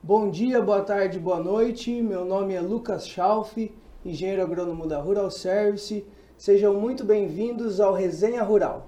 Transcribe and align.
Bom 0.00 0.30
dia, 0.30 0.62
boa 0.62 0.80
tarde, 0.82 1.18
boa 1.18 1.40
noite. 1.40 2.00
Meu 2.00 2.24
nome 2.24 2.54
é 2.54 2.60
Lucas 2.60 3.06
Schalf, 3.06 3.58
engenheiro 4.04 4.40
agrônomo 4.40 4.86
da 4.86 5.00
Rural 5.00 5.28
Service. 5.28 6.06
Sejam 6.36 6.72
muito 6.74 7.04
bem-vindos 7.04 7.80
ao 7.80 7.92
Resenha 7.92 8.44
Rural. 8.44 8.86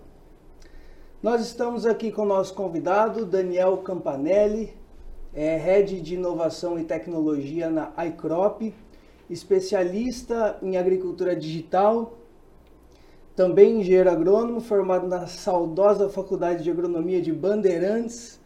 Nós 1.20 1.40
estamos 1.40 1.84
aqui 1.84 2.12
com 2.12 2.22
o 2.22 2.26
nosso 2.26 2.54
convidado, 2.54 3.26
Daniel 3.26 3.78
Campanelli, 3.78 4.72
é 5.34 5.56
Head 5.56 6.00
de 6.00 6.14
Inovação 6.14 6.78
e 6.78 6.84
Tecnologia 6.84 7.68
na 7.68 7.92
iCrop, 8.06 8.72
especialista 9.28 10.58
em 10.62 10.76
agricultura 10.76 11.34
digital, 11.34 12.18
também 13.34 13.80
engenheiro 13.80 14.10
agrônomo, 14.10 14.60
formado 14.60 15.08
na 15.08 15.26
saudosa 15.26 16.08
Faculdade 16.08 16.62
de 16.62 16.70
Agronomia 16.70 17.20
de 17.20 17.32
Bandeirantes, 17.32 18.39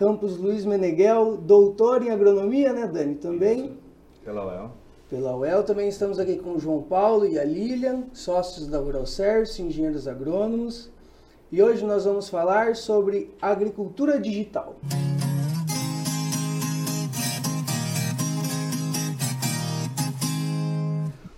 Campus 0.00 0.38
Luiz 0.38 0.64
Meneghel, 0.64 1.36
doutor 1.36 2.02
em 2.02 2.08
agronomia, 2.08 2.72
né, 2.72 2.86
Dani? 2.86 3.16
Também. 3.16 3.66
Isso. 3.66 3.78
Pela 4.24 4.46
UEL. 4.46 4.70
Pela 5.10 5.36
UEL. 5.36 5.62
Também 5.62 5.90
estamos 5.90 6.18
aqui 6.18 6.38
com 6.38 6.54
o 6.54 6.58
João 6.58 6.80
Paulo 6.80 7.26
e 7.26 7.38
a 7.38 7.44
Lilian, 7.44 8.04
sócios 8.14 8.66
da 8.66 8.78
Rural 8.78 9.04
Service, 9.04 9.60
engenheiros 9.60 10.08
agrônomos. 10.08 10.88
E 11.52 11.62
hoje 11.62 11.84
nós 11.84 12.06
vamos 12.06 12.30
falar 12.30 12.76
sobre 12.76 13.30
agricultura 13.42 14.18
digital. 14.18 14.74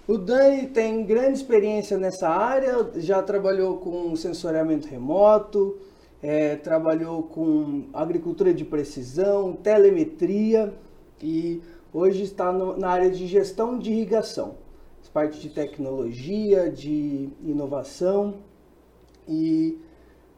O 0.06 0.17
Dani 0.17 0.69
tem 0.69 1.05
grande 1.05 1.39
experiência 1.39 1.98
nessa 1.98 2.29
área, 2.29 2.92
já 2.95 3.20
trabalhou 3.25 3.79
com 3.79 4.15
sensoriamento 4.15 4.87
remoto, 4.87 5.77
é, 6.23 6.55
trabalhou 6.57 7.25
com 7.25 7.87
agricultura 7.93 8.55
de 8.55 8.65
precisão, 8.65 9.55
telemetria 9.55 10.73
e 11.21 11.61
hoje 11.93 12.23
está 12.23 12.53
no, 12.53 12.77
na 12.77 12.89
área 12.89 13.11
de 13.11 13.27
gestão 13.27 13.79
de 13.79 13.91
irrigação, 13.91 14.55
parte 15.12 15.41
de 15.41 15.51
tecnologia, 15.51 16.70
de 16.70 17.29
inovação 17.42 18.37
e 19.29 19.79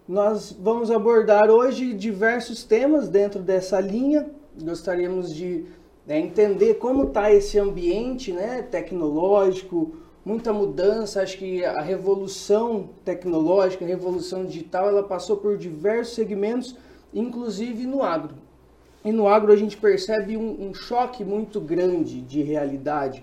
nós 0.06 0.56
vamos 0.58 0.90
abordar 0.90 1.48
hoje 1.50 1.94
diversos 1.94 2.64
temas 2.64 3.08
dentro 3.08 3.40
dessa 3.40 3.80
linha. 3.80 4.28
Gostaríamos 4.60 5.34
de 5.34 5.64
né, 6.06 6.18
entender 6.18 6.74
como 6.74 7.04
está 7.04 7.32
esse 7.32 7.58
ambiente 7.58 8.32
né, 8.32 8.62
tecnológico, 8.62 9.96
muita 10.24 10.52
mudança. 10.52 11.22
Acho 11.22 11.38
que 11.38 11.64
a 11.64 11.80
revolução 11.80 12.90
tecnológica, 13.04 13.84
a 13.84 13.88
revolução 13.88 14.44
digital, 14.46 14.88
ela 14.88 15.02
passou 15.02 15.36
por 15.36 15.58
diversos 15.58 16.14
segmentos, 16.14 16.76
inclusive 17.12 17.86
no 17.86 18.02
agro. 18.02 18.34
E 19.04 19.12
no 19.12 19.28
agro 19.28 19.52
a 19.52 19.56
gente 19.56 19.76
percebe 19.76 20.36
um, 20.36 20.68
um 20.68 20.72
choque 20.72 21.22
muito 21.22 21.60
grande 21.60 22.22
de 22.22 22.42
realidade, 22.42 23.22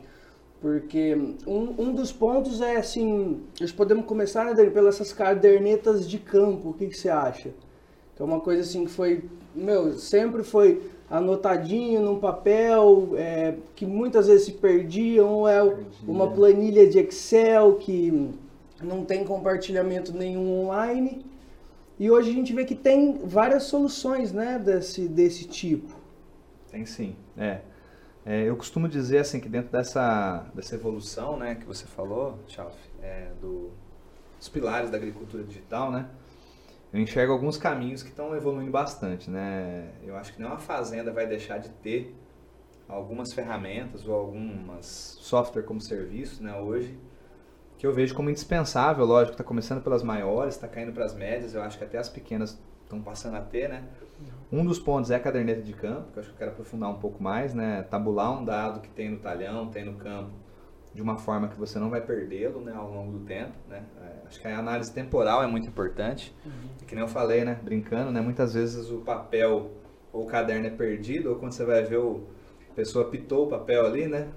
porque 0.61 1.16
um, 1.47 1.73
um 1.75 1.91
dos 1.91 2.11
pontos 2.11 2.61
é 2.61 2.75
assim, 2.75 3.41
nós 3.59 3.72
podemos 3.72 4.05
começar, 4.05 4.45
né, 4.45 4.53
Dani, 4.53 4.69
pelas 4.69 4.95
essas 4.95 5.11
cadernetas 5.11 6.07
de 6.07 6.19
campo, 6.19 6.69
o 6.69 6.73
que, 6.73 6.85
que 6.85 6.95
você 6.95 7.09
acha? 7.09 7.49
Que 8.16 8.22
é 8.22 8.23
uma 8.23 8.39
coisa 8.39 8.61
assim 8.61 8.85
que 8.85 8.91
foi, 8.91 9.23
meu, 9.55 9.97
sempre 9.97 10.44
foi 10.44 10.83
anotadinho 11.12 12.02
num 12.02 12.17
papel, 12.17 13.09
é, 13.17 13.56
que 13.76 13.86
muitas 13.86 14.28
vezes 14.28 14.45
se 14.45 14.54
perdiam, 14.54 15.28
ou 15.28 15.48
é 15.48 15.62
uma 16.08 16.31
planilha 16.31 16.90
de 16.90 16.98
Excel 17.00 17.76
que 17.76 18.31
não 18.81 19.03
tem 19.03 19.26
compartilhamento 19.26 20.14
nenhum 20.14 20.62
online. 20.62 21.26
E 22.00 22.09
hoje 22.09 22.31
a 22.31 22.34
gente 22.34 22.53
vê 22.53 22.64
que 22.64 22.73
tem 22.73 23.20
várias 23.26 23.64
soluções 23.64 24.31
né, 24.31 24.58
desse, 24.58 25.08
desse 25.08 25.45
tipo. 25.45 25.94
Tem 26.72 26.86
sim, 26.86 27.14
é. 27.38 27.59
é 28.25 28.44
eu 28.44 28.56
costumo 28.56 28.88
dizer 28.88 29.18
assim 29.18 29.42
que 29.42 29.50
dentro 29.50 29.70
dessa, 29.70 30.46
dessa 30.56 30.75
evolução 30.75 31.36
né, 31.36 31.56
que 31.56 31.66
você 31.66 31.86
falou, 31.86 32.40
Chalf, 32.48 32.73
é, 33.03 33.28
do, 33.42 33.70
dos 34.40 34.47
pilares 34.47 34.90
da 34.90 34.96
agricultura 34.96 35.44
digital, 35.44 35.91
né? 35.91 36.08
Eu 36.94 37.00
enxergo 37.00 37.31
alguns 37.31 37.57
caminhos 37.57 38.03
que 38.03 38.09
estão 38.09 38.35
evoluindo 38.35 38.72
bastante, 38.72 39.29
né? 39.29 39.90
Eu 40.03 40.16
acho 40.16 40.34
que 40.34 40.40
nenhuma 40.40 40.59
fazenda 40.59 41.12
vai 41.12 41.25
deixar 41.25 41.57
de 41.57 41.69
ter 41.69 42.16
algumas 42.88 43.31
ferramentas 43.34 44.06
ou 44.07 44.13
algumas 44.13 44.85
software 45.22 45.63
como 45.63 45.79
serviço, 45.79 46.44
né, 46.44 46.59
hoje, 46.59 47.00
que 47.78 47.88
eu 47.88 47.94
vejo 47.94 48.13
como 48.13 48.29
indispensável, 48.29 49.06
lógico, 49.06 49.31
está 49.31 49.44
começando 49.44 49.81
pelas 49.81 50.03
maiores, 50.03 50.56
está 50.56 50.68
caindo 50.68 50.91
para 50.91 51.06
as 51.06 51.16
médias, 51.16 51.56
eu 51.56 51.63
acho 51.63 51.78
que 51.78 51.84
até 51.84 51.97
as 51.97 52.09
pequenas 52.09 52.59
estão 52.84 53.02
passando 53.02 53.38
a 53.38 53.41
ter, 53.41 53.69
né? 53.69 53.85
Um 54.52 54.66
dos 54.66 54.78
pontos 54.78 55.09
é 55.09 55.16
a 55.16 55.19
caderneta 55.19 55.62
de 55.62 55.73
campo, 55.73 56.12
que 56.12 56.19
eu 56.19 56.22
acho 56.22 56.29
que 56.29 56.35
eu 56.35 56.38
quero 56.38 56.52
aprofundar 56.52 56.90
um 56.90 57.00
pouco 57.00 57.23
mais, 57.23 57.53
né? 57.53 57.84
Tabular 57.84 58.40
um 58.40 58.44
dado 58.44 58.81
que 58.81 58.90
tem 58.90 59.09
no 59.09 59.18
talhão, 59.18 59.69
tem 59.69 59.85
no 59.85 59.94
campo, 59.94 60.31
de 60.94 61.02
uma 61.02 61.18
forma 61.18 61.47
que 61.47 61.57
você 61.57 61.79
não 61.79 61.90
vai 61.90 62.02
perdê-lo, 62.02 62.62
né, 62.62 62.74
ao 62.75 62.91
longo 62.91 63.19
do 63.19 63.25
tempo, 63.25 63.53
né? 63.69 63.84
É, 64.02 64.28
acho 64.28 64.41
que 64.41 64.47
a 64.47 64.57
análise 64.57 64.91
temporal 64.91 65.41
é 65.41 65.47
muito 65.47 65.68
importante. 65.68 66.35
Uhum. 66.46 66.85
Que 66.85 66.96
nem 66.96 67.03
eu 67.03 67.07
falei, 67.07 67.46
né, 67.46 67.57
brincando, 67.62 68.12
né, 68.12 68.19
muitas 68.19 68.53
vezes 68.53 68.90
o 68.90 68.97
papel 68.97 69.72
ou 70.12 70.24
o 70.24 70.25
caderno 70.25 70.68
é 70.68 70.69
perdido, 70.69 71.29
ou 71.29 71.35
quando 71.38 71.53
você 71.53 71.63
vai 71.63 71.84
ver 71.84 71.97
o 71.97 72.28
a 72.72 72.74
pessoa 72.74 73.06
pitou 73.09 73.46
o 73.46 73.50
papel 73.50 73.85
ali, 73.85 74.07
né? 74.07 74.29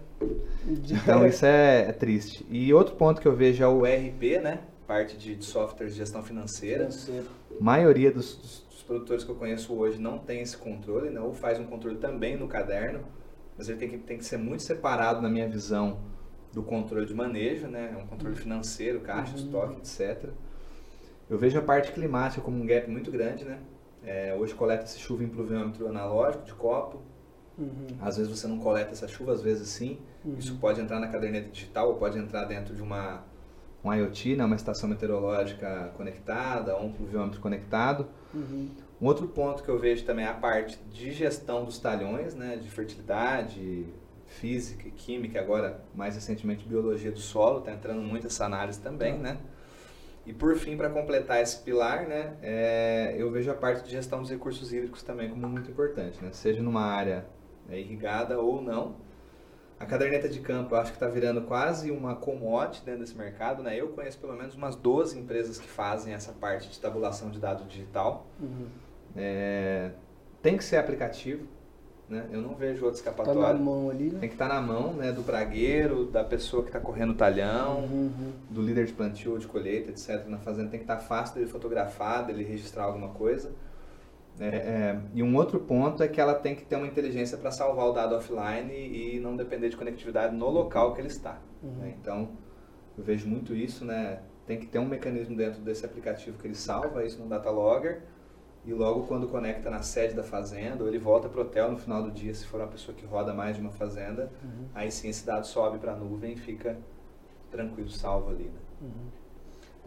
Então 0.90 1.24
isso 1.26 1.46
é, 1.46 1.82
é, 1.82 1.92
triste. 1.92 2.44
E 2.50 2.72
outro 2.74 2.96
ponto 2.96 3.20
que 3.20 3.28
eu 3.28 3.34
vejo 3.34 3.62
é 3.62 3.68
o 3.68 3.82
RP, 3.82 4.42
né? 4.42 4.60
Parte 4.86 5.16
de, 5.16 5.36
de 5.36 5.44
softwares 5.44 5.94
de 5.94 6.00
gestão 6.00 6.22
financeira. 6.22 6.90
Financeiro. 6.90 7.26
A 7.58 7.62
maioria 7.62 8.10
dos, 8.10 8.34
dos, 8.36 8.66
dos, 8.68 8.82
produtores 8.82 9.22
que 9.22 9.30
eu 9.30 9.36
conheço 9.36 9.72
hoje 9.72 10.00
não 10.00 10.18
tem 10.18 10.40
esse 10.40 10.56
controle, 10.56 11.10
né? 11.10 11.20
ou 11.20 11.32
faz 11.32 11.58
um 11.58 11.64
controle 11.64 11.96
também 11.96 12.36
no 12.36 12.48
caderno, 12.48 13.00
mas 13.56 13.68
ele 13.68 13.78
tem 13.78 13.88
que, 13.88 13.98
tem 13.98 14.18
que 14.18 14.24
ser 14.24 14.36
muito 14.36 14.62
separado, 14.64 15.22
na 15.22 15.28
minha 15.28 15.48
visão, 15.48 16.00
do 16.54 16.62
controle 16.62 17.04
de 17.04 17.14
manejo, 17.14 17.66
né? 17.66 17.92
É 17.92 17.96
um 17.96 18.06
controle 18.06 18.36
financeiro, 18.36 19.00
caixa, 19.00 19.32
uhum. 19.32 19.44
estoque, 19.44 19.78
etc. 19.78 20.30
Eu 21.28 21.38
vejo 21.38 21.58
a 21.58 21.62
parte 21.62 21.92
climática 21.92 22.40
como 22.40 22.62
um 22.62 22.66
gap 22.66 22.88
muito 22.90 23.10
grande, 23.10 23.44
né? 23.44 23.58
É, 24.04 24.34
hoje 24.34 24.54
coleta-se 24.54 24.98
chuva 24.98 25.24
em 25.24 25.28
pluviômetro 25.28 25.88
analógico, 25.88 26.44
de 26.44 26.54
copo. 26.54 27.02
Uhum. 27.58 27.86
Às 28.00 28.16
vezes 28.16 28.30
você 28.30 28.46
não 28.46 28.58
coleta 28.58 28.92
essa 28.92 29.08
chuva, 29.08 29.32
às 29.32 29.42
vezes 29.42 29.68
sim. 29.68 29.98
Uhum. 30.24 30.36
Isso 30.38 30.56
pode 30.56 30.80
entrar 30.80 31.00
na 31.00 31.08
caderneta 31.08 31.48
digital 31.48 31.88
ou 31.88 31.96
pode 31.96 32.18
entrar 32.18 32.44
dentro 32.44 32.74
de 32.74 32.82
uma 32.82 33.24
um 33.82 33.92
IoT, 33.92 34.36
né? 34.36 34.44
uma 34.44 34.56
estação 34.56 34.88
meteorológica 34.88 35.92
conectada 35.96 36.74
ou 36.74 36.86
um 36.86 36.92
pluviômetro 36.92 37.40
conectado. 37.40 38.08
Uhum. 38.32 38.70
Um 39.00 39.06
outro 39.06 39.28
ponto 39.28 39.62
que 39.62 39.68
eu 39.68 39.78
vejo 39.78 40.04
também 40.04 40.24
é 40.24 40.28
a 40.28 40.34
parte 40.34 40.78
de 40.90 41.12
gestão 41.12 41.64
dos 41.64 41.78
talhões, 41.78 42.34
né? 42.34 42.56
de 42.56 42.70
fertilidade, 42.70 43.86
física 44.34 44.88
e 44.88 44.90
química, 44.90 45.40
agora 45.40 45.82
mais 45.94 46.14
recentemente 46.14 46.66
biologia 46.66 47.10
do 47.10 47.18
solo, 47.18 47.60
está 47.60 47.72
entrando 47.72 48.02
muito 48.02 48.26
essa 48.26 48.44
análise 48.44 48.80
também, 48.80 49.18
né? 49.18 49.38
E 50.26 50.32
por 50.32 50.56
fim, 50.56 50.76
para 50.76 50.88
completar 50.88 51.42
esse 51.42 51.58
pilar, 51.62 52.06
né, 52.06 52.34
é, 52.42 53.14
eu 53.18 53.30
vejo 53.30 53.50
a 53.50 53.54
parte 53.54 53.84
de 53.84 53.90
gestão 53.90 54.22
dos 54.22 54.30
recursos 54.30 54.72
hídricos 54.72 55.02
também 55.02 55.28
como 55.28 55.46
muito 55.46 55.70
importante, 55.70 56.22
né? 56.22 56.30
Seja 56.32 56.62
numa 56.62 56.82
área 56.82 57.26
é, 57.68 57.78
irrigada 57.78 58.38
ou 58.38 58.62
não. 58.62 58.96
A 59.78 59.84
caderneta 59.84 60.28
de 60.28 60.40
campo 60.40 60.74
eu 60.74 60.78
acho 60.78 60.92
que 60.92 60.96
está 60.96 61.08
virando 61.08 61.42
quase 61.42 61.90
uma 61.90 62.16
commodity 62.16 62.84
dentro 62.84 63.00
desse 63.00 63.16
mercado, 63.16 63.62
né? 63.62 63.78
Eu 63.78 63.88
conheço 63.88 64.18
pelo 64.18 64.32
menos 64.34 64.54
umas 64.54 64.76
12 64.76 65.18
empresas 65.18 65.58
que 65.58 65.68
fazem 65.68 66.14
essa 66.14 66.32
parte 66.32 66.70
de 66.70 66.80
tabulação 66.80 67.30
de 67.30 67.38
dado 67.38 67.64
digital. 67.64 68.26
Uhum. 68.40 68.68
É, 69.14 69.90
tem 70.40 70.56
que 70.56 70.64
ser 70.64 70.76
aplicativo, 70.76 71.46
né? 72.08 72.28
Eu 72.30 72.42
não 72.42 72.54
vejo 72.54 72.84
outro 72.84 72.98
escapatório. 72.98 73.40
Tá 73.40 73.52
na 73.52 73.58
mão 73.58 73.90
ali, 73.90 74.10
né? 74.10 74.20
Tem 74.20 74.28
que 74.28 74.34
estar 74.34 74.48
tá 74.48 74.54
na 74.54 74.62
mão 74.62 74.92
né, 74.92 75.10
do 75.10 75.22
pragueiro, 75.22 76.04
da 76.04 76.22
pessoa 76.22 76.62
que 76.62 76.68
está 76.68 76.78
correndo 76.78 77.10
o 77.10 77.14
talhão, 77.14 77.80
uhum, 77.80 78.12
uhum. 78.18 78.32
do 78.50 78.62
líder 78.62 78.86
de 78.86 78.92
plantio, 78.92 79.38
de 79.38 79.46
colheita, 79.46 79.90
etc. 79.90 80.26
Na 80.26 80.38
fazenda 80.38 80.70
tem 80.70 80.78
que 80.78 80.84
estar 80.84 80.96
tá 80.96 81.02
fácil 81.02 81.36
dele 81.36 81.46
fotografar, 81.46 82.26
dele 82.26 82.44
registrar 82.44 82.84
alguma 82.84 83.08
coisa. 83.08 83.52
É, 84.38 84.46
é, 84.46 85.00
e 85.14 85.22
um 85.22 85.36
outro 85.36 85.60
ponto 85.60 86.02
é 86.02 86.08
que 86.08 86.20
ela 86.20 86.34
tem 86.34 86.56
que 86.56 86.64
ter 86.64 86.74
uma 86.74 86.86
inteligência 86.86 87.38
para 87.38 87.52
salvar 87.52 87.86
o 87.86 87.92
dado 87.92 88.16
offline 88.16 88.72
e, 88.72 89.20
não 89.20 89.36
depender 89.36 89.68
de 89.68 89.76
conectividade 89.76 90.34
no 90.34 90.50
local 90.50 90.92
que 90.92 91.00
ele 91.00 91.08
está. 91.08 91.38
Uhum. 91.62 91.70
Né? 91.76 91.94
Então, 92.00 92.30
eu 92.98 93.04
vejo 93.04 93.28
muito 93.28 93.54
isso, 93.54 93.84
né? 93.84 94.20
Tem 94.44 94.58
que 94.58 94.66
ter 94.66 94.78
um 94.78 94.86
mecanismo 94.86 95.36
dentro 95.36 95.62
desse 95.62 95.86
aplicativo 95.86 96.36
que 96.36 96.46
ele 96.46 96.54
salva 96.54 97.04
isso 97.04 97.22
no 97.22 97.28
data 97.28 97.48
logger 97.48 98.02
e 98.66 98.72
logo 98.72 99.06
quando 99.06 99.28
conecta 99.28 99.70
na 99.70 99.82
sede 99.82 100.14
da 100.14 100.22
fazenda, 100.22 100.82
ou 100.82 100.88
ele 100.88 100.98
volta 100.98 101.28
para 101.28 101.40
o 101.40 101.42
hotel 101.42 101.70
no 101.70 101.78
final 101.78 102.02
do 102.02 102.10
dia, 102.10 102.34
se 102.34 102.46
for 102.46 102.60
uma 102.60 102.68
pessoa 102.68 102.96
que 102.96 103.04
roda 103.04 103.34
mais 103.34 103.56
de 103.56 103.62
uma 103.62 103.70
fazenda, 103.70 104.30
uhum. 104.42 104.66
aí 104.74 104.90
sim 104.90 105.08
esse 105.08 105.24
dado 105.24 105.46
sobe 105.46 105.78
para 105.78 105.92
a 105.92 105.96
nuvem 105.96 106.32
e 106.32 106.36
fica 106.36 106.76
tranquilo, 107.50 107.90
salvo 107.90 108.30
ali. 108.30 108.44
Né? 108.44 108.60
Uhum. 108.82 109.24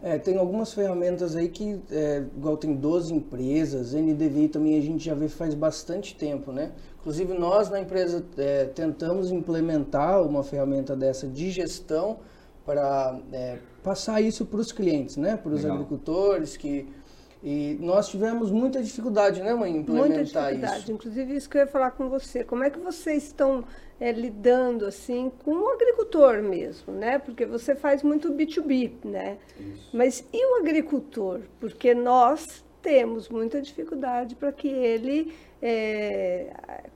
É, 0.00 0.16
tem 0.16 0.36
algumas 0.36 0.72
ferramentas 0.72 1.34
aí 1.34 1.48
que, 1.48 1.80
é, 1.90 2.24
igual 2.36 2.56
tem 2.56 2.72
12 2.72 3.12
empresas, 3.12 3.94
NDVI 3.94 4.48
também 4.48 4.78
a 4.78 4.80
gente 4.80 5.04
já 5.04 5.14
vê 5.14 5.28
faz 5.28 5.54
bastante 5.54 6.14
tempo, 6.14 6.52
né? 6.52 6.70
Inclusive 7.00 7.34
nós 7.34 7.68
na 7.68 7.80
empresa 7.80 8.24
é, 8.36 8.66
tentamos 8.66 9.32
implementar 9.32 10.22
uma 10.22 10.44
ferramenta 10.44 10.94
dessa 10.94 11.26
de 11.26 11.50
gestão 11.50 12.18
para 12.64 13.18
é, 13.32 13.58
passar 13.82 14.20
isso 14.20 14.46
para 14.46 14.60
os 14.60 14.70
clientes, 14.70 15.16
né? 15.16 15.36
Para 15.36 15.52
os 15.52 15.64
agricultores 15.64 16.56
que 16.56 16.86
E 17.42 17.78
nós 17.80 18.08
tivemos 18.08 18.50
muita 18.50 18.82
dificuldade, 18.82 19.40
né, 19.40 19.54
mãe, 19.54 19.70
em 19.70 19.76
implementar 19.78 20.08
Muita 20.08 20.24
dificuldade. 20.24 20.82
isso. 20.82 20.92
Inclusive, 20.92 21.36
isso 21.36 21.48
que 21.48 21.56
eu 21.56 21.60
ia 21.60 21.66
falar 21.66 21.92
com 21.92 22.08
você. 22.08 22.42
Como 22.42 22.64
é 22.64 22.70
que 22.70 22.78
vocês 22.78 23.24
estão 23.24 23.64
é, 24.00 24.10
lidando, 24.10 24.86
assim, 24.86 25.30
com 25.44 25.52
o 25.52 25.68
agricultor 25.68 26.42
mesmo, 26.42 26.92
né? 26.92 27.18
Porque 27.18 27.46
você 27.46 27.76
faz 27.76 28.02
muito 28.02 28.32
B2B, 28.32 28.92
né? 29.04 29.38
Isso. 29.58 29.90
Mas 29.92 30.24
e 30.32 30.52
o 30.52 30.60
agricultor? 30.60 31.40
Porque 31.60 31.94
nós 31.94 32.64
temos 32.82 33.28
muita 33.28 33.60
dificuldade 33.60 34.34
para 34.34 34.50
que 34.50 34.68
ele 34.68 35.32
é, 35.62 36.52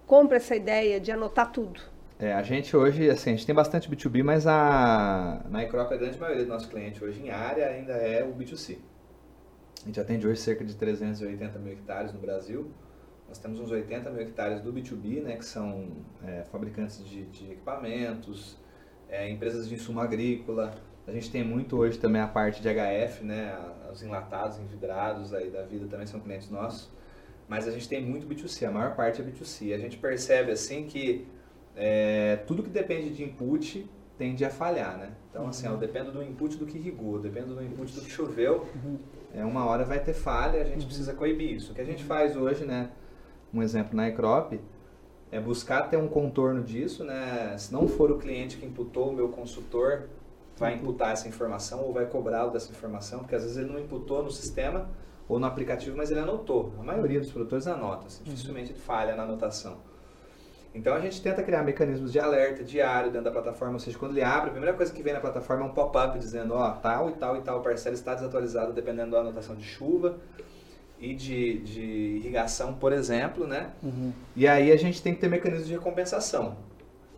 compre 0.06 0.36
essa 0.36 0.56
ideia 0.56 0.98
de 1.00 1.12
anotar 1.12 1.52
tudo. 1.52 1.80
É, 2.18 2.32
a 2.32 2.42
gente 2.42 2.76
hoje, 2.76 3.10
assim, 3.10 3.30
a 3.30 3.32
gente 3.34 3.46
tem 3.46 3.54
bastante 3.54 3.90
B2B, 3.90 4.22
mas 4.22 4.46
a, 4.46 5.40
na 5.50 5.64
Icrop 5.64 5.92
a 5.92 5.96
grande 5.96 6.18
maioria 6.18 6.44
do 6.44 6.48
nosso 6.48 6.68
cliente 6.68 7.02
hoje 7.02 7.20
em 7.20 7.30
área 7.30 7.66
ainda 7.66 7.94
é 7.94 8.22
o 8.22 8.32
B2C. 8.32 8.78
A 9.82 9.86
gente 9.86 10.00
atende 10.00 10.26
hoje 10.26 10.40
cerca 10.40 10.64
de 10.64 10.76
380 10.76 11.58
mil 11.58 11.72
hectares 11.72 12.12
no 12.12 12.20
Brasil. 12.20 12.70
Nós 13.26 13.38
temos 13.38 13.58
uns 13.58 13.70
80 13.70 14.10
mil 14.10 14.22
hectares 14.22 14.60
do 14.60 14.72
B2B, 14.72 15.22
né, 15.22 15.36
que 15.36 15.44
são 15.44 15.88
é, 16.24 16.44
fabricantes 16.44 17.04
de, 17.04 17.24
de 17.26 17.50
equipamentos, 17.50 18.56
é, 19.08 19.28
empresas 19.28 19.68
de 19.68 19.74
insumo 19.74 19.98
agrícola. 20.00 20.72
A 21.04 21.10
gente 21.10 21.30
tem 21.32 21.42
muito 21.42 21.76
hoje 21.76 21.98
também 21.98 22.22
a 22.22 22.28
parte 22.28 22.62
de 22.62 22.68
HF, 22.68 23.24
né, 23.24 23.58
os 23.92 24.02
enlatados, 24.02 24.60
envidrados 24.60 25.34
aí 25.34 25.50
da 25.50 25.62
vida 25.62 25.86
também 25.88 26.06
são 26.06 26.20
clientes 26.20 26.48
nossos. 26.48 26.88
Mas 27.48 27.66
a 27.66 27.72
gente 27.72 27.88
tem 27.88 28.00
muito 28.04 28.24
B2C, 28.24 28.68
a 28.68 28.70
maior 28.70 28.94
parte 28.94 29.20
é 29.20 29.24
B2C. 29.24 29.74
A 29.74 29.78
gente 29.78 29.98
percebe 29.98 30.52
assim 30.52 30.84
que 30.84 31.26
é, 31.74 32.36
tudo 32.46 32.62
que 32.62 32.70
depende 32.70 33.10
de 33.10 33.24
input 33.24 33.90
tende 34.16 34.44
a 34.44 34.50
falhar, 34.50 34.96
né? 34.96 35.10
Então, 35.30 35.48
assim, 35.48 35.66
eu 35.66 35.76
dependo 35.76 36.12
do 36.12 36.22
input 36.22 36.56
do 36.56 36.66
que 36.66 36.78
rigou, 36.78 37.18
dependo 37.18 37.54
do 37.54 37.64
input 37.64 37.92
do 37.92 38.00
que 38.02 38.10
choveu, 38.10 38.68
é, 39.34 39.44
uma 39.44 39.64
hora 39.64 39.84
vai 39.84 39.98
ter 40.00 40.12
falha, 40.12 40.60
a 40.60 40.64
gente 40.64 40.84
precisa 40.84 41.14
coibir 41.14 41.52
isso. 41.52 41.72
O 41.72 41.74
que 41.74 41.80
a 41.80 41.84
gente 41.84 42.04
faz 42.04 42.36
hoje, 42.36 42.64
né, 42.64 42.90
um 43.52 43.62
exemplo 43.62 43.96
na 43.96 44.08
iCrop, 44.08 44.60
é 45.30 45.40
buscar 45.40 45.88
ter 45.88 45.96
um 45.96 46.08
contorno 46.08 46.62
disso, 46.62 47.04
né? 47.04 47.56
Se 47.56 47.72
não 47.72 47.88
for 47.88 48.10
o 48.10 48.18
cliente 48.18 48.58
que 48.58 48.66
imputou, 48.66 49.08
o 49.08 49.12
meu 49.14 49.30
consultor 49.30 50.08
vai 50.58 50.74
imputar 50.74 51.12
essa 51.12 51.26
informação 51.26 51.80
ou 51.80 51.92
vai 51.92 52.04
cobrá-lo 52.04 52.50
dessa 52.50 52.70
informação, 52.70 53.20
porque 53.20 53.34
às 53.34 53.42
vezes 53.42 53.56
ele 53.56 53.72
não 53.72 53.80
imputou 53.80 54.22
no 54.22 54.30
sistema 54.30 54.90
ou 55.26 55.38
no 55.38 55.46
aplicativo, 55.46 55.96
mas 55.96 56.10
ele 56.10 56.20
anotou. 56.20 56.74
A 56.78 56.82
maioria 56.82 57.18
dos 57.18 57.32
produtores 57.32 57.66
anota, 57.66 58.06
assim, 58.08 58.22
dificilmente 58.22 58.72
ele 58.72 58.78
falha 58.78 59.16
na 59.16 59.22
anotação. 59.22 59.78
Então 60.74 60.94
a 60.94 61.00
gente 61.00 61.20
tenta 61.20 61.42
criar 61.42 61.62
mecanismos 61.62 62.10
de 62.10 62.18
alerta 62.18 62.64
diário 62.64 63.10
dentro 63.10 63.24
da 63.24 63.30
plataforma, 63.30 63.74
ou 63.74 63.78
seja, 63.78 63.98
quando 63.98 64.12
ele 64.12 64.22
abre, 64.22 64.48
a 64.48 64.52
primeira 64.52 64.74
coisa 64.74 64.92
que 64.92 65.02
vem 65.02 65.12
na 65.12 65.20
plataforma 65.20 65.64
é 65.64 65.66
um 65.66 65.72
pop-up 65.72 66.18
dizendo, 66.18 66.54
ó, 66.54 66.70
tal 66.70 67.10
e 67.10 67.12
tal 67.12 67.36
e 67.36 67.42
tal 67.42 67.60
parcela 67.60 67.94
está 67.94 68.14
desatualizada 68.14 68.72
dependendo 68.72 69.10
da 69.10 69.20
anotação 69.20 69.54
de 69.54 69.64
chuva 69.64 70.18
e 70.98 71.14
de, 71.14 71.58
de 71.58 71.82
irrigação, 71.82 72.74
por 72.74 72.92
exemplo, 72.92 73.46
né? 73.46 73.72
Uhum. 73.82 74.12
E 74.34 74.48
aí 74.48 74.72
a 74.72 74.76
gente 74.76 75.02
tem 75.02 75.14
que 75.14 75.20
ter 75.20 75.28
mecanismos 75.28 75.66
de 75.66 75.74
recompensação. 75.74 76.56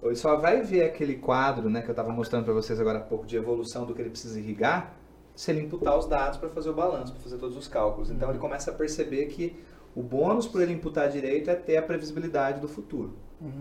Ele 0.02 0.16
só 0.16 0.36
vai 0.36 0.60
ver 0.60 0.84
aquele 0.84 1.16
quadro, 1.16 1.70
né, 1.70 1.80
que 1.80 1.88
eu 1.88 1.92
estava 1.92 2.10
mostrando 2.10 2.44
para 2.44 2.52
vocês 2.52 2.78
agora 2.80 2.98
há 2.98 3.02
pouco 3.02 3.24
de 3.26 3.36
evolução 3.36 3.86
do 3.86 3.94
que 3.94 4.02
ele 4.02 4.10
precisa 4.10 4.38
irrigar, 4.38 4.94
se 5.34 5.50
ele 5.50 5.62
imputar 5.62 5.96
os 5.98 6.06
dados 6.06 6.38
para 6.38 6.48
fazer 6.50 6.70
o 6.70 6.74
balanço, 6.74 7.12
para 7.12 7.22
fazer 7.22 7.38
todos 7.38 7.56
os 7.56 7.68
cálculos. 7.68 8.10
Então 8.10 8.28
ele 8.30 8.38
começa 8.38 8.70
a 8.70 8.74
perceber 8.74 9.26
que 9.26 9.56
o 9.94 10.02
bônus 10.02 10.46
por 10.46 10.60
ele 10.60 10.72
imputar 10.72 11.08
direito 11.08 11.48
é 11.50 11.54
ter 11.54 11.76
a 11.76 11.82
previsibilidade 11.82 12.60
do 12.60 12.68
futuro. 12.68 13.14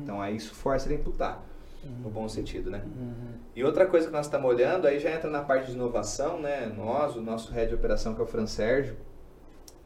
Então 0.04 0.22
aí 0.22 0.36
isso 0.36 0.54
força 0.54 0.88
ele 0.88 0.96
a 0.96 1.00
imputar, 1.00 1.44
no 2.02 2.10
bom 2.10 2.28
sentido, 2.30 2.70
né? 2.70 2.81
E 3.56 3.64
outra 3.64 3.86
coisa 3.86 4.08
que 4.08 4.14
nós 4.14 4.25
estamos 4.25 4.50
olhando, 4.50 4.88
aí 4.88 5.00
já 5.00 5.12
entra 5.12 5.30
na 5.30 5.42
parte 5.42 5.68
de 5.68 5.74
inovação, 5.74 6.40
né? 6.40 6.66
Nós, 6.75 7.16
o 7.16 7.22
nosso 7.22 7.52
head 7.52 7.70
de 7.70 7.75
operação, 7.75 8.14
que 8.14 8.22
é 8.22 8.24
o 8.24 8.28
Fran 8.28 8.48
Sérgio, 8.48 8.96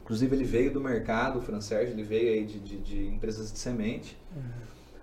inclusive 0.02 0.34
ele 0.36 0.44
veio 0.44 0.72
do 0.72 0.80
mercado, 0.80 1.38
o 1.38 1.42
Fran 1.42 1.60
Sérgio, 1.60 1.94
ele 1.94 2.02
veio 2.02 2.32
aí 2.32 2.44
de, 2.44 2.58
de, 2.60 2.78
de 2.78 3.06
empresas 3.08 3.52
de 3.52 3.58
semente. 3.58 4.18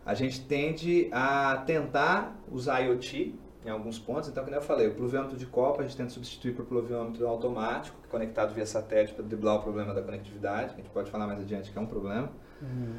A 0.06 0.14
gente 0.14 0.46
tende 0.46 1.10
a 1.12 1.64
tentar 1.66 2.40
usar 2.52 2.80
IoT 2.82 3.36
em 3.66 3.70
alguns 3.70 3.98
pontos. 3.98 4.30
Então, 4.30 4.44
como 4.44 4.56
eu 4.56 4.62
falei, 4.62 4.88
o 4.88 4.94
pluviômetro 4.94 5.36
de 5.36 5.48
copa 5.48 5.82
a 5.82 5.86
gente 5.86 5.98
tenta 5.98 6.12
substituir 6.12 6.54
por 6.54 6.66
pluviômetro 6.66 7.28
automático, 7.28 7.98
conectado 8.10 8.54
via 8.54 8.66
satélite 8.66 9.14
para 9.14 9.26
driblar 9.26 9.56
o 9.56 9.64
problema 9.64 9.94
da 9.94 10.02
conectividade, 10.02 10.76
que 10.76 10.82
a 10.82 10.84
gente 10.84 10.94
pode 10.94 11.10
falar 11.10 11.26
mais 11.26 11.40
adiante 11.40 11.72
que 11.72 11.78
é 11.78 11.82
um 11.82 11.88
problema. 11.88 12.30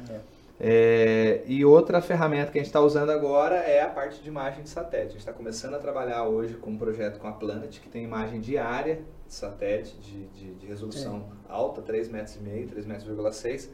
é. 0.09 0.19
É, 0.59 1.43
e 1.45 1.63
outra 1.63 2.01
ferramenta 2.01 2.51
que 2.51 2.57
a 2.57 2.61
gente 2.61 2.69
está 2.69 2.81
usando 2.81 3.11
agora 3.11 3.55
é 3.55 3.81
a 3.81 3.89
parte 3.89 4.21
de 4.21 4.27
imagem 4.27 4.63
de 4.63 4.69
satélite. 4.69 5.09
A 5.09 5.11
gente 5.11 5.19
está 5.19 5.33
começando 5.33 5.75
a 5.75 5.79
trabalhar 5.79 6.23
hoje 6.23 6.55
com 6.55 6.71
um 6.71 6.77
projeto 6.77 7.19
com 7.19 7.27
a 7.27 7.31
Planet, 7.31 7.79
que 7.79 7.89
tem 7.89 8.03
imagem 8.03 8.39
diária 8.39 9.01
de 9.27 9.33
satélite 9.33 9.95
de, 9.97 10.25
de, 10.27 10.53
de 10.55 10.65
resolução 10.65 11.29
alta, 11.47 11.81
3,5 11.81 12.41
metros, 12.41 12.85
3,6 12.85 12.87
metros. 12.87 13.69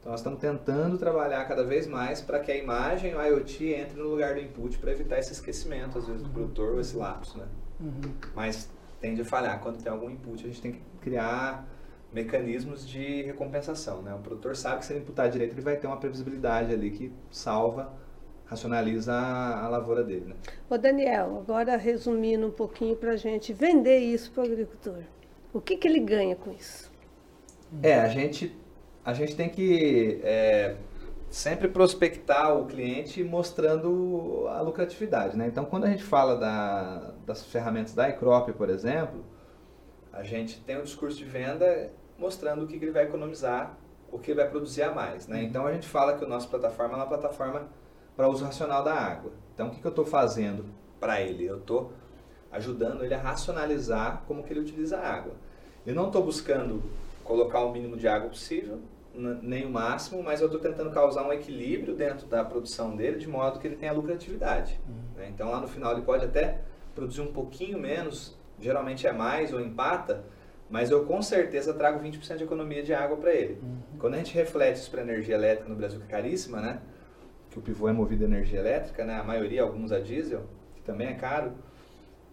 Então 0.00 0.12
nós 0.12 0.20
estamos 0.20 0.38
tentando 0.38 0.96
trabalhar 0.96 1.44
cada 1.46 1.64
vez 1.64 1.86
mais 1.88 2.20
para 2.20 2.38
que 2.38 2.52
a 2.52 2.56
imagem, 2.56 3.16
o 3.16 3.20
IoT, 3.20 3.72
entre 3.72 3.98
no 3.98 4.08
lugar 4.08 4.34
do 4.34 4.40
input 4.40 4.78
para 4.78 4.92
evitar 4.92 5.18
esse 5.18 5.32
esquecimento, 5.32 5.98
às 5.98 6.06
vezes, 6.06 6.22
do 6.22 6.30
produtor 6.30 6.74
ou 6.74 6.80
esse 6.80 6.96
lapso. 6.96 7.36
Né? 7.36 7.46
Uhum. 7.80 8.14
Mas 8.34 8.70
tende 9.00 9.22
a 9.22 9.24
falhar. 9.24 9.60
Quando 9.60 9.82
tem 9.82 9.90
algum 9.90 10.08
input, 10.08 10.44
a 10.44 10.46
gente 10.46 10.62
tem 10.62 10.72
que 10.72 10.80
criar 11.00 11.66
mecanismos 12.12 12.88
de 12.88 13.22
recompensação. 13.22 14.02
Né? 14.02 14.14
O 14.14 14.18
produtor 14.18 14.56
sabe 14.56 14.78
que 14.78 14.86
se 14.86 14.92
ele 14.92 15.00
imputar 15.00 15.30
direito, 15.30 15.52
ele 15.52 15.60
vai 15.60 15.76
ter 15.76 15.86
uma 15.86 15.96
previsibilidade 15.96 16.72
ali 16.72 16.90
que 16.90 17.12
salva, 17.30 17.92
racionaliza 18.46 19.12
a, 19.12 19.64
a 19.64 19.68
lavoura 19.68 20.02
dele. 20.02 20.26
Né? 20.26 20.34
Ô 20.68 20.78
Daniel, 20.78 21.38
agora 21.38 21.76
resumindo 21.76 22.46
um 22.46 22.50
pouquinho 22.50 22.96
para 22.96 23.12
a 23.12 23.16
gente 23.16 23.52
vender 23.52 23.98
isso 23.98 24.30
para 24.32 24.42
o 24.42 24.46
agricultor. 24.46 25.02
O 25.52 25.60
que, 25.60 25.76
que 25.76 25.86
ele 25.86 26.00
ganha 26.00 26.36
com 26.36 26.52
isso? 26.52 26.90
É, 27.82 28.00
a 28.00 28.08
gente, 28.08 28.56
a 29.04 29.12
gente 29.12 29.36
tem 29.36 29.48
que 29.48 30.20
é, 30.22 30.76
sempre 31.30 31.68
prospectar 31.68 32.56
o 32.56 32.66
cliente 32.66 33.22
mostrando 33.22 34.46
a 34.48 34.60
lucratividade. 34.62 35.36
Né? 35.36 35.46
Então, 35.46 35.64
quando 35.64 35.84
a 35.84 35.90
gente 35.90 36.02
fala 36.02 36.36
da, 36.36 37.12
das 37.26 37.44
ferramentas 37.44 37.94
da 37.94 38.08
iCrop, 38.08 38.52
por 38.52 38.70
exemplo, 38.70 39.24
a 40.12 40.22
gente 40.22 40.60
tem 40.60 40.78
um 40.78 40.82
discurso 40.82 41.16
de 41.16 41.24
venda 41.24 41.90
mostrando 42.18 42.64
o 42.64 42.66
que 42.66 42.76
ele 42.76 42.90
vai 42.90 43.04
economizar, 43.04 43.78
o 44.10 44.18
que 44.18 44.30
ele 44.30 44.40
vai 44.40 44.50
produzir 44.50 44.82
a 44.82 44.92
mais. 44.92 45.26
Né? 45.26 45.42
Então, 45.42 45.66
a 45.66 45.72
gente 45.72 45.86
fala 45.86 46.16
que 46.16 46.24
a 46.24 46.28
nossa 46.28 46.48
plataforma 46.48 46.94
é 46.94 46.96
uma 46.96 47.06
plataforma 47.06 47.68
para 48.16 48.28
uso 48.28 48.44
racional 48.44 48.82
da 48.82 48.94
água. 48.94 49.32
Então, 49.54 49.68
o 49.68 49.70
que, 49.70 49.80
que 49.80 49.86
eu 49.86 49.90
estou 49.90 50.04
fazendo 50.04 50.64
para 50.98 51.20
ele? 51.20 51.44
Eu 51.44 51.58
estou 51.58 51.92
ajudando 52.50 53.04
ele 53.04 53.14
a 53.14 53.18
racionalizar 53.18 54.24
como 54.26 54.42
que 54.42 54.52
ele 54.52 54.60
utiliza 54.60 54.98
a 54.98 55.14
água. 55.14 55.34
Eu 55.86 55.94
não 55.94 56.06
estou 56.06 56.22
buscando 56.22 56.82
colocar 57.22 57.60
o 57.60 57.72
mínimo 57.72 57.96
de 57.96 58.08
água 58.08 58.30
possível, 58.30 58.80
nem 59.14 59.66
o 59.66 59.70
máximo, 59.70 60.22
mas 60.22 60.40
eu 60.40 60.46
estou 60.46 60.60
tentando 60.60 60.90
causar 60.90 61.26
um 61.26 61.32
equilíbrio 61.32 61.94
dentro 61.94 62.26
da 62.26 62.44
produção 62.44 62.94
dele, 62.94 63.18
de 63.18 63.28
modo 63.28 63.58
que 63.58 63.66
ele 63.66 63.76
tenha 63.76 63.92
lucratividade. 63.92 64.80
Uhum. 64.88 64.94
Né? 65.16 65.28
Então, 65.28 65.50
lá 65.50 65.60
no 65.60 65.68
final, 65.68 65.92
ele 65.92 66.02
pode 66.02 66.24
até 66.24 66.60
produzir 66.94 67.20
um 67.20 67.32
pouquinho 67.32 67.78
menos, 67.78 68.37
geralmente 68.60 69.06
é 69.06 69.12
mais 69.12 69.52
ou 69.52 69.60
empata, 69.60 70.24
mas 70.70 70.90
eu 70.90 71.04
com 71.06 71.22
certeza 71.22 71.72
trago 71.72 71.98
20% 71.98 72.36
de 72.36 72.44
economia 72.44 72.82
de 72.82 72.92
água 72.92 73.16
para 73.16 73.32
ele. 73.32 73.58
Uhum. 73.62 73.98
Quando 73.98 74.14
a 74.14 74.18
gente 74.18 74.34
reflete 74.34 74.76
isso 74.76 74.90
para 74.90 75.00
energia 75.00 75.34
elétrica 75.34 75.68
no 75.68 75.76
Brasil, 75.76 75.98
que 75.98 76.06
é 76.06 76.08
caríssima, 76.08 76.60
né? 76.60 76.80
que 77.50 77.58
o 77.58 77.62
pivô 77.62 77.88
é 77.88 77.92
movido 77.92 78.24
a 78.24 78.26
energia 78.26 78.58
elétrica, 78.58 79.04
né? 79.04 79.16
a 79.16 79.24
maioria, 79.24 79.62
alguns 79.62 79.90
a 79.90 79.98
diesel, 79.98 80.42
que 80.76 80.82
também 80.82 81.08
é 81.08 81.14
caro, 81.14 81.52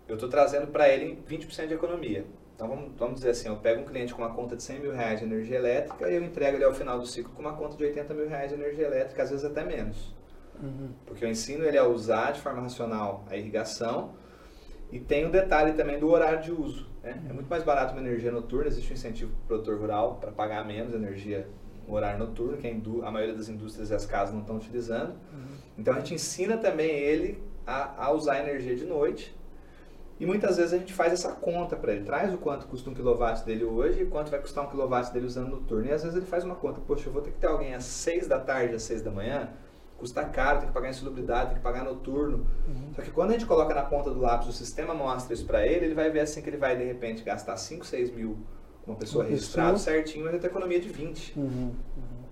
eu 0.07 0.15
estou 0.15 0.29
trazendo 0.29 0.67
para 0.67 0.89
ele 0.89 1.17
20% 1.27 1.67
de 1.67 1.73
economia. 1.73 2.25
Então 2.55 2.67
vamos, 2.67 2.91
vamos 2.97 3.15
dizer 3.15 3.31
assim, 3.31 3.49
eu 3.49 3.57
pego 3.57 3.81
um 3.81 3.85
cliente 3.85 4.13
com 4.13 4.21
uma 4.21 4.33
conta 4.33 4.55
de 4.55 4.63
100 4.63 4.79
mil 4.79 4.93
reais 4.93 5.19
de 5.19 5.25
energia 5.25 5.57
elétrica 5.57 6.09
e 6.09 6.15
eu 6.15 6.23
entrego 6.23 6.57
ele 6.57 6.63
ao 6.63 6.73
final 6.73 6.99
do 6.99 7.05
ciclo 7.05 7.33
com 7.33 7.41
uma 7.41 7.53
conta 7.53 7.75
de 7.75 7.83
80 7.83 8.13
mil 8.13 8.29
reais 8.29 8.49
de 8.49 8.55
energia 8.55 8.85
elétrica, 8.85 9.23
às 9.23 9.29
vezes 9.29 9.45
até 9.45 9.63
menos. 9.63 10.13
Uhum. 10.61 10.89
Porque 11.05 11.25
eu 11.25 11.29
ensino 11.29 11.65
ele 11.65 11.77
a 11.77 11.85
usar 11.85 12.31
de 12.31 12.39
forma 12.39 12.61
racional 12.61 13.25
a 13.29 13.35
irrigação 13.35 14.13
e 14.91 14.99
tem 14.99 15.25
o 15.25 15.31
detalhe 15.31 15.73
também 15.73 15.99
do 15.99 16.09
horário 16.09 16.41
de 16.41 16.51
uso. 16.51 16.87
Né? 17.03 17.21
É 17.29 17.33
muito 17.33 17.47
mais 17.47 17.63
barato 17.63 17.93
uma 17.93 18.01
energia 18.01 18.31
noturna, 18.31 18.67
existe 18.67 18.91
um 18.91 18.95
incentivo 18.95 19.31
para 19.31 19.43
o 19.43 19.47
produtor 19.47 19.79
rural 19.79 20.17
para 20.21 20.31
pagar 20.31 20.65
menos 20.65 20.93
energia 20.93 21.47
no 21.87 21.93
horário 21.93 22.19
noturno, 22.19 22.57
que 22.57 22.67
a, 22.67 23.07
a 23.07 23.11
maioria 23.11 23.35
das 23.35 23.49
indústrias 23.49 23.89
e 23.89 23.93
as 23.93 24.05
casas 24.05 24.33
não 24.33 24.41
estão 24.41 24.57
utilizando. 24.57 25.15
Então 25.77 25.93
a 25.93 25.99
gente 25.99 26.13
ensina 26.13 26.57
também 26.57 26.89
ele 26.89 27.43
a, 27.65 28.05
a 28.05 28.11
usar 28.11 28.39
energia 28.39 28.75
de 28.75 28.85
noite 28.85 29.35
e 30.17 30.25
muitas 30.25 30.55
vezes 30.55 30.73
a 30.73 30.77
gente 30.77 30.93
faz 30.93 31.11
essa 31.11 31.33
conta 31.33 31.75
para 31.75 31.91
ele, 31.93 32.05
traz 32.05 32.33
o 32.33 32.37
quanto 32.37 32.67
custa 32.67 32.89
um 32.89 32.93
quilowatt 32.93 33.43
dele 33.43 33.65
hoje 33.65 34.03
e 34.03 34.05
quanto 34.05 34.31
vai 34.31 34.39
custar 34.39 34.63
um 34.63 34.69
quilowatt 34.69 35.11
dele 35.11 35.25
usando 35.25 35.49
noturno. 35.49 35.87
E 35.87 35.91
às 35.91 36.03
vezes 36.03 36.15
ele 36.15 36.25
faz 36.25 36.45
uma 36.45 36.55
conta, 36.55 36.79
poxa, 36.79 37.09
eu 37.09 37.13
vou 37.13 37.21
ter 37.21 37.31
que 37.31 37.37
ter 37.37 37.47
alguém 37.47 37.75
às 37.75 37.83
6 37.83 38.27
da 38.27 38.39
tarde, 38.39 38.75
às 38.75 38.83
6 38.83 39.01
da 39.01 39.11
manhã, 39.11 39.49
custa 40.05 40.23
caro, 40.25 40.59
tem 40.59 40.67
que 40.67 40.73
pagar 40.73 40.89
insalubridade, 40.89 41.47
tem 41.47 41.57
que 41.57 41.63
pagar 41.63 41.83
noturno. 41.83 42.45
Só 42.95 43.01
que 43.01 43.09
quando 43.09 43.31
a 43.31 43.33
gente 43.33 43.47
coloca 43.47 43.73
na 43.73 43.81
ponta 43.81 44.11
do 44.11 44.19
lápis, 44.19 44.47
o 44.47 44.53
sistema 44.53 44.93
mostra 44.93 45.33
isso 45.33 45.45
para 45.45 45.65
ele, 45.65 45.85
ele 45.85 45.95
vai 45.95 46.11
ver 46.11 46.19
assim 46.19 46.43
que 46.43 46.49
ele 46.49 46.57
vai 46.57 46.77
de 46.77 46.83
repente 46.83 47.23
gastar 47.23 47.57
5, 47.57 47.83
6 47.83 48.11
mil 48.11 48.37
com 48.83 48.91
uma 48.91 48.97
pessoa 48.97 49.23
Uma 49.23 49.31
registrada 49.31 49.73
pessoa. 49.73 49.95
certinho, 49.95 50.23
mas 50.25 50.33
vai 50.33 50.39
ter 50.39 50.47
economia 50.47 50.79
de 50.79 50.89
20. 50.89 51.33
Uhum. 51.39 51.43
Uhum. 51.43 51.73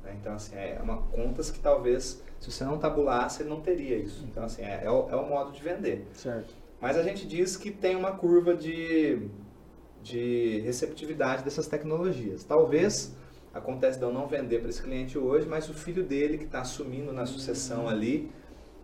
né? 0.03 0.15
Então, 0.21 0.33
assim, 0.33 0.55
é 0.55 0.79
uma 0.83 0.97
contas 0.97 1.49
que 1.49 1.59
talvez, 1.59 2.23
se 2.39 2.51
você 2.51 2.63
não 2.63 2.77
tabulasse, 2.77 3.41
ele 3.41 3.49
não 3.49 3.59
teria 3.59 3.97
isso. 3.97 4.23
Então, 4.29 4.43
assim, 4.43 4.61
é, 4.61 4.81
é, 4.83 4.91
o, 4.91 5.09
é 5.09 5.15
o 5.15 5.27
modo 5.27 5.51
de 5.51 5.63
vender. 5.63 6.07
Certo. 6.13 6.53
Mas 6.79 6.95
a 6.95 7.01
gente 7.01 7.25
diz 7.25 7.57
que 7.57 7.71
tem 7.71 7.95
uma 7.95 8.11
curva 8.11 8.53
de, 8.53 9.27
de 10.03 10.59
receptividade 10.59 11.43
dessas 11.43 11.65
tecnologias. 11.65 12.43
Talvez 12.43 13.15
acontece 13.53 13.99
de 13.99 14.03
eu 14.03 14.11
não 14.11 14.27
vender 14.27 14.59
para 14.59 14.69
esse 14.69 14.81
cliente 14.81 15.17
hoje, 15.17 15.47
mas 15.47 15.69
o 15.69 15.73
filho 15.73 16.03
dele 16.03 16.37
que 16.37 16.45
está 16.45 16.61
assumindo 16.61 17.13
na 17.13 17.25
sucessão 17.25 17.87
ali 17.87 18.31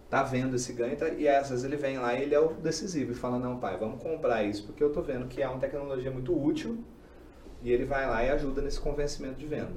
tá 0.09 0.23
vendo 0.23 0.55
esse 0.55 0.73
ganho 0.73 0.95
tá, 0.95 1.09
e 1.09 1.27
às 1.27 1.49
vezes 1.49 1.65
ele 1.65 1.75
vem 1.75 1.97
lá 1.97 2.13
e 2.13 2.23
ele 2.23 2.35
é 2.35 2.39
o 2.39 2.53
decisivo 2.53 3.11
e 3.11 3.15
fala 3.15 3.37
não 3.37 3.59
pai 3.59 3.77
vamos 3.77 4.01
comprar 4.01 4.43
isso 4.43 4.65
porque 4.65 4.83
eu 4.83 4.91
tô 4.91 5.03
vendo 5.03 5.27
que 5.27 5.41
é 5.41 5.47
uma 5.47 5.59
tecnologia 5.59 6.09
muito 6.09 6.35
útil 6.35 6.83
e 7.61 7.71
ele 7.71 7.85
vai 7.85 8.07
lá 8.07 8.23
e 8.23 8.29
ajuda 8.29 8.61
nesse 8.61 8.79
convencimento 8.79 9.35
de 9.35 9.45
venda. 9.45 9.73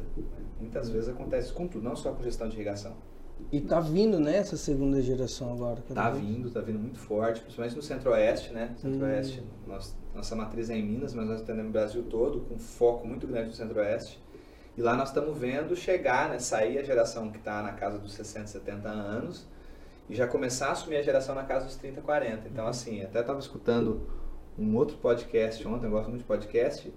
Muitas 0.61 0.89
vezes 0.89 1.09
acontece 1.09 1.53
com 1.53 1.67
tudo 1.67 1.83
não 1.83 1.97
só 1.97 2.13
com 2.13 2.23
gestão 2.23 2.49
de 2.49 2.55
irrigação. 2.55 2.95
E 3.51 3.61
tá 3.61 3.81
vindo 3.81 4.21
né 4.21 4.37
essa 4.37 4.57
segunda 4.57 5.03
geração 5.03 5.53
agora 5.53 5.83
tá 5.93 6.11
vindo 6.11 6.49
tá 6.49 6.61
vindo 6.61 6.79
muito 6.79 6.99
forte 6.99 7.41
principalmente 7.41 7.75
no 7.75 7.83
centro-oeste 7.83 8.53
né? 8.53 8.73
Centro-oeste 8.77 9.41
hum. 9.41 9.79
nossa 10.15 10.37
matriz 10.37 10.71
é 10.71 10.77
em 10.77 10.87
Minas 10.87 11.13
mas 11.13 11.27
nós 11.27 11.41
atendemos 11.41 11.71
o 11.71 11.73
Brasil 11.73 12.03
todo 12.05 12.43
com 12.43 12.57
foco 12.57 13.05
muito 13.05 13.27
grande 13.27 13.49
no 13.49 13.53
centro-oeste 13.53 14.22
e 14.77 14.83
lá 14.83 14.97
nós 14.97 15.09
estamos 15.09 15.37
vendo 15.37 15.77
chegar 15.77 16.29
né 16.29 16.39
sair 16.39 16.79
a 16.79 16.83
geração 16.83 17.31
que 17.31 17.39
está 17.39 17.63
na 17.63 17.73
casa 17.73 17.99
dos 17.99 18.13
60 18.15 18.47
70 18.47 18.89
anos 18.89 19.47
e 20.09 20.15
já 20.15 20.27
começar 20.27 20.69
a 20.69 20.73
assumir 20.73 20.97
a 20.97 21.03
geração 21.03 21.35
na 21.35 21.45
casa 21.45 21.65
dos 21.67 21.77
30, 21.77 22.01
40. 22.01 22.49
Então, 22.49 22.67
assim, 22.67 23.03
até 23.03 23.21
estava 23.21 23.39
escutando 23.39 24.07
um 24.59 24.77
outro 24.77 24.97
podcast 24.99 25.67
ontem, 25.67 25.87
eu 25.87 25.91
gosto 25.91 26.09
muito 26.09 26.21
de 26.21 26.27
podcast, 26.27 26.93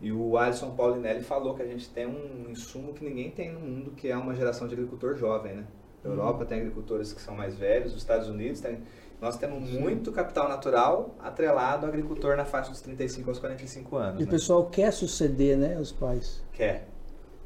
e 0.00 0.12
o 0.12 0.38
Alisson 0.38 0.70
Paulinelli 0.70 1.22
falou 1.22 1.54
que 1.54 1.62
a 1.62 1.66
gente 1.66 1.90
tem 1.90 2.06
um 2.06 2.48
insumo 2.48 2.94
que 2.94 3.04
ninguém 3.04 3.30
tem 3.30 3.52
no 3.52 3.60
mundo, 3.60 3.90
que 3.90 4.08
é 4.08 4.16
uma 4.16 4.34
geração 4.34 4.66
de 4.66 4.74
agricultor 4.74 5.16
jovem, 5.16 5.56
né? 5.56 5.66
A 6.04 6.08
Europa 6.08 6.46
tem 6.46 6.60
agricultores 6.60 7.12
que 7.12 7.20
são 7.20 7.34
mais 7.34 7.56
velhos, 7.56 7.92
os 7.92 7.98
Estados 7.98 8.28
Unidos 8.28 8.60
tem... 8.60 8.80
Nós 9.20 9.36
temos 9.36 9.68
muito 9.72 10.12
capital 10.12 10.48
natural 10.48 11.16
atrelado 11.18 11.84
ao 11.84 11.92
agricultor 11.92 12.36
na 12.36 12.44
faixa 12.44 12.70
dos 12.70 12.80
35 12.80 13.28
aos 13.28 13.40
45 13.40 13.96
anos. 13.96 14.20
E 14.20 14.22
né? 14.22 14.28
o 14.28 14.30
pessoal 14.30 14.66
quer 14.66 14.92
suceder, 14.92 15.58
né, 15.58 15.76
os 15.76 15.90
pais? 15.90 16.40
Quer 16.52 16.86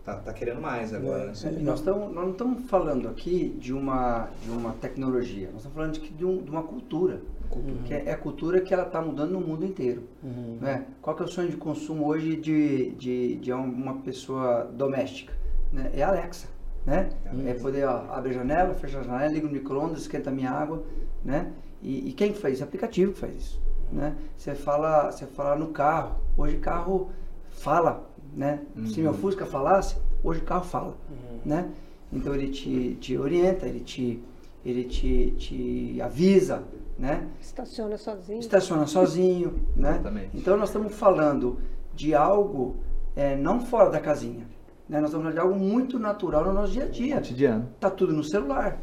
tá, 0.05 0.17
tá 0.17 0.33
querendo 0.33 0.61
mais 0.61 0.93
agora. 0.93 1.27
Né? 1.27 1.33
É, 1.45 1.51
nós, 1.61 1.81
tamo, 1.81 2.09
nós 2.09 2.25
não 2.25 2.33
estamos 2.33 2.63
falando 2.69 3.09
aqui 3.09 3.57
de 3.59 3.73
uma, 3.73 4.29
de 4.45 4.51
uma 4.51 4.73
tecnologia, 4.75 5.49
nós 5.49 5.59
estamos 5.59 5.77
falando 5.77 5.93
de, 5.93 6.09
de, 6.11 6.25
um, 6.25 6.43
de 6.43 6.51
uma 6.51 6.63
cultura. 6.63 7.21
Cultura. 7.49 7.79
Que 7.85 7.95
é, 7.95 8.05
é, 8.07 8.13
a 8.13 8.17
cultura 8.17 8.61
que 8.61 8.73
ela 8.73 8.85
está 8.85 9.01
mudando 9.01 9.33
no 9.33 9.41
mundo 9.41 9.65
inteiro. 9.65 10.05
Uhum. 10.23 10.59
Né? 10.61 10.87
Qual 11.01 11.15
que 11.15 11.23
é 11.23 11.27
o 11.27 11.29
sonho 11.29 11.51
de 11.51 11.57
consumo 11.57 12.07
hoje 12.07 12.37
de, 12.37 12.91
de, 12.93 13.37
de 13.37 13.53
uma 13.53 13.97
pessoa 13.97 14.65
doméstica? 14.73 15.35
Né? 15.73 15.91
É 15.95 16.03
a 16.03 16.09
Alexa. 16.09 16.49
Né? 16.87 17.11
Uhum. 17.33 17.47
É 17.47 17.55
poder 17.55 17.85
ó, 17.87 18.13
abrir 18.13 18.31
a 18.31 18.35
janela, 18.35 18.75
fechar 18.75 19.01
a 19.01 19.03
janela, 19.03 19.31
liga 19.31 19.47
o 19.47 19.51
micro-ondas, 19.51 20.01
esquenta 20.01 20.31
a 20.31 20.33
minha 20.33 20.51
água. 20.51 20.83
Né? 21.23 21.53
E, 21.83 22.09
e 22.09 22.13
quem 22.13 22.33
faz 22.33 22.55
isso? 22.55 22.63
O 22.63 22.67
aplicativo 22.67 23.13
que 23.13 23.19
faz 23.19 23.37
isso. 23.37 23.63
Né? 23.93 24.17
Você 24.37 24.55
fala, 24.55 25.11
você 25.11 25.27
fala 25.27 25.55
no 25.55 25.69
carro. 25.69 26.17
Hoje 26.37 26.57
carro 26.57 27.11
fala 27.51 28.11
né? 28.35 28.61
Uhum. 28.77 28.87
Se 28.87 29.01
meu 29.01 29.13
Fusca 29.15 29.47
falasse, 29.47 29.97
hoje 30.23 30.41
o 30.41 30.45
carro 30.45 30.65
fala, 30.65 30.97
uhum. 31.11 31.39
né? 31.45 31.71
Então 32.13 32.35
ele 32.35 32.51
te, 32.51 32.97
te 33.01 33.17
orienta, 33.17 33.67
ele 33.67 33.81
te 33.81 34.23
ele 34.65 34.85
te, 34.85 35.33
te 35.33 36.01
avisa, 36.01 36.63
né? 36.99 37.29
Estaciona 37.41 37.97
sozinho. 37.97 38.39
Estaciona 38.39 38.87
sozinho, 38.87 39.61
né? 39.75 39.91
Exatamente. 39.91 40.37
Então 40.37 40.57
nós 40.57 40.69
estamos 40.69 40.95
falando 40.95 41.59
de 41.95 42.15
algo 42.15 42.77
é, 43.17 43.37
não 43.37 43.61
fora 43.61 43.91
da 43.91 43.99
casinha, 43.99 44.47
né? 44.89 45.01
Nós 45.01 45.11
estamos 45.11 45.25
falando 45.25 45.35
de 45.35 45.41
algo 45.41 45.59
muito 45.59 45.99
natural 45.99 46.45
no 46.45 46.53
nosso 46.53 46.73
dia 46.73 46.85
a 46.85 46.89
dia. 46.89 47.17
Cotidiano. 47.17 47.69
Tá 47.81 47.91
tudo 47.91 48.13
no 48.13 48.23
celular, 48.23 48.81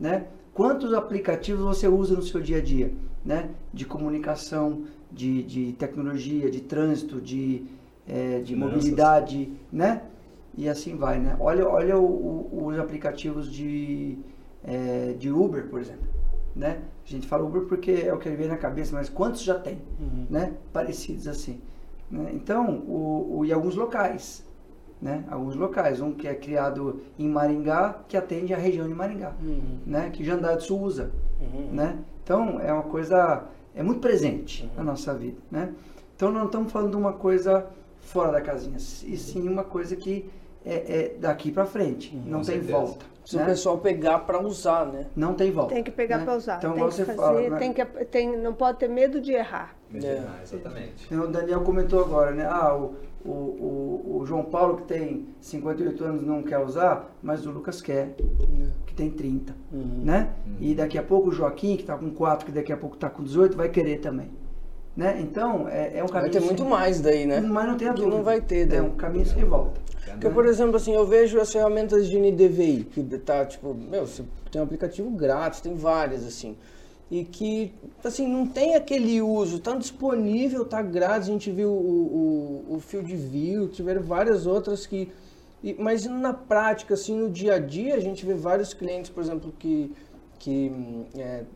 né? 0.00 0.28
Quantos 0.54 0.92
aplicativos 0.94 1.62
você 1.62 1.86
usa 1.86 2.14
no 2.14 2.22
seu 2.22 2.40
dia 2.40 2.56
a 2.56 2.62
dia, 2.62 2.92
né? 3.24 3.50
De 3.72 3.84
comunicação, 3.84 4.84
de, 5.12 5.42
de 5.42 5.72
tecnologia, 5.74 6.50
de 6.50 6.60
trânsito, 6.60 7.20
de 7.20 7.66
é, 8.08 8.40
de 8.40 8.56
mobilidade, 8.56 9.52
né? 9.70 10.02
E 10.56 10.68
assim 10.68 10.96
vai, 10.96 11.20
né? 11.20 11.36
Olha, 11.38 11.68
olha 11.68 11.96
o, 11.98 12.04
o, 12.04 12.66
os 12.66 12.78
aplicativos 12.78 13.52
de, 13.52 14.18
é, 14.64 15.14
de 15.16 15.30
Uber, 15.30 15.68
por 15.68 15.80
exemplo, 15.80 16.08
né? 16.56 16.80
A 17.06 17.08
gente 17.08 17.26
fala 17.26 17.44
Uber 17.44 17.62
porque 17.62 17.92
é 17.92 18.12
o 18.12 18.18
que 18.18 18.28
vem 18.30 18.48
na 18.48 18.56
cabeça, 18.56 18.96
mas 18.96 19.08
quantos 19.08 19.42
já 19.42 19.58
tem, 19.58 19.78
uhum. 20.00 20.26
né? 20.28 20.54
Parecidos 20.72 21.28
assim. 21.28 21.60
Né? 22.10 22.30
Então, 22.32 22.82
o, 22.88 23.38
o, 23.38 23.44
e 23.44 23.52
alguns 23.52 23.76
locais, 23.76 24.44
né? 25.00 25.24
Alguns 25.30 25.54
locais, 25.54 26.00
um 26.00 26.12
que 26.12 26.26
é 26.26 26.34
criado 26.34 27.02
em 27.18 27.28
Maringá, 27.28 28.00
que 28.08 28.16
atende 28.16 28.52
a 28.52 28.58
região 28.58 28.88
de 28.88 28.94
Maringá, 28.94 29.34
uhum. 29.40 29.78
né? 29.86 30.10
Que 30.10 30.24
Jandade 30.24 30.72
usa, 30.72 31.12
uhum. 31.40 31.68
né? 31.72 31.98
Então, 32.24 32.58
é 32.58 32.72
uma 32.72 32.82
coisa, 32.82 33.44
é 33.74 33.82
muito 33.82 34.00
presente 34.00 34.64
uhum. 34.64 34.70
na 34.78 34.84
nossa 34.84 35.14
vida, 35.14 35.38
né? 35.50 35.72
Então, 36.16 36.32
não 36.32 36.46
estamos 36.46 36.72
falando 36.72 36.90
de 36.90 36.96
uma 36.96 37.12
coisa 37.12 37.64
fora 38.08 38.32
da 38.32 38.40
casinha, 38.40 38.76
e 38.76 39.16
sim 39.16 39.46
uma 39.46 39.64
coisa 39.64 39.94
que 39.94 40.28
é, 40.64 40.74
é 40.74 41.14
daqui 41.18 41.52
para 41.52 41.66
frente, 41.66 42.14
hum, 42.14 42.22
não 42.26 42.38
tem 42.40 42.56
certeza. 42.56 42.72
volta. 42.72 43.06
Se 43.24 43.36
né? 43.36 43.42
o 43.42 43.46
pessoal 43.46 43.76
pegar 43.76 44.20
para 44.20 44.40
usar, 44.40 44.86
né? 44.86 45.06
Não 45.14 45.34
tem 45.34 45.52
volta. 45.52 45.74
Tem 45.74 45.84
que 45.84 45.90
pegar 45.90 46.16
né? 46.18 46.24
para 46.24 46.34
usar. 46.34 46.56
Então 46.56 46.72
tem 46.72 46.82
você 46.82 47.04
fazer, 47.04 47.18
fala, 47.18 47.40
né? 47.42 47.58
tem 47.58 47.72
que 47.74 47.84
tem, 48.06 48.34
não 48.38 48.54
pode 48.54 48.78
ter 48.78 48.88
medo 48.88 49.20
de 49.20 49.32
errar. 49.32 49.76
É. 49.92 50.22
exatamente. 50.42 51.14
O 51.14 51.26
Daniel 51.26 51.60
comentou 51.60 52.02
agora, 52.02 52.30
né? 52.30 52.46
Ah, 52.46 52.74
o, 52.74 52.94
o, 53.22 53.30
o, 53.30 54.18
o, 54.20 54.26
João 54.26 54.44
Paulo 54.44 54.78
que 54.78 54.84
tem 54.84 55.28
58 55.42 56.04
anos 56.04 56.22
não 56.22 56.42
quer 56.42 56.58
usar, 56.58 57.14
mas 57.22 57.44
o 57.46 57.50
Lucas 57.50 57.82
quer, 57.82 58.14
que 58.86 58.94
tem 58.94 59.10
30, 59.10 59.54
uhum. 59.72 60.00
né? 60.04 60.32
Uhum. 60.46 60.56
E 60.60 60.74
daqui 60.74 60.96
a 60.96 61.02
pouco 61.02 61.28
o 61.28 61.32
Joaquim, 61.32 61.76
que 61.76 61.82
está 61.82 61.98
com 61.98 62.10
4, 62.10 62.46
que 62.46 62.52
daqui 62.52 62.72
a 62.72 62.78
pouco 62.78 62.94
está 62.94 63.10
com 63.10 63.22
18, 63.22 63.54
vai 63.54 63.68
querer 63.68 63.98
também. 63.98 64.30
Né? 64.98 65.20
Então, 65.20 65.68
é, 65.68 65.98
é 65.98 66.02
um 66.04 66.08
caminho. 66.08 66.32
Vai 66.32 66.40
ter 66.40 66.44
muito 66.44 66.62
sem... 66.62 66.68
mais 66.68 67.00
daí, 67.00 67.24
né? 67.24 67.40
Mas 67.40 67.68
não 67.68 67.76
tem 67.76 67.86
a 67.86 67.92
dúvida. 67.92 68.16
não 68.16 68.24
vai 68.24 68.40
ter, 68.40 68.66
daí. 68.66 68.80
É 68.80 68.82
um 68.82 68.96
caminho 68.96 69.24
sem 69.26 69.44
volta. 69.44 69.80
Porque, 70.10 70.28
por 70.28 70.44
exemplo, 70.44 70.74
assim, 70.74 70.92
eu 70.92 71.06
vejo 71.06 71.38
as 71.38 71.52
ferramentas 71.52 72.08
de 72.08 72.18
NDVI, 72.18 72.82
que 72.90 73.04
tá, 73.18 73.46
tipo, 73.46 73.72
meu, 73.72 74.08
você 74.08 74.24
tem 74.50 74.60
um 74.60 74.64
aplicativo 74.64 75.08
grátis, 75.10 75.60
tem 75.60 75.76
várias, 75.76 76.26
assim. 76.26 76.56
E 77.08 77.22
que, 77.22 77.72
assim, 78.02 78.26
não 78.26 78.44
tem 78.44 78.74
aquele 78.74 79.22
uso, 79.22 79.60
tá 79.60 79.76
disponível, 79.76 80.64
tá 80.64 80.82
grátis, 80.82 81.28
a 81.28 81.32
gente 81.32 81.48
viu 81.52 81.70
o, 81.70 82.64
o, 82.68 82.74
o 82.74 82.80
Field 82.80 83.14
View, 83.14 83.68
tiveram 83.68 84.02
várias 84.02 84.48
outras 84.48 84.84
que... 84.84 85.12
E, 85.62 85.76
mas 85.78 86.06
na 86.06 86.32
prática, 86.32 86.94
assim, 86.94 87.16
no 87.16 87.30
dia 87.30 87.54
a 87.54 87.58
dia, 87.60 87.94
a 87.94 88.00
gente 88.00 88.26
vê 88.26 88.34
vários 88.34 88.74
clientes, 88.74 89.12
por 89.12 89.22
exemplo, 89.22 89.54
que 89.56 89.92
que 90.38 90.72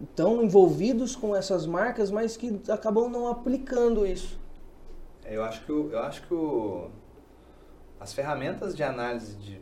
estão 0.03 0.41
é, 0.41 0.45
envolvidos 0.45 1.15
com 1.15 1.35
essas 1.35 1.67
marcas, 1.67 2.11
mas 2.11 2.37
que 2.37 2.61
acabam 2.69 3.09
não 3.09 3.29
aplicando 3.29 4.07
isso. 4.07 4.41
É, 5.25 5.37
eu 5.37 5.45
acho 5.45 5.65
que, 5.65 5.73
o, 5.73 5.91
eu 5.91 5.99
acho 6.01 6.27
que 6.27 6.35
o, 6.35 6.91
as 8.01 8.12
ferramentas 8.12 8.75
de 8.75 8.83
análise 8.83 9.37
de 9.37 9.61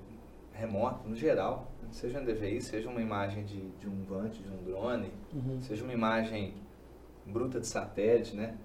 remoto, 0.53 1.09
no 1.09 1.15
geral, 1.15 1.71
seja 1.91 2.21
um 2.21 2.25
DVI, 2.25 2.61
seja 2.61 2.89
uma 2.89 3.01
imagem 3.01 3.45
de, 3.45 3.69
de 3.73 3.89
um 3.89 4.05
Vant, 4.05 4.33
de 4.33 4.49
um 4.49 4.63
drone, 4.65 5.13
uhum. 5.33 5.61
seja 5.61 5.85
uma 5.85 5.93
imagem 5.93 6.55
bruta 7.27 7.61
de 7.61 7.67
satélite, 7.67 8.35
né? 8.35 8.57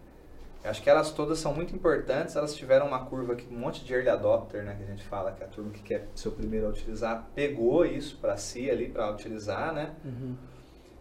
Eu 0.65 0.71
acho 0.71 0.81
que 0.81 0.89
elas 0.89 1.11
todas 1.11 1.37
são 1.37 1.53
muito 1.53 1.75
importantes, 1.75 2.35
elas 2.35 2.55
tiveram 2.55 2.87
uma 2.87 3.05
curva 3.05 3.35
que 3.35 3.45
um 3.53 3.59
monte 3.59 3.85
de 3.85 3.93
early 3.93 4.09
adopter, 4.09 4.63
né, 4.63 4.73
que 4.75 4.81
a 4.81 4.87
gente 4.87 5.03
fala 5.03 5.31
que 5.31 5.43
a 5.43 5.47
turma 5.47 5.69
que 5.69 5.83
quer 5.83 6.07
ser 6.15 6.29
o 6.29 6.31
primeiro 6.31 6.65
a 6.65 6.69
utilizar, 6.69 7.29
pegou 7.35 7.85
isso 7.85 8.17
para 8.17 8.35
si 8.35 8.67
ali, 8.67 8.89
para 8.89 9.11
utilizar, 9.11 9.71
né? 9.71 9.93
Uhum. 10.03 10.35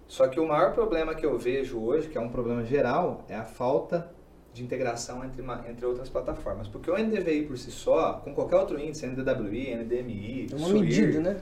Só 0.07 0.29
que 0.29 0.39
o 0.39 0.47
maior 0.47 0.75
problema 0.75 1.15
que 1.15 1.25
eu 1.25 1.39
vejo 1.39 1.81
hoje, 1.81 2.09
que 2.09 2.19
é 2.19 2.21
um 2.21 2.29
problema 2.29 2.63
geral, 2.63 3.25
é 3.27 3.35
a 3.35 3.45
falta 3.45 4.13
de 4.53 4.63
integração 4.63 5.25
entre, 5.25 5.41
uma, 5.41 5.65
entre 5.67 5.87
outras 5.87 6.11
plataformas. 6.11 6.69
Porque 6.69 6.91
o 6.91 6.99
NDVI 6.99 7.47
por 7.47 7.57
si 7.57 7.71
só, 7.71 8.21
com 8.23 8.35
qualquer 8.35 8.57
outro 8.57 8.79
índice, 8.79 9.07
NDWI, 9.07 9.77
NDMI, 9.77 10.49
é 10.53 10.57
uma 10.57 10.69
SUIR, 10.69 10.83
medida, 10.83 11.21
né? 11.21 11.41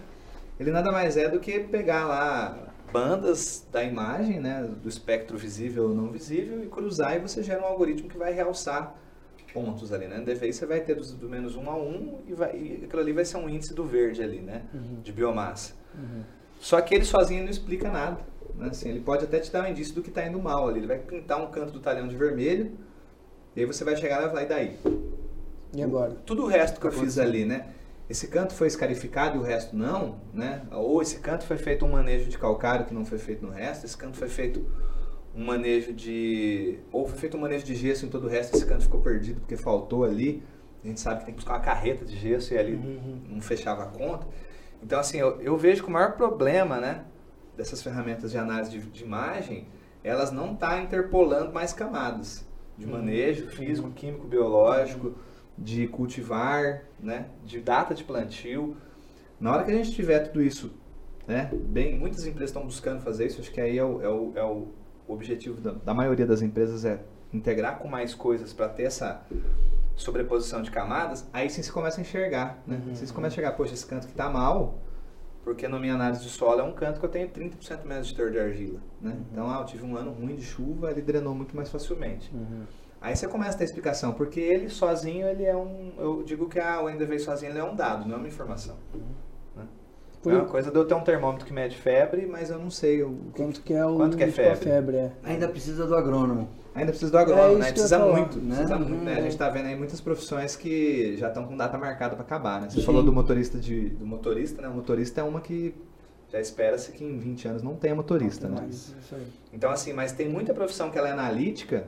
ele 0.61 0.71
nada 0.71 0.93
mais 0.93 1.17
é 1.17 1.29
do 1.29 1.41
que 1.41 1.59
pegar 1.59 2.07
lá 2.07 2.72
bandas 2.93 3.67
da 3.73 3.83
imagem, 3.83 4.39
né, 4.39 4.69
do 4.83 4.89
espectro 4.89 5.39
visível 5.39 5.89
ou 5.89 5.95
não 5.95 6.11
visível, 6.11 6.63
e 6.63 6.67
cruzar 6.67 7.17
e 7.17 7.21
você 7.21 7.43
gera 7.43 7.63
um 7.63 7.67
algoritmo 7.67 8.09
que 8.09 8.19
vai 8.19 8.33
realçar 8.33 8.95
pontos 9.53 9.93
ali, 9.93 10.07
né? 10.07 10.19
No 10.19 10.25
DVI 10.25 10.53
você 10.53 10.65
vai 10.65 10.81
ter 10.81 10.95
do, 10.95 11.03
do 11.03 11.29
menos 11.29 11.57
1 11.57 11.71
a 11.71 11.77
1 11.77 12.19
e, 12.27 12.33
vai, 12.33 12.57
e 12.57 12.85
aquilo 12.85 13.03
ali 13.03 13.13
vai 13.13 13.25
ser 13.25 13.37
um 13.37 13.49
índice 13.49 13.75
do 13.75 13.85
verde 13.85 14.23
ali, 14.23 14.41
né? 14.41 14.63
Uhum. 14.73 15.01
De 15.03 15.13
biomassa. 15.13 15.75
Uhum. 15.95 16.23
Só 16.59 16.81
que 16.81 16.95
ele 16.95 17.05
sozinho 17.05 17.43
não 17.45 17.51
explica 17.51 17.91
nada. 17.91 18.19
Né? 18.55 18.69
Assim, 18.71 18.89
ele 18.89 19.01
pode 19.01 19.25
até 19.25 19.39
te 19.41 19.51
dar 19.51 19.65
um 19.65 19.69
indício 19.69 19.95
do 19.95 20.03
que 20.03 20.09
está 20.09 20.27
indo 20.27 20.41
mal 20.41 20.69
ali. 20.69 20.81
Ele 20.81 20.87
vai 20.87 20.99
pintar 20.99 21.43
um 21.43 21.51
canto 21.51 21.73
do 21.73 21.81
talhão 21.81 22.09
de 22.09 22.17
vermelho, 22.17 22.73
e 23.55 23.61
aí 23.61 23.67
você 23.67 23.85
vai 23.85 23.97
chegar 23.97 24.21
lá 24.21 24.27
e 24.27 24.31
falar, 24.31 24.43
e 24.43 24.47
daí? 24.47 24.79
E 25.75 25.83
agora? 25.83 26.17
Tudo 26.25 26.45
o 26.45 26.47
resto 26.47 26.81
que 26.81 26.87
eu 26.87 26.93
fiz 26.93 27.19
ali, 27.19 27.45
né? 27.45 27.67
Esse 28.13 28.29
canto 28.29 28.53
foi 28.53 28.67
escarificado 28.67 29.39
e 29.39 29.41
o 29.41 29.43
resto 29.43 29.75
não, 29.75 30.21
né? 30.35 30.67
Ou 30.71 31.01
esse 31.01 31.19
canto 31.19 31.45
foi 31.47 31.57
feito 31.57 31.87
um 31.87 31.93
manejo 31.93 32.29
de 32.29 32.37
calcário 32.37 32.85
que 32.85 32.93
não 32.93 33.07
foi 33.07 33.17
feito 33.17 33.43
no 33.43 33.51
resto, 33.51 33.87
esse 33.87 33.97
canto 33.97 34.19
foi 34.19 34.29
feito 34.29 34.67
um 35.35 35.43
manejo 35.47 35.95
de. 35.95 36.79
Ou 36.93 37.09
foi 37.09 37.19
feito 37.19 37.39
um 37.39 37.41
manejo 37.41 37.65
de 37.65 37.75
gesso 37.75 38.05
em 38.05 38.11
todo 38.11 38.25
o 38.25 38.29
resto, 38.29 38.55
esse 38.55 38.67
canto 38.67 38.83
ficou 38.83 39.01
perdido 39.01 39.41
porque 39.41 39.57
faltou 39.57 40.05
ali. 40.05 40.43
A 40.85 40.89
gente 40.89 41.01
sabe 41.01 41.21
que 41.21 41.25
tem 41.25 41.33
que 41.33 41.41
buscar 41.41 41.55
uma 41.55 41.61
carreta 41.61 42.05
de 42.05 42.15
gesso 42.19 42.53
e 42.53 42.59
ali 42.59 42.75
uhum. 42.75 43.23
não 43.31 43.41
fechava 43.41 43.85
a 43.85 43.87
conta. 43.87 44.27
Então, 44.83 45.01
assim, 45.01 45.17
eu, 45.17 45.41
eu, 45.41 45.57
vejo 45.57 45.83
que 45.83 45.89
o 45.89 45.93
maior 45.93 46.13
problema, 46.13 46.79
né, 46.81 47.05
dessas 47.57 47.83
ferramentas 47.83 48.33
de 48.33 48.37
análise 48.37 48.71
de, 48.73 48.81
de 48.81 49.05
imagem, 49.05 49.69
elas 50.05 50.31
não 50.31 50.53
estão 50.53 50.69
tá 50.69 50.83
interpolando 50.83 51.51
mais 51.51 51.73
camadas. 51.73 52.47
de 52.77 52.87
manejo 52.87 53.47
físico, 53.47 53.91
químico, 53.91 54.27
biológico, 54.27 55.15
de 55.63 55.87
cultivar, 55.87 56.83
né, 57.01 57.27
de 57.45 57.61
data 57.61 57.95
de 57.95 58.03
plantio. 58.03 58.77
Na 59.39 59.53
hora 59.53 59.65
que 59.65 59.71
a 59.71 59.75
gente 59.75 59.93
tiver 59.93 60.21
tudo 60.21 60.43
isso, 60.43 60.73
né, 61.27 61.51
bem, 61.53 61.97
muitas 61.99 62.27
empresas 62.27 62.51
estão 62.51 62.65
buscando 62.65 63.01
fazer 63.01 63.27
isso, 63.27 63.41
acho 63.41 63.53
que 63.53 63.61
aí 63.61 63.79
é 63.79 63.85
o, 63.85 64.03
é 64.03 64.09
o, 64.09 64.33
é 64.35 64.45
o 64.45 64.69
objetivo 65.07 65.61
da, 65.61 65.73
da 65.73 65.95
maioria 65.95 66.27
das 66.27 66.43
empresas 66.43 66.85
é 66.85 67.01
integrar 67.33 67.79
com 67.79 67.89
mais 67.89 68.15
coisas 68.15 68.53
para 68.53 68.69
ter 68.69 68.85
essa 68.85 69.25
sobreposição 69.95 70.63
de 70.63 70.71
camadas, 70.71 71.29
aí 71.33 71.49
sim 71.49 71.63
você 71.63 71.71
começa 71.71 72.01
a 72.01 72.03
enxergar, 72.03 72.63
né? 72.67 72.83
Uhum. 72.85 72.95
Você 72.95 73.13
começa 73.13 73.35
a 73.35 73.35
enxergar, 73.35 73.53
poxa, 73.53 73.75
esse 73.75 73.87
canto 73.87 74.07
que 74.07 74.13
está 74.13 74.29
mal, 74.29 74.79
porque 75.45 75.69
na 75.69 75.79
minha 75.79 75.95
análise 75.95 76.23
de 76.23 76.31
solo 76.31 76.61
é 76.61 76.63
um 76.63 76.73
canto 76.73 76.99
que 76.99 77.07
eu 77.07 77.11
tenho 77.11 77.29
30% 77.29 77.85
menos 77.85 78.09
de 78.09 78.15
teor 78.15 78.31
de 78.31 78.39
argila, 78.39 78.81
né? 79.01 79.13
Uhum. 79.13 79.25
Então, 79.31 79.51
ah, 79.51 79.61
eu 79.61 79.65
tive 79.65 79.85
um 79.85 79.97
ano 79.97 80.11
ruim 80.13 80.35
de 80.35 80.43
chuva, 80.43 80.91
ele 80.91 81.03
drenou 81.03 81.35
muito 81.35 81.55
mais 81.55 81.71
facilmente. 81.71 82.35
Uhum. 82.35 82.65
Aí 83.03 83.17
você 83.17 83.27
começa 83.27 83.57
a 83.57 83.59
ter 83.59 83.65
explicação, 83.65 84.13
porque 84.13 84.39
ele 84.39 84.69
sozinho, 84.69 85.27
ele 85.27 85.45
é 85.45 85.57
um, 85.57 85.93
eu 85.99 86.23
digo 86.23 86.49
que 86.49 86.61
ah, 86.61 86.81
o 86.81 86.89
NDV 86.89 87.19
sozinho 87.19 87.51
ele 87.51 87.59
é 87.59 87.65
um 87.65 87.75
dado, 87.75 88.09
não 88.09 88.15
é 88.15 88.19
uma 88.19 88.29
informação. 88.29 88.77
Uhum. 88.95 89.01
Né? 89.57 89.65
Por 90.23 90.33
é 90.33 90.37
uma 90.37 90.45
coisa 90.45 90.71
de 90.71 90.77
eu 90.77 90.85
ter 90.85 90.95
um 90.95 91.03
termômetro 91.03 91.45
que 91.45 91.53
mede 91.53 91.77
febre, 91.77 92.27
mas 92.27 92.49
eu 92.49 92.61
não 92.61 92.71
sei 92.71 93.03
o 93.03 93.19
quanto 93.35 93.61
que 93.61 93.75
é 93.75 93.85
o 93.85 93.97
quanto 93.97 94.17
que 94.17 94.23
é 94.23 94.29
febre. 94.29 94.65
febre 94.65 94.97
é. 94.99 95.13
Ainda 95.25 95.49
precisa 95.49 95.85
do 95.85 95.97
agrônomo. 95.97 96.49
Ainda 96.77 96.93
precisa 96.93 97.11
do 97.11 97.19
agrônomo, 97.19 97.57
é 97.57 97.59
né? 97.59 97.73
Precisa 97.73 97.99
muito, 97.99 98.39
né? 98.39 98.57
Precisa 98.57 98.79
muito, 98.79 99.05
né? 99.05 99.13
A 99.15 99.21
gente 99.21 99.33
está 99.33 99.51
vendo 99.51 99.67
aí 99.67 99.77
muitas 99.77 100.01
profissões 100.01 100.55
que 100.55 101.17
já 101.17 101.27
estão 101.27 101.45
com 101.45 101.57
data 101.57 101.77
marcada 101.77 102.15
para 102.15 102.25
acabar, 102.25 102.61
né? 102.61 102.71
Você 102.71 102.79
Sim. 102.79 102.87
falou 102.87 103.03
do 103.03 103.13
motorista 103.13 103.59
de 103.59 103.91
do 103.91 104.07
motorista, 104.07 104.63
né? 104.63 104.69
O 104.69 104.75
motorista 104.75 105.21
é 105.21 105.25
uma 105.25 105.41
que 105.41 105.75
já 106.31 106.41
espera-se 106.41 106.93
que 106.93 107.05
em 107.05 107.19
20 107.19 107.49
anos 107.49 107.63
não 107.65 107.75
tenha 107.75 107.97
motorista, 107.97 108.49
não, 108.49 108.55
né? 108.55 108.63
Mais. 108.63 108.95
Então 109.53 109.73
assim, 109.73 109.93
mas 109.93 110.13
tem 110.13 110.29
muita 110.29 110.55
profissão 110.55 110.89
que 110.89 110.97
ela 110.97 111.09
é 111.09 111.13
analítica 111.13 111.85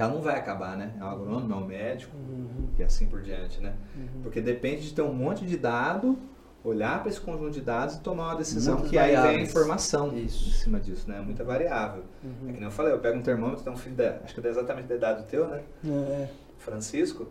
que 0.00 0.04
ela 0.04 0.14
não 0.14 0.22
vai 0.22 0.38
acabar, 0.38 0.78
né? 0.78 0.94
É 0.98 1.04
o 1.04 1.06
agrônomo, 1.06 1.52
é 1.52 1.56
o 1.56 1.64
médico, 1.66 2.16
uhum. 2.16 2.70
e 2.78 2.82
assim 2.82 3.06
por 3.06 3.20
diante, 3.20 3.60
né? 3.60 3.74
Uhum. 3.94 4.22
Porque 4.22 4.40
depende 4.40 4.88
de 4.88 4.94
ter 4.94 5.02
um 5.02 5.12
monte 5.12 5.44
de 5.44 5.58
dado 5.58 6.18
olhar 6.64 7.00
para 7.00 7.10
esse 7.10 7.20
conjunto 7.20 7.50
de 7.50 7.60
dados 7.60 7.96
e 7.96 8.00
tomar 8.00 8.28
uma 8.28 8.36
decisão 8.36 8.74
Muitas 8.74 8.90
que 8.90 8.96
variáveis. 8.96 9.26
aí 9.26 9.34
vem 9.34 9.44
a 9.44 9.48
informação 9.48 10.16
Isso. 10.16 10.48
em 10.48 10.52
cima 10.52 10.80
disso, 10.80 11.08
né? 11.08 11.20
Muita 11.20 11.44
variável. 11.44 12.02
Uhum. 12.24 12.48
É 12.48 12.52
que 12.52 12.58
nem 12.58 12.64
eu 12.64 12.70
falei, 12.70 12.92
eu 12.94 12.98
pego 12.98 13.18
um 13.18 13.22
termômetro, 13.22 13.62
tem 13.62 13.72
um 13.72 13.76
filho 13.76 13.94
da, 13.94 14.20
acho 14.24 14.34
que 14.34 14.46
é 14.46 14.50
exatamente 14.50 14.86
da 14.86 14.94
idade 14.94 15.22
do 15.22 15.26
teu, 15.26 15.46
né? 15.48 15.62
É. 15.84 16.28
Francisco. 16.58 17.26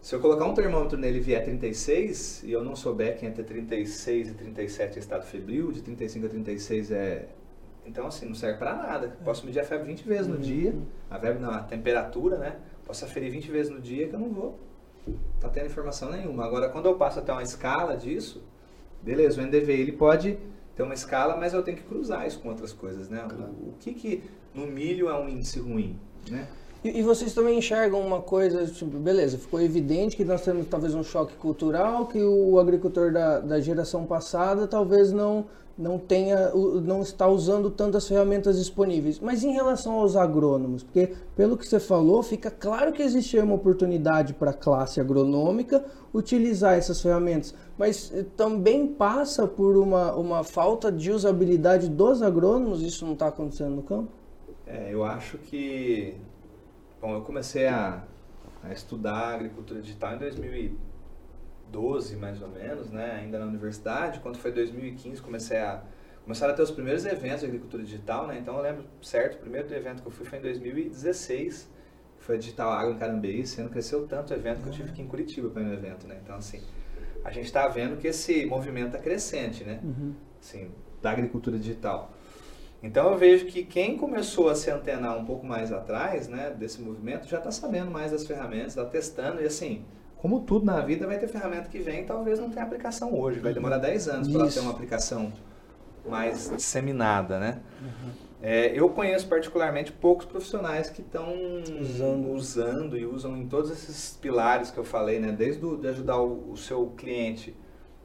Se 0.00 0.14
eu 0.14 0.20
colocar 0.20 0.44
um 0.44 0.54
termômetro 0.54 0.98
nele 0.98 1.18
e 1.18 1.20
vier 1.20 1.44
36 1.44 2.44
e 2.44 2.52
eu 2.52 2.62
não 2.62 2.74
souber 2.74 3.16
que 3.16 3.26
entre 3.26 3.42
36 3.42 4.30
e 4.30 4.34
37 4.34 4.96
é 4.96 4.98
estado 5.00 5.24
febril, 5.24 5.72
de 5.72 5.82
35 5.82 6.26
a 6.26 6.28
36 6.28 6.90
é 6.90 7.28
então 7.86 8.06
assim, 8.06 8.26
não 8.26 8.34
serve 8.34 8.58
para 8.58 8.74
nada. 8.74 9.16
Posso 9.24 9.46
medir 9.46 9.60
a 9.60 9.64
febre 9.64 9.86
20 9.86 10.02
vezes 10.02 10.26
no 10.26 10.34
uhum. 10.34 10.40
dia, 10.40 10.74
a 11.10 11.18
febre 11.18 11.40
não, 11.40 11.50
a 11.50 11.60
temperatura, 11.60 12.38
né? 12.38 12.56
Posso 12.84 13.04
aferir 13.04 13.30
20 13.30 13.50
vezes 13.50 13.72
no 13.72 13.80
dia 13.80 14.08
que 14.08 14.14
eu 14.14 14.20
não 14.20 14.30
vou 14.30 14.58
tá 15.40 15.48
tendo 15.48 15.66
informação 15.66 16.10
nenhuma. 16.10 16.44
Agora 16.44 16.68
quando 16.68 16.86
eu 16.86 16.96
passo 16.96 17.20
até 17.20 17.32
uma 17.32 17.42
escala 17.42 17.96
disso, 17.96 18.42
Beleza, 19.06 19.40
o 19.40 19.44
NDV 19.44 19.72
ele 19.72 19.92
pode 19.92 20.36
ter 20.74 20.82
uma 20.82 20.94
escala, 20.94 21.36
mas 21.36 21.54
eu 21.54 21.62
tenho 21.62 21.76
que 21.76 21.84
cruzar 21.84 22.26
isso 22.26 22.40
com 22.40 22.48
outras 22.48 22.72
coisas, 22.72 23.08
né? 23.08 23.24
Claro. 23.28 23.52
O, 23.52 23.68
o, 23.68 23.74
que 23.78 23.94
que 23.94 24.24
no 24.52 24.66
milho 24.66 25.08
é 25.08 25.14
um 25.14 25.28
índice 25.28 25.60
ruim, 25.60 25.96
né? 26.28 26.46
E, 26.82 26.98
e, 26.98 27.02
vocês 27.02 27.32
também 27.32 27.58
enxergam 27.58 28.00
uma 28.00 28.20
coisa, 28.20 28.66
tipo, 28.66 28.98
beleza, 28.98 29.38
ficou 29.38 29.60
evidente 29.60 30.16
que 30.16 30.24
nós 30.24 30.42
temos 30.42 30.66
talvez 30.66 30.92
um 30.94 31.04
choque 31.04 31.34
cultural, 31.36 32.06
que 32.06 32.22
o 32.22 32.58
agricultor 32.58 33.12
da, 33.12 33.38
da 33.38 33.60
geração 33.60 34.04
passada 34.04 34.66
talvez 34.66 35.12
não 35.12 35.46
não 35.78 35.98
tenha, 35.98 36.50
não 36.54 37.02
está 37.02 37.28
usando 37.28 37.70
tantas 37.70 38.08
ferramentas 38.08 38.56
disponíveis. 38.56 39.20
Mas 39.20 39.44
em 39.44 39.52
relação 39.52 39.94
aos 39.94 40.16
agrônomos, 40.16 40.82
porque 40.82 41.14
pelo 41.34 41.56
que 41.56 41.66
você 41.66 41.78
falou, 41.78 42.22
fica 42.22 42.50
claro 42.50 42.92
que 42.92 43.02
existe 43.02 43.38
uma 43.38 43.54
oportunidade 43.54 44.32
para 44.32 44.52
a 44.52 44.54
classe 44.54 45.00
agronômica 45.00 45.84
utilizar 46.14 46.74
essas 46.74 47.00
ferramentas, 47.02 47.54
mas 47.76 48.10
eh, 48.14 48.24
também 48.36 48.86
passa 48.86 49.46
por 49.46 49.76
uma, 49.76 50.14
uma 50.14 50.42
falta 50.42 50.90
de 50.90 51.12
usabilidade 51.12 51.90
dos 51.90 52.22
agrônomos, 52.22 52.80
isso 52.80 53.04
não 53.04 53.12
está 53.12 53.26
acontecendo 53.26 53.76
no 53.76 53.82
campo? 53.82 54.10
É, 54.66 54.92
eu 54.92 55.04
acho 55.04 55.36
que, 55.36 56.14
bom, 57.00 57.14
eu 57.14 57.20
comecei 57.20 57.66
a, 57.66 58.02
a 58.64 58.72
estudar 58.72 59.34
agricultura 59.34 59.80
digital 59.82 60.14
em 60.14 60.18
2000 60.18 60.78
2012, 61.70 62.16
mais 62.16 62.40
ou 62.42 62.48
menos, 62.48 62.90
né, 62.90 63.18
ainda 63.20 63.38
na 63.38 63.46
universidade. 63.46 64.20
Quando 64.20 64.38
foi 64.38 64.52
2015, 64.52 65.20
comecei 65.20 65.58
a 65.58 65.82
começaram 66.24 66.52
a 66.52 66.56
ter 66.56 66.62
os 66.62 66.72
primeiros 66.72 67.06
eventos 67.06 67.40
de 67.40 67.46
agricultura 67.46 67.84
digital, 67.84 68.26
né? 68.26 68.36
Então 68.40 68.56
eu 68.56 68.62
lembro 68.62 68.84
certo, 69.00 69.36
o 69.36 69.38
primeiro 69.38 69.72
evento 69.72 70.02
que 70.02 70.08
eu 70.08 70.10
fui 70.10 70.26
foi 70.26 70.40
em 70.40 70.42
2016, 70.42 71.70
foi 72.18 72.34
a 72.34 72.38
Digital 72.38 72.72
Agro 72.72 72.94
em 72.94 72.98
Carambeí, 72.98 73.42
esse 73.42 73.60
ano 73.60 73.70
cresceu 73.70 74.08
tanto 74.08 74.32
o 74.32 74.36
evento 74.36 74.60
que 74.60 74.68
eu 74.68 74.72
tive 74.72 74.90
que 74.90 75.00
ir 75.00 75.04
em 75.04 75.06
Curitiba 75.06 75.48
para 75.50 75.62
no 75.62 75.72
evento, 75.72 76.04
né? 76.08 76.18
Então 76.20 76.34
assim, 76.34 76.60
a 77.24 77.30
gente 77.30 77.44
está 77.44 77.68
vendo 77.68 77.96
que 77.96 78.08
esse 78.08 78.44
movimento 78.44 78.96
é 78.96 78.98
crescente, 78.98 79.62
né? 79.62 79.78
Uhum. 79.84 80.14
Assim, 80.40 80.72
da 81.00 81.12
agricultura 81.12 81.56
digital. 81.56 82.10
Então 82.82 83.12
eu 83.12 83.16
vejo 83.16 83.46
que 83.46 83.64
quem 83.64 83.96
começou 83.96 84.48
a 84.48 84.56
se 84.56 84.68
antenar 84.68 85.16
um 85.16 85.24
pouco 85.24 85.46
mais 85.46 85.70
atrás, 85.70 86.26
né, 86.26 86.50
desse 86.50 86.82
movimento, 86.82 87.28
já 87.28 87.38
está 87.38 87.52
sabendo 87.52 87.90
mais 87.90 88.10
das 88.10 88.26
ferramentas, 88.26 88.76
está 88.76 88.84
testando 88.84 89.40
e 89.40 89.46
assim, 89.46 89.84
como 90.26 90.40
tudo 90.40 90.66
na 90.66 90.80
vida, 90.80 91.06
vai 91.06 91.18
ter 91.18 91.28
ferramenta 91.28 91.68
que 91.68 91.78
vem 91.78 92.00
e 92.00 92.04
talvez 92.04 92.40
não 92.40 92.50
tenha 92.50 92.64
aplicação 92.64 93.16
hoje. 93.16 93.38
Vai 93.38 93.54
demorar 93.54 93.78
10 93.78 94.08
anos 94.08 94.28
para 94.28 94.48
ter 94.48 94.58
uma 94.58 94.72
aplicação 94.72 95.32
mais 96.04 96.50
disseminada, 96.50 97.38
né? 97.38 97.60
Uhum. 97.80 98.10
É, 98.42 98.72
eu 98.76 98.88
conheço 98.88 99.28
particularmente 99.28 99.92
poucos 99.92 100.26
profissionais 100.26 100.90
que 100.90 101.00
estão 101.00 101.32
usando. 101.80 102.32
usando. 102.32 102.98
e 102.98 103.06
usam 103.06 103.36
em 103.36 103.46
todos 103.46 103.70
esses 103.70 104.18
pilares 104.20 104.68
que 104.68 104.78
eu 104.78 104.84
falei, 104.84 105.20
né? 105.20 105.30
Desde 105.30 105.64
o, 105.64 105.76
de 105.76 105.86
ajudar 105.86 106.18
o, 106.18 106.50
o 106.50 106.56
seu 106.56 106.92
cliente 106.96 107.56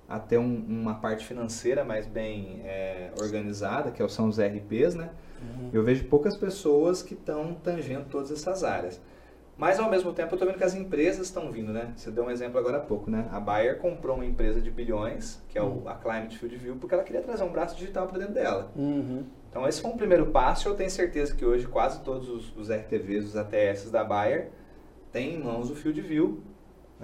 a 0.08 0.20
ter 0.20 0.38
um, 0.38 0.64
uma 0.70 0.94
parte 0.94 1.26
financeira 1.26 1.84
mais 1.84 2.06
bem 2.06 2.62
é, 2.64 3.10
organizada, 3.20 3.90
que 3.90 4.08
são 4.10 4.28
os 4.28 4.40
RPs, 4.40 4.94
né? 4.94 5.10
Uhum. 5.42 5.70
Eu 5.74 5.84
vejo 5.84 6.06
poucas 6.06 6.38
pessoas 6.38 7.02
que 7.02 7.16
estão 7.16 7.56
tangendo 7.56 8.06
todas 8.12 8.32
essas 8.32 8.64
áreas. 8.64 9.02
Mas 9.58 9.80
ao 9.80 9.90
mesmo 9.90 10.12
tempo 10.14 10.32
eu 10.32 10.36
estou 10.36 10.48
vendo 10.48 10.58
que 10.58 10.64
as 10.64 10.74
empresas 10.74 11.28
estão 11.28 11.52
vindo, 11.52 11.72
né? 11.72 11.94
Você 11.96 12.10
deu 12.10 12.24
um 12.24 12.32
exemplo 12.32 12.60
agora 12.60 12.78
há 12.78 12.82
pouco, 12.82 13.12
né? 13.12 13.28
A 13.32 13.40
Bayer 13.40 13.78
comprou 13.78 14.16
uma 14.16 14.26
empresa 14.26 14.60
de 14.60 14.72
bilhões, 14.72 15.42
que 15.50 15.58
é 15.58 15.62
o, 15.62 15.88
a 15.88 15.96
Climate 15.96 16.38
Field 16.38 16.58
View, 16.58 16.76
porque 16.78 16.96
ela 16.96 17.04
queria 17.04 17.22
trazer 17.22 17.44
um 17.44 17.52
braço 17.52 17.76
digital 17.76 18.08
para 18.08 18.20
dentro 18.20 18.34
dela. 18.34 18.72
Uhum. 18.76 19.24
Então 19.50 19.68
esse 19.68 19.82
foi 19.82 19.92
um 19.92 19.98
primeiro 19.98 20.28
passo. 20.28 20.68
Eu 20.68 20.76
tenho 20.76 20.90
certeza 20.90 21.36
que 21.36 21.46
hoje 21.46 21.68
quase 21.68 22.02
todos 22.02 22.30
os, 22.30 22.56
os 22.58 22.70
RTVs, 22.72 23.26
os 23.26 23.36
ATS 23.36 23.92
da 23.92 24.04
Bayer 24.04 24.50
têm 25.12 25.36
em 25.36 25.44
mãos 25.44 25.70
o 25.70 25.76
Field 25.76 26.00
View, 26.02 26.42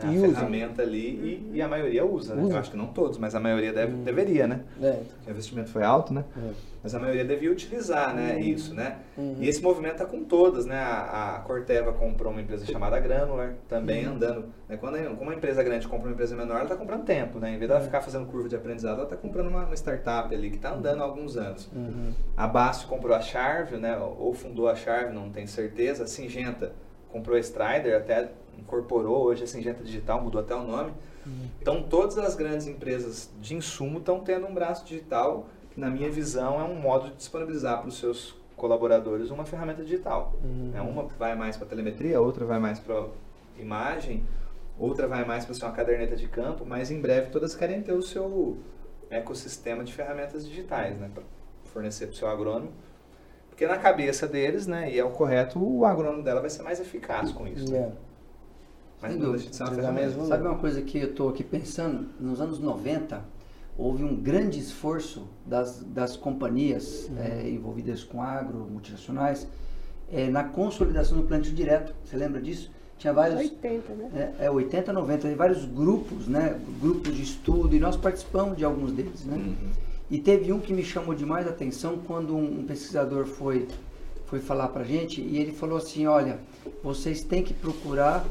né? 0.05 0.27
a 0.27 0.33
ferramenta 0.33 0.81
ali 0.81 0.97
e, 0.97 1.51
e, 1.55 1.61
a 1.61 1.67
maioria 1.67 2.05
usa, 2.05 2.35
né? 2.35 2.43
Usa. 2.43 2.53
Eu 2.53 2.59
acho 2.59 2.71
que 2.71 2.77
não 2.77 2.87
todos, 2.87 3.17
mas 3.17 3.33
a 3.35 3.39
maioria 3.39 3.73
deve, 3.73 3.93
uhum. 3.93 4.03
deveria, 4.03 4.47
né? 4.47 4.61
É. 4.81 4.99
O 5.27 5.31
investimento 5.31 5.69
foi 5.69 5.83
alto, 5.83 6.13
né? 6.13 6.23
É 6.37 6.77
mas 6.87 6.95
a 6.95 6.99
maioria 6.99 7.25
devia 7.25 7.51
utilizar 7.51 8.15
né, 8.15 8.35
uhum. 8.35 8.39
isso, 8.39 8.73
né? 8.73 8.99
Uhum. 9.17 9.35
E 9.39 9.49
esse 9.49 9.61
movimento 9.61 9.93
está 9.93 10.05
com 10.05 10.23
todas, 10.23 10.65
né? 10.65 10.77
A, 10.77 11.35
a, 11.35 11.39
Corteva 11.39 11.91
comprou 11.91 12.31
uma 12.31 12.41
empresa 12.41 12.65
chamada 12.65 12.97
Granular, 12.97 13.55
também 13.67 14.07
uhum. 14.07 14.13
andando. 14.13 14.45
Né? 14.69 14.77
Quando 14.77 14.97
como 15.09 15.23
uma 15.23 15.33
empresa 15.33 15.61
grande 15.63 15.85
compra 15.85 16.07
uma 16.07 16.13
empresa 16.13 16.33
menor, 16.33 16.55
ela 16.55 16.63
está 16.63 16.77
comprando 16.77 17.03
tempo, 17.03 17.39
né? 17.39 17.49
Em 17.49 17.57
vez 17.57 17.69
de 17.69 17.75
ela 17.75 17.83
ficar 17.83 17.99
fazendo 17.99 18.25
curva 18.27 18.47
de 18.47 18.55
aprendizado, 18.55 18.95
ela 18.95 19.03
está 19.03 19.17
comprando 19.17 19.47
uma, 19.47 19.65
uma, 19.65 19.75
startup 19.75 20.33
ali 20.33 20.49
que 20.49 20.55
está 20.55 20.73
andando 20.73 21.01
há 21.01 21.03
alguns 21.03 21.35
anos. 21.35 21.69
Uhum. 21.75 22.13
A 22.37 22.47
Basso 22.47 22.87
comprou 22.87 23.13
a 23.13 23.19
Charve, 23.19 23.75
né? 23.75 23.97
Ou 23.97 24.33
fundou 24.33 24.69
a 24.69 24.75
Charve, 24.75 25.13
não 25.13 25.29
tenho 25.29 25.47
certeza. 25.49 26.05
A 26.05 26.07
Singenta 26.07 26.71
comprou 27.11 27.35
a 27.35 27.39
Strider, 27.39 27.97
até 27.97 28.29
incorporou 28.57 29.23
hoje 29.23 29.43
a 29.43 29.47
Singenta 29.47 29.83
Digital, 29.83 30.21
mudou 30.21 30.41
até 30.41 30.55
o 30.55 30.63
nome. 30.63 30.91
Uhum. 31.25 31.47
Então, 31.61 31.83
todas 31.83 32.17
as 32.17 32.35
grandes 32.35 32.67
empresas 32.67 33.29
de 33.39 33.55
insumo 33.55 33.99
estão 33.99 34.19
tendo 34.19 34.47
um 34.47 34.53
braço 34.53 34.85
digital 34.85 35.47
na 35.75 35.89
minha 35.89 36.09
visão, 36.09 36.59
é 36.59 36.63
um 36.63 36.75
modo 36.75 37.09
de 37.09 37.15
disponibilizar 37.15 37.79
para 37.79 37.87
os 37.87 37.99
seus 37.99 38.35
colaboradores 38.55 39.29
uma 39.29 39.45
ferramenta 39.45 39.83
digital. 39.83 40.33
Uhum. 40.43 40.71
É, 40.73 40.81
uma 40.81 41.03
vai 41.03 41.35
mais 41.35 41.55
para 41.55 41.67
telemetria, 41.67 42.19
outra 42.19 42.43
vai 42.43 42.59
mais 42.59 42.79
para 42.79 43.05
imagem, 43.59 44.25
outra 44.77 45.07
vai 45.07 45.23
mais 45.23 45.45
para 45.45 45.53
ser 45.53 45.65
uma 45.65 45.71
caderneta 45.71 46.15
de 46.15 46.27
campo, 46.27 46.65
mas 46.65 46.89
em 46.89 46.99
breve 46.99 47.29
todas 47.29 47.55
querem 47.55 47.81
ter 47.81 47.93
o 47.93 48.01
seu 48.01 48.57
ecossistema 49.09 49.83
de 49.83 49.93
ferramentas 49.93 50.45
digitais, 50.47 50.97
né, 50.97 51.09
para 51.13 51.23
fornecer 51.65 52.07
para 52.07 52.13
o 52.13 52.17
seu 52.17 52.27
agrônomo. 52.27 52.71
Porque 53.49 53.65
na 53.65 53.77
cabeça 53.77 54.27
deles, 54.27 54.67
né, 54.67 54.91
e 54.91 54.99
é 54.99 55.03
o 55.03 55.11
correto, 55.11 55.59
o 55.59 55.85
agrônomo 55.85 56.23
dela 56.23 56.41
vai 56.41 56.49
ser 56.49 56.63
mais 56.63 56.79
eficaz 56.79 57.31
com 57.31 57.47
isso. 57.47 57.71
Né? 57.71 57.91
Mas 59.01 59.15
não 59.15 59.31
deixa 59.31 59.49
de 59.49 59.55
ser 59.55 59.63
uma 59.63 59.71
ferramenta. 59.71 60.25
Sabe 60.25 60.47
uma 60.47 60.57
coisa 60.57 60.81
que 60.81 60.97
eu 60.97 61.09
estou 61.09 61.29
aqui 61.29 61.43
pensando? 61.43 62.07
Nos 62.19 62.41
anos 62.41 62.59
90, 62.59 63.23
houve 63.77 64.03
um 64.03 64.15
grande 64.15 64.59
esforço 64.59 65.27
das, 65.45 65.83
das 65.83 66.17
companhias 66.17 67.09
uhum. 67.09 67.19
é, 67.19 67.49
envolvidas 67.49 68.03
com 68.03 68.21
agro, 68.21 68.67
multinacionais, 68.69 69.47
é, 70.11 70.29
na 70.29 70.43
consolidação 70.43 71.17
do 71.17 71.23
plantio 71.23 71.53
direto. 71.53 71.93
Você 72.03 72.17
lembra 72.17 72.41
disso? 72.41 72.71
Tinha 72.97 73.13
vários. 73.13 73.39
80, 73.39 73.93
né? 73.93 74.33
É, 74.39 74.45
é 74.45 74.51
80, 74.51 74.91
90, 74.91 75.35
vários 75.35 75.65
grupos, 75.65 76.27
né? 76.27 76.59
Grupos 76.81 77.15
de 77.15 77.21
estudo, 77.21 77.75
e 77.75 77.79
nós 77.79 77.95
participamos 77.95 78.57
de 78.57 78.65
alguns 78.65 78.91
deles, 78.91 79.23
né? 79.23 79.35
Uhum. 79.35 79.69
E 80.09 80.17
teve 80.17 80.51
um 80.51 80.59
que 80.59 80.73
me 80.73 80.83
chamou 80.83 81.13
demais 81.13 81.45
a 81.45 81.51
atenção 81.51 81.99
quando 82.07 82.35
um, 82.35 82.61
um 82.61 82.65
pesquisador 82.65 83.25
foi 83.25 83.67
foi 84.25 84.39
falar 84.39 84.67
para 84.67 84.81
a 84.81 84.85
gente 84.85 85.21
e 85.21 85.37
ele 85.37 85.53
falou 85.53 85.77
assim, 85.77 86.05
olha, 86.05 86.37
vocês 86.83 87.23
têm 87.23 87.41
que 87.41 87.53
procurar 87.53 88.25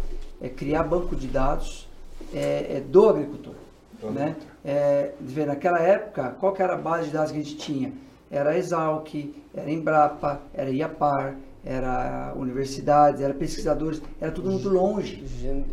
é, 0.46 0.48
criar 0.48 0.84
banco 0.84 1.14
de 1.14 1.26
dados 1.26 1.88
é, 2.32 2.76
é, 2.76 2.80
do 2.80 3.08
agricultor. 3.08 3.54
Do 4.00 4.10
né? 4.10 4.36
É, 4.64 5.12
naquela 5.46 5.80
época, 5.80 6.36
qual 6.38 6.52
que 6.52 6.62
era 6.62 6.74
a 6.74 6.78
base 6.78 7.08
de 7.08 7.12
dados 7.12 7.32
que 7.32 7.38
a 7.38 7.42
gente 7.42 7.56
tinha? 7.56 7.92
Era 8.30 8.50
a 8.50 8.58
Exalc, 8.58 9.14
era 9.54 9.66
a 9.66 9.70
Embrapa, 9.70 10.40
era 10.52 10.68
a 10.68 10.72
IAPAR, 10.72 11.36
era 11.64 12.32
universidades, 12.36 13.20
era 13.20 13.34
pesquisadores, 13.34 14.02
era 14.20 14.30
tudo 14.30 14.50
muito 14.50 14.68
longe. 14.68 15.24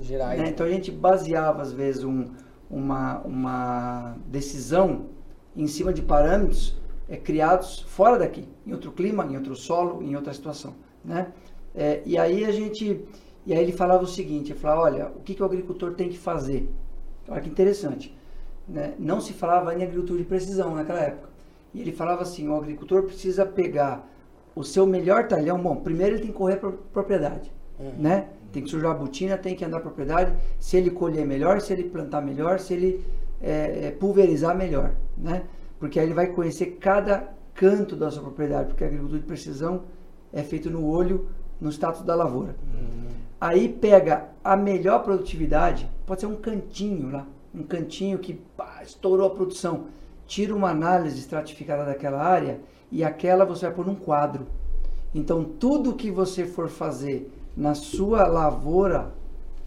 Gerais. 0.01 0.39
Né? 0.39 0.49
Então 0.49 0.65
a 0.65 0.69
gente 0.69 0.91
baseava, 0.91 1.61
às 1.61 1.71
vezes, 1.71 2.03
um, 2.03 2.27
uma, 2.69 3.19
uma 3.19 4.15
decisão 4.27 5.07
em 5.55 5.67
cima 5.67 5.93
de 5.93 6.01
parâmetros 6.01 6.75
é, 7.09 7.17
criados 7.17 7.81
fora 7.81 8.17
daqui, 8.17 8.47
em 8.65 8.71
outro 8.71 8.91
clima, 8.91 9.25
em 9.25 9.35
outro 9.35 9.55
solo, 9.55 10.01
em 10.01 10.15
outra 10.15 10.33
situação. 10.33 10.73
Né? 11.03 11.27
É, 11.75 12.01
e 12.05 12.17
aí 12.17 12.45
a 12.45 12.51
gente, 12.51 13.03
e 13.45 13.53
aí 13.53 13.61
ele 13.61 13.71
falava 13.71 14.03
o 14.03 14.07
seguinte, 14.07 14.51
ele 14.51 14.59
falava, 14.59 14.81
olha, 14.81 15.07
o 15.15 15.21
que, 15.21 15.35
que 15.35 15.41
o 15.41 15.45
agricultor 15.45 15.93
tem 15.93 16.09
que 16.09 16.17
fazer? 16.17 16.69
Olha 17.27 17.41
que 17.41 17.49
interessante. 17.49 18.15
Né? 18.67 18.93
Não 18.97 19.19
se 19.19 19.33
falava 19.33 19.73
em 19.73 19.83
agricultura 19.83 20.19
de 20.19 20.25
precisão 20.25 20.75
naquela 20.75 21.01
época. 21.01 21.29
E 21.73 21.81
ele 21.81 21.91
falava 21.91 22.21
assim, 22.21 22.47
o 22.47 22.55
agricultor 22.55 23.03
precisa 23.03 23.45
pegar 23.45 24.07
o 24.55 24.63
seu 24.63 24.85
melhor 24.85 25.27
talhão, 25.27 25.59
bom, 25.61 25.75
primeiro 25.77 26.15
ele 26.15 26.21
tem 26.21 26.31
que 26.31 26.37
correr 26.37 26.57
para 26.57 26.71
propriedade, 26.71 27.51
uhum. 27.79 27.93
né? 27.97 28.27
Tem 28.51 28.61
que 28.61 28.69
sujar 28.69 28.91
a 28.91 28.93
botina, 28.93 29.35
tem 29.35 29.55
que 29.55 29.65
andar 29.65 29.77
a 29.77 29.81
propriedade, 29.81 30.31
se 30.59 30.77
ele 30.77 30.91
colher 30.91 31.25
melhor, 31.25 31.59
se 31.59 31.73
ele 31.73 31.85
plantar 31.85 32.21
melhor, 32.21 32.59
se 32.59 32.75
ele 32.75 33.03
é, 33.41 33.89
pulverizar 33.99 34.55
melhor, 34.55 34.93
né? 35.17 35.43
porque 35.83 35.99
aí 35.99 36.05
ele 36.05 36.13
vai 36.13 36.27
conhecer 36.27 36.77
cada 36.79 37.33
canto 37.53 37.95
da 37.95 38.09
sua 38.09 38.23
propriedade, 38.23 38.69
porque 38.69 38.85
a 38.85 38.87
agricultura 38.87 39.19
de 39.19 39.25
precisão 39.25 39.83
é 40.31 40.41
feita 40.41 40.69
no 40.69 40.87
olho, 40.87 41.27
no 41.59 41.69
status 41.69 42.03
da 42.03 42.15
lavoura. 42.15 42.55
Uhum. 42.73 43.09
Aí 43.43 43.67
pega 43.67 44.29
a 44.41 44.55
melhor 44.55 45.03
produtividade, 45.03 45.91
pode 46.05 46.21
ser 46.21 46.27
um 46.27 46.35
cantinho 46.37 47.11
lá, 47.11 47.27
um 47.53 47.61
cantinho 47.61 48.17
que 48.17 48.35
pá, 48.35 48.79
estourou 48.81 49.27
a 49.27 49.35
produção. 49.35 49.87
Tira 50.25 50.55
uma 50.55 50.69
análise 50.69 51.19
estratificada 51.19 51.83
daquela 51.83 52.23
área 52.23 52.61
e 52.89 53.03
aquela 53.03 53.43
você 53.43 53.65
vai 53.65 53.75
pôr 53.75 53.85
num 53.85 53.95
quadro. 53.95 54.47
Então 55.13 55.43
tudo 55.43 55.93
que 55.93 56.09
você 56.09 56.45
for 56.45 56.69
fazer 56.69 57.29
na 57.53 57.75
sua 57.75 58.25
lavoura 58.27 59.11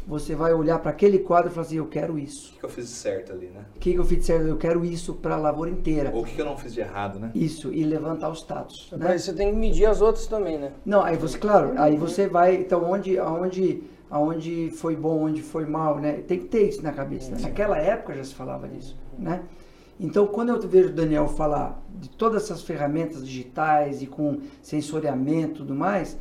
você 0.06 0.36
vai 0.36 0.54
olhar 0.54 0.78
para 0.78 0.92
aquele 0.92 1.18
quadro 1.18 1.50
e 1.50 1.52
falar 1.52 1.66
assim, 1.66 1.78
eu 1.78 1.86
quero 1.86 2.16
isso. 2.16 2.50
O 2.50 2.52
que, 2.52 2.58
que 2.60 2.64
eu 2.64 2.70
fiz 2.70 2.88
de 2.88 2.94
certo 2.94 3.32
ali, 3.32 3.46
né? 3.46 3.64
O 3.74 3.78
que, 3.80 3.92
que 3.92 3.98
eu 3.98 4.04
fiz 4.04 4.18
de 4.18 4.24
certo? 4.24 4.46
Eu 4.46 4.56
quero 4.56 4.84
isso 4.84 5.14
para 5.14 5.34
a 5.34 5.38
lavoura 5.38 5.68
inteira. 5.68 6.12
Ou 6.14 6.22
o 6.22 6.24
que, 6.24 6.36
que, 6.36 6.40
eu 6.40 6.46
não 6.46 6.56
fiz 6.56 6.72
de 6.72 6.80
errado, 6.80 7.18
né? 7.18 7.32
Isso, 7.34 7.72
e 7.72 7.82
levantar 7.82 8.30
os 8.30 8.38
status. 8.38 8.88
Né? 8.92 8.98
Mas 9.08 9.24
você 9.24 9.32
tem 9.32 9.50
que 9.50 9.56
medir 9.56 9.86
as 9.86 10.00
outras 10.00 10.28
também, 10.28 10.58
né? 10.58 10.72
Não, 10.84 11.02
aí 11.02 11.16
você, 11.16 11.36
claro, 11.36 11.72
aí 11.76 11.96
você 11.96 12.28
vai, 12.28 12.54
então 12.54 12.84
onde, 12.88 13.18
aonde, 13.18 13.82
aonde 14.08 14.70
foi 14.70 14.94
bom, 14.94 15.24
onde 15.24 15.42
foi 15.42 15.66
mal, 15.66 15.98
né? 15.98 16.22
Tem 16.26 16.38
que 16.38 16.46
ter 16.46 16.68
isso 16.68 16.82
na 16.84 16.92
cabeça. 16.92 17.32
Né? 17.32 17.38
Naquela 17.40 17.76
época 17.76 18.14
já 18.14 18.22
se 18.22 18.34
falava 18.34 18.68
disso, 18.68 18.96
né? 19.18 19.42
Então, 19.98 20.26
quando 20.26 20.50
eu 20.50 20.60
vejo 20.60 20.90
o 20.90 20.92
Daniel 20.92 21.26
falar 21.26 21.82
de 21.88 22.10
todas 22.10 22.44
essas 22.44 22.62
ferramentas 22.62 23.26
digitais 23.26 24.02
e 24.02 24.06
com 24.06 24.40
sensoriamento 24.62 25.52
e 25.52 25.56
tudo 25.56 25.74
mais, 25.74 26.16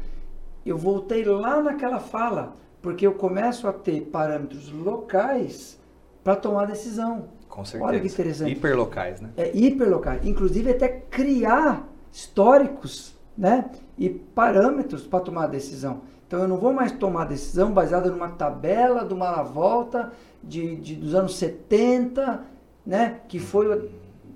eu 0.65 0.77
voltei 0.77 1.23
lá 1.25 1.61
naquela 1.61 1.99
fala 1.99 2.55
porque 2.85 3.07
eu 3.07 3.13
começo 3.13 3.67
a 3.67 3.73
ter 3.73 3.99
parâmetros 4.11 4.71
locais 4.71 5.79
para 6.23 6.35
tomar 6.35 6.67
decisão. 6.67 7.29
Com 7.49 7.65
certeza. 7.65 7.83
Olha 7.83 7.99
que 7.99 8.05
interessante. 8.05 8.51
Hiperlocais, 8.51 9.21
né? 9.21 9.31
É, 9.35 9.57
hiperlocais. 9.57 10.23
Inclusive 10.23 10.69
até 10.69 10.87
criar 10.87 11.89
históricos 12.13 13.15
né? 13.35 13.71
e 13.97 14.07
parâmetros 14.07 15.01
para 15.01 15.19
tomar 15.19 15.47
decisão. 15.47 16.01
Então 16.27 16.41
eu 16.41 16.47
não 16.47 16.57
vou 16.57 16.71
mais 16.71 16.91
tomar 16.91 17.25
decisão 17.25 17.73
baseada 17.73 18.11
numa 18.11 18.29
tabela 18.29 19.03
de 19.03 19.15
uma 19.15 19.41
volta 19.41 20.11
de, 20.43 20.75
de, 20.75 20.93
dos 20.95 21.15
anos 21.15 21.35
70, 21.37 22.43
né? 22.85 23.21
que 23.27 23.39
foi 23.39 23.89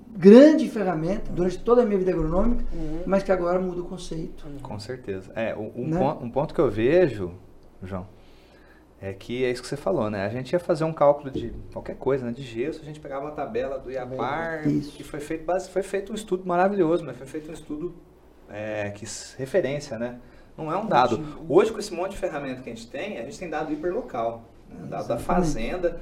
grande 0.08 0.68
ferramenta 0.68 1.30
durante 1.30 1.56
toda 1.60 1.82
a 1.82 1.86
minha 1.86 2.00
vida 2.00 2.10
agronômica, 2.10 2.64
uhum. 2.72 3.02
mas 3.06 3.22
que 3.22 3.30
agora 3.30 3.60
muda 3.60 3.80
o 3.82 3.84
conceito. 3.84 4.44
Com 4.60 4.80
certeza. 4.80 5.30
É, 5.36 5.54
um, 5.54 5.86
né? 5.86 5.98
ponto, 6.00 6.24
um 6.24 6.30
ponto 6.30 6.52
que 6.52 6.60
eu 6.60 6.68
vejo, 6.68 7.30
João, 7.80 8.08
é 9.02 9.14
que 9.14 9.44
é 9.44 9.50
isso 9.50 9.62
que 9.62 9.68
você 9.68 9.76
falou, 9.76 10.10
né? 10.10 10.26
A 10.26 10.28
gente 10.28 10.52
ia 10.52 10.58
fazer 10.58 10.84
um 10.84 10.92
cálculo 10.92 11.30
de 11.30 11.52
qualquer 11.72 11.96
coisa, 11.96 12.26
né? 12.26 12.32
De 12.32 12.42
gesso, 12.42 12.80
a 12.82 12.84
gente 12.84 13.00
pegava 13.00 13.24
uma 13.24 13.30
tabela 13.30 13.78
do 13.78 13.90
IAPAR, 13.90 14.68
isso. 14.68 14.92
que 14.92 15.02
foi 15.02 15.20
feito, 15.20 15.44
foi 15.70 15.82
feito 15.82 16.12
um 16.12 16.14
estudo 16.14 16.46
maravilhoso, 16.46 17.04
mas 17.04 17.16
foi 17.16 17.26
feito 17.26 17.50
um 17.50 17.54
estudo 17.54 17.94
é, 18.50 18.90
que 18.90 19.06
referência, 19.38 19.98
né? 19.98 20.18
Não 20.56 20.70
é 20.70 20.76
um 20.76 20.86
dado. 20.86 21.24
Hoje, 21.48 21.72
com 21.72 21.78
esse 21.78 21.94
monte 21.94 22.12
de 22.12 22.18
ferramenta 22.18 22.60
que 22.60 22.68
a 22.68 22.74
gente 22.74 22.88
tem, 22.88 23.18
a 23.18 23.22
gente 23.22 23.38
tem 23.38 23.48
dado 23.48 23.72
hiperlocal, 23.72 24.44
né? 24.68 24.86
dado 24.88 25.08
da 25.08 25.16
fazenda. 25.16 26.00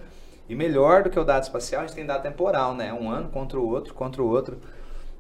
E 0.49 0.55
melhor 0.55 1.03
do 1.03 1.11
que 1.11 1.19
o 1.19 1.25
dado 1.25 1.43
espacial, 1.43 1.83
a 1.83 1.87
gente 1.87 1.95
tem 1.95 2.07
dado 2.07 2.23
temporal, 2.23 2.75
né? 2.75 2.93
Um 2.93 3.09
ano 3.11 3.29
contra 3.29 3.61
o 3.61 3.69
outro, 3.69 3.95
contra 3.95 4.23
o 4.23 4.29
outro. 4.29 4.59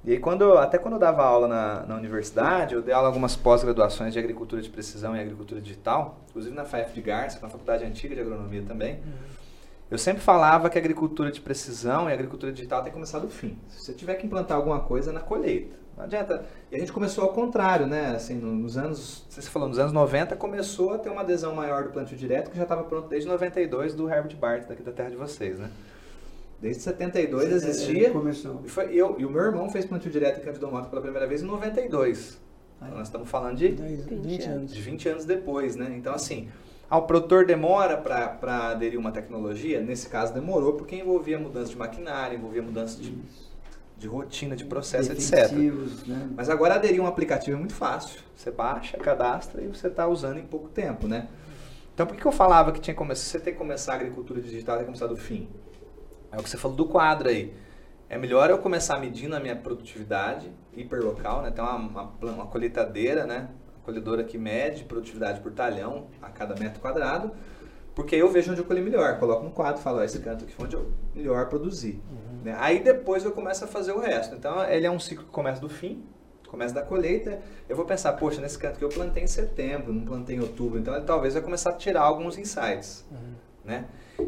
E 0.08 0.12
aí, 0.12 0.18
quando, 0.18 0.56
até 0.56 0.78
quando 0.78 0.94
eu 0.94 0.98
dava 0.98 1.22
aula 1.22 1.46
na, 1.46 1.84
na 1.84 1.94
universidade, 1.94 2.74
eu 2.74 2.80
dei 2.80 2.94
aula 2.94 3.08
algumas 3.08 3.36
pós-graduações 3.36 4.14
de 4.14 4.18
agricultura 4.18 4.62
de 4.62 4.70
precisão 4.70 5.14
e 5.14 5.20
agricultura 5.20 5.60
digital, 5.60 6.20
inclusive 6.30 6.56
na 6.56 6.64
FAF 6.64 6.94
de 6.94 7.02
Garça, 7.02 7.38
na 7.42 7.50
faculdade 7.50 7.84
antiga 7.84 8.14
de 8.14 8.22
agronomia 8.22 8.62
também. 8.66 8.94
Uhum. 8.94 9.12
Eu 9.90 9.98
sempre 9.98 10.22
falava 10.22 10.70
que 10.70 10.78
a 10.78 10.80
agricultura 10.80 11.30
de 11.30 11.42
precisão 11.42 12.08
e 12.08 12.12
a 12.12 12.14
agricultura 12.14 12.50
digital 12.50 12.80
tem 12.80 12.90
que 12.90 12.94
começar 12.94 13.18
do 13.18 13.28
fim. 13.28 13.58
Se 13.68 13.84
você 13.84 13.92
tiver 13.92 14.14
que 14.14 14.24
implantar 14.24 14.56
alguma 14.56 14.80
coisa, 14.80 15.12
na 15.12 15.20
colheita. 15.20 15.76
Não 15.94 16.04
adianta. 16.04 16.42
E 16.72 16.76
a 16.76 16.78
gente 16.78 16.90
começou 16.90 17.24
ao 17.24 17.34
contrário, 17.34 17.86
né? 17.86 18.14
Assim, 18.16 18.36
nos 18.36 18.78
anos, 18.78 19.26
você 19.28 19.42
falou, 19.42 19.68
nos 19.68 19.78
anos 19.78 19.92
90 19.92 20.36
começou 20.36 20.94
a 20.94 20.98
ter 20.98 21.10
uma 21.10 21.20
adesão 21.20 21.54
maior 21.54 21.84
do 21.84 21.90
plantio 21.90 22.16
direto, 22.16 22.50
que 22.50 22.56
já 22.56 22.62
estava 22.62 22.82
pronto 22.82 23.08
desde 23.08 23.28
92 23.28 23.92
do 23.92 24.08
Herbert 24.08 24.34
Bart, 24.38 24.66
daqui 24.66 24.82
da 24.82 24.90
terra 24.90 25.10
de 25.10 25.16
vocês, 25.16 25.58
né? 25.58 25.70
Desde 26.60 26.82
72 26.82 27.52
existia. 27.52 28.10
Começou. 28.10 28.60
E, 28.64 28.68
foi, 28.68 28.92
eu, 28.92 29.14
e 29.18 29.24
o 29.24 29.30
meu 29.30 29.42
irmão 29.42 29.70
fez 29.70 29.84
plantio 29.84 30.10
direto 30.10 30.40
em 30.40 30.44
Campo 30.44 30.58
do 30.58 30.70
Mato 30.70 30.90
pela 30.90 31.00
primeira 31.00 31.26
vez 31.26 31.42
em 31.42 31.46
92. 31.46 32.38
Então, 32.76 32.96
nós 32.96 33.08
estamos 33.08 33.28
falando 33.28 33.56
de 33.56 33.68
20 33.68 34.44
anos. 34.44 34.74
De 34.74 34.80
20 34.80 35.08
anos 35.08 35.24
depois, 35.24 35.76
né? 35.76 35.94
Então, 35.96 36.12
assim, 36.12 36.48
ao 36.90 37.06
produtor 37.06 37.44
demora 37.44 37.96
para 37.96 38.70
aderir 38.70 38.98
uma 38.98 39.12
tecnologia, 39.12 39.80
nesse 39.80 40.08
caso 40.08 40.32
demorou 40.32 40.72
porque 40.72 40.96
envolvia 40.96 41.38
mudança 41.38 41.70
de 41.70 41.76
maquinário, 41.76 42.38
envolvia 42.38 42.62
mudança 42.62 43.00
de, 43.00 43.16
de 43.96 44.08
rotina, 44.08 44.56
de 44.56 44.64
processo, 44.64 45.12
etc. 45.12 45.52
Né? 46.06 46.30
Mas 46.36 46.48
agora 46.48 46.74
aderir 46.74 47.00
um 47.00 47.06
aplicativo 47.06 47.56
é 47.56 47.60
muito 47.60 47.74
fácil. 47.74 48.20
Você 48.34 48.50
baixa, 48.50 48.96
cadastra 48.96 49.62
e 49.62 49.68
você 49.68 49.86
está 49.88 50.08
usando 50.08 50.38
em 50.38 50.46
pouco 50.46 50.68
tempo, 50.68 51.06
né? 51.06 51.28
Então, 51.94 52.06
por 52.06 52.16
que 52.16 52.24
eu 52.24 52.32
falava 52.32 52.72
que 52.72 52.80
tinha 52.80 52.94
que 52.94 52.98
começar, 52.98 53.24
você 53.24 53.40
tem 53.40 53.52
que 53.52 53.58
começar 53.58 53.92
a 53.92 53.96
agricultura 53.96 54.40
digital 54.40 54.76
tem 54.76 54.84
que 54.84 54.86
começar 54.86 55.08
do 55.08 55.16
fim? 55.16 55.48
É 56.30 56.38
o 56.38 56.42
que 56.42 56.50
você 56.50 56.56
falou 56.56 56.76
do 56.76 56.86
quadro 56.86 57.28
aí. 57.28 57.54
É 58.08 58.16
melhor 58.16 58.48
eu 58.48 58.58
começar 58.58 58.98
medindo 58.98 59.36
a 59.36 59.40
minha 59.40 59.56
produtividade 59.56 60.50
hiperlocal, 60.74 61.42
né? 61.42 61.50
Tem 61.50 61.62
uma, 61.62 61.76
uma, 61.76 62.12
uma 62.20 62.46
colheitadeira, 62.46 63.26
né? 63.26 63.48
Uma 63.76 63.84
colhedora 63.84 64.24
que 64.24 64.38
mede 64.38 64.84
produtividade 64.84 65.40
por 65.40 65.52
talhão 65.52 66.06
a 66.22 66.30
cada 66.30 66.54
metro 66.54 66.80
quadrado, 66.80 67.32
porque 67.94 68.14
aí 68.14 68.20
eu 68.20 68.30
vejo 68.30 68.52
onde 68.52 68.60
eu 68.60 68.64
colhi 68.64 68.80
melhor. 68.80 69.18
Coloco 69.18 69.44
no 69.44 69.50
quadro, 69.50 69.82
falo, 69.82 69.98
ó, 69.98 70.04
esse 70.04 70.20
canto 70.20 70.44
aqui 70.44 70.54
foi 70.54 70.66
onde 70.66 70.76
eu 70.76 70.90
melhor 71.14 71.48
produzi. 71.48 72.00
Uhum. 72.10 72.40
Né? 72.44 72.56
Aí 72.58 72.80
depois 72.80 73.24
eu 73.24 73.32
começo 73.32 73.64
a 73.64 73.66
fazer 73.66 73.92
o 73.92 73.98
resto. 73.98 74.34
Então 74.34 74.64
ele 74.64 74.86
é 74.86 74.90
um 74.90 75.00
ciclo 75.00 75.24
que 75.24 75.30
começa 75.30 75.60
do 75.60 75.68
fim, 75.68 76.04
começa 76.48 76.74
da 76.74 76.82
colheita. 76.82 77.40
Eu 77.68 77.76
vou 77.76 77.84
pensar, 77.84 78.14
poxa, 78.14 78.40
nesse 78.40 78.58
canto 78.58 78.78
que 78.78 78.84
eu 78.84 78.88
plantei 78.88 79.22
em 79.22 79.26
setembro, 79.26 79.92
não 79.92 80.04
plantei 80.04 80.36
em 80.36 80.40
outubro, 80.40 80.78
então 80.78 80.94
ele 80.94 81.04
talvez 81.04 81.34
vai 81.34 81.42
começar 81.42 81.70
a 81.70 81.74
tirar 81.74 82.02
alguns 82.02 82.38
insights, 82.38 83.04
uhum. 83.10 83.34
né? 83.64 83.84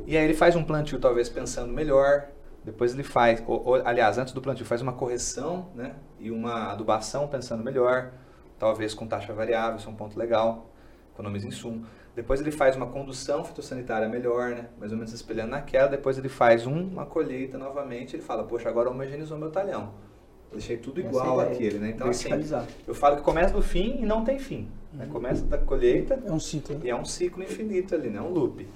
E 0.06 0.16
aí 0.16 0.24
ele 0.24 0.34
faz 0.34 0.56
um 0.56 0.62
plantio 0.62 0.98
talvez 0.98 1.28
pensando 1.28 1.72
melhor, 1.72 2.28
depois 2.64 2.92
ele 2.92 3.02
faz, 3.02 3.42
ou, 3.46 3.62
ou, 3.64 3.74
aliás, 3.86 4.18
antes 4.18 4.32
do 4.32 4.40
plantio 4.40 4.66
faz 4.66 4.82
uma 4.82 4.92
correção, 4.92 5.68
né? 5.74 5.94
E 6.18 6.30
uma 6.30 6.70
adubação 6.70 7.26
pensando 7.26 7.64
melhor, 7.64 8.12
talvez 8.58 8.94
com 8.94 9.06
taxa 9.06 9.32
variável, 9.32 9.76
isso 9.76 9.88
é 9.88 9.92
um 9.92 9.96
ponto 9.96 10.18
legal, 10.18 10.70
economiza 11.12 11.48
insumo. 11.48 11.84
Depois 12.14 12.40
ele 12.40 12.50
faz 12.50 12.76
uma 12.76 12.86
condução 12.86 13.44
fitossanitária 13.44 14.08
melhor, 14.08 14.50
né? 14.50 14.66
Mais 14.78 14.92
ou 14.92 14.98
menos 14.98 15.12
espelhando 15.12 15.50
naquela, 15.50 15.88
depois 15.88 16.18
ele 16.18 16.28
faz 16.28 16.66
um, 16.66 16.82
uma 16.82 17.06
colheita 17.06 17.56
novamente, 17.56 18.16
ele 18.16 18.22
fala, 18.22 18.44
poxa, 18.44 18.68
agora 18.68 18.90
homogeneizou 18.90 19.38
meu 19.38 19.50
talhão. 19.50 19.94
Deixei 20.52 20.76
tudo 20.76 21.00
igual 21.00 21.38
àquele, 21.40 21.78
né? 21.78 21.90
Então 21.90 22.08
assim, 22.08 22.28
eu 22.86 22.94
falo 22.94 23.16
que 23.16 23.22
começa 23.22 23.54
do 23.54 23.62
fim 23.62 24.02
e 24.02 24.06
não 24.06 24.24
tem 24.24 24.38
fim. 24.38 24.68
Né? 24.92 25.04
Uhum. 25.04 25.12
Começa 25.12 25.44
da 25.44 25.56
colheita. 25.56 26.20
É 26.26 26.32
um 26.32 26.40
ciclo. 26.40 26.80
E 26.82 26.90
é 26.90 26.96
um 26.96 27.04
ciclo 27.04 27.42
infinito 27.42 27.94
ali, 27.94 28.10
né? 28.10 28.20
Um 28.20 28.30
loop. 28.30 28.66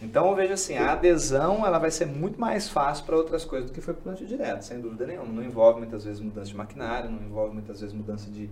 Então 0.00 0.28
eu 0.28 0.36
vejo 0.36 0.52
assim, 0.52 0.76
a 0.76 0.92
adesão 0.92 1.66
ela 1.66 1.78
vai 1.78 1.90
ser 1.90 2.06
muito 2.06 2.40
mais 2.40 2.68
fácil 2.68 3.04
para 3.04 3.16
outras 3.16 3.44
coisas 3.44 3.70
do 3.70 3.74
que 3.74 3.80
foi 3.80 3.94
para 3.94 4.00
o 4.00 4.02
plantio 4.04 4.26
direto, 4.26 4.62
sem 4.62 4.80
dúvida 4.80 5.06
nenhuma. 5.06 5.32
Não 5.32 5.42
envolve 5.42 5.80
muitas 5.80 6.04
vezes 6.04 6.20
mudança 6.20 6.48
de 6.48 6.56
maquinário, 6.56 7.10
não 7.10 7.20
envolve 7.20 7.52
muitas 7.52 7.80
vezes 7.80 7.94
mudança 7.94 8.30
de, 8.30 8.48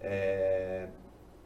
é, 0.00 0.88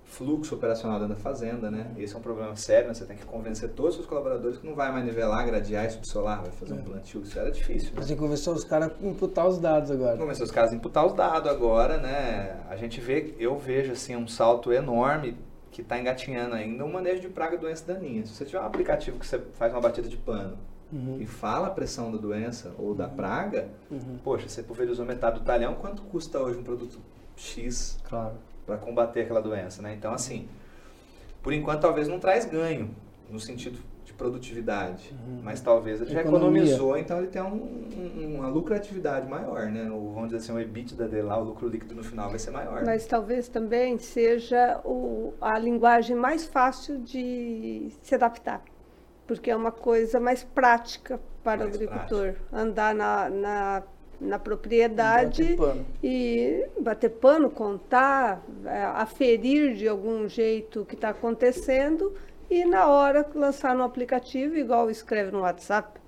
fluxo 0.06 0.54
operacional 0.54 0.98
dentro 0.98 1.14
da 1.14 1.20
fazenda, 1.20 1.70
né? 1.70 1.90
Esse 1.98 2.14
é 2.14 2.18
um 2.18 2.22
problema 2.22 2.54
sério, 2.56 2.88
né? 2.88 2.94
Você 2.94 3.04
tem 3.04 3.16
que 3.16 3.24
convencer 3.26 3.70
todos 3.70 3.90
os 3.90 3.96
seus 3.96 4.06
colaboradores 4.06 4.56
que 4.56 4.66
não 4.66 4.74
vai 4.74 4.90
mais 4.90 5.04
nivelar, 5.04 5.44
gradear 5.44 5.84
e 5.84 5.90
subsolar, 5.90 6.42
vai 6.42 6.52
fazer 6.52 6.74
um 6.74 6.82
plantio, 6.82 7.22
isso 7.22 7.38
era 7.38 7.50
difícil. 7.50 7.92
Né? 7.92 8.02
Você 8.02 8.16
convenceu 8.16 8.52
os 8.52 8.64
caras 8.64 8.92
a 8.92 9.06
imputar 9.06 9.46
os 9.46 9.58
dados 9.58 9.90
agora. 9.90 10.16
Convenceu 10.16 10.44
os 10.44 10.50
caras 10.50 10.72
a 10.72 10.76
imputar 10.76 11.04
os 11.04 11.12
dados 11.12 11.50
agora, 11.50 11.98
né? 11.98 12.60
A 12.68 12.76
gente 12.76 13.00
vê, 13.00 13.34
eu 13.38 13.58
vejo 13.58 13.92
assim 13.92 14.16
um 14.16 14.28
salto 14.28 14.72
enorme 14.72 15.36
que 15.76 15.82
está 15.82 16.00
engatinhando 16.00 16.54
ainda 16.54 16.86
um 16.86 16.90
manejo 16.90 17.20
de 17.20 17.28
praga 17.28 17.54
e 17.54 17.58
doença 17.58 17.84
daninha. 17.86 18.24
Se 18.24 18.34
você 18.34 18.46
tiver 18.46 18.58
um 18.58 18.64
aplicativo 18.64 19.18
que 19.18 19.26
você 19.26 19.38
faz 19.58 19.74
uma 19.74 19.80
batida 19.82 20.08
de 20.08 20.16
pano 20.16 20.56
uhum. 20.90 21.18
e 21.20 21.26
fala 21.26 21.66
a 21.66 21.70
pressão 21.70 22.10
da 22.10 22.16
doença 22.16 22.74
ou 22.78 22.94
da 22.94 23.06
uhum. 23.06 23.14
praga, 23.14 23.68
uhum. 23.90 24.18
poxa, 24.24 24.48
você 24.48 24.62
pulverizou 24.62 25.04
metade 25.04 25.38
do 25.38 25.44
talhão, 25.44 25.74
quanto 25.74 26.00
custa 26.04 26.40
hoje 26.40 26.58
um 26.58 26.62
produto 26.62 26.98
X 27.36 27.98
claro. 28.08 28.36
para 28.64 28.78
combater 28.78 29.20
aquela 29.20 29.42
doença, 29.42 29.82
né? 29.82 29.92
Então, 29.92 30.14
assim, 30.14 30.48
por 31.42 31.52
enquanto 31.52 31.82
talvez 31.82 32.08
não 32.08 32.18
traz 32.18 32.46
ganho 32.46 32.96
no 33.30 33.38
sentido 33.38 33.78
produtividade, 34.16 35.12
uhum. 35.12 35.40
mas 35.42 35.60
talvez 35.60 36.00
ele 36.00 36.10
já 36.10 36.20
economizou, 36.20 36.96
então 36.96 37.18
ele 37.18 37.28
tem 37.28 37.42
um, 37.42 37.88
um, 37.96 38.36
uma 38.36 38.48
lucratividade 38.48 39.28
maior, 39.28 39.66
né? 39.66 39.90
O, 39.90 40.12
vamos 40.12 40.30
dizer 40.30 40.38
assim, 40.38 40.52
o 40.52 40.60
EBITDA 40.60 41.06
dele 41.06 41.22
lá, 41.22 41.38
o 41.38 41.44
lucro 41.44 41.68
líquido 41.68 41.94
no 41.94 42.02
final 42.02 42.30
vai 42.30 42.38
ser 42.38 42.50
maior. 42.50 42.84
Mas 42.84 43.02
né? 43.02 43.08
talvez 43.08 43.48
também 43.48 43.98
seja 43.98 44.80
o, 44.84 45.34
a 45.40 45.58
linguagem 45.58 46.16
mais 46.16 46.46
fácil 46.46 46.98
de 46.98 47.88
se 48.02 48.14
adaptar 48.14 48.62
porque 49.26 49.50
é 49.50 49.56
uma 49.56 49.72
coisa 49.72 50.20
mais 50.20 50.44
prática 50.44 51.20
para 51.42 51.64
mais 51.64 51.72
o 51.72 51.74
agricultor 51.74 52.32
prática. 52.32 52.44
andar 52.52 52.94
na, 52.94 53.28
na, 53.28 53.82
na 54.20 54.38
propriedade 54.38 55.56
bater 55.56 55.84
e 56.02 56.66
bater 56.80 57.10
pano, 57.10 57.50
contar, 57.50 58.42
é, 58.64 58.82
aferir 58.84 59.74
de 59.74 59.88
algum 59.88 60.28
jeito 60.28 60.82
o 60.82 60.86
que 60.86 60.94
está 60.94 61.10
acontecendo 61.10 62.14
e 62.50 62.64
na 62.64 62.86
hora 62.86 63.26
lançar 63.34 63.74
no 63.74 63.82
aplicativo 63.82 64.56
igual 64.56 64.90
escreve 64.90 65.30
no 65.30 65.40
WhatsApp. 65.40 66.00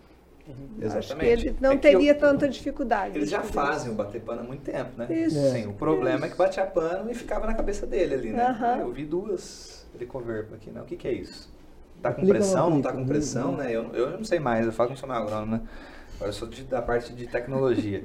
Uhum. 0.46 0.54
Exatamente. 0.80 0.98
Acho 0.98 1.16
que 1.16 1.26
ele 1.26 1.56
não 1.60 1.72
é 1.72 1.76
teria 1.76 2.12
eu, 2.12 2.18
tanta 2.18 2.48
dificuldade. 2.48 3.18
Eles 3.18 3.28
já 3.28 3.42
fazem 3.42 3.92
o 3.92 3.94
bater 3.94 4.22
pano 4.22 4.40
há 4.40 4.44
muito 4.44 4.62
tempo, 4.62 4.90
né? 4.96 5.06
Isso. 5.10 5.50
Sim, 5.50 5.66
o 5.66 5.74
problema 5.74 6.16
Isso. 6.16 6.26
é 6.26 6.28
que 6.30 6.36
batia 6.36 6.66
pano 6.66 7.10
e 7.10 7.14
ficava 7.14 7.46
na 7.46 7.54
cabeça 7.54 7.86
dele 7.86 8.14
ali, 8.14 8.30
né? 8.30 8.56
Uhum. 8.58 8.80
eu 8.80 8.92
vi 8.92 9.04
duas 9.04 9.86
de 9.94 10.06
converbo 10.06 10.54
aqui, 10.54 10.70
né? 10.70 10.80
O 10.80 10.84
que, 10.84 10.96
que 10.96 11.06
é 11.06 11.12
isso? 11.12 11.52
Tá 12.00 12.12
com 12.12 12.24
pressão, 12.26 12.70
não 12.70 12.80
tá 12.80 12.92
com 12.92 13.04
pressão, 13.04 13.56
né? 13.56 13.70
Eu, 13.70 13.92
eu 13.92 14.10
não 14.12 14.24
sei 14.24 14.38
mais, 14.38 14.64
eu 14.64 14.72
falo 14.72 14.94
com 14.94 15.04
o 15.04 15.08
meu 15.08 15.16
agrônomo, 15.16 15.52
né? 15.52 15.62
Agora 16.14 16.30
eu 16.30 16.32
sou 16.32 16.48
de, 16.48 16.62
da 16.62 16.80
parte 16.80 17.12
de 17.12 17.26
tecnologia. 17.26 18.04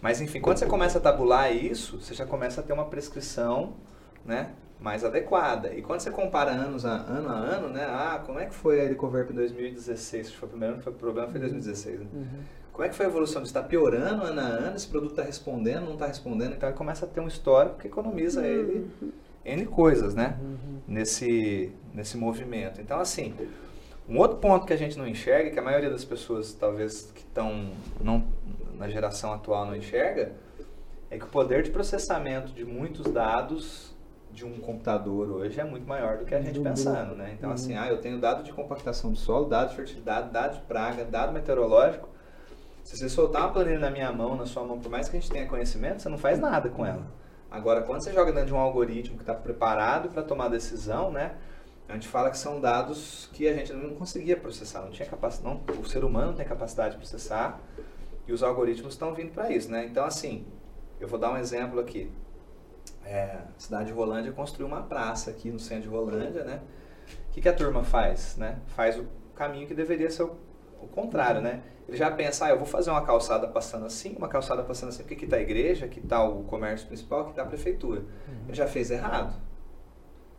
Mas 0.00 0.20
enfim, 0.20 0.40
quando 0.40 0.58
você 0.58 0.66
começa 0.66 0.98
a 0.98 1.00
tabular 1.00 1.54
isso, 1.54 2.00
você 2.00 2.14
já 2.14 2.26
começa 2.26 2.60
a 2.60 2.64
ter 2.64 2.72
uma 2.72 2.86
prescrição, 2.86 3.74
né? 4.24 4.50
Mais 4.80 5.04
adequada. 5.04 5.72
E 5.74 5.80
quando 5.80 6.00
você 6.00 6.10
compara 6.10 6.50
anos 6.50 6.84
a, 6.84 6.96
ano 6.96 7.28
a 7.28 7.34
ano, 7.34 7.68
né? 7.68 7.84
Ah, 7.84 8.22
como 8.24 8.38
é 8.38 8.46
que 8.46 8.54
foi 8.54 8.80
a 8.80 8.84
Helicoverp 8.84 9.30
em 9.30 9.34
2016? 9.34 10.30
Que 10.30 10.36
foi 10.36 10.46
o 10.46 10.50
primeiro 10.50 10.74
ano 10.74 10.78
que 10.78 10.84
foi 10.84 10.92
o 10.92 10.96
problema, 10.96 11.28
foi 11.28 11.38
em 11.38 11.40
2016, 11.40 12.00
né? 12.00 12.06
Uhum. 12.12 12.26
Como 12.72 12.84
é 12.84 12.88
que 12.88 12.94
foi 12.94 13.06
a 13.06 13.08
evolução? 13.08 13.42
Está 13.42 13.62
piorando 13.62 14.24
ano 14.24 14.40
a 14.40 14.44
ano? 14.44 14.76
Esse 14.76 14.88
produto 14.88 15.12
está 15.12 15.22
respondendo, 15.22 15.84
não 15.84 15.94
está 15.94 16.06
respondendo? 16.06 16.54
Então 16.54 16.68
ele 16.68 16.76
começa 16.76 17.06
a 17.06 17.08
ter 17.08 17.20
um 17.20 17.28
histórico 17.28 17.78
que 17.78 17.86
economiza 17.86 18.40
uhum. 18.40 18.46
ele 18.46 18.90
N 19.44 19.66
coisas, 19.66 20.14
né? 20.14 20.38
Uhum. 20.40 20.80
Nesse, 20.88 21.72
nesse 21.92 22.16
movimento. 22.16 22.80
Então, 22.80 22.98
assim, 22.98 23.34
um 24.08 24.18
outro 24.18 24.38
ponto 24.38 24.66
que 24.66 24.72
a 24.72 24.76
gente 24.76 24.98
não 24.98 25.06
enxerga, 25.06 25.50
que 25.50 25.58
a 25.58 25.62
maioria 25.62 25.90
das 25.90 26.04
pessoas, 26.04 26.52
talvez, 26.52 27.10
que 27.14 27.20
estão 27.20 27.70
na 28.76 28.88
geração 28.88 29.32
atual 29.32 29.66
não 29.66 29.76
enxerga, 29.76 30.32
é 31.10 31.18
que 31.18 31.24
o 31.24 31.28
poder 31.28 31.62
de 31.62 31.70
processamento 31.70 32.52
de 32.52 32.64
muitos 32.64 33.10
dados 33.10 33.93
de 34.34 34.44
um 34.44 34.58
computador 34.58 35.30
hoje 35.30 35.60
é 35.60 35.64
muito 35.64 35.86
maior 35.86 36.18
do 36.18 36.24
que 36.24 36.34
a 36.34 36.40
gente 36.40 36.58
pensando, 36.58 37.14
né? 37.14 37.34
Então, 37.38 37.52
assim, 37.52 37.72
uhum. 37.72 37.78
assim, 37.78 37.88
ah, 37.88 37.92
eu 37.92 38.00
tenho 38.00 38.20
dado 38.20 38.42
de 38.42 38.52
compactação 38.52 39.12
do 39.12 39.16
solo, 39.16 39.48
dado 39.48 39.70
de 39.70 39.76
fertilidade, 39.76 40.30
dado 40.30 40.56
de 40.56 40.62
praga, 40.62 41.04
dado 41.04 41.32
meteorológico. 41.32 42.08
Se 42.82 42.96
você 42.96 43.08
soltar 43.08 43.42
uma 43.42 43.52
planilha 43.52 43.78
na 43.78 43.90
minha 43.90 44.12
mão, 44.12 44.36
na 44.36 44.44
sua 44.44 44.64
mão, 44.64 44.78
por 44.78 44.90
mais 44.90 45.08
que 45.08 45.16
a 45.16 45.20
gente 45.20 45.30
tenha 45.30 45.46
conhecimento, 45.46 46.02
você 46.02 46.08
não 46.08 46.18
faz 46.18 46.38
nada 46.38 46.68
com 46.68 46.84
ela. 46.84 47.06
Agora, 47.50 47.82
quando 47.82 48.02
você 48.02 48.12
joga 48.12 48.32
dentro 48.32 48.48
de 48.48 48.54
um 48.54 48.58
algoritmo 48.58 49.16
que 49.16 49.22
está 49.22 49.32
preparado 49.32 50.08
para 50.08 50.22
tomar 50.22 50.48
decisão, 50.48 51.12
né? 51.12 51.36
A 51.88 51.92
gente 51.92 52.08
fala 52.08 52.30
que 52.30 52.36
são 52.36 52.60
dados 52.60 53.30
que 53.32 53.46
a 53.46 53.52
gente 53.52 53.72
não 53.72 53.94
conseguia 53.94 54.36
processar, 54.36 54.80
não 54.80 54.90
tinha 54.90 55.08
capacidade, 55.08 55.56
não, 55.56 55.80
o 55.80 55.84
ser 55.84 56.02
humano 56.02 56.28
não 56.28 56.34
tem 56.34 56.46
capacidade 56.46 56.92
de 56.92 56.96
processar 56.96 57.60
e 58.26 58.32
os 58.32 58.42
algoritmos 58.42 58.94
estão 58.94 59.14
vindo 59.14 59.32
para 59.32 59.50
isso, 59.52 59.70
né? 59.70 59.84
Então, 59.84 60.04
assim, 60.04 60.44
eu 60.98 61.06
vou 61.06 61.18
dar 61.18 61.30
um 61.30 61.36
exemplo 61.36 61.78
aqui. 61.78 62.10
É, 63.04 63.38
a 63.56 63.58
cidade 63.58 63.86
de 63.86 63.92
Rolândia 63.92 64.32
construiu 64.32 64.66
uma 64.66 64.82
praça 64.82 65.30
aqui 65.30 65.50
no 65.50 65.58
centro 65.58 65.82
de 65.82 65.88
Rolândia, 65.88 66.44
né? 66.44 66.60
O 67.28 67.32
que, 67.32 67.40
que 67.40 67.48
a 67.48 67.52
turma 67.52 67.84
faz, 67.84 68.36
né? 68.36 68.58
Faz 68.68 68.98
o 68.98 69.06
caminho 69.34 69.66
que 69.66 69.74
deveria 69.74 70.10
ser 70.10 70.22
o, 70.22 70.36
o 70.80 70.86
contrário, 70.88 71.40
né? 71.40 71.62
Ele 71.86 71.96
já 71.96 72.10
pensa, 72.10 72.46
ah, 72.46 72.50
eu 72.50 72.56
vou 72.56 72.66
fazer 72.66 72.90
uma 72.90 73.04
calçada 73.04 73.46
passando 73.46 73.84
assim, 73.84 74.14
uma 74.16 74.28
calçada 74.28 74.62
passando 74.62 74.88
assim, 74.88 75.02
porque 75.02 75.14
aqui 75.14 75.24
está 75.24 75.36
a 75.36 75.40
igreja, 75.40 75.84
aqui 75.84 76.00
está 76.00 76.22
o 76.24 76.44
comércio 76.44 76.86
principal, 76.86 77.20
aqui 77.20 77.30
está 77.30 77.42
a 77.42 77.46
prefeitura. 77.46 78.00
Uhum. 78.00 78.44
Ele 78.46 78.54
já 78.54 78.66
fez 78.66 78.90
errado. 78.90 79.34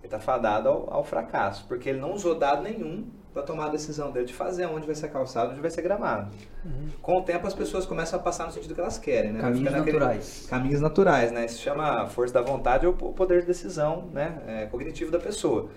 Ele 0.06 0.14
está 0.14 0.20
fadado 0.20 0.70
ao, 0.70 0.94
ao, 0.94 1.04
fracasso, 1.04 1.66
porque 1.68 1.90
ele 1.90 2.00
não 2.00 2.14
usou 2.14 2.36
dado 2.36 2.62
nenhum 2.62 3.06
para 3.34 3.42
tomar 3.42 3.66
a 3.66 3.70
decisão 3.70 4.12
dele 4.12 4.28
de 4.28 4.34
fazer 4.34 4.68
onde 4.68 4.86
vai 4.86 4.94
ser 4.94 5.10
calçado, 5.10 5.52
onde 5.52 5.60
vai 5.60 5.72
ser 5.72 5.82
gramado. 5.82 6.32
Uhum. 6.64 6.90
Com 7.02 7.18
o 7.18 7.22
tempo 7.24 7.48
as 7.48 7.56
pessoas 7.56 7.88
começam 7.88 8.20
a 8.20 8.22
passar 8.22 8.46
no 8.46 8.52
sentido 8.52 8.76
que 8.76 8.80
elas 8.80 9.00
querem, 9.00 9.34
né? 9.34 9.42
Caminhos 9.42 9.72
naturais. 9.74 10.48
Caminhos 10.48 10.80
naturais, 10.80 11.32
né? 11.32 11.46
Isso 11.46 11.60
chama 11.60 12.06
força 12.06 12.36
da 12.36 12.42
vontade 12.42 12.86
ou 12.86 12.94
poder 12.94 13.42
de 13.42 13.48
decisão 13.48 14.10
né? 14.14 14.38
É, 14.48 14.66
cognitivo 14.68 15.10
da 15.12 15.20
pessoa. 15.20 15.70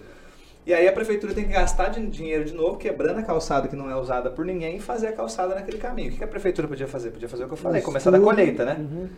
E 0.66 0.74
aí 0.74 0.86
a 0.86 0.92
prefeitura 0.92 1.32
tem 1.32 1.46
que 1.46 1.52
gastar 1.52 1.88
dinheiro 1.88 2.44
de 2.44 2.52
novo, 2.52 2.76
quebrando 2.76 3.18
a 3.20 3.22
calçada 3.22 3.66
que 3.66 3.74
não 3.74 3.90
é 3.90 3.96
usada 3.96 4.28
por 4.28 4.44
ninguém 4.44 4.76
e 4.76 4.80
fazer 4.80 5.06
a 5.06 5.12
calçada 5.12 5.54
naquele 5.54 5.78
caminho. 5.78 6.12
O 6.12 6.16
que 6.18 6.22
a 6.22 6.28
prefeitura 6.28 6.68
podia 6.68 6.86
fazer? 6.86 7.10
Podia 7.10 7.30
fazer 7.30 7.44
o 7.44 7.46
que 7.46 7.54
eu 7.54 7.56
falei, 7.56 7.80
começar 7.80 8.10
da 8.10 8.20
colheita, 8.20 8.66
né? 8.66 8.76
Uhum. 8.78 9.08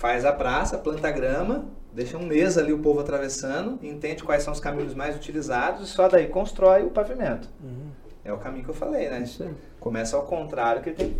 Faz 0.00 0.24
a 0.24 0.32
praça, 0.32 0.78
planta 0.78 1.10
grama, 1.10 1.66
deixa 1.92 2.16
um 2.16 2.24
mês 2.24 2.56
ali 2.56 2.72
o 2.72 2.78
povo 2.78 3.00
atravessando, 3.00 3.78
entende 3.82 4.24
quais 4.24 4.42
são 4.42 4.50
os 4.50 4.58
caminhos 4.58 4.94
mais 4.94 5.14
utilizados 5.14 5.86
e 5.86 5.92
só 5.92 6.08
daí 6.08 6.26
constrói 6.26 6.84
o 6.84 6.90
pavimento. 6.90 7.50
Uhum. 7.62 7.90
É 8.24 8.32
o 8.32 8.38
caminho 8.38 8.64
que 8.64 8.70
eu 8.70 8.74
falei, 8.74 9.10
né? 9.10 9.22
Começa 9.78 10.16
ao 10.16 10.22
contrário 10.22 10.80
que 10.80 10.88
ele 10.88 10.96
tem 10.96 11.16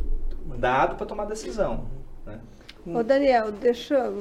dado 0.59 0.97
para 0.97 1.05
tomar 1.05 1.27
decisão. 1.27 1.89
Né? 2.25 2.41
Ô 2.87 3.03
Daniel, 3.03 3.53
deixa, 3.53 4.15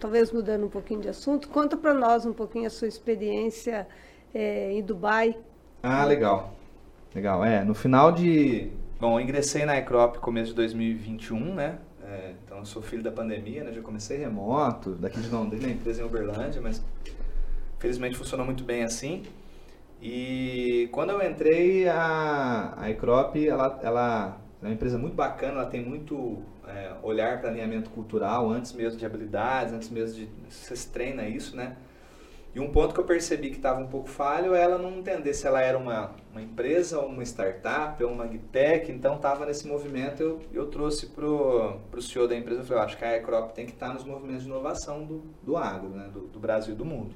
talvez 0.00 0.32
mudando 0.32 0.64
um 0.64 0.70
pouquinho 0.70 1.02
de 1.02 1.10
assunto, 1.10 1.50
conta 1.50 1.76
para 1.76 1.92
nós 1.92 2.24
um 2.24 2.32
pouquinho 2.32 2.68
a 2.68 2.70
sua 2.70 2.88
experiência 2.88 3.86
é, 4.32 4.72
em 4.72 4.82
Dubai. 4.82 5.36
Ah, 5.82 6.06
legal. 6.06 6.54
Legal. 7.14 7.44
É, 7.44 7.62
no 7.62 7.74
final 7.74 8.10
de. 8.12 8.72
Bom, 8.98 9.20
eu 9.20 9.22
ingressei 9.22 9.66
na 9.66 9.76
Ecrop 9.76 10.16
começo 10.20 10.52
de 10.52 10.56
2021, 10.56 11.54
né? 11.54 11.78
É, 12.02 12.32
então 12.56 12.62
eu 12.62 12.64
sou 12.64 12.80
filho 12.80 13.02
da 13.02 13.12
pandemia, 13.12 13.62
né? 13.64 13.70
Já 13.70 13.82
comecei 13.82 14.16
remoto, 14.16 14.92
daqui 14.92 15.20
de 15.20 15.28
Londrina, 15.28 15.68
empresa 15.68 16.00
em 16.00 16.06
Uberlândia, 16.06 16.58
mas 16.58 16.82
felizmente 17.78 18.16
funcionou 18.16 18.46
muito 18.46 18.64
bem 18.64 18.82
assim. 18.82 19.24
E 20.00 20.88
quando 20.90 21.10
eu 21.10 21.22
entrei, 21.22 21.86
a, 21.86 22.72
a 22.78 22.90
Ecrop, 22.90 23.36
ela, 23.36 23.78
ela 23.82 24.40
é 24.62 24.66
uma 24.66 24.72
empresa 24.72 24.96
muito 24.96 25.14
bacana, 25.14 25.60
ela 25.60 25.66
tem 25.66 25.84
muito 25.84 26.38
é, 26.66 26.94
olhar 27.02 27.40
para 27.40 27.50
alinhamento 27.50 27.90
cultural, 27.90 28.50
antes 28.50 28.72
mesmo 28.72 28.98
de 28.98 29.04
habilidades, 29.04 29.74
antes 29.74 29.90
mesmo 29.90 30.16
de... 30.16 30.28
Você 30.48 30.88
treina 30.88 31.28
isso, 31.28 31.54
né? 31.54 31.76
E 32.56 32.60
um 32.60 32.72
ponto 32.72 32.94
que 32.94 33.00
eu 33.00 33.04
percebi 33.04 33.50
que 33.50 33.56
estava 33.56 33.78
um 33.78 33.86
pouco 33.86 34.08
falho 34.08 34.54
é 34.54 34.62
ela 34.62 34.78
não 34.78 34.90
entender 34.96 35.34
se 35.34 35.46
ela 35.46 35.60
era 35.60 35.76
uma, 35.76 36.12
uma 36.32 36.40
empresa, 36.40 36.98
ou 36.98 37.06
uma 37.06 37.22
startup, 37.22 38.02
ou 38.02 38.10
uma 38.10 38.24
agtech, 38.24 38.90
então 38.90 39.16
estava 39.16 39.44
nesse 39.44 39.68
movimento, 39.68 40.22
eu, 40.22 40.40
eu 40.54 40.66
trouxe 40.68 41.04
para 41.08 41.26
o 41.26 42.00
CEO 42.00 42.26
da 42.26 42.34
empresa, 42.34 42.62
eu 42.62 42.64
falei, 42.64 42.84
acho 42.84 42.96
que 42.96 43.04
a 43.04 43.14
Ecrop 43.14 43.52
tem 43.52 43.66
que 43.66 43.72
estar 43.72 43.88
tá 43.88 43.92
nos 43.92 44.04
movimentos 44.04 44.44
de 44.44 44.48
inovação 44.48 45.04
do, 45.04 45.22
do 45.42 45.54
agro, 45.54 45.90
né, 45.90 46.08
do, 46.10 46.28
do 46.28 46.40
Brasil 46.40 46.72
e 46.72 46.76
do 46.78 46.84
mundo. 46.86 47.14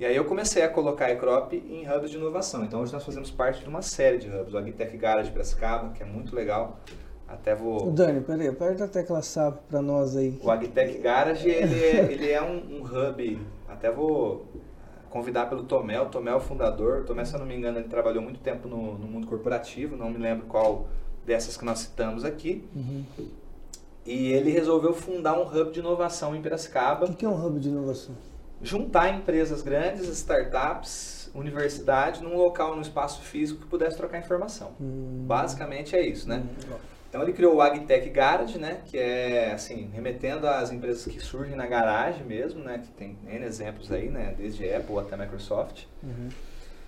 E 0.00 0.06
aí 0.06 0.16
eu 0.16 0.24
comecei 0.24 0.62
a 0.62 0.68
colocar 0.70 1.08
a 1.08 1.12
Ecrop 1.12 1.52
em 1.52 1.86
hubs 1.86 2.10
de 2.10 2.16
inovação. 2.16 2.64
Então 2.64 2.80
hoje 2.80 2.90
nós 2.90 3.04
fazemos 3.04 3.30
parte 3.30 3.62
de 3.62 3.68
uma 3.68 3.82
série 3.82 4.16
de 4.16 4.30
hubs. 4.30 4.54
O 4.54 4.56
Agtech 4.56 4.96
Garage 4.96 5.30
Piracicaba, 5.30 5.92
que 5.92 6.02
é 6.02 6.06
muito 6.06 6.34
legal. 6.34 6.80
Até 7.28 7.54
vou... 7.54 7.90
Dani, 7.90 8.22
peraí, 8.22 8.48
aperta 8.48 8.84
a 8.84 8.88
tecla 8.88 9.20
SAP 9.20 9.58
para 9.68 9.82
nós 9.82 10.16
aí. 10.16 10.38
O 10.42 10.50
Agtech 10.50 10.98
Garage, 10.98 11.48
ele 11.48 11.84
é, 11.84 12.12
ele 12.12 12.30
é 12.30 12.42
um, 12.42 12.78
um 12.78 12.82
hub 12.82 13.38
até 13.72 13.90
vou 13.90 14.46
convidar 15.10 15.46
pelo 15.46 15.64
Tomé, 15.64 16.00
o 16.00 16.06
Tomé 16.06 16.30
é 16.30 16.34
o 16.34 16.40
fundador. 16.40 17.02
O 17.02 17.04
Tomé, 17.04 17.24
se 17.24 17.34
eu 17.34 17.38
não 17.38 17.46
me 17.46 17.54
engano, 17.54 17.78
ele 17.78 17.88
trabalhou 17.88 18.22
muito 18.22 18.40
tempo 18.40 18.66
no, 18.66 18.98
no 18.98 19.06
mundo 19.06 19.26
corporativo, 19.26 19.96
não 19.96 20.10
me 20.10 20.18
lembro 20.18 20.46
qual 20.46 20.88
dessas 21.24 21.56
que 21.56 21.64
nós 21.64 21.80
citamos 21.80 22.24
aqui. 22.24 22.64
Uhum. 22.74 23.04
E 24.04 24.32
ele 24.32 24.50
resolveu 24.50 24.92
fundar 24.92 25.38
um 25.38 25.42
hub 25.42 25.70
de 25.70 25.80
inovação 25.80 26.34
em 26.34 26.42
Piracicaba. 26.42 27.06
O 27.06 27.14
que, 27.14 27.24
é 27.24 27.28
um 27.28 27.46
hub 27.46 27.60
de 27.60 27.68
inovação? 27.68 28.16
Juntar 28.60 29.10
empresas 29.10 29.62
grandes, 29.62 30.08
startups, 30.08 31.30
universidade, 31.34 32.22
num 32.22 32.36
local, 32.36 32.74
num 32.74 32.82
espaço 32.82 33.20
físico 33.22 33.60
que 33.60 33.66
pudesse 33.66 33.96
trocar 33.96 34.18
informação. 34.18 34.72
Hum. 34.80 35.24
Basicamente 35.26 35.94
é 35.94 36.04
isso, 36.04 36.28
né? 36.28 36.42
Hum. 36.44 36.74
Então 37.12 37.22
ele 37.22 37.34
criou 37.34 37.56
o 37.56 37.60
Agtech 37.60 38.08
Garage, 38.08 38.56
né, 38.56 38.80
que 38.86 38.96
é 38.96 39.52
assim, 39.52 39.90
remetendo 39.92 40.48
às 40.48 40.72
empresas 40.72 41.04
que 41.04 41.20
surgem 41.20 41.54
na 41.54 41.66
garagem 41.66 42.24
mesmo, 42.24 42.64
né, 42.64 42.78
que 42.78 42.90
tem 42.92 43.18
N 43.28 43.44
exemplos 43.44 43.92
aí, 43.92 44.08
né, 44.08 44.34
desde 44.34 44.72
Apple 44.72 44.98
até 44.98 45.14
Microsoft. 45.14 45.84
Uhum. 46.02 46.30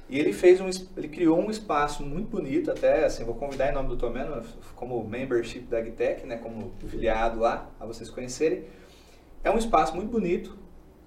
E 0.08 0.18
ele 0.18 0.32
fez 0.32 0.62
um, 0.62 0.70
ele 0.96 1.08
criou 1.08 1.38
um 1.38 1.50
espaço 1.50 2.02
muito 2.02 2.30
bonito, 2.30 2.70
até 2.70 3.04
assim, 3.04 3.22
vou 3.22 3.34
convidar 3.34 3.68
em 3.68 3.74
nome 3.74 3.90
do 3.90 3.98
Tomeno 3.98 4.42
como 4.74 5.06
membership 5.06 5.66
da 5.66 5.76
Agtech, 5.76 6.24
né, 6.24 6.38
como 6.38 6.72
filiado 6.88 7.38
lá, 7.38 7.68
a 7.78 7.84
vocês 7.84 8.08
conhecerem. 8.08 8.64
É 9.44 9.50
um 9.50 9.58
espaço 9.58 9.94
muito 9.94 10.10
bonito, 10.10 10.56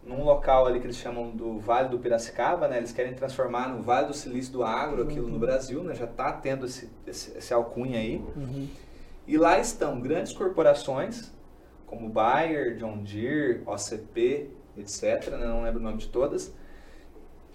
num 0.05 0.23
local 0.23 0.67
ali 0.67 0.79
que 0.79 0.85
eles 0.85 0.97
chamam 0.97 1.31
do 1.31 1.57
Vale 1.57 1.89
do 1.89 1.97
Piracicaba, 1.97 2.67
né? 2.67 2.77
Eles 2.77 2.93
querem 2.93 3.13
transformar 3.15 3.67
no 3.67 3.81
Vale 3.81 4.07
do 4.07 4.13
Silício 4.13 4.53
do 4.53 4.63
Agro 4.63 5.01
aquilo 5.01 5.25
uhum. 5.25 5.33
no 5.33 5.39
Brasil, 5.39 5.83
né? 5.83 5.93
Já 5.95 6.05
está 6.05 6.31
tendo 6.31 6.65
esse, 6.65 6.89
esse, 7.05 7.37
esse, 7.37 7.53
alcunha 7.53 7.99
aí. 7.99 8.23
Uhum. 8.35 8.67
E 9.27 9.37
lá 9.37 9.59
estão 9.59 9.99
grandes 9.99 10.31
corporações, 10.31 11.33
como 11.85 12.09
Bayer, 12.09 12.77
John 12.77 13.03
Deere, 13.03 13.61
OCP, 13.65 14.49
etc., 14.77 15.31
né? 15.31 15.45
não 15.45 15.63
lembro 15.63 15.79
o 15.79 15.83
nome 15.83 15.97
de 15.97 16.07
todas. 16.07 16.55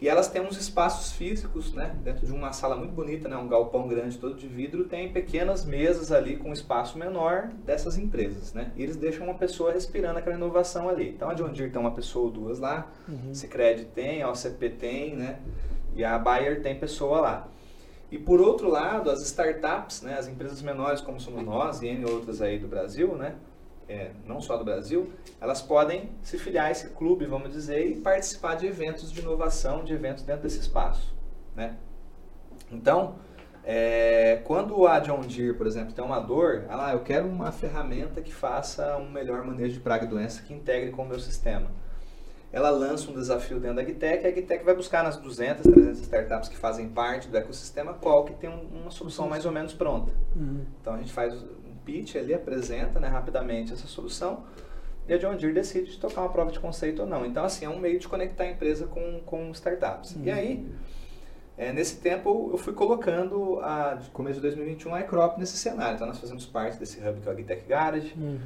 E 0.01 0.09
elas 0.09 0.29
têm 0.29 0.43
uns 0.43 0.57
espaços 0.57 1.13
físicos, 1.13 1.73
né? 1.73 1.97
dentro 2.03 2.27
de 2.27 2.33
uma 2.33 2.53
sala 2.53 2.75
muito 2.75 2.93
bonita, 2.93 3.29
né? 3.29 3.37
um 3.37 3.47
galpão 3.47 3.87
grande 3.87 4.19
todo 4.19 4.35
de 4.35 4.49
vidro, 4.49 4.85
tem 4.85 5.13
pequenas 5.13 5.65
mesas 5.65 6.11
ali 6.11 6.37
com 6.37 6.53
espaço 6.53 6.99
menor 6.99 7.49
dessas 7.65 7.97
empresas. 7.97 8.53
Né? 8.53 8.73
E 8.77 8.83
eles 8.83 8.97
deixam 8.97 9.25
uma 9.25 9.35
pessoa 9.35 9.73
respirando 9.73 10.19
aquela 10.19 10.35
inovação 10.35 10.89
ali. 10.89 11.11
Então 11.11 11.31
a 11.31 11.35
John 11.35 11.53
Deere 11.53 11.71
tem 11.71 11.81
uma 11.81 11.93
pessoa 11.93 12.27
ou 12.27 12.31
duas 12.33 12.59
lá, 12.59 12.91
uhum. 13.09 13.33
Cicred 13.33 13.85
tem, 13.95 14.23
a 14.23 14.29
OCP 14.29 14.71
tem, 14.71 15.15
né? 15.15 15.39
e 15.95 16.05
a 16.05 16.19
Bayer 16.19 16.61
tem 16.63 16.79
pessoa 16.79 17.21
lá. 17.21 17.49
E 18.13 18.19
por 18.19 18.43
outro 18.43 18.69
lado, 18.69 19.11
as 19.11 19.23
startups, 19.23 20.03
né, 20.03 20.19
as 20.19 20.29
empresas 20.29 20.61
menores 20.61 21.01
como 21.01 21.19
somos 21.19 21.43
nós 21.43 21.81
e 21.81 21.89
N 21.89 22.05
outras 22.05 22.43
aí 22.43 22.59
do 22.59 22.69
Brasil, 22.69 23.17
né, 23.17 23.37
é, 23.89 24.11
não 24.27 24.39
só 24.39 24.59
do 24.59 24.65
Brasil, 24.65 25.11
elas 25.41 25.63
podem 25.63 26.11
se 26.23 26.37
filiar 26.37 26.67
a 26.67 26.71
esse 26.71 26.91
clube, 26.91 27.25
vamos 27.25 27.51
dizer, 27.51 27.87
e 27.87 27.97
participar 27.97 28.57
de 28.57 28.67
eventos 28.67 29.11
de 29.11 29.21
inovação, 29.21 29.83
de 29.83 29.95
eventos 29.95 30.25
dentro 30.25 30.43
desse 30.43 30.61
espaço. 30.61 31.17
Né? 31.57 31.79
Então, 32.71 33.15
é, 33.65 34.43
quando 34.45 34.87
a 34.87 35.01
John 35.01 35.23
Deere, 35.23 35.55
por 35.55 35.67
exemplo, 35.67 35.95
tem 35.95 36.05
uma 36.05 36.21
dor, 36.21 36.67
ela, 36.69 36.89
ah, 36.89 36.93
eu 36.93 37.01
quero 37.01 37.27
uma 37.27 37.51
ferramenta 37.51 38.21
que 38.21 38.33
faça 38.33 38.95
um 38.99 39.11
melhor 39.11 39.43
manejo 39.43 39.73
de 39.73 39.81
praga 39.81 40.05
e 40.05 40.09
doença 40.09 40.43
que 40.43 40.53
integre 40.53 40.91
com 40.91 41.03
o 41.03 41.09
meu 41.09 41.19
sistema 41.19 41.71
ela 42.53 42.69
lança 42.69 43.11
um 43.11 43.15
desafio 43.15 43.59
dentro 43.59 43.77
da 43.77 43.83
Agtech, 43.83 44.25
e 44.25 44.27
a 44.27 44.29
Agtech 44.29 44.63
vai 44.63 44.75
buscar 44.75 45.03
nas 45.03 45.17
200, 45.17 45.63
300 45.63 46.01
startups 46.01 46.49
que 46.51 46.57
fazem 46.57 46.89
parte 46.89 47.29
do 47.29 47.37
ecossistema 47.37 47.95
qual 47.95 48.25
que 48.25 48.35
tem 48.35 48.51
um, 48.51 48.83
uma 48.83 48.91
solução 48.91 49.27
mais 49.27 49.47
ou 49.47 49.53
menos 49.53 49.73
pronta. 49.73 50.13
Uhum. 50.37 50.61
Então 50.81 50.95
a 50.95 50.99
gente 50.99 51.13
faz 51.13 51.35
um 51.35 51.75
pitch 51.83 52.17
ali, 52.17 52.35
apresenta 52.35 53.01
né, 53.01 53.09
rapidamente 53.09 53.73
essa 53.73 53.87
solução 53.87 54.45
e 55.09 55.15
a 55.15 55.19
John 55.19 55.35
Deere 55.35 55.55
decide 55.55 55.93
de 55.93 55.99
tocar 55.99 56.21
uma 56.21 56.29
prova 56.29 56.53
de 56.53 56.61
conceito 56.61 57.03
ou 57.03 57.09
não. 57.09 57.25
Então 57.25 57.43
assim, 57.43 57.65
é 57.65 57.69
um 57.69 57.79
meio 57.79 57.99
de 57.99 58.07
conectar 58.07 58.45
a 58.45 58.51
empresa 58.51 58.87
com, 58.87 59.21
com 59.25 59.51
startups. 59.53 60.15
Uhum. 60.15 60.25
E 60.25 60.31
aí, 60.31 60.69
é, 61.57 61.73
nesse 61.73 61.97
tempo 61.97 62.51
eu 62.53 62.59
fui 62.59 62.75
colocando, 62.75 63.61
a, 63.61 63.95
de 63.95 64.11
começo 64.11 64.37
de 64.37 64.43
2021, 64.43 64.95
a 64.95 65.01
iCrop 65.01 65.39
nesse 65.39 65.57
cenário. 65.57 65.95
Então 65.95 66.07
nós 66.07 66.19
fazemos 66.19 66.45
parte 66.45 66.79
desse 66.79 66.99
hub 67.01 67.19
que 67.19 67.29
é 67.29 67.33
o 67.33 67.35
Agtech 67.35 67.65
Garage. 67.67 68.15
Uhum. 68.15 68.39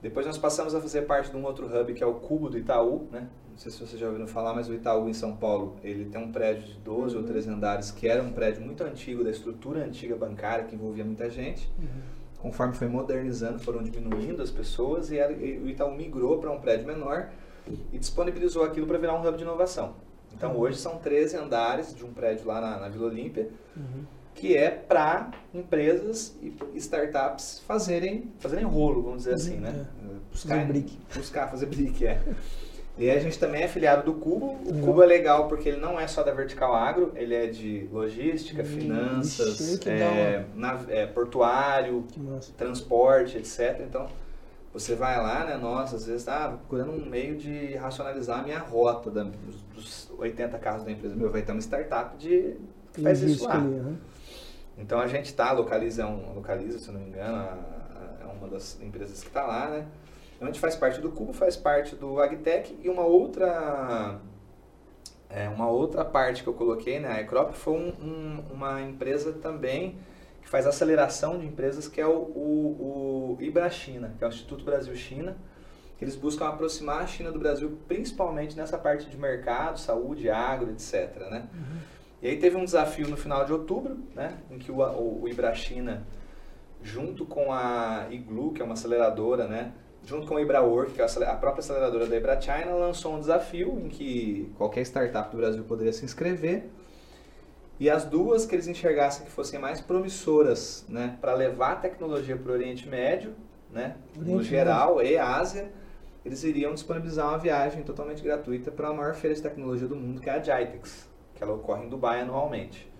Depois 0.00 0.24
nós 0.24 0.38
passamos 0.38 0.76
a 0.76 0.80
fazer 0.80 1.02
parte 1.02 1.30
de 1.30 1.36
um 1.36 1.44
outro 1.44 1.66
hub 1.66 1.92
que 1.92 2.04
é 2.04 2.06
o 2.06 2.14
Cubo 2.14 2.48
do 2.48 2.56
Itaú, 2.56 3.08
né? 3.10 3.26
Não 3.58 3.62
sei 3.62 3.72
se 3.72 3.80
vocês 3.80 4.00
já 4.00 4.06
ouviram 4.06 4.28
falar, 4.28 4.54
mas 4.54 4.68
o 4.68 4.72
Itaú 4.74 5.08
em 5.08 5.12
São 5.12 5.34
Paulo, 5.34 5.74
ele 5.82 6.04
tem 6.04 6.22
um 6.22 6.30
prédio 6.30 6.62
de 6.62 6.74
12 6.74 7.16
uhum. 7.16 7.22
ou 7.22 7.26
13 7.26 7.50
andares, 7.50 7.90
que 7.90 8.06
era 8.06 8.22
um 8.22 8.30
prédio 8.30 8.62
muito 8.62 8.84
antigo, 8.84 9.24
da 9.24 9.30
estrutura 9.30 9.84
antiga 9.84 10.14
bancária, 10.14 10.64
que 10.64 10.76
envolvia 10.76 11.04
muita 11.04 11.28
gente. 11.28 11.68
Uhum. 11.76 11.86
Conforme 12.38 12.74
foi 12.74 12.86
modernizando, 12.86 13.58
foram 13.58 13.82
diminuindo 13.82 14.40
as 14.40 14.52
pessoas 14.52 15.10
e, 15.10 15.16
e 15.16 15.58
o 15.58 15.68
Itaú 15.68 15.92
migrou 15.92 16.38
para 16.38 16.52
um 16.52 16.60
prédio 16.60 16.86
menor 16.86 17.30
e 17.92 17.98
disponibilizou 17.98 18.62
aquilo 18.62 18.86
para 18.86 18.96
virar 18.96 19.14
um 19.14 19.26
hub 19.26 19.36
de 19.36 19.42
inovação. 19.42 19.96
Então 20.32 20.52
uhum. 20.52 20.60
hoje 20.60 20.78
são 20.78 20.98
13 20.98 21.38
andares 21.38 21.92
de 21.92 22.04
um 22.04 22.12
prédio 22.12 22.46
lá 22.46 22.60
na, 22.60 22.78
na 22.78 22.88
Vila 22.88 23.08
Olímpia, 23.08 23.50
uhum. 23.76 24.04
que 24.36 24.56
é 24.56 24.70
para 24.70 25.32
empresas 25.52 26.38
e 26.40 26.54
startups 26.76 27.64
fazerem, 27.66 28.30
fazerem 28.38 28.64
rolo, 28.64 29.02
vamos 29.02 29.24
dizer 29.24 29.34
assim, 29.34 29.56
né? 29.56 29.84
É. 30.04 30.18
Buscar, 30.30 30.54
fazer 30.54 30.66
brick. 30.66 30.98
Buscar 31.12 31.50
fazer 31.50 31.66
brick, 31.66 32.06
é. 32.06 32.22
E 32.98 33.08
a 33.08 33.18
gente 33.20 33.38
também 33.38 33.62
é 33.62 33.64
afiliado 33.66 34.02
do 34.02 34.18
Cubo. 34.18 34.58
O 34.66 34.80
Cubo 34.80 35.02
é 35.02 35.06
legal 35.06 35.46
porque 35.46 35.68
ele 35.68 35.80
não 35.80 36.00
é 36.00 36.06
só 36.08 36.24
da 36.24 36.32
Vertical 36.32 36.74
Agro, 36.74 37.12
ele 37.14 37.32
é 37.32 37.46
de 37.46 37.88
logística, 37.92 38.64
finanças, 38.64 39.80
é, 39.86 40.44
é, 40.88 41.06
portuário, 41.06 42.04
transporte, 42.56 43.38
etc. 43.38 43.82
Então, 43.86 44.08
você 44.72 44.96
vai 44.96 45.16
lá, 45.16 45.44
né? 45.44 45.56
Nossa, 45.56 45.94
às 45.94 46.06
vezes 46.06 46.24
tá 46.24 46.48
procurando 46.48 46.90
um 46.90 47.06
meio 47.08 47.36
de 47.36 47.76
racionalizar 47.76 48.40
a 48.40 48.42
minha 48.42 48.58
rota 48.58 49.10
da, 49.10 49.22
dos, 49.22 49.62
dos 49.74 50.10
80 50.18 50.58
carros 50.58 50.82
da 50.82 50.90
empresa. 50.90 51.14
Meu, 51.14 51.30
vai 51.30 51.42
ter 51.42 51.52
uma 51.52 51.60
startup 51.60 52.16
de, 52.16 52.56
que 52.92 53.00
faz 53.00 53.22
isso 53.22 53.44
lá. 53.44 53.64
Então 54.76 54.98
a 54.98 55.06
gente 55.06 55.26
está, 55.26 55.52
localiza, 55.52 56.06
um, 56.06 56.34
localiza, 56.34 56.78
se 56.78 56.90
não 56.90 57.00
me 57.00 57.08
engano, 57.08 57.48
é 58.20 58.24
uma 58.26 58.48
das 58.48 58.80
empresas 58.80 59.20
que 59.20 59.28
está 59.28 59.44
lá, 59.44 59.68
né? 59.68 59.86
A 60.40 60.44
gente 60.46 60.60
faz 60.60 60.76
parte 60.76 61.00
do 61.00 61.10
Cubo, 61.10 61.32
faz 61.32 61.56
parte 61.56 61.96
do 61.96 62.20
Agtech 62.20 62.78
e 62.82 62.88
uma 62.88 63.04
outra 63.04 64.20
é, 65.30 65.48
uma 65.48 65.68
outra 65.68 66.04
parte 66.04 66.42
que 66.42 66.48
eu 66.48 66.54
coloquei, 66.54 66.98
né, 66.98 67.08
a 67.08 67.20
Ecrop, 67.20 67.52
foi 67.52 67.74
um, 67.74 67.88
um, 68.02 68.44
uma 68.54 68.80
empresa 68.80 69.32
também 69.32 69.98
que 70.40 70.48
faz 70.48 70.66
aceleração 70.66 71.38
de 71.38 71.46
empresas, 71.46 71.86
que 71.86 72.00
é 72.00 72.06
o, 72.06 72.10
o, 72.10 73.36
o 73.38 73.42
IBRA-China, 73.42 74.14
que 74.16 74.24
é 74.24 74.26
o 74.26 74.30
Instituto 74.30 74.64
Brasil-China, 74.64 75.36
que 75.98 76.04
eles 76.04 76.16
buscam 76.16 76.46
aproximar 76.48 77.02
a 77.02 77.06
China 77.06 77.30
do 77.30 77.38
Brasil, 77.38 77.76
principalmente 77.86 78.56
nessa 78.56 78.78
parte 78.78 79.10
de 79.10 79.18
mercado, 79.18 79.78
saúde, 79.78 80.30
agro, 80.30 80.70
etc. 80.70 81.14
Né? 81.30 81.48
Uhum. 81.52 81.78
E 82.22 82.28
aí 82.28 82.38
teve 82.38 82.56
um 82.56 82.64
desafio 82.64 83.08
no 83.08 83.16
final 83.16 83.44
de 83.44 83.52
outubro, 83.52 83.98
né, 84.14 84.38
em 84.50 84.58
que 84.58 84.72
o, 84.72 84.78
o, 84.80 85.22
o 85.24 85.28
IBRA-China, 85.28 86.06
junto 86.82 87.26
com 87.26 87.52
a 87.52 88.06
Iglu, 88.10 88.52
que 88.52 88.62
é 88.62 88.64
uma 88.64 88.74
aceleradora, 88.74 89.46
né, 89.46 89.72
junto 90.08 90.26
com 90.26 90.38
a 90.38 90.40
IbraWork, 90.40 90.92
que 90.92 91.02
é 91.02 91.04
a 91.04 91.34
própria 91.34 91.60
aceleradora 91.60 92.06
da 92.06 92.16
Ibra 92.16 92.40
China, 92.40 92.72
lançou 92.72 93.14
um 93.14 93.20
desafio 93.20 93.78
em 93.78 93.88
que 93.88 94.50
qualquer 94.56 94.80
startup 94.80 95.30
do 95.30 95.36
Brasil 95.36 95.62
poderia 95.64 95.92
se 95.92 96.02
inscrever. 96.02 96.64
E 97.78 97.90
as 97.90 98.06
duas 98.06 98.46
que 98.46 98.54
eles 98.54 98.66
enxergassem 98.66 99.26
que 99.26 99.30
fossem 99.30 99.60
mais 99.60 99.82
promissoras 99.82 100.84
né, 100.88 101.18
para 101.20 101.34
levar 101.34 101.72
a 101.72 101.76
tecnologia 101.76 102.36
para 102.36 102.50
o 102.50 102.54
Oriente 102.54 102.88
Médio, 102.88 103.34
né, 103.70 103.96
Oriente 104.16 104.32
no 104.32 104.42
geral, 104.42 104.96
Médio. 104.96 105.12
e 105.12 105.18
Ásia, 105.18 105.70
eles 106.24 106.42
iriam 106.42 106.72
disponibilizar 106.72 107.28
uma 107.28 107.38
viagem 107.38 107.82
totalmente 107.82 108.22
gratuita 108.22 108.70
para 108.70 108.88
a 108.88 108.94
maior 108.94 109.14
feira 109.14 109.36
de 109.36 109.42
tecnologia 109.42 109.86
do 109.86 109.94
mundo, 109.94 110.22
que 110.22 110.30
é 110.30 110.32
a 110.32 110.38
Gitex, 110.42 111.06
que 111.34 111.42
ela 111.44 111.52
ocorre 111.52 111.84
em 111.84 111.88
Dubai 111.88 112.22
anualmente. 112.22 112.90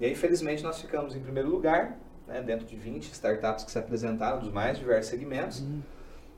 E 0.00 0.06
aí, 0.06 0.12
infelizmente, 0.12 0.62
nós 0.62 0.80
ficamos 0.80 1.14
em 1.14 1.20
primeiro 1.20 1.50
lugar, 1.50 1.98
né, 2.26 2.40
dentro 2.40 2.66
de 2.66 2.76
20 2.76 3.12
startups 3.12 3.62
que 3.62 3.70
se 3.70 3.78
apresentaram 3.78 4.40
dos 4.40 4.50
mais 4.50 4.78
diversos 4.78 5.10
segmentos. 5.10 5.60
Uhum. 5.60 5.82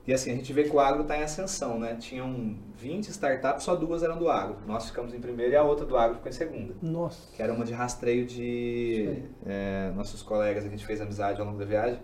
E 0.08 0.14
assim, 0.14 0.32
a 0.32 0.34
gente 0.34 0.54
vê 0.54 0.64
que 0.64 0.74
o 0.74 0.80
agro 0.80 1.02
está 1.02 1.18
em 1.18 1.22
ascensão, 1.22 1.78
né? 1.78 1.94
Tinham 2.00 2.56
20 2.78 3.08
startups, 3.08 3.62
só 3.62 3.76
duas 3.76 4.02
eram 4.02 4.16
do 4.16 4.30
agro. 4.30 4.56
Nós 4.66 4.86
ficamos 4.86 5.12
em 5.12 5.20
primeiro 5.20 5.52
e 5.52 5.56
a 5.56 5.62
outra 5.62 5.84
do 5.84 5.98
agro 5.98 6.14
ficou 6.14 6.30
em 6.30 6.32
segunda. 6.32 6.74
Nossa. 6.80 7.30
Que 7.36 7.42
era 7.42 7.52
uma 7.52 7.62
de 7.62 7.74
rastreio 7.74 8.24
de 8.24 9.22
é, 9.44 9.92
nossos 9.94 10.22
colegas, 10.22 10.64
a 10.64 10.68
gente 10.70 10.86
fez 10.86 11.02
amizade 11.02 11.38
ao 11.42 11.46
longo 11.46 11.58
da 11.58 11.66
viagem. 11.66 12.00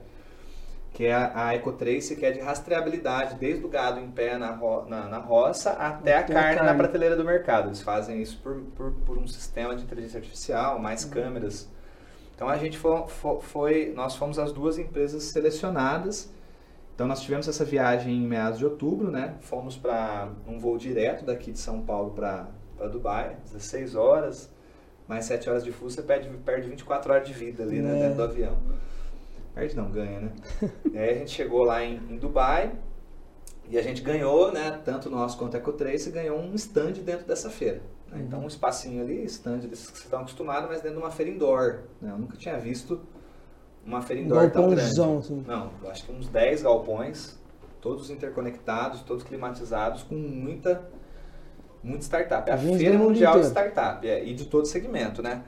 Que 0.93 1.07
é 1.07 1.15
a, 1.15 1.47
a 1.47 1.57
Ecotrace, 1.57 2.15
que 2.15 2.27
é 2.27 2.31
de 2.31 2.41
rastreabilidade, 2.41 3.37
desde 3.37 3.65
o 3.65 3.71
gado 3.71 3.99
em 3.99 4.11
pé 4.11 4.37
na, 4.37 4.51
ro, 4.51 4.85
na, 4.85 5.09
na 5.09 5.19
roça 5.19 5.71
até, 5.71 6.19
a, 6.19 6.25
carne 6.25 6.37
a, 6.37 6.43
carne 6.43 6.73
na 6.73 6.75
prateleira 6.75 7.17
do 7.17 7.25
mercado. 7.25 7.69
Eles 7.69 7.81
fazem 7.81 8.21
isso 8.21 8.39
por, 8.43 8.57
por, 8.77 8.93
por 9.07 9.17
um 9.17 9.27
sistema 9.27 9.75
de 9.75 9.83
inteligência 9.83 10.19
artificial, 10.19 10.79
mais 10.79 11.05
uhum. 11.05 11.11
câmeras. 11.11 11.71
Então 12.35 12.51
a 12.51 12.59
gente 12.59 12.77
foi, 12.77 13.07
foi, 13.41 13.93
nós 13.97 14.15
fomos 14.15 14.39
as 14.39 14.53
duas 14.53 14.77
empresas 14.79 15.23
selecionadas 15.23 16.34
então 16.95 17.09
nós 17.09 17.21
tivemos 17.21 17.49
essa 17.49 17.65
viagem 17.65 18.15
em 18.15 18.27
meados 18.27 18.59
de 18.59 18.65
outubro, 18.65 19.11
né? 19.11 19.35
Fomos 19.41 19.77
para 19.77 20.29
um 20.47 20.61
voo 20.61 20.79
direto 20.79 21.25
daqui 21.25 21.51
de 21.51 21.59
São 21.59 21.83
Paulo 21.83 22.13
para 22.13 22.49
Dubai, 22.89 23.37
16 23.45 23.97
horas, 23.97 24.53
mais 25.09 25.25
7 25.25 25.51
horas 25.51 25.65
de 25.65 25.73
fuso, 25.73 25.97
você 25.97 26.03
perde, 26.03 26.29
perde 26.45 26.69
24 26.69 27.13
horas 27.13 27.27
de 27.27 27.35
vida 27.35 27.65
ali, 27.65 27.83
né, 27.83 27.99
é. 27.99 28.03
dentro 28.03 28.17
do 28.17 28.23
avião. 28.23 28.57
Perde 29.55 29.77
não, 29.77 29.91
ganha, 29.91 30.21
né? 30.21 30.33
e 30.93 30.99
aí 30.99 31.11
a 31.11 31.15
gente 31.15 31.31
chegou 31.33 31.65
lá 31.65 31.83
em, 31.85 31.97
em, 32.11 32.17
Dubai 32.17 32.73
e 33.69 33.77
a 33.77 33.83
gente 33.83 34.01
ganhou, 34.01 34.53
né, 34.53 34.81
tanto 34.85 35.11
nós 35.11 35.35
quanto 35.35 35.57
a 35.57 35.59
Ecotrace, 35.59 36.11
ganhou 36.11 36.39
um 36.39 36.55
stand 36.55 36.93
dentro 36.93 37.27
dessa 37.27 37.51
feira. 37.51 37.83
Né? 38.11 38.25
Então 38.27 38.41
um 38.41 38.47
espacinho 38.47 39.03
ali, 39.03 39.25
stand 39.25 39.59
desses 39.59 39.87
que 39.87 39.93
vocês 39.93 40.05
estão 40.05 40.21
acostumados, 40.21 40.69
mas 40.69 40.81
dentro 40.81 40.99
de 40.99 41.05
uma 41.05 41.11
feira 41.11 41.31
indoor. 41.31 41.81
Né? 42.01 42.11
Eu 42.11 42.19
nunca 42.19 42.37
tinha 42.37 42.59
visto 42.59 43.01
uma 43.87 44.03
feira 44.03 44.23
indoor 44.23 44.51
tão 44.51 44.69
grande. 44.71 45.01
Assim. 45.01 45.45
Não, 45.47 45.71
acho 45.89 46.05
que 46.05 46.13
uns 46.13 46.29
10 46.29 46.63
galpões, 46.63 47.39
todos 47.81 48.11
interconectados, 48.11 49.03
todos 49.03 49.23
climatizados, 49.23 50.03
com 50.03 50.15
muita, 50.15 50.89
muita 51.83 52.05
startup. 52.05 52.49
É 52.51 52.55
a 52.55 52.59
Feira 52.59 52.99
Mundial 52.99 53.41
de 53.41 53.47
Startup, 53.47 54.07
é, 54.07 54.25
e 54.25 54.35
de 54.35 54.47
todo 54.47 54.67
segmento, 54.67 55.23
né? 55.23 55.43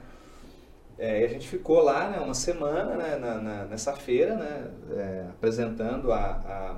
É, 0.97 1.21
e 1.21 1.25
a 1.25 1.27
gente 1.27 1.47
ficou 1.47 1.81
lá 1.81 2.09
né, 2.09 2.19
uma 2.19 2.33
semana 2.33 2.95
né, 2.95 3.15
na, 3.17 3.35
na, 3.35 3.65
nessa 3.65 3.93
feira, 3.93 4.35
né, 4.35 4.71
é, 4.95 5.25
apresentando 5.29 6.11
a, 6.11 6.17
a, 6.17 6.77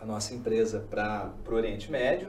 a, 0.00 0.04
nossa 0.04 0.34
empresa 0.34 0.84
para 0.90 1.32
o 1.48 1.54
Oriente 1.54 1.90
Médio. 1.90 2.28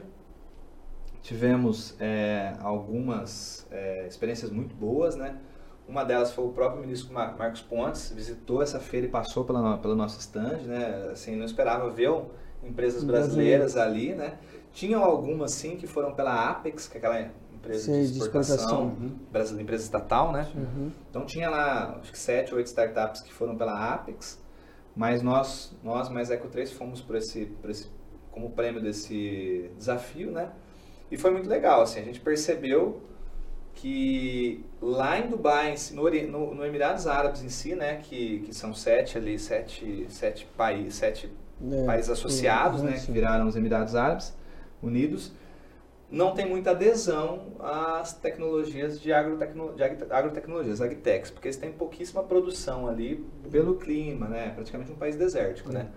Tivemos 1.20 1.96
é, 1.98 2.54
algumas 2.60 3.66
é, 3.72 4.06
experiências 4.06 4.50
muito 4.50 4.74
boas, 4.74 5.16
né? 5.16 5.36
Uma 5.86 6.02
delas 6.04 6.32
foi 6.32 6.44
o 6.44 6.48
próprio 6.48 6.80
ministro 6.80 7.12
Marcos 7.12 7.60
Pontes, 7.60 8.10
visitou 8.14 8.62
essa 8.62 8.80
feira 8.80 9.06
e 9.06 9.10
passou 9.10 9.44
pela, 9.44 9.76
pela 9.78 9.94
nossa 9.94 10.18
stand, 10.18 10.62
né? 10.64 11.10
Assim, 11.12 11.36
não 11.36 11.44
esperava 11.44 11.90
ver 11.90 12.10
empresas 12.62 13.04
brasileiras 13.04 13.76
ali, 13.76 14.14
né? 14.14 14.38
Tinham 14.72 15.04
algumas, 15.04 15.52
sim, 15.52 15.76
que 15.76 15.86
foram 15.86 16.14
pela 16.14 16.50
Apex, 16.50 16.88
que 16.88 16.96
é 16.96 16.98
aquela 16.98 17.30
empresa 17.64 17.84
Sim, 17.84 18.12
de 18.12 18.18
exportação, 18.18 18.82
uhum. 18.84 19.60
empresa 19.60 19.84
estatal, 19.84 20.32
né? 20.32 20.50
Uhum. 20.54 20.90
Então 21.10 21.24
tinha 21.24 21.48
lá, 21.48 21.98
acho 22.00 22.12
que 22.12 22.18
sete, 22.18 22.54
oito 22.54 22.66
startups 22.66 23.20
que 23.20 23.32
foram 23.32 23.56
pela 23.56 23.94
Apex, 23.94 24.42
mas 24.94 25.22
nós, 25.22 25.76
nós 25.82 26.08
mais 26.08 26.30
Eco 26.30 26.48
3 26.48 26.72
fomos 26.72 27.00
por 27.00 27.16
esse, 27.16 27.46
por 27.60 27.70
esse, 27.70 27.88
como 28.30 28.50
prêmio 28.50 28.82
desse 28.82 29.70
desafio, 29.76 30.30
né? 30.30 30.50
E 31.10 31.16
foi 31.16 31.30
muito 31.30 31.48
legal, 31.48 31.82
assim, 31.82 32.00
a 32.00 32.04
gente 32.04 32.20
percebeu 32.20 33.00
que 33.74 34.64
lá 34.80 35.18
em 35.18 35.28
Dubai, 35.28 35.74
no, 35.92 36.10
no, 36.10 36.54
no, 36.54 36.64
Emirados 36.64 37.06
Árabes 37.06 37.42
em 37.42 37.48
si, 37.48 37.74
né, 37.74 37.96
que, 38.02 38.40
que 38.40 38.54
são 38.54 38.72
sete 38.72 39.18
ali, 39.18 39.38
sete, 39.38 40.06
sete, 40.08 40.46
país, 40.56 40.94
sete 40.94 41.30
é, 41.70 41.84
países 41.84 42.10
associados, 42.10 42.82
né, 42.82 42.92
que 42.92 43.10
viraram 43.10 43.46
os 43.46 43.56
Emirados 43.56 43.94
Árabes 43.94 44.34
Unidos, 44.82 45.32
não 46.10 46.32
tem 46.32 46.46
muita 46.46 46.70
adesão 46.70 47.54
às 47.58 48.12
tecnologias 48.12 49.00
de, 49.00 49.12
agrotecno, 49.12 49.74
de 49.74 49.82
agrotecnologias, 49.82 50.80
agtechs, 50.80 51.30
porque 51.30 51.48
eles 51.48 51.56
têm 51.56 51.72
pouquíssima 51.72 52.22
produção 52.22 52.86
ali 52.86 53.26
pelo 53.50 53.76
clima, 53.76 54.28
né, 54.28 54.52
praticamente 54.54 54.92
um 54.92 54.96
país 54.96 55.16
desértico, 55.16 55.72
né. 55.72 55.88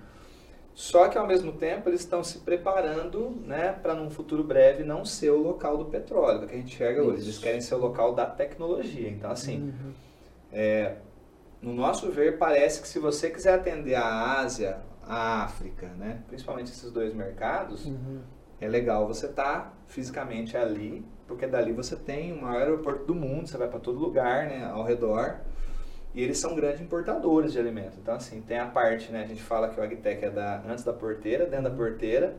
Só 0.78 1.08
que 1.10 1.18
ao 1.18 1.26
mesmo 1.26 1.54
tempo 1.54 1.90
eles 1.90 2.02
estão 2.02 2.24
se 2.24 2.38
preparando, 2.38 3.32
né, 3.44 3.72
para 3.82 3.96
num 3.96 4.12
futuro 4.12 4.44
breve 4.44 4.84
não 4.84 5.04
ser 5.04 5.32
o 5.32 5.42
local 5.42 5.76
do 5.76 5.86
petróleo, 5.86 6.48
que 6.48 6.54
a 6.54 6.58
gente 6.58 6.76
enxerga 6.76 7.02
hoje. 7.02 7.24
Eles 7.24 7.40
querem 7.40 7.60
ser 7.60 7.74
o 7.74 7.80
local 7.80 8.14
da 8.14 8.28
tecnologia. 8.28 9.10
Então 9.10 9.32
assim, 9.32 9.58
uhum. 9.58 9.92
é, 10.54 10.98
no 11.60 11.74
nosso 11.74 12.12
ver 12.12 12.38
parece 12.38 12.80
que 12.80 12.88
se 12.88 13.00
você 13.00 13.32
quiser 13.32 13.56
atender 13.56 13.96
a 13.96 14.40
Ásia, 14.40 14.78
a 15.02 15.46
África, 15.46 15.88
né, 15.98 16.22
principalmente 16.28 16.70
esses 16.70 16.92
dois 16.92 17.12
mercados, 17.12 17.88
uhum. 17.88 18.22
é 18.62 18.68
legal 18.68 19.08
você 19.08 19.26
estar 19.26 19.44
tá 19.44 19.74
fisicamente 19.88 20.56
ali, 20.56 21.04
porque 21.28 21.48
dali 21.48 21.74
você 21.74 21.96
tem 21.96 22.32
o 22.34 22.44
maior 22.44 22.62
aeroporto 22.62 23.04
do 23.04 23.16
mundo, 23.16 23.48
você 23.48 23.58
vai 23.58 23.68
para 23.68 23.80
todo 23.80 23.98
lugar, 23.98 24.46
né, 24.46 24.64
ao 24.72 24.84
redor. 24.84 25.40
E 26.18 26.24
eles 26.24 26.40
são 26.40 26.56
grandes 26.56 26.82
importadores 26.82 27.52
de 27.52 27.60
alimentos. 27.60 27.96
Então, 28.00 28.16
assim, 28.16 28.42
tem 28.42 28.58
a 28.58 28.66
parte, 28.66 29.12
né? 29.12 29.22
A 29.22 29.28
gente 29.28 29.44
fala 29.44 29.70
que 29.70 29.80
o 29.80 29.84
Agtech 29.84 30.26
é 30.26 30.32
da, 30.32 30.64
antes 30.68 30.84
da 30.84 30.92
porteira, 30.92 31.46
dentro 31.46 31.66
da 31.66 31.70
porteira 31.70 32.36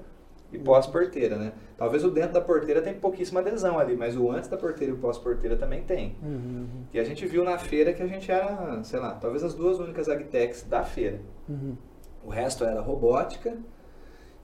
e 0.51 0.59
pós-porteira, 0.59 1.37
né? 1.37 1.53
Talvez 1.77 2.03
o 2.03 2.11
dentro 2.11 2.33
da 2.33 2.41
porteira 2.41 2.83
tem 2.83 2.95
pouquíssima 2.95 3.39
adesão 3.39 3.79
ali, 3.79 3.97
mas 3.97 4.17
o 4.17 4.33
antes 4.33 4.49
da 4.49 4.57
porteira 4.57 4.93
e 4.93 4.97
o 4.97 4.99
pós-porteira 4.99 5.57
também 5.57 5.85
tem. 5.85 6.17
Uhum, 6.21 6.29
uhum. 6.33 6.85
E 6.93 6.99
a 6.99 7.05
gente 7.05 7.25
viu 7.25 7.45
na 7.45 7.57
feira 7.57 7.93
que 7.93 8.03
a 8.03 8.07
gente 8.09 8.29
era, 8.33 8.83
sei 8.83 8.99
lá, 8.99 9.13
talvez 9.13 9.45
as 9.45 9.55
duas 9.55 9.79
únicas 9.79 10.09
Agtechs 10.09 10.65
da 10.65 10.83
feira. 10.83 11.21
Uhum. 11.49 11.77
O 12.25 12.31
resto 12.31 12.65
era 12.65 12.81
robótica 12.81 13.57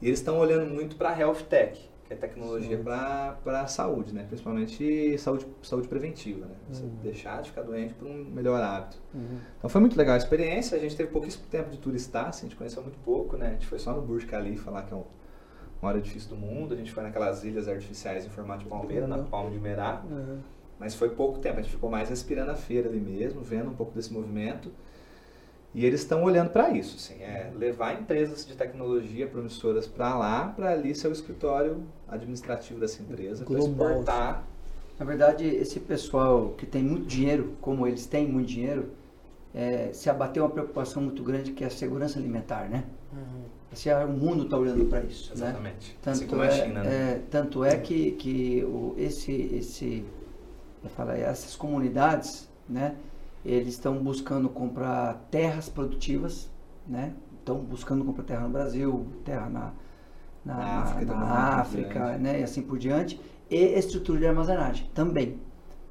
e 0.01 0.07
eles 0.07 0.21
estão 0.21 0.39
olhando 0.39 0.73
muito 0.73 0.95
para 0.95 1.19
Health 1.19 1.43
Tech 1.51 1.91
é 2.15 2.17
tecnologia 2.17 2.79
para 2.79 3.61
a 3.61 3.67
saúde, 3.67 4.15
né? 4.15 4.25
Principalmente 4.27 5.19
saúde, 5.19 5.47
saúde 5.63 5.89
preventiva, 5.89 6.47
né? 6.47 6.55
Você 6.71 6.83
uhum. 6.83 6.97
deixar 7.03 7.43
de 7.43 7.51
ficar 7.51 7.63
doente 7.63 7.95
por 7.95 8.09
um 8.09 8.25
melhor 8.25 8.61
hábito. 8.63 9.01
Uhum. 9.15 9.39
Então 9.59 9.69
foi 9.69 9.81
muito 9.81 9.97
legal 9.97 10.15
a 10.15 10.19
experiência, 10.19 10.77
a 10.77 10.81
gente 10.81 10.97
teve 10.97 11.11
pouquíssimo 11.11 11.45
tempo 11.51 11.71
de 11.71 11.79
turistar, 11.79 12.29
assim, 12.29 12.47
a 12.47 12.49
gente 12.49 12.57
conheceu 12.57 12.83
muito 12.83 12.99
pouco, 13.01 13.37
né? 13.37 13.49
A 13.49 13.53
gente 13.53 13.67
foi 13.67 13.79
só 13.79 13.93
no 13.93 14.03
Burj 14.03 14.27
Khalifa 14.27 14.71
lá, 14.71 14.83
que 14.83 14.93
é 14.93 14.97
um 14.97 15.05
maior 15.83 15.99
edifício 15.99 16.31
do 16.31 16.37
mundo, 16.37 16.73
a 16.75 16.77
gente 16.77 16.93
foi 16.93 17.03
naquelas 17.03 17.45
ilhas 17.45 17.69
artificiais 17.69 18.25
em 18.25 18.31
formato 18.31 18.65
de 18.65 18.71
palmeira, 18.71 19.03
uhum. 19.03 19.17
na 19.17 19.19
Palma 19.19 19.51
de 19.51 19.59
Merá, 19.59 20.03
uhum. 20.09 20.39
mas 20.79 20.95
foi 20.95 21.11
pouco 21.11 21.39
tempo, 21.39 21.59
a 21.59 21.63
gente 21.63 21.73
ficou 21.73 21.91
mais 21.91 22.09
respirando 22.09 22.51
a 22.51 22.57
feira 22.57 22.89
ali 22.89 23.01
mesmo, 23.01 23.43
vendo 23.43 23.71
um 23.71 23.75
pouco 23.75 23.93
desse 23.93 24.13
movimento, 24.13 24.73
e 25.75 25.85
eles 25.85 26.01
estão 26.01 26.23
olhando 26.23 26.51
para 26.51 26.71
isso, 26.71 26.97
assim, 26.97 27.21
é 27.21 27.51
levar 27.57 28.01
empresas 28.01 28.47
de 28.47 28.55
tecnologia 28.55 29.27
promissoras 29.27 29.89
para 29.89 30.17
lá, 30.17 30.47
para 30.55 30.71
ali 30.71 30.95
ser 30.95 31.09
o 31.09 31.13
escritório 31.13 31.83
administrativo 32.09 32.79
dessa 32.79 33.03
empresa, 33.03 33.45
para 33.45 33.59
exportar. 33.59 34.45
Na 34.99 35.05
verdade, 35.05 35.45
esse 35.45 35.81
pessoal 35.81 36.51
que 36.57 36.65
tem 36.65 36.83
muito 36.83 37.07
dinheiro, 37.07 37.55
como 37.61 37.89
eles 37.89 38.07
têm 38.07 38.29
muito 38.29 38.47
dinheiro, 38.47 38.91
é, 39.53 39.91
se 39.93 40.09
abateu 40.09 40.45
uma 40.45 40.51
preocupação 40.51 41.03
muito 41.03 41.25
grande 41.25 41.51
que 41.51 41.65
é 41.65 41.67
a 41.67 41.71
segurança 41.71 42.21
alimentar, 42.21 42.69
né? 42.69 42.85
Uhum. 43.13 43.45
É, 43.87 44.05
o 44.05 44.09
mundo 44.09 44.45
está 44.45 44.57
olhando 44.57 44.85
para 44.85 45.01
isso, 45.01 45.31
né? 45.31 45.49
Exatamente. 45.49 45.91
né? 45.91 45.97
Tanto 46.01 46.15
assim 46.15 46.27
como 46.29 46.43
é, 46.45 46.47
a 46.47 46.51
China, 46.51 46.85
né? 46.85 46.91
É, 46.95 47.21
tanto 47.29 47.65
é 47.65 47.77
que, 47.77 48.13
que 48.13 48.65
o, 48.65 48.95
esse, 48.97 49.33
esse, 49.33 50.05
eu 50.85 50.91
falo, 50.91 51.11
essas 51.11 51.57
comunidades, 51.57 52.49
né? 52.69 52.95
Eles 53.45 53.75
estão 53.75 53.97
buscando 53.99 54.49
comprar 54.49 55.27
terras 55.31 55.69
produtivas, 55.69 56.51
né? 56.87 57.13
Estão 57.39 57.59
buscando 57.59 58.05
comprar 58.05 58.25
terra 58.25 58.41
no 58.43 58.51
Brasil, 58.51 59.07
terra 59.25 59.49
na, 59.51 59.73
na, 60.45 60.55
na 60.55 60.79
África, 60.83 61.15
na 61.15 61.39
África 61.61 62.19
né? 62.19 62.41
E 62.41 62.43
assim 62.43 62.63
por 62.63 62.79
diante. 62.79 63.21
E 63.51 63.79
estrutura 63.79 64.19
de 64.19 64.27
armazenagem 64.27 64.89
também. 64.95 65.39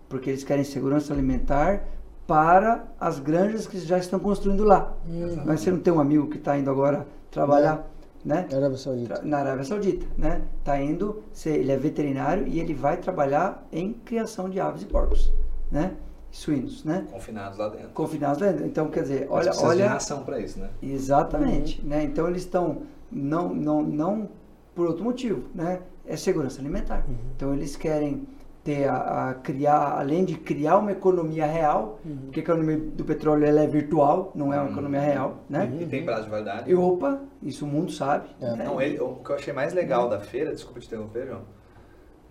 Porque 0.10 0.32
eles 0.32 0.44
querem 0.44 0.64
segurança 0.64 1.14
alimentar 1.14 1.84
para 2.26 2.88
as 3.00 3.20
granjas 3.20 3.68
que 3.68 3.80
já 3.80 3.98
estão 3.98 4.20
construindo 4.20 4.64
lá. 4.64 4.94
Hum. 5.08 5.44
Mas 5.46 5.60
você 5.60 5.72
não 5.72 5.80
tem 5.80 5.94
um 5.94 6.00
amigo 6.00 6.28
que 6.28 6.38
está 6.38 6.58
indo 6.58 6.70
agora 6.70 7.06
trabalhar, 7.30 7.88
né? 8.24 8.48
Na 8.50 8.58
Arábia 8.58 8.78
Saudita. 8.78 9.22
Na 9.24 9.38
Arábia 9.40 9.64
Saudita, 9.64 10.06
né? 10.18 10.42
Está 10.60 10.82
indo, 10.82 11.22
ele 11.46 11.72
é 11.72 11.78
veterinário 11.78 12.48
e 12.48 12.60
ele 12.60 12.74
vai 12.74 12.98
trabalhar 12.98 13.68
em 13.72 13.94
criação 13.94 14.50
de 14.50 14.60
aves 14.60 14.84
e 14.84 14.86
porcos, 14.86 15.32
né? 15.72 15.96
Suínos, 16.34 16.84
né? 16.84 17.06
Confinados 17.12 17.58
lá 17.60 17.70
dentro. 17.70 17.90
Confinados 17.90 18.42
lá 18.42 18.52
dentro. 18.52 18.66
Então, 18.66 18.90
quer 18.90 19.04
dizer, 19.04 19.28
olha, 19.30 19.48
Mas 19.48 19.64
olha. 19.64 19.84
De 19.84 19.90
ração 19.90 20.24
para 20.24 20.40
isso, 20.40 20.60
né? 20.60 20.70
Exatamente, 20.82 21.80
uhum. 21.82 21.90
né? 21.90 22.04
Então 22.04 22.28
eles 22.28 22.42
estão 22.42 22.82
não, 23.12 23.54
não, 23.54 23.84
não 23.84 24.30
por 24.74 24.88
outro 24.88 25.04
motivo, 25.04 25.44
né? 25.54 25.82
É 26.06 26.18
segurança 26.18 26.60
alimentar. 26.60 27.06
Uhum. 27.08 27.16
Então 27.36 27.54
eles 27.54 27.76
querem 27.76 28.28
ter 28.64 28.88
a, 28.90 29.30
a, 29.30 29.34
criar, 29.36 30.00
além 30.00 30.26
de 30.26 30.36
criar 30.36 30.80
uma 30.80 30.92
economia 30.92 31.46
real, 31.46 32.00
uhum. 32.04 32.18
porque 32.26 32.40
a 32.40 32.44
economia 32.44 32.78
do 32.78 33.06
petróleo 33.06 33.46
ela 33.46 33.62
é 33.62 33.68
virtual, 33.68 34.32
não 34.34 34.52
é 34.52 34.58
uma 34.58 34.66
uhum. 34.66 34.72
economia 34.72 35.02
real, 35.02 35.44
né? 35.48 35.72
E 35.80 35.86
tem 35.86 36.04
prazo 36.04 36.24
de 36.24 36.30
validade. 36.32 36.72
E 36.72 36.74
opa, 36.74 37.22
isso 37.44 37.64
o 37.64 37.68
mundo 37.68 37.92
sabe. 37.92 38.28
É. 38.42 38.56
Né? 38.56 38.66
Não, 38.66 38.82
ele, 38.82 39.00
o 39.00 39.18
que 39.18 39.30
eu 39.30 39.36
achei 39.36 39.54
mais 39.54 39.72
legal 39.72 40.10
da 40.10 40.20
feira, 40.20 40.52
desculpa 40.52 40.80
te 40.80 40.88
interromper, 40.88 41.28
João, 41.28 41.42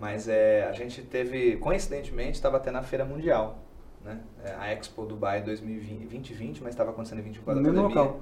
mas 0.00 0.26
é, 0.26 0.66
a 0.68 0.72
gente 0.72 1.02
teve, 1.02 1.56
coincidentemente, 1.58 2.32
estava 2.32 2.58
tendo 2.58 2.78
a 2.78 2.82
feira 2.82 3.04
mundial 3.04 3.61
né? 4.04 4.20
É, 4.44 4.54
a 4.54 4.72
Expo 4.72 5.06
Dubai 5.06 5.42
2020, 5.42 6.62
mas 6.62 6.74
estava 6.74 6.90
acontecendo 6.90 7.20
em 7.20 7.22
24 7.22 7.62
No 7.62 7.70
mesmo 7.70 7.88
local? 7.88 8.20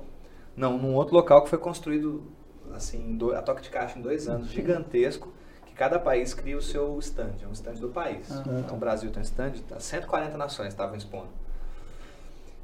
Não, 0.57 0.77
num 0.77 0.95
outro 0.95 1.15
local 1.15 1.43
que 1.43 1.49
foi 1.49 1.59
construído 1.59 2.23
assim, 2.75 3.17
do, 3.17 3.35
a 3.35 3.43
toque 3.43 3.63
de 3.63 3.71
caixa 3.71 3.99
em 3.99 4.03
dois 4.03 4.29
anos, 4.29 4.49
gigantesco, 4.49 5.33
que 5.67 5.75
cada 5.75 5.99
país 5.99 6.35
cria 6.35 6.57
o 6.57 6.63
seu 6.63 6.99
stand, 6.99 7.35
é 7.43 7.47
um 7.47 7.53
stand 7.53 7.75
do 7.75 7.89
país. 7.89 8.31
Ah, 8.31 8.43
então, 8.59 8.77
o 8.77 8.81
Brasil 8.81 9.11
tem 9.11 9.21
um 9.21 9.25
stand, 9.25 9.55
140 9.79 10.37
nações 10.37 10.69
estavam 10.69 10.97
expondo. 10.97 11.29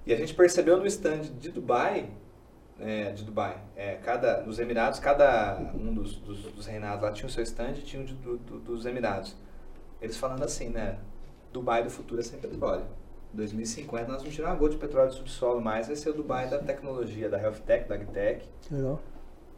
E 0.05 0.12
a 0.12 0.17
gente 0.17 0.35
percebeu 0.35 0.77
no 0.77 0.87
stand 0.87 1.23
de 1.41 1.51
Dubai, 1.51 2.11
é, 2.79 3.11
de 3.11 3.25
Dubai, 3.25 3.59
é, 3.75 3.95
cada, 3.97 4.43
nos 4.43 4.59
Emirados, 4.59 4.99
cada 5.01 5.59
um 5.75 5.93
dos, 5.93 6.17
dos, 6.17 6.43
dos, 6.53 6.67
reinados 6.67 7.03
lá 7.03 7.11
tinha 7.11 7.27
o 7.27 7.31
seu 7.31 7.43
stand 7.43 7.73
e 7.73 7.83
tinha 7.83 8.03
o 8.03 8.07
do, 8.07 8.37
do, 8.39 8.59
dos 8.61 8.87
Emirados. 8.87 9.35
Eles 10.01 10.17
falando 10.17 10.45
assim, 10.45 10.69
né? 10.69 10.99
Dubai 11.53 11.83
do 11.83 11.91
futuro 11.91 12.21
é 12.21 12.25
sem 12.25 12.39
petróleo. 12.39 12.85
2050 13.33 14.09
nós 14.11 14.22
vamos 14.22 14.35
tirar 14.35 14.49
uma 14.49 14.57
gota 14.57 14.72
de 14.72 14.79
petróleo 14.79 15.09
do 15.09 15.14
subsolo 15.14 15.61
mais, 15.61 15.87
vai 15.87 15.97
ser 15.97 16.11
o 16.11 16.12
Dubai 16.12 16.49
da 16.49 16.59
tecnologia, 16.59 17.29
da 17.29 17.41
health 17.41 17.61
tech, 17.66 17.89
da 17.89 17.95
agtech. 17.95 18.49
Legal. 18.70 19.01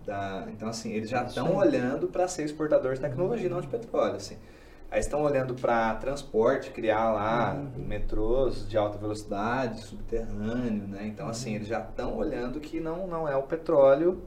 Da, 0.05 0.47
então, 0.49 0.69
assim, 0.69 0.93
eles 0.93 1.11
já 1.11 1.25
estão 1.25 1.55
olhando 1.55 2.09
para 2.09 2.27
ser 2.27 2.45
exportador 2.45 2.95
de 2.95 3.01
tecnologia, 3.01 3.49
não 3.49 3.61
de 3.61 3.69
petróleo, 3.69 4.17
assim. 4.17 4.39
Aí 4.91 5.01
estão 5.01 5.23
olhando 5.23 5.55
para 5.55 5.95
transporte, 5.97 6.71
criar 6.71 7.13
lá 7.13 7.55
uhum. 7.55 7.85
metrôs 7.85 8.67
de 8.67 8.79
alta 8.79 8.97
velocidade, 8.97 9.83
subterrâneo, 9.83 10.89
né? 10.89 11.07
Então, 11.07 11.29
assim, 11.29 11.55
eles 11.55 11.69
já 11.69 11.81
estão 11.81 12.17
olhando 12.17 12.59
que 12.59 12.81
não, 12.81 13.07
não 13.07 13.29
é 13.29 13.37
o 13.37 13.43
petróleo 13.43 14.23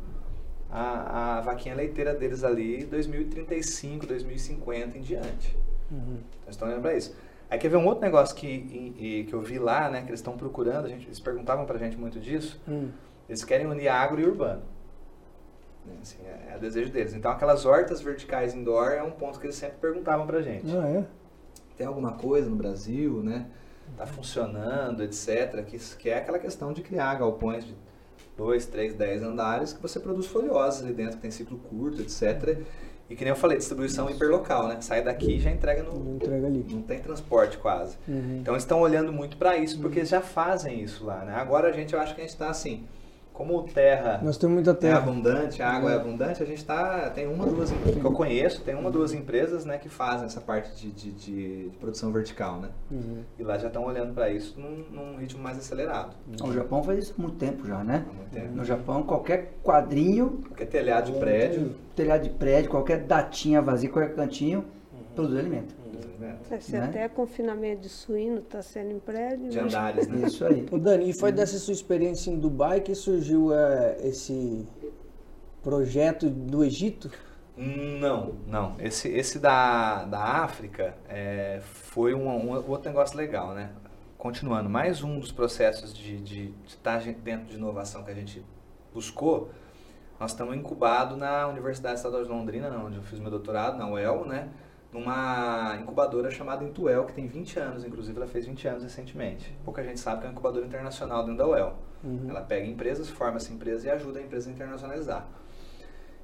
a, 0.71 1.37
a 1.37 1.41
vaquinha 1.41 1.75
leiteira 1.75 2.13
deles 2.13 2.43
ali 2.43 2.85
2035, 2.85 4.05
2050 4.05 4.97
em 4.97 5.01
diante. 5.01 5.57
Uhum. 5.91 6.19
Então, 6.39 6.49
estão 6.49 6.67
olhando 6.67 6.81
para 6.81 6.95
isso. 6.95 7.15
Aí 7.51 7.59
quer 7.59 7.69
ver 7.69 7.75
um 7.75 7.85
outro 7.85 8.01
negócio 8.01 8.33
que, 8.33 8.47
e, 8.47 9.25
que 9.25 9.33
eu 9.33 9.41
vi 9.41 9.59
lá, 9.59 9.89
né, 9.89 10.01
que 10.01 10.07
eles 10.07 10.21
estão 10.21 10.37
procurando, 10.37 10.85
a 10.85 10.89
gente, 10.89 11.05
eles 11.05 11.19
perguntavam 11.19 11.65
pra 11.65 11.77
gente 11.77 11.97
muito 11.97 12.17
disso, 12.17 12.59
hum. 12.65 12.89
eles 13.27 13.43
querem 13.43 13.67
unir 13.67 13.89
agro 13.89 14.21
e 14.21 14.25
urbano. 14.25 14.61
Né, 15.85 15.93
assim, 16.01 16.17
é, 16.25 16.53
é, 16.53 16.57
o 16.57 16.59
desejo 16.61 16.91
deles. 16.93 17.13
Então 17.13 17.29
aquelas 17.29 17.65
hortas 17.65 18.01
verticais 18.01 18.55
indoor 18.55 18.91
é 18.91 19.03
um 19.03 19.11
ponto 19.11 19.37
que 19.37 19.45
eles 19.45 19.57
sempre 19.57 19.77
perguntavam 19.79 20.25
pra 20.25 20.41
gente. 20.41 20.65
Ah, 20.73 20.87
é? 20.87 21.05
Tem 21.75 21.85
alguma 21.85 22.13
coisa 22.13 22.49
no 22.49 22.55
Brasil, 22.55 23.21
né? 23.21 23.47
está 23.91 24.05
funcionando, 24.05 25.03
etc. 25.03 25.63
Que, 25.65 25.77
que 25.77 26.09
é 26.09 26.17
aquela 26.17 26.39
questão 26.39 26.73
de 26.73 26.81
criar 26.81 27.15
galpões 27.15 27.65
de 27.65 27.75
2, 28.37 28.65
3, 28.67 28.95
10 28.95 29.23
andares 29.23 29.73
que 29.73 29.81
você 29.81 29.99
produz 29.99 30.27
folhosas 30.27 30.83
ali 30.83 30.93
dentro, 30.93 31.17
que 31.17 31.21
tem 31.21 31.31
ciclo 31.31 31.57
curto, 31.57 32.01
etc. 32.01 32.59
E 33.11 33.15
que 33.15 33.23
nem 33.23 33.31
eu 33.31 33.35
falei, 33.35 33.57
distribuição 33.57 34.09
hiperlocal, 34.09 34.69
né? 34.69 34.77
Sai 34.79 35.03
daqui 35.03 35.33
e 35.33 35.39
já 35.39 35.51
entrega 35.51 35.83
no. 35.83 36.15
Entrega 36.15 36.47
ali. 36.47 36.65
Não 36.69 36.81
tem 36.81 36.99
transporte 36.99 37.57
quase. 37.57 37.97
Uhum. 38.07 38.39
Então 38.41 38.53
eles 38.53 38.63
estão 38.63 38.79
olhando 38.79 39.11
muito 39.11 39.35
para 39.35 39.57
isso, 39.57 39.79
porque 39.79 39.99
eles 39.99 40.09
já 40.09 40.21
fazem 40.21 40.81
isso 40.81 41.05
lá, 41.05 41.25
né? 41.25 41.35
Agora 41.35 41.67
a 41.67 41.71
gente, 41.71 41.93
eu 41.93 41.99
acho 41.99 42.15
que 42.15 42.21
a 42.21 42.23
gente 42.23 42.33
está 42.33 42.49
assim 42.49 42.83
como 43.33 43.63
terra, 43.63 44.19
Nós 44.23 44.37
temos 44.37 44.55
muita 44.55 44.71
é 44.71 44.73
terra. 44.75 44.97
abundante, 44.97 45.61
a 45.63 45.69
água 45.69 45.91
é 45.91 45.95
É. 45.95 45.97
abundante, 45.97 46.43
a 46.43 46.45
gente 46.45 46.63
tá, 46.63 47.09
tem 47.09 47.27
uma, 47.27 47.45
duas, 47.45 47.71
que 47.71 47.99
eu 48.05 48.11
conheço, 48.11 48.61
tem 48.61 48.75
uma, 48.75 48.91
duas 48.91 49.13
empresas, 49.13 49.65
né, 49.65 49.77
que 49.77 49.89
fazem 49.89 50.25
essa 50.25 50.39
parte 50.41 50.75
de, 50.75 50.91
de, 50.91 51.11
de- 51.11 51.69
de 51.71 51.77
produção 51.79 52.11
vertical, 52.11 52.59
né? 52.59 52.69
Uhum. 52.91 53.23
E 53.39 53.43
lá 53.43 53.57
já 53.57 53.67
estão 53.67 53.85
olhando 53.85 54.13
para 54.13 54.29
isso 54.29 54.59
num, 54.59 54.83
num 54.91 55.17
ritmo 55.17 55.41
mais 55.41 55.57
acelerado. 55.57 56.15
O 56.43 56.51
Japão 56.53 56.83
faz 56.83 56.99
isso 57.05 57.15
há 57.17 57.21
muito 57.21 57.37
tempo 57.37 57.65
já, 57.65 57.83
né? 57.83 58.05
Há 58.09 58.13
muito 58.13 58.29
tempo. 58.31 58.51
No 58.55 58.63
Japão, 58.65 59.03
qualquer 59.03 59.53
quadrinho, 59.63 60.41
Porque 60.47 60.65
telhado 60.65 61.11
de 61.11 61.17
prédio, 61.19 61.75
telhado 61.95 62.23
de 62.23 62.29
prédio, 62.29 62.69
qualquer 62.69 63.03
datinha 63.05 63.61
vazia, 63.61 63.89
qualquer 63.89 64.13
cantinho, 64.15 64.65
produz 65.15 65.37
alimento. 65.39 65.73
Né, 66.19 66.37
ser 66.59 66.79
Né? 66.79 66.85
até 66.85 67.09
confinamento 67.09 67.81
de 67.81 67.89
suíno 67.89 68.39
está 68.39 68.61
sendo 68.61 68.91
em 68.91 68.99
prédio. 68.99 69.49
de 69.49 69.57
né? 69.57 69.63
andares, 69.63 70.07
né? 70.07 70.27
Isso 70.27 70.45
aí. 70.45 70.65
Ô 70.71 70.77
Dani, 70.77 71.09
e 71.09 71.13
foi 71.13 71.31
dessa 71.31 71.57
sua 71.59 71.73
experiência 71.73 72.29
em 72.31 72.39
Dubai 72.39 72.81
que 72.81 72.93
surgiu 72.95 73.53
é, 73.53 73.97
esse 74.03 74.67
projeto 75.63 76.29
do 76.29 76.63
Egito? 76.63 77.11
Não, 77.55 78.33
não. 78.47 78.75
Esse, 78.79 79.09
esse 79.09 79.37
da, 79.37 80.05
da 80.05 80.19
África 80.19 80.95
é, 81.07 81.59
foi 81.61 82.13
um, 82.13 82.27
um 82.27 82.49
outro 82.69 82.89
negócio 82.89 83.15
legal, 83.17 83.53
né? 83.53 83.69
Continuando, 84.17 84.69
mais 84.69 85.03
um 85.03 85.19
dos 85.19 85.31
processos 85.31 85.93
de, 85.93 86.17
de, 86.17 86.47
de 86.51 86.53
estar 86.67 86.99
gen- 86.99 87.13
dentro 87.23 87.45
de 87.47 87.55
inovação 87.57 88.03
que 88.03 88.11
a 88.11 88.13
gente 88.13 88.43
buscou, 88.93 89.49
nós 90.19 90.31
estamos 90.31 90.55
incubados 90.55 91.17
na 91.17 91.47
Universidade 91.47 91.95
Estadual 91.95 92.23
de 92.23 92.29
Londrina, 92.29 92.69
onde 92.85 92.97
eu 92.97 93.03
fiz 93.03 93.19
meu 93.19 93.31
doutorado, 93.31 93.77
na 93.77 93.89
UEL, 93.89 94.25
né? 94.25 94.49
Numa 94.91 95.77
incubadora 95.81 96.29
chamada 96.29 96.65
Intuel, 96.65 97.05
que 97.05 97.13
tem 97.13 97.25
20 97.25 97.59
anos, 97.59 97.85
inclusive 97.85 98.17
ela 98.17 98.27
fez 98.27 98.45
20 98.45 98.67
anos 98.67 98.83
recentemente. 98.83 99.57
Pouca 99.63 99.81
gente 99.83 99.99
sabe 99.99 100.19
que 100.19 100.25
é 100.25 100.29
uma 100.29 100.33
incubadora 100.33 100.65
internacional 100.65 101.23
dentro 101.23 101.37
da 101.37 101.47
UEL. 101.47 101.75
Uhum. 102.03 102.25
Ela 102.29 102.41
pega 102.41 102.65
empresas, 102.65 103.09
forma 103.09 103.37
essa 103.37 103.53
empresa 103.53 103.87
e 103.87 103.89
ajuda 103.89 104.19
a 104.19 104.21
empresa 104.21 104.49
a 104.49 104.53
internacionalizar. 104.53 105.27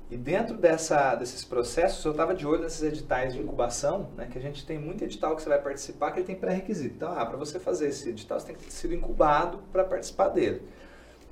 E 0.09 0.15
dentro 0.15 0.55
dessa, 0.55 1.15
desses 1.15 1.43
processos, 1.43 2.03
eu 2.05 2.11
estava 2.11 2.33
de 2.33 2.47
olho 2.47 2.61
nesses 2.61 2.81
editais 2.81 3.33
de 3.33 3.41
incubação, 3.41 4.09
né, 4.15 4.27
que 4.31 4.37
a 4.37 4.41
gente 4.41 4.65
tem 4.65 4.79
muito 4.79 5.03
edital 5.03 5.35
que 5.35 5.41
você 5.41 5.49
vai 5.49 5.61
participar 5.61 6.11
que 6.11 6.19
ele 6.19 6.27
tem 6.27 6.35
pré-requisito. 6.35 6.95
Então, 6.95 7.11
ah, 7.11 7.25
para 7.25 7.35
você 7.37 7.59
fazer 7.59 7.89
esse 7.89 8.09
edital, 8.09 8.39
você 8.39 8.47
tem 8.47 8.55
que 8.55 8.63
ter 8.63 8.71
sido 8.71 8.93
incubado 8.93 9.59
para 9.71 9.83
participar 9.83 10.29
dele. 10.29 10.61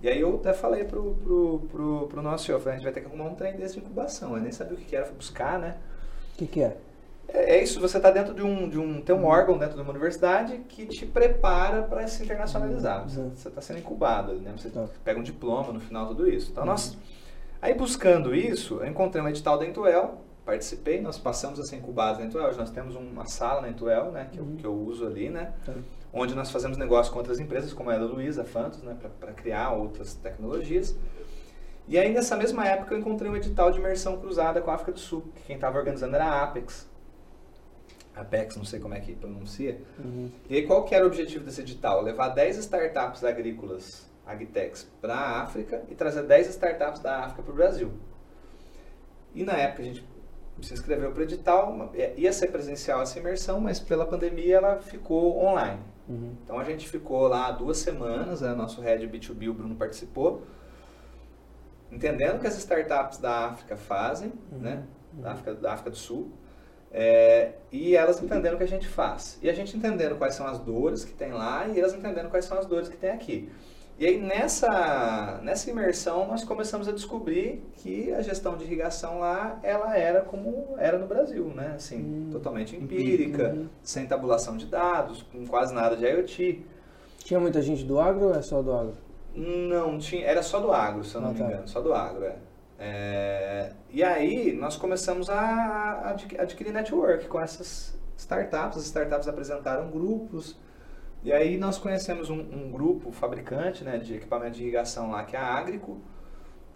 E 0.02 0.10
aí 0.10 0.20
eu 0.20 0.36
até 0.36 0.54
falei 0.54 0.84
pro, 0.84 1.16
pro, 1.16 1.60
pro, 1.72 2.08
pro 2.08 2.22
nosso 2.22 2.46
senhor, 2.46 2.60
falei, 2.60 2.74
a 2.74 2.78
gente 2.78 2.84
vai 2.84 2.94
ter 2.94 3.00
que 3.00 3.08
arrumar 3.08 3.26
um 3.26 3.36
trem 3.36 3.56
desse 3.56 3.76
de 3.76 3.80
incubação. 3.80 4.36
Eu 4.36 4.42
nem 4.42 4.52
sabia 4.52 4.74
o 4.74 4.78
que 4.78 4.86
que 4.86 4.96
era, 4.96 5.06
fui 5.06 5.16
buscar, 5.16 5.58
né? 5.58 5.78
O 6.34 6.38
que, 6.38 6.46
que 6.46 6.62
é? 6.62 6.78
É, 7.28 7.56
é 7.58 7.64
isso, 7.64 7.80
você 7.80 7.98
está 7.98 8.12
dentro 8.12 8.34
de 8.34 8.42
um, 8.44 8.70
de 8.70 8.78
um. 8.78 9.02
Tem 9.02 9.16
um 9.16 9.26
órgão 9.26 9.58
dentro 9.58 9.76
de 9.76 9.82
uma 9.82 9.90
universidade 9.92 10.60
que 10.70 10.86
te 10.86 11.06
prepara 11.06 11.84
para 11.84 12.08
se 12.08 12.24
internacionalizar. 12.24 13.04
Você 13.08 13.20
Uhum. 13.20 13.32
está 13.34 13.62
sendo 13.62 13.80
incubado, 13.80 14.34
né? 14.36 14.54
Você 14.58 14.70
Tá. 14.70 14.86
pega 15.04 15.20
um 15.20 15.24
diploma 15.24 15.74
no 15.74 15.80
final, 15.80 16.08
tudo 16.08 16.30
isso. 16.30 16.52
Então, 16.52 16.66
nós. 16.66 16.98
Aí, 17.62 17.74
buscando 17.74 18.36
isso, 18.36 18.76
eu 18.82 18.86
encontrei 18.88 19.24
um 19.24 19.28
edital 19.28 19.58
da 19.58 19.66
Intuel, 19.66 20.22
participei, 20.46 21.02
nós 21.02 21.18
passamos 21.18 21.60
a 21.60 21.64
ser 21.64 21.78
incubados 21.78 22.20
na 22.20 22.26
Intuel. 22.28 22.48
Hoje 22.48 22.60
nós 22.60 22.70
temos 22.70 22.96
uma 22.96 23.26
sala 23.26 23.62
na 23.62 23.70
Intuel, 23.70 24.12
né? 24.12 24.30
Que, 24.32 24.38
eu, 24.38 24.46
que 24.58 24.66
eu 24.66 24.74
uso 24.74 25.08
ali, 25.08 25.30
né? 25.30 25.52
Tá. 25.66 25.74
Onde 26.14 26.36
nós 26.36 26.52
fazemos 26.52 26.78
negócio 26.78 27.12
com 27.12 27.18
outras 27.18 27.40
empresas, 27.40 27.74
como 27.74 27.90
a 27.90 27.98
da 27.98 28.06
Luiza, 28.06 28.44
a 28.44 28.46
Fantos, 28.46 28.84
né? 28.84 28.96
Para 29.20 29.34
criar 29.34 29.72
outras 29.72 30.14
tecnologias. 30.14 30.96
E 31.88 31.98
aí, 31.98 32.14
nessa 32.14 32.36
mesma 32.38 32.66
época, 32.68 32.94
eu 32.94 33.00
encontrei 33.00 33.30
um 33.30 33.36
edital 33.36 33.72
de 33.72 33.80
imersão 33.80 34.18
cruzada 34.18 34.62
com 34.62 34.70
a 34.72 34.76
África 34.76 34.92
do 34.92 35.00
Sul, 35.00 35.24
que 35.36 35.44
quem 35.44 35.56
estava 35.56 35.78
organizando 35.78 36.16
era 36.16 36.26
a 36.26 36.44
Apex. 36.44 36.88
Apex, 38.16 38.56
não 38.56 38.64
sei 38.66 38.80
como 38.80 38.94
é 38.94 39.00
que 39.00 39.14
pronuncia. 39.16 39.82
Uhum. 40.00 40.32
E 40.50 40.56
aí, 40.56 40.66
qual 40.66 40.84
que 40.86 40.96
era 40.96 41.04
o 41.04 41.08
objetivo 41.08 41.44
desse 41.44 41.62
edital? 41.62 42.02
Levar 42.02 42.30
10 42.30 42.58
startups 42.58 43.24
agrícolas, 43.24 44.10
agtechs, 44.26 44.88
para 45.02 45.14
a 45.14 45.42
África 45.42 45.84
e 45.90 45.96
trazer 45.96 46.24
10 46.24 46.48
startups 46.50 47.02
da 47.02 47.20
África 47.26 47.44
para 47.44 47.52
o 47.52 47.56
Brasil. 47.56 47.92
E 49.34 49.44
na 49.44 49.54
época 49.54 49.82
a 49.82 49.86
gente 49.86 50.08
se 50.62 50.74
inscreveu 50.74 51.12
para 51.12 51.20
o 51.20 51.24
edital, 51.24 51.70
uma- 51.72 51.92
ia 52.16 52.32
ser 52.32 52.48
presencial 52.48 53.02
essa 53.02 53.20
imersão, 53.20 53.60
mas 53.60 53.80
pela 53.80 54.06
pandemia 54.06 54.56
ela 54.56 54.78
ficou 54.78 55.44
online. 55.44 55.82
Uhum. 56.08 56.34
Então 56.44 56.58
a 56.58 56.64
gente 56.64 56.88
ficou 56.88 57.28
lá 57.28 57.52
duas 57.52 57.78
semanas, 57.80 58.40
né, 58.40 58.54
nosso 58.54 58.80
head 58.80 59.06
B2B, 59.08 59.50
o 59.50 59.54
Bruno 59.54 59.76
participou, 59.76 60.44
entendendo 61.92 62.38
o 62.38 62.40
que 62.40 62.48
as 62.48 62.56
startups 62.58 63.18
da 63.18 63.48
África 63.48 63.76
fazem, 63.76 64.32
né, 64.52 64.84
da, 65.14 65.32
África, 65.34 65.54
da 65.56 65.74
África 65.74 65.90
do 65.90 65.98
Sul, 65.98 66.32
é, 66.98 67.52
e 67.74 67.94
elas 67.94 68.24
entendendo 68.24 68.54
o 68.54 68.58
que 68.58 68.64
a 68.64 68.68
gente 68.68 68.88
faz. 68.88 69.38
E 69.42 69.50
a 69.50 69.54
gente 69.54 69.76
entendendo 69.76 70.16
quais 70.18 70.34
são 70.34 70.48
as 70.48 70.58
dores 70.60 71.04
que 71.04 71.12
tem 71.12 71.34
lá 71.34 71.68
e 71.68 71.78
elas 71.78 71.94
entendendo 71.94 72.30
quais 72.30 72.46
são 72.46 72.58
as 72.58 72.66
dores 72.66 72.88
que 72.88 72.96
tem 72.96 73.10
aqui. 73.10 73.50
E 74.00 74.06
aí 74.06 74.18
nessa, 74.18 75.40
nessa 75.44 75.70
imersão 75.70 76.26
nós 76.28 76.44
começamos 76.46 76.88
a 76.88 76.92
descobrir 76.94 77.62
que 77.78 78.14
a 78.14 78.22
gestão 78.22 78.56
de 78.58 78.64
irrigação 78.64 79.20
lá, 79.20 79.60
ela 79.62 79.98
era 79.98 80.22
como 80.22 80.76
era 80.78 80.98
no 80.98 81.06
Brasil, 81.08 81.46
né? 81.56 81.74
Assim, 81.76 81.98
Hum. 82.00 82.30
totalmente 82.32 82.76
empírica, 82.78 83.50
Uhum. 83.50 83.68
sem 83.84 84.06
tabulação 84.06 84.56
de 84.58 84.66
dados, 84.66 85.22
com 85.24 85.46
quase 85.46 85.74
nada 85.74 85.96
de 85.98 86.06
IoT. 86.06 86.66
Tinha 87.20 87.40
muita 87.40 87.62
gente 87.62 87.84
do 87.84 88.00
agro 88.00 88.28
ou 88.28 88.36
é 88.36 88.42
só 88.42 88.62
do 88.62 88.72
agro? 88.74 88.94
Não 89.34 89.98
tinha, 89.98 90.26
era 90.26 90.42
só 90.42 90.60
do 90.62 90.72
agro, 90.72 91.04
se 91.04 91.16
eu 91.16 91.22
não 91.22 91.30
Ah, 91.30 91.34
me 91.34 91.40
tá. 91.40 91.46
engano, 91.46 91.68
só 91.68 91.82
do 91.82 91.94
agro, 91.94 92.24
é. 92.24 92.36
É, 92.78 93.72
e 93.90 94.04
aí 94.04 94.54
nós 94.54 94.76
começamos 94.76 95.30
a 95.30 96.10
adqui- 96.10 96.38
adquirir 96.38 96.72
network 96.74 97.28
com 97.28 97.40
essas 97.40 97.98
startups. 98.18 98.78
As 98.78 98.86
startups 98.86 99.28
apresentaram 99.28 99.90
grupos. 99.90 100.58
E 101.24 101.32
aí 101.34 101.58
nós 101.58 101.78
conhecemos 101.78 102.30
um, 102.30 102.40
um 102.40 102.72
grupo 102.72 103.12
fabricante 103.12 103.84
né, 103.84 103.98
de 103.98 104.16
equipamento 104.16 104.58
de 104.58 104.64
irrigação 104.64 105.12
lá, 105.12 105.24
que 105.24 105.36
é 105.36 105.40
a 105.40 105.46
Agrico. 105.56 106.00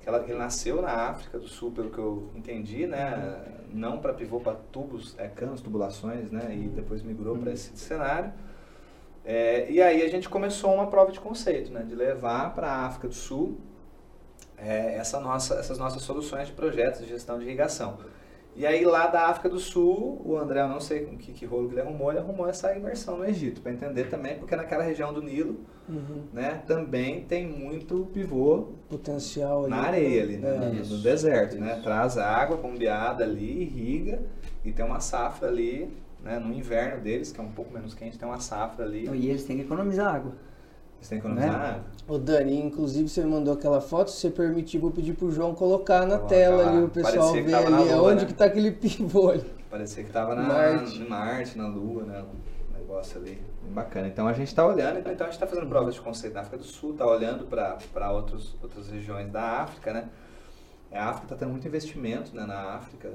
Que 0.02 0.08
ela, 0.08 0.24
ele 0.24 0.36
nasceu 0.38 0.82
na 0.82 0.91
África 1.10 1.38
do 1.38 1.47
Sul, 1.47 1.72
pelo 1.72 1.89
que 1.89 1.97
eu 1.97 2.30
entendi, 2.34 2.88
né? 2.88 3.38
Não 3.72 4.00
para 4.00 4.14
pivô, 4.14 4.39
para 4.39 4.56
tubos, 4.72 5.14
é, 5.20 5.28
canos, 5.28 5.62
tubulações, 5.62 6.32
né? 6.32 6.56
E 6.56 6.70
depois 6.70 7.04
migrou 7.04 7.38
para 7.38 7.52
esse 7.52 7.76
cenário. 7.78 8.32
É, 9.26 9.70
e 9.70 9.82
aí 9.82 10.02
a 10.02 10.08
gente 10.10 10.30
começou 10.30 10.74
uma 10.74 10.88
prova 10.88 11.12
de 11.12 11.20
conceito, 11.20 11.72
né? 11.72 11.84
De 11.84 11.93
levar 11.95 12.56
para 12.56 12.68
a 12.70 12.86
África 12.86 13.10
do 13.10 13.14
Sul 13.14 13.58
é, 14.62 14.95
essa 14.95 15.20
nossa, 15.20 15.55
essas 15.55 15.78
nossas 15.78 16.01
soluções 16.01 16.47
de 16.47 16.53
projetos 16.53 17.01
de 17.01 17.07
gestão 17.07 17.38
de 17.39 17.45
irrigação. 17.45 17.97
E 18.55 18.66
aí 18.66 18.84
lá 18.84 19.07
da 19.07 19.28
África 19.28 19.47
do 19.47 19.60
Sul, 19.60 20.22
o 20.26 20.36
André, 20.36 20.62
eu 20.62 20.68
não 20.68 20.80
sei 20.82 21.05
com 21.05 21.16
que, 21.18 21.32
que 21.32 21.45
rolo 21.45 21.68
que 21.70 21.76
ele 21.76 21.82
arrumou, 21.82 22.10
ele 22.12 22.20
arrumou 22.20 22.47
essa 22.47 22.76
imersão 22.76 23.18
no 23.18 23.26
Egito, 23.26 23.62
para 23.62 23.72
entender 23.72 24.05
também, 24.10 24.38
porque 24.38 24.55
naquela 24.55 24.84
região 24.84 25.14
do 25.14 25.22
Nilo, 25.22 25.60
Uhum. 25.88 26.24
né, 26.34 26.62
também 26.68 27.22
tem 27.24 27.47
muito 27.47 28.07
pivô 28.14 28.74
Potencial 28.89 29.62
ali. 29.62 29.70
na 29.70 29.78
areia 29.78 30.24
ali, 30.24 30.38
né, 30.38 30.55
É. 30.55 30.60
no- 30.60 30.74
no, 30.74 30.82
Isso, 30.82 30.97
deserto, 31.01 31.57
né, 31.57 31.74
isso. 31.74 31.84
traz 31.84 32.18
água 32.18 32.57
bombeada 32.57 33.24
ali, 33.24 33.62
irriga, 33.64 34.20
e 34.66 34.72
tem 34.72 34.84
uma 34.86 34.99
safra 34.99 35.47
ali, 35.47 35.91
né, 36.24 36.38
no 36.38 36.53
inverno 36.53 37.01
deles, 37.01 37.32
que 37.32 37.39
é 37.39 37.43
um 37.43 37.51
pouco 37.51 37.74
menos 37.74 37.93
quente, 37.93 38.20
tem 38.20 38.28
uma 38.28 38.39
safra 38.39 38.84
ali, 38.84 39.07
E 39.07 39.30
eles 39.30 39.45
têm 39.45 39.55
que 39.57 39.64
economizar 39.64 40.14
água. 40.16 40.34
Têm 41.08 41.20
que 41.22 41.28
economizar 41.28 41.60
Né? 41.60 41.70
água. 41.70 41.84
Ô 42.08 42.18
Dani, 42.18 42.60
inclusive 42.60 43.08
você 43.08 43.24
me 43.24 43.30
mandou 43.30 43.54
aquela 43.54 43.80
foto, 43.80 44.10
se 44.10 44.18
você 44.18 44.30
permitir, 44.30 44.80
vou 44.80 44.91
pedir 44.91 45.14
pro 45.14 45.32
João 45.32 45.54
colocar 45.54 46.06
na 46.06 46.18
Coloca 46.18 46.28
tela 46.28 46.64
lá. 46.64 46.70
ali, 46.72 46.84
o 46.84 46.89
pessoal 46.89 47.34
ver 47.34 47.43
na 47.52 47.58
ali 47.60 47.70
lua, 47.93 48.02
onde 48.02 48.22
né? 48.22 48.28
que 48.28 48.34
tá 48.34 48.45
aquele 48.45 48.72
pivô 48.76 49.30
ali. 49.30 49.45
Parecia 49.70 50.04
que 50.04 50.12
tava 50.12 50.34
na 50.36 50.41
Marte. 50.41 51.00
em 51.00 51.08
Marte, 51.08 51.58
na 51.58 51.68
Lua, 51.68 52.04
né? 52.04 52.24
Um 52.24 52.78
negócio 52.80 53.20
ali 53.22 53.39
bem 53.62 53.72
bacana. 53.72 54.08
Então 54.08 54.28
a 54.28 54.34
gente 54.34 54.47
está 54.47 54.66
olhando, 54.66 54.97
então 55.00 55.12
a 55.12 55.30
gente 55.30 55.34
está 55.34 55.45
fazendo 55.45 55.68
provas 55.68 55.93
de 55.93 56.02
conceito 56.02 56.34
na 56.34 56.39
África 56.41 56.58
do 56.58 56.64
Sul, 56.64 56.91
está 56.93 57.06
olhando 57.06 57.45
para 57.45 58.12
outras 58.12 58.89
regiões 58.91 59.30
da 59.32 59.62
África, 59.62 59.93
né? 59.93 60.10
A 60.91 61.10
África 61.10 61.26
está 61.26 61.36
tendo 61.36 61.52
muito 61.52 61.68
investimento 61.68 62.36
né, 62.36 62.43
na 62.47 62.74
África 62.74 63.14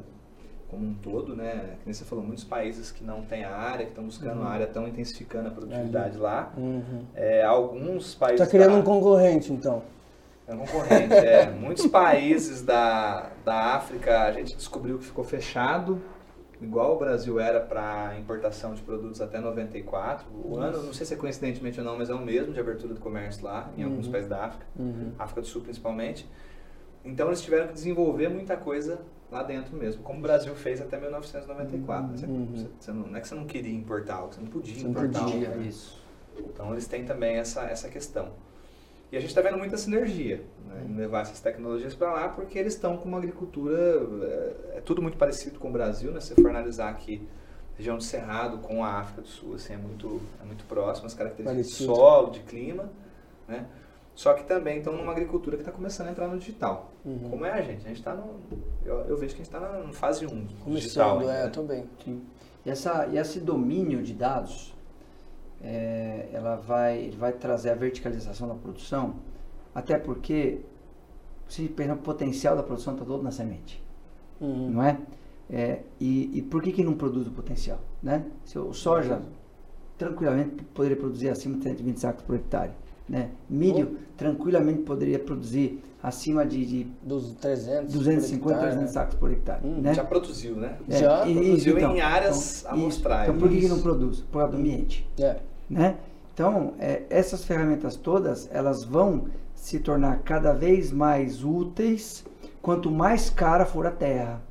como 0.74 0.86
um 0.88 0.94
todo, 0.94 1.34
né? 1.36 1.76
Que 1.80 1.86
nem 1.86 1.92
você 1.94 2.04
falou, 2.04 2.24
muitos 2.24 2.44
países 2.44 2.90
que 2.90 3.02
não 3.04 3.22
têm 3.22 3.44
a 3.44 3.54
área, 3.56 3.84
que 3.84 3.90
estão 3.92 4.04
buscando 4.04 4.40
Uhum. 4.40 4.46
a 4.46 4.50
área, 4.50 4.64
estão 4.64 4.86
intensificando 4.88 5.48
a 5.48 5.50
produtividade 5.50 6.18
lá. 6.18 6.52
Uhum. 6.56 7.04
É, 7.14 7.42
alguns 7.44 8.14
países. 8.14 8.40
Tá 8.44 8.46
criando 8.50 8.72
da- 8.72 8.78
um 8.78 8.82
concorrente, 8.82 9.52
então. 9.52 9.82
é 10.46 10.54
um 10.54 10.58
concorrente, 10.58 11.14
é. 11.14 11.46
Muitos 11.58 11.86
países 11.86 12.62
da, 12.62 13.30
da 13.44 13.74
África 13.76 14.22
a 14.24 14.32
gente 14.32 14.54
descobriu 14.56 14.98
que 14.98 15.04
ficou 15.04 15.24
fechado, 15.24 16.00
igual 16.60 16.96
o 16.96 16.98
Brasil 16.98 17.40
era 17.40 17.60
para 17.60 18.14
importação 18.18 18.74
de 18.74 18.82
produtos 18.82 19.20
até 19.22 19.38
94. 19.40 20.26
O 20.44 20.58
ano, 20.58 20.82
não 20.82 20.92
sei 20.92 21.06
se 21.06 21.14
é 21.14 21.16
coincidentemente 21.16 21.78
ou 21.80 21.84
não, 21.86 21.96
mas 21.96 22.10
é 22.10 22.14
o 22.14 22.20
mesmo 22.20 22.52
de 22.52 22.60
abertura 22.60 22.92
do 22.94 23.00
comércio 23.00 23.42
lá, 23.44 23.70
em 23.76 23.82
alguns 23.84 24.06
Uhum. 24.06 24.12
países 24.12 24.28
da 24.30 24.44
África, 24.44 24.66
Uhum. 24.78 25.12
África 25.18 25.40
do 25.40 25.46
Sul 25.46 25.62
principalmente. 25.62 26.28
Então 27.04 27.26
eles 27.28 27.42
tiveram 27.42 27.66
que 27.68 27.74
desenvolver 27.74 28.28
muita 28.28 28.56
coisa 28.56 28.98
lá 29.35 29.43
dentro 29.43 29.76
mesmo, 29.76 30.03
como 30.03 30.20
o 30.20 30.22
Brasil 30.22 30.55
fez 30.55 30.80
até 30.80 30.99
1994. 30.99 32.09
né? 32.12 32.16
Você- 32.16 32.26
Uhum. 32.26 32.47
você- 32.55 32.68
você 32.80 32.93
não, 32.93 33.07
não 33.09 33.16
é 33.16 33.20
que 33.20 33.28
você 33.28 33.35
não 33.35 33.45
queria 33.47 33.74
importar, 33.74 34.14
algo, 34.16 34.32
você 34.32 34.41
não 34.41 34.49
podia 34.49 34.74
Você 34.74 34.82
não 34.85 34.91
importar. 34.91 35.24
podia, 35.24 35.49
algo, 35.49 35.61
né? 35.61 35.66
Isso. 35.68 36.03
Então 36.39 36.72
eles 36.72 36.87
têm 36.87 37.05
também 37.05 37.37
essa, 37.37 37.62
essa 37.64 37.89
questão. 37.89 38.32
E 39.12 39.16
a 39.16 39.20
gente 39.20 39.28
está 39.30 39.41
vendo 39.43 39.59
muita 39.59 39.76
sinergia 39.76 40.43
né, 40.66 40.87
em 40.89 40.97
levar 40.97 41.20
essas 41.20 41.39
tecnologias 41.41 41.95
para 41.95 42.12
lá, 42.12 42.28
porque 42.30 42.59
eles 42.59 42.74
estão 42.74 42.97
com 42.97 43.09
uma 43.09 43.18
agricultura, 43.18 43.76
é, 44.72 44.78
é, 44.78 44.80
tudo 44.85 45.01
muito 45.03 45.16
parecido 45.16 45.59
com 45.61 45.68
o 45.68 45.72
Brasil, 45.72 46.11
né? 46.11 46.20
Se 46.20 46.35
for 46.35 46.49
analisar 46.51 46.89
aqui, 46.89 47.22
região 47.76 47.97
do 47.97 48.03
Cerrado 48.03 48.59
com 48.59 48.85
a 48.85 48.99
África 49.01 49.20
do 49.22 49.28
Sul, 49.28 49.55
assim, 49.55 49.74
é 49.74 49.76
muito, 49.76 50.20
é 50.41 50.45
muito 50.45 50.64
próximo, 50.64 51.07
as 51.07 51.14
características 51.14 51.66
Parecido. 51.68 51.93
de 51.93 51.97
solo, 51.97 52.30
de 52.30 52.41
clima, 52.41 52.91
né? 53.47 53.66
Só 54.14 54.32
que 54.34 54.44
também 54.44 54.78
estão 54.78 54.96
numa 54.96 55.10
agricultura 55.10 55.56
que 55.56 55.62
está 55.62 55.72
começando 55.72 56.08
a 56.08 56.10
entrar 56.12 56.28
no 56.28 56.38
digital. 56.38 56.92
Uhum. 57.04 57.30
Como 57.30 57.44
é 57.44 57.50
a 57.50 57.62
gente? 57.62 57.84
A 57.84 57.88
gente 57.88 57.98
está 57.98 58.14
no. 58.14 58.40
Eu, 58.84 59.00
eu, 59.06 59.16
vejo 59.16 59.34
que 59.34 59.42
a 59.42 59.44
gente 59.44 59.54
está 59.54 59.60
na 59.60 59.92
fase 59.92 60.24
1 60.24 60.28
Começando, 60.28 60.74
digital. 60.74 61.18
Ainda, 61.18 61.32
é, 61.32 61.44
né? 61.44 61.50
também. 61.50 61.84
Sim. 62.04 62.22
E, 62.64 62.70
essa, 62.70 63.08
e 63.08 63.18
esse 63.18 63.40
domínio 63.40 64.02
de 64.02 64.14
dados, 64.14 64.72
é, 65.60 66.28
ela 66.32 66.56
vai, 66.56 67.10
vai 67.18 67.32
trazer 67.32 67.70
a 67.70 67.74
verticalização 67.74 68.46
da 68.46 68.54
produção, 68.54 69.16
até 69.74 69.98
porque 69.98 70.60
se 71.48 71.64
o 71.64 71.96
potencial 71.96 72.56
da 72.56 72.62
produção 72.62 72.94
está 72.94 73.04
todo 73.04 73.22
na 73.22 73.32
semente. 73.32 73.82
Uhum. 74.40 74.70
Não 74.70 74.82
é? 74.82 74.98
é 75.50 75.82
e, 76.00 76.38
e, 76.38 76.42
por 76.42 76.62
que, 76.62 76.70
que 76.70 76.84
não 76.84 76.94
produz 76.94 77.26
o 77.26 77.32
potencial? 77.32 77.80
Né? 78.00 78.24
Se 78.44 78.58
o 78.58 78.72
soja 78.72 79.20
tranquilamente 79.98 80.62
poderia 80.66 80.96
produzir 80.96 81.30
acima 81.30 81.56
de 81.56 81.64
120 81.64 82.00
sacos 82.00 82.24
por 82.24 82.36
hectare 82.36 82.72
né? 83.09 83.30
Milho 83.48 83.98
tranquilamente 84.16 84.82
poderia 84.82 85.18
produzir 85.18 85.82
acima 86.02 86.44
de, 86.44 86.64
de 86.64 86.84
dos 87.02 87.32
300 87.34 87.92
250, 87.92 88.59
300 88.59 88.80
né? 88.80 88.86
sacos 88.88 89.14
por 89.14 89.30
hectare. 89.30 89.66
Hum, 89.66 89.80
né? 89.80 89.94
Já 89.94 90.05
produziu, 90.05 90.57
né? 90.57 90.76
É, 90.88 90.98
já 90.98 91.20
produziu 91.20 91.78
então, 91.78 91.96
em 91.96 92.00
áreas 92.00 92.61
então, 92.61 92.72
amostrais. 92.72 93.28
Então 93.28 93.38
por 93.38 93.48
que, 93.48 93.61
que 93.61 93.68
não 93.68 93.80
produz? 93.80 94.20
Por 94.20 94.38
causa 94.38 94.52
do 94.52 94.59
ambiente. 94.59 95.09
É. 95.18 95.36
Né? 95.68 95.96
Então, 96.32 96.74
é, 96.78 97.05
essas 97.09 97.44
ferramentas 97.44 97.96
todas, 97.96 98.48
elas 98.52 98.84
vão 98.84 99.26
se 99.55 99.78
tornar 99.78 100.18
cada 100.18 100.52
vez 100.52 100.92
mais 100.92 101.44
úteis 101.44 102.24
quanto 102.61 102.90
mais 102.90 103.30
cara 103.30 103.64
for 103.64 103.86
a 103.86 103.90
terra. 103.90 104.42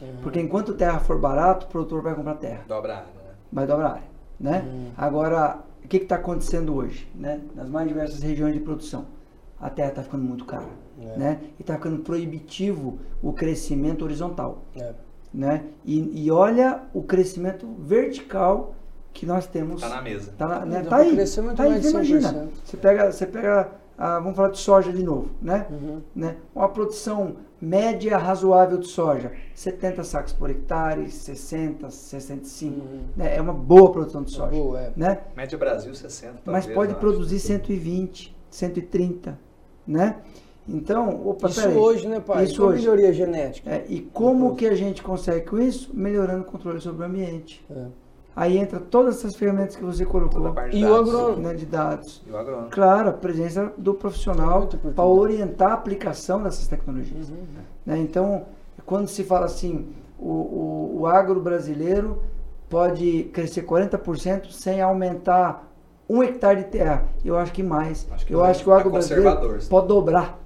Uhum. 0.00 0.08
Porque 0.22 0.40
enquanto 0.40 0.74
terra 0.74 0.98
for 1.00 1.18
barato, 1.18 1.66
o 1.66 1.68
produtor 1.68 2.02
vai 2.02 2.14
comprar 2.14 2.34
terra. 2.34 2.64
Dobra 2.66 2.94
a 2.94 2.96
área, 2.98 3.12
né? 3.14 3.30
Vai 3.52 3.66
dobrar 3.66 3.88
a 3.88 3.92
área, 3.92 4.08
né? 4.40 4.64
Uhum. 4.66 4.90
Agora, 4.96 5.58
que 5.98 6.04
está 6.04 6.16
acontecendo 6.16 6.74
hoje, 6.74 7.06
né? 7.14 7.40
Nas 7.54 7.68
mais 7.68 7.86
diversas 7.86 8.22
regiões 8.22 8.54
de 8.54 8.60
produção. 8.60 9.06
A 9.60 9.68
terra 9.68 9.90
está 9.90 10.02
ficando 10.02 10.24
muito 10.24 10.44
cara, 10.46 10.70
é. 10.98 11.18
né? 11.18 11.40
E 11.58 11.62
está 11.62 11.74
ficando 11.74 11.98
proibitivo 11.98 12.98
o 13.22 13.32
crescimento 13.32 14.02
horizontal, 14.02 14.62
é. 14.74 14.94
né? 15.32 15.64
E, 15.84 16.24
e, 16.24 16.30
olha 16.30 16.80
o 16.94 17.02
crescimento 17.02 17.68
vertical 17.78 18.74
que 19.12 19.26
nós 19.26 19.46
temos. 19.46 19.82
Está 19.82 19.94
na 19.94 20.02
mesa. 20.02 20.32
Tá, 20.36 20.64
né? 20.64 20.82
tá 20.82 20.96
aí. 20.96 21.14
Tá 21.54 21.62
aí, 21.64 21.82
você 21.82 21.90
imagina. 21.90 22.48
Você 22.64 22.76
pega, 22.78 23.12
você 23.12 23.26
pega 23.26 23.70
ah, 23.98 24.18
vamos 24.18 24.34
falar 24.34 24.48
de 24.48 24.58
soja 24.58 24.90
de 24.90 25.02
novo, 25.02 25.30
né? 25.42 25.66
Uhum. 25.70 26.00
né? 26.16 26.36
Uma 26.54 26.70
produção 26.70 27.36
média 27.62 28.18
razoável 28.18 28.76
de 28.76 28.88
soja, 28.88 29.30
70 29.54 30.02
sacos 30.02 30.32
por 30.32 30.50
hectare, 30.50 31.08
60, 31.08 31.88
65, 31.88 32.80
uhum. 32.80 33.00
né? 33.16 33.36
É 33.36 33.40
uma 33.40 33.52
boa 33.52 33.92
produção 33.92 34.24
de 34.24 34.32
soja, 34.32 34.50
boa, 34.50 34.80
é. 34.80 34.92
né? 34.96 35.20
Média 35.36 35.56
Brasil 35.56 35.94
60, 35.94 36.40
Mas 36.44 36.66
pode 36.66 36.96
produzir 36.96 37.38
120, 37.38 38.36
130, 38.50 39.38
né? 39.86 40.16
Então, 40.68 41.26
opa, 41.26 41.48
isso 41.48 41.68
hoje, 41.68 42.08
né, 42.08 42.20
pai? 42.20 42.44
Isso 42.44 42.64
hoje. 42.64 42.80
melhoria 42.80 43.12
genética. 43.12 43.70
É, 43.70 43.84
e 43.88 44.00
como 44.00 44.56
que 44.56 44.66
a 44.66 44.74
gente 44.74 45.02
consegue 45.02 45.46
com 45.46 45.58
isso? 45.58 45.90
Melhorando 45.94 46.42
o 46.42 46.44
controle 46.44 46.80
sobre 46.80 47.02
o 47.02 47.06
ambiente. 47.06 47.64
É. 47.70 47.86
Aí 48.34 48.56
entra 48.56 48.80
todas 48.80 49.18
essas 49.18 49.36
ferramentas 49.36 49.76
que 49.76 49.84
você 49.84 50.06
colocou. 50.06 50.54
E 50.72 50.84
o 50.84 50.94
agrônomo. 50.94 51.42
Né, 51.42 51.54
de 51.54 51.66
dados. 51.66 52.22
E 52.26 52.30
o 52.30 52.36
agrônomo. 52.36 52.70
Claro, 52.70 53.10
a 53.10 53.12
presença 53.12 53.72
do 53.76 53.92
profissional 53.92 54.68
para 54.94 55.04
orientar 55.04 55.72
a 55.72 55.74
aplicação 55.74 56.42
dessas 56.42 56.66
tecnologias. 56.66 57.28
Uhum. 57.28 57.44
Né? 57.84 57.98
Então, 57.98 58.46
quando 58.86 59.06
se 59.06 59.22
fala 59.22 59.44
assim, 59.44 59.86
o, 60.18 60.30
o, 60.30 60.96
o 61.00 61.06
agro 61.06 61.40
brasileiro 61.40 62.22
pode 62.70 63.24
crescer 63.34 63.66
40% 63.66 64.50
sem 64.50 64.80
aumentar 64.80 65.70
um 66.08 66.22
hectare 66.22 66.64
de 66.64 66.70
terra. 66.70 67.04
Eu 67.22 67.36
acho 67.36 67.52
que 67.52 67.62
mais. 67.62 68.06
Acho 68.10 68.26
que 68.26 68.32
eu 68.32 68.42
acho 68.42 68.64
que 68.64 68.70
o 68.70 68.72
agro 68.72 68.90
brasileiro 68.90 69.58
pode 69.68 69.88
dobrar. 69.88 70.38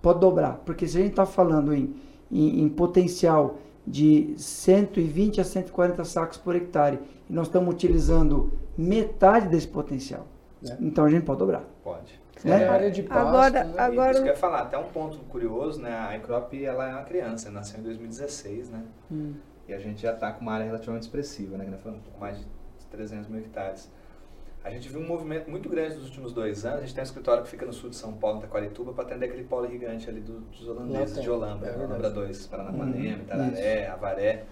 Pode 0.00 0.20
dobrar. 0.20 0.60
Porque 0.64 0.86
se 0.86 0.98
a 0.98 1.00
gente 1.00 1.10
está 1.10 1.26
falando 1.26 1.74
em, 1.74 1.96
em, 2.30 2.62
em 2.62 2.68
potencial 2.68 3.56
de 3.86 4.34
120 4.36 5.40
a 5.40 5.44
140 5.44 6.04
sacos 6.04 6.38
por 6.38 6.54
hectare 6.54 6.98
e 7.28 7.32
nós 7.32 7.46
estamos 7.46 7.72
utilizando 7.72 8.52
metade 8.76 9.48
desse 9.48 9.68
potencial. 9.68 10.26
É. 10.68 10.76
Então 10.80 11.04
a 11.04 11.10
gente 11.10 11.24
pode 11.24 11.38
dobrar. 11.38 11.64
Pode. 11.82 12.20
Né? 12.44 12.62
É, 12.62 12.68
área 12.68 12.90
de 12.90 13.02
pasto, 13.02 13.28
agora, 13.28 13.64
né? 13.64 13.74
agora... 13.78 14.10
Isso 14.12 14.22
que 14.22 14.28
eu 14.28 14.32
ia 14.32 14.38
falar, 14.38 14.62
até 14.62 14.76
um 14.76 14.84
ponto 14.84 15.18
curioso, 15.20 15.80
né? 15.80 15.94
A 15.94 16.16
iCrop, 16.16 16.52
ela 16.64 16.88
é 16.88 16.92
uma 16.92 17.04
criança, 17.04 17.50
nasceu 17.50 17.80
em 17.80 17.82
2016, 17.82 18.70
né? 18.70 18.82
Hum. 19.10 19.34
E 19.66 19.72
a 19.72 19.78
gente 19.78 20.02
já 20.02 20.12
está 20.12 20.32
com 20.32 20.42
uma 20.42 20.52
área 20.52 20.66
relativamente 20.66 21.04
expressiva, 21.04 21.56
né? 21.56 21.66
Com 21.82 22.18
mais 22.18 22.38
de 22.38 22.46
300 22.90 23.28
mil 23.28 23.40
hectares. 23.40 23.90
A 24.62 24.70
gente 24.70 24.88
viu 24.88 25.00
um 25.00 25.06
movimento 25.06 25.50
muito 25.50 25.68
grande 25.68 25.96
nos 25.96 26.06
últimos 26.06 26.32
dois 26.32 26.64
anos. 26.64 26.78
A 26.78 26.80
gente 26.80 26.94
tem 26.94 27.02
um 27.02 27.04
escritório 27.04 27.42
que 27.42 27.50
fica 27.50 27.66
no 27.66 27.72
sul 27.72 27.90
de 27.90 27.96
São 27.96 28.14
Paulo, 28.14 28.38
em 28.38 28.40
Taquarituba, 28.40 28.92
para 28.94 29.04
atender 29.04 29.26
aquele 29.26 29.44
polo 29.44 29.68
gigante 29.68 30.08
ali 30.08 30.20
do, 30.20 30.40
dos 30.40 30.66
holandeses 30.66 31.20
de 31.20 31.30
Holanda, 31.30 31.66
é 31.66 31.76
Holambra 31.76 32.10
2, 32.10 32.46
Paranapanema, 32.46 33.18
hum, 33.18 33.22
Itararé, 33.22 33.88
Avaré. 33.88 34.44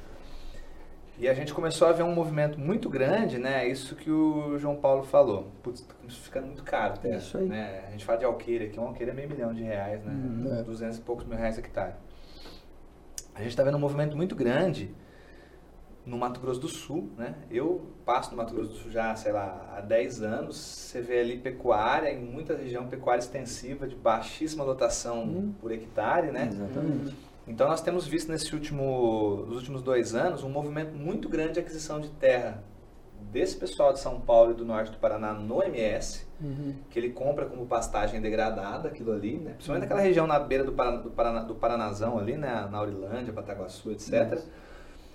E 1.18 1.28
a 1.28 1.34
gente 1.34 1.52
começou 1.52 1.86
a 1.86 1.92
ver 1.92 2.02
um 2.02 2.14
movimento 2.14 2.58
muito 2.58 2.88
grande, 2.88 3.38
né? 3.38 3.68
Isso 3.68 3.94
que 3.94 4.10
o 4.10 4.58
João 4.58 4.76
Paulo 4.76 5.04
falou. 5.04 5.52
Putz, 5.62 5.82
tá 5.82 5.94
ficando 6.08 6.46
muito 6.46 6.64
caro. 6.64 6.94
É 7.04 7.16
isso 7.16 7.38
aí. 7.38 7.46
Né? 7.46 7.84
A 7.86 7.90
gente 7.90 8.04
fala 8.04 8.18
de 8.18 8.24
alqueire 8.24 8.66
aqui, 8.66 8.80
um 8.80 8.88
alqueire 8.88 9.10
é 9.10 9.14
meio 9.14 9.28
milhão 9.28 9.52
de 9.52 9.62
reais, 9.62 10.02
né? 10.04 10.12
Hum, 10.12 10.58
é. 10.58 10.62
200 10.62 10.98
e 10.98 11.00
poucos 11.02 11.26
mil 11.26 11.36
reais 11.36 11.58
hectare. 11.58 11.94
A 13.34 13.40
gente 13.40 13.50
está 13.50 13.62
vendo 13.62 13.76
um 13.76 13.80
movimento 13.80 14.16
muito 14.16 14.34
grande 14.34 14.90
no 16.04 16.18
Mato 16.18 16.40
Grosso 16.40 16.60
do 16.60 16.68
Sul, 16.68 17.10
né? 17.16 17.34
Eu 17.50 17.86
passo 18.04 18.30
no 18.32 18.36
Mato 18.36 18.52
Grosso 18.54 18.70
do 18.70 18.76
Sul 18.76 18.90
já, 18.90 19.14
sei 19.14 19.32
lá, 19.32 19.74
há 19.76 19.80
10 19.80 20.22
anos. 20.22 20.56
Você 20.56 21.00
vê 21.00 21.20
ali 21.20 21.38
pecuária, 21.38 22.12
em 22.12 22.20
muita 22.20 22.56
região, 22.56 22.86
pecuária 22.88 23.20
extensiva 23.20 23.86
de 23.86 23.94
baixíssima 23.94 24.64
lotação 24.64 25.22
hum. 25.22 25.54
por 25.60 25.70
hectare, 25.70 26.32
né? 26.32 26.48
Exatamente. 26.50 27.16
Então 27.46 27.68
nós 27.68 27.80
temos 27.80 28.06
visto 28.06 28.30
nesse 28.30 28.54
último, 28.54 29.44
nos 29.46 29.56
últimos 29.56 29.82
dois 29.82 30.14
anos 30.14 30.44
um 30.44 30.48
movimento 30.48 30.94
muito 30.94 31.28
grande 31.28 31.54
de 31.54 31.60
aquisição 31.60 32.00
de 32.00 32.08
terra 32.10 32.62
desse 33.30 33.56
pessoal 33.56 33.92
de 33.92 34.00
São 34.00 34.20
Paulo 34.20 34.52
e 34.52 34.54
do 34.54 34.64
norte 34.64 34.90
do 34.90 34.98
Paraná 34.98 35.32
no 35.32 35.62
MS, 35.62 36.26
uhum. 36.40 36.74
que 36.90 36.98
ele 36.98 37.10
compra 37.10 37.46
como 37.46 37.66
pastagem 37.66 38.20
degradada 38.20 38.88
aquilo 38.88 39.12
ali, 39.12 39.38
né? 39.38 39.52
principalmente 39.52 39.84
uhum. 39.84 39.88
naquela 39.88 40.00
região 40.00 40.26
na 40.26 40.38
beira 40.38 40.64
do, 40.64 40.72
Paraná, 40.72 40.96
do, 40.98 41.10
Paraná, 41.10 41.42
do 41.42 41.54
Paranazão 41.54 42.18
ali, 42.18 42.36
né? 42.36 42.68
na 42.70 42.78
Aurilândia, 42.78 43.32
Pataguaçu, 43.32 43.92
etc. 43.92 44.12
Uhum. 44.12 44.42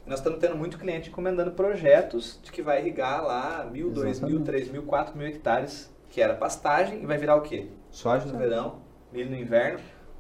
Nós 0.06 0.20
estamos 0.20 0.40
tendo 0.40 0.56
muito 0.56 0.78
cliente 0.78 1.10
encomendando 1.10 1.52
projetos 1.52 2.40
de 2.42 2.52
que 2.52 2.62
vai 2.62 2.80
irrigar 2.80 3.24
lá 3.24 3.68
mil, 3.70 3.92
dois 3.92 4.22
mil, 4.22 4.42
três 4.42 4.70
mil, 4.72 4.84
quatro 4.84 5.18
mil 5.18 5.28
hectares, 5.28 5.94
que 6.10 6.22
era 6.22 6.34
pastagem, 6.34 7.04
e 7.04 7.06
vai 7.06 7.18
virar 7.18 7.36
o 7.36 7.42
quê? 7.42 7.68
Soja 7.92 8.26
no 8.26 8.38
verão, 8.38 8.80
milho 9.12 9.30
no 9.30 9.36
inverno, 9.36 9.80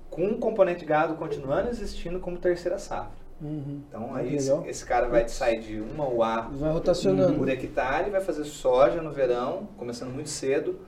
com 0.10 0.28
o 0.28 0.38
componente 0.38 0.86
gado 0.86 1.16
continuando 1.16 1.70
existindo 1.70 2.20
como 2.20 2.38
terceira 2.38 2.78
safra. 2.78 3.28
Uhum. 3.42 3.82
Então 3.88 4.16
aí 4.16 4.36
esse, 4.36 4.52
esse, 4.66 4.86
cara 4.86 5.08
vai 5.08 5.28
sair 5.28 5.60
de 5.60 5.80
uma 5.80 6.08
UA 6.08 6.50
vai 6.54 6.74
rotacionando. 6.74 7.38
por 7.38 7.48
hectare, 7.48 8.10
vai 8.10 8.22
fazer 8.22 8.46
soja 8.46 9.02
no 9.02 9.12
verão, 9.12 9.70
começando 9.78 10.12
muito 10.12 10.30
cedo, 10.30 10.80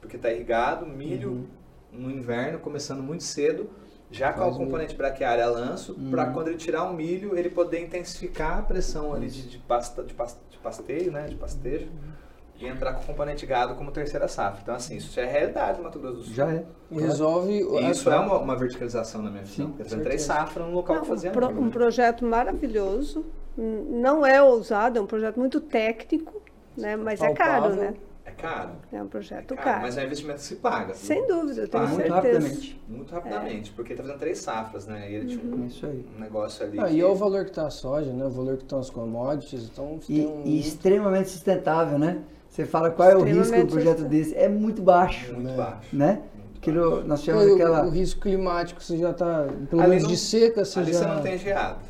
porque 0.00 0.16
está 0.16 0.32
irrigado, 0.32 0.86
milho 0.86 1.30
uhum. 1.30 1.46
no 1.92 2.10
inverno, 2.10 2.58
começando 2.60 3.02
muito 3.02 3.24
cedo, 3.24 3.68
já 4.10 4.32
com 4.32 4.48
o 4.48 4.56
componente 4.56 4.94
milho. 4.94 4.98
braquiária 4.98 5.46
lanço, 5.46 5.92
uhum. 5.92 6.10
para 6.10 6.30
quando 6.30 6.48
ele 6.48 6.56
tirar 6.56 6.84
o 6.84 6.94
milho, 6.94 7.36
ele 7.36 7.50
poder 7.50 7.82
intensificar 7.82 8.58
a 8.58 8.62
pressão 8.62 9.12
ali 9.12 9.28
de, 9.28 9.46
de, 9.46 9.58
pasta, 9.58 10.02
de, 10.02 10.14
pasta, 10.14 10.40
de 10.50 10.56
pasteio, 10.56 11.12
né, 11.12 11.26
de 11.26 11.34
pastejo. 11.34 11.86
Uhum 11.86 12.27
e 12.60 12.66
entrar 12.66 12.92
com 12.94 13.02
o 13.02 13.06
componente 13.06 13.46
gado 13.46 13.74
como 13.76 13.90
terceira 13.92 14.26
safra. 14.26 14.60
Então, 14.62 14.74
assim, 14.74 14.96
isso 14.96 15.12
já 15.12 15.22
é 15.22 15.26
realidade 15.26 15.78
no 15.78 15.84
Mato 15.84 15.98
Grosso 15.98 16.16
do 16.16 16.22
Sul. 16.24 16.34
Já 16.34 16.50
é. 16.50 16.64
E 16.90 17.00
resolve... 17.00 17.60
Isso 17.90 18.10
é 18.10 18.18
uma, 18.18 18.38
uma, 18.38 18.56
verticalização 18.56 19.22
na 19.22 19.30
minha 19.30 19.44
visão. 19.44 19.70
Porque 19.70 19.96
três 19.96 20.22
safras 20.22 20.66
no 20.66 20.72
local 20.72 20.96
Não, 20.96 21.02
que 21.02 21.08
fazia. 21.08 21.30
Um, 21.30 21.32
pro, 21.32 21.48
um 21.48 21.70
projeto 21.70 22.24
maravilhoso. 22.24 23.24
Não 23.56 24.24
é 24.24 24.42
ousado, 24.42 24.98
é 24.98 25.02
um 25.02 25.06
projeto 25.06 25.38
muito 25.38 25.60
técnico, 25.60 26.40
né? 26.76 26.96
mas 26.96 27.18
Palpável. 27.18 27.54
é 27.54 27.60
caro, 27.60 27.74
né? 27.74 27.94
É 28.24 28.30
caro. 28.30 28.70
É 28.92 29.02
um 29.02 29.08
projeto 29.08 29.54
é 29.54 29.56
caro, 29.56 29.68
caro, 29.68 29.82
Mas 29.82 29.96
é 29.96 30.02
um 30.02 30.04
investimento 30.04 30.38
que 30.38 30.44
se 30.44 30.56
paga. 30.56 30.94
Sem 30.94 31.26
dúvida, 31.26 31.62
eu 31.62 31.68
tenho 31.68 31.88
muito 31.88 31.96
certeza. 31.96 32.14
Rapidamente. 32.14 32.82
Muito 32.86 33.14
rapidamente. 33.14 33.70
É. 33.70 33.74
Porque 33.74 33.92
ele 33.92 34.00
está 34.00 34.02
fazendo 34.02 34.20
três 34.20 34.38
safras, 34.38 34.86
né? 34.86 35.10
E 35.10 35.14
ele 35.14 35.34
uhum. 35.34 35.40
tinha 35.40 35.56
um, 35.56 35.66
Isso 35.66 35.86
aí. 35.86 36.06
um 36.16 36.20
negócio 36.20 36.64
ali. 36.64 36.78
Ah, 36.78 36.86
que... 36.86 36.94
E 36.94 37.00
é 37.00 37.06
o 37.06 37.14
valor 37.14 37.44
que 37.44 37.50
está 37.50 37.66
a 37.66 37.70
soja, 37.70 38.12
né? 38.12 38.26
O 38.26 38.30
valor 38.30 38.56
que 38.56 38.64
estão 38.64 38.78
as 38.78 38.90
commodities. 38.90 39.64
Então, 39.64 39.98
e, 40.08 40.26
um... 40.26 40.42
e 40.44 40.60
extremamente 40.60 41.30
sustentável, 41.30 41.98
né? 41.98 42.22
Você 42.58 42.66
fala 42.66 42.90
qual 42.90 43.08
é 43.08 43.16
o 43.16 43.22
risco 43.22 43.56
do 43.56 43.66
projeto 43.68 44.02
desse? 44.02 44.34
É 44.34 44.48
muito 44.48 44.82
baixo. 44.82 45.32
Muito 45.32 45.56
baixo. 45.56 45.94
Né? 45.94 46.22
Aquilo, 46.56 47.04
nós 47.04 47.22
tivemos 47.22 47.52
o, 47.52 47.54
aquela... 47.54 47.86
o 47.86 47.88
risco 47.88 48.20
climático, 48.20 48.82
você 48.82 48.98
já 48.98 49.12
está, 49.12 49.46
pelo 49.70 49.86
menos 49.86 50.08
de 50.08 50.16
seca, 50.16 50.64
você 50.64 50.80
ali 50.80 50.92
já... 50.92 50.98
você 50.98 51.06
não 51.06 51.22
tem 51.22 51.38
geado. 51.38 51.84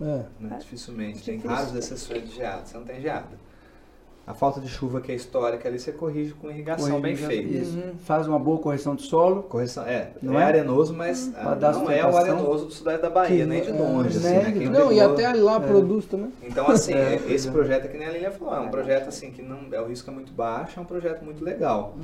É. 0.00 0.22
Né? 0.38 0.58
Dificilmente. 0.60 1.24
Tem 1.24 1.38
raras 1.40 1.74
exceções 1.74 2.22
de 2.22 2.36
geado. 2.36 2.68
Você 2.68 2.78
não 2.78 2.84
tem 2.84 3.00
geada. 3.00 3.26
A 4.26 4.34
falta 4.34 4.60
de 4.60 4.68
chuva 4.68 5.00
que 5.00 5.12
é 5.12 5.14
histórica 5.14 5.68
ali, 5.68 5.78
você 5.78 5.92
corrige 5.92 6.32
com 6.34 6.50
irrigação 6.50 7.00
bem 7.00 7.14
feita. 7.14 7.58
Isso. 7.58 7.80
Faz 8.00 8.26
uma 8.26 8.40
boa 8.40 8.58
correção 8.58 8.96
do 8.96 9.02
solo. 9.02 9.44
Correção, 9.44 9.84
é, 9.86 10.10
não 10.20 10.36
é, 10.36 10.42
é 10.42 10.46
arenoso, 10.46 10.92
mas 10.92 11.30
ah, 11.36 11.54
não 11.54 11.88
é 11.88 12.04
o 12.04 12.16
arenoso 12.16 12.66
do 12.66 12.72
sudeste 12.72 13.02
da 13.02 13.10
Bahia, 13.10 13.44
Que- 13.44 13.46
nem 13.46 13.62
de 13.62 13.68
é, 13.68 13.72
longe. 13.72 14.18
assim, 14.18 14.26
né? 14.26 14.42
né? 14.42 14.52
Quem 14.52 14.68
Não, 14.68 14.90
e 14.90 15.00
até 15.00 15.32
lá 15.32 15.60
produz 15.60 16.06
também. 16.06 16.32
Então, 16.42 16.68
assim, 16.68 16.92
É, 16.96 17.14
é- 17.14 17.32
esse 17.32 17.46
é. 17.46 17.52
projeto 17.52 17.84
é 17.84 17.88
que 17.88 17.96
nem 17.96 18.08
a 18.08 18.10
Lilia 18.10 18.32
falou, 18.32 18.52
é 18.56 18.60
um 18.60 18.68
projeto 18.68 19.06
assim 19.06 19.30
que 19.30 19.42
não, 19.42 19.58
é, 19.70 19.80
o 19.80 19.86
risco 19.86 20.10
é 20.10 20.12
muito 20.12 20.32
baixo, 20.32 20.80
é 20.80 20.82
um 20.82 20.86
projeto 20.86 21.22
muito 21.24 21.44
legal. 21.44 21.94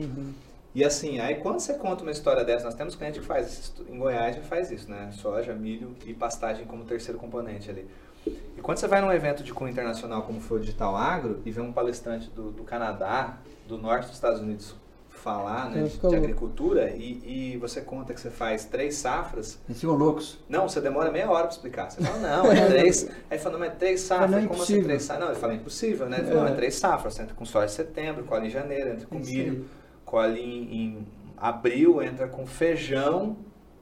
E 0.72 0.84
assim, 0.84 1.18
aí 1.18 1.34
quando 1.34 1.58
você 1.58 1.74
conta 1.74 2.02
uma 2.02 2.12
história 2.12 2.44
dessa, 2.44 2.64
nós 2.64 2.74
temos 2.76 2.94
cliente 2.94 3.18
que 3.18 3.26
faz 3.26 3.52
isso, 3.52 3.84
em 3.90 3.98
Goiás 3.98 4.36
já 4.36 4.42
faz 4.42 4.70
isso, 4.70 4.88
né? 4.88 5.10
Soja, 5.12 5.52
milho 5.54 5.90
e 6.06 6.14
pastagem 6.14 6.64
como 6.66 6.84
terceiro 6.84 7.18
componente 7.18 7.68
ali. 7.68 7.84
E 8.26 8.60
quando 8.62 8.78
você 8.78 8.86
vai 8.86 9.00
num 9.00 9.12
evento 9.12 9.42
de 9.42 9.52
cunho 9.52 9.70
internacional 9.70 10.22
como 10.22 10.40
foi 10.40 10.58
o 10.58 10.60
Digital 10.60 10.96
Agro 10.96 11.40
e 11.44 11.50
vê 11.50 11.60
um 11.60 11.72
palestrante 11.72 12.30
do, 12.30 12.50
do 12.50 12.62
Canadá, 12.62 13.38
do 13.66 13.76
norte 13.78 14.06
dos 14.06 14.14
Estados 14.14 14.40
Unidos 14.40 14.76
falar 15.22 15.70
né, 15.70 15.84
de, 15.84 15.98
de 15.98 16.16
agricultura 16.16 16.90
e, 16.90 17.52
e 17.54 17.56
você 17.58 17.80
conta 17.80 18.12
que 18.12 18.20
você 18.20 18.30
faz 18.30 18.64
três 18.64 18.96
safras, 18.96 19.58
Eles 19.68 19.80
ficam 19.80 19.94
loucos. 19.94 20.38
não, 20.48 20.68
você 20.68 20.80
demora 20.80 21.12
meia 21.12 21.30
hora 21.30 21.44
pra 21.44 21.52
explicar. 21.52 21.90
Você 21.90 22.02
fala, 22.02 22.18
não, 22.18 22.50
é 22.50 22.66
três. 22.66 23.08
Aí 23.30 23.38
fala, 23.38 23.58
não, 23.58 23.64
é 23.64 23.70
três 23.70 24.00
safras. 24.00 24.30
Não 24.30 24.38
é 24.38 24.46
Como 24.46 24.62
assim 24.62 24.82
três 24.82 25.02
safras? 25.04 25.24
Não, 25.24 25.32
ele 25.32 25.40
fala, 25.40 25.52
é 25.52 25.56
impossível, 25.56 26.08
né? 26.08 26.18
Ele 26.18 26.26
fala, 26.26 26.40
não, 26.40 26.48
é 26.48 26.54
três 26.54 26.74
safras. 26.74 27.14
Você 27.14 27.22
entra 27.22 27.34
com 27.36 27.44
soja 27.44 27.66
em 27.66 27.68
setembro, 27.68 28.24
colhe 28.24 28.48
em 28.48 28.50
janeiro, 28.50 28.90
entra 28.90 29.06
com 29.06 29.16
É 29.16 29.20
milho, 29.20 29.68
colhe 30.04 30.40
em, 30.40 30.74
em 30.74 31.06
abril, 31.36 32.02
entra 32.02 32.26
com 32.26 32.44
feijão, 32.44 33.36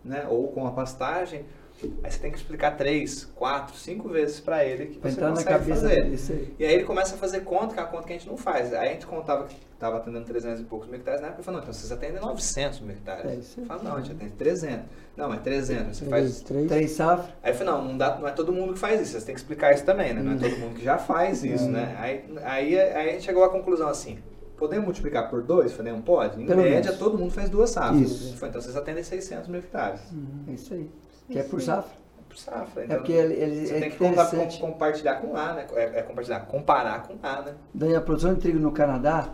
né? 0.04 0.26
Ou 0.28 0.48
com 0.48 0.66
a 0.66 0.72
pastagem. 0.72 1.46
Aí 2.02 2.10
você 2.10 2.18
tem 2.18 2.30
que 2.30 2.38
explicar 2.38 2.76
três, 2.76 3.24
quatro, 3.34 3.76
cinco 3.76 4.08
vezes 4.08 4.40
pra 4.40 4.64
ele 4.64 4.86
que 4.86 4.98
você 4.98 5.08
entrar 5.08 5.28
na 5.30 5.36
consegue 5.36 5.50
cabeça 5.50 5.80
fazer. 5.88 6.02
aí. 6.02 6.54
E 6.58 6.64
aí 6.64 6.74
ele 6.74 6.84
começa 6.84 7.14
a 7.14 7.18
fazer 7.18 7.40
conta, 7.40 7.74
que 7.74 7.80
é 7.80 7.82
uma 7.82 7.88
conta 7.88 8.06
que 8.06 8.12
a 8.12 8.16
gente 8.16 8.28
não 8.28 8.36
faz. 8.36 8.72
Aí 8.74 8.88
a 8.88 8.92
gente 8.92 9.06
contava 9.06 9.44
que 9.44 9.56
estava 9.72 9.96
atendendo 9.96 10.26
300 10.26 10.60
e 10.60 10.64
poucos 10.64 10.86
mil 10.88 10.96
hectares, 10.98 11.20
na 11.22 11.28
época 11.28 11.40
ele 11.40 11.44
falou, 11.44 11.60
não, 11.60 11.64
então 11.68 11.72
vocês 11.72 11.90
atendem 11.90 12.20
900 12.20 12.80
mil 12.80 12.90
hectares. 12.92 13.30
É 13.30 13.34
isso. 13.36 13.60
Eu 13.60 13.66
falo, 13.66 13.82
não, 13.82 13.96
a 13.96 14.00
gente 14.00 14.12
atende 14.12 14.32
300. 14.32 14.86
Não, 15.16 15.32
é 15.32 15.36
300. 15.38 15.96
Você 15.96 16.04
faz 16.04 16.40
três. 16.42 16.68
Três 16.68 16.90
safras. 16.92 17.34
Aí 17.42 17.52
eu 17.52 17.56
falei, 17.56 17.72
não, 17.72 17.84
não, 17.84 17.98
dá, 17.98 18.18
não 18.18 18.28
é 18.28 18.32
todo 18.32 18.52
mundo 18.52 18.74
que 18.74 18.78
faz 18.78 19.00
isso, 19.00 19.18
você 19.18 19.24
tem 19.26 19.34
que 19.34 19.40
explicar 19.40 19.72
isso 19.74 19.84
também, 19.84 20.12
né? 20.12 20.22
Não 20.22 20.32
é 20.32 20.36
todo 20.36 20.58
mundo 20.58 20.74
que 20.74 20.84
já 20.84 20.98
faz 20.98 21.42
isso, 21.44 21.68
né? 21.68 21.96
Aí, 21.98 22.24
aí, 22.44 22.78
aí 22.78 23.08
a 23.08 23.12
gente 23.12 23.24
chegou 23.24 23.42
à 23.42 23.48
conclusão 23.48 23.88
assim, 23.88 24.18
podemos 24.58 24.84
multiplicar 24.84 25.30
por 25.30 25.42
dois? 25.42 25.70
Eu 25.70 25.76
falei, 25.78 25.92
não 25.92 26.02
pode? 26.02 26.42
Em 26.42 26.46
Pelo 26.46 26.60
média, 26.62 26.82
menos. 26.82 26.98
todo 26.98 27.16
mundo 27.18 27.32
faz 27.32 27.48
duas 27.48 27.70
safras. 27.70 28.00
Isso. 28.02 28.34
Eu 28.34 28.36
falei, 28.36 28.50
então 28.50 28.60
vocês 28.60 28.76
atendem 28.76 29.02
600 29.02 29.48
mil 29.48 29.60
hectares 29.60 30.00
É 30.46 30.52
isso 30.52 30.74
aí. 30.74 30.90
Que 31.30 31.38
é 31.38 31.42
por 31.42 31.60
safra. 31.60 31.90
por 32.28 32.36
safra. 32.36 32.82
É 32.82 32.84
Então, 32.84 32.96
porque 32.98 33.12
ele, 33.12 33.34
ele 33.34 33.66
você 33.66 33.76
é 33.76 33.80
tem 33.80 33.90
que 33.90 33.96
contar, 33.96 34.26
com, 34.26 34.36
interessante. 34.36 34.60
compartilhar 34.60 35.14
com 35.16 35.36
A, 35.36 35.52
né? 35.54 35.66
É, 35.74 36.00
é 36.00 36.02
compartilhar, 36.02 36.40
comparar 36.40 37.02
com 37.06 37.14
A, 37.22 37.42
né? 37.42 37.54
Daí 37.72 37.94
a 37.94 38.00
produção 38.00 38.34
de 38.34 38.40
trigo 38.40 38.58
no 38.58 38.72
Canadá 38.72 39.30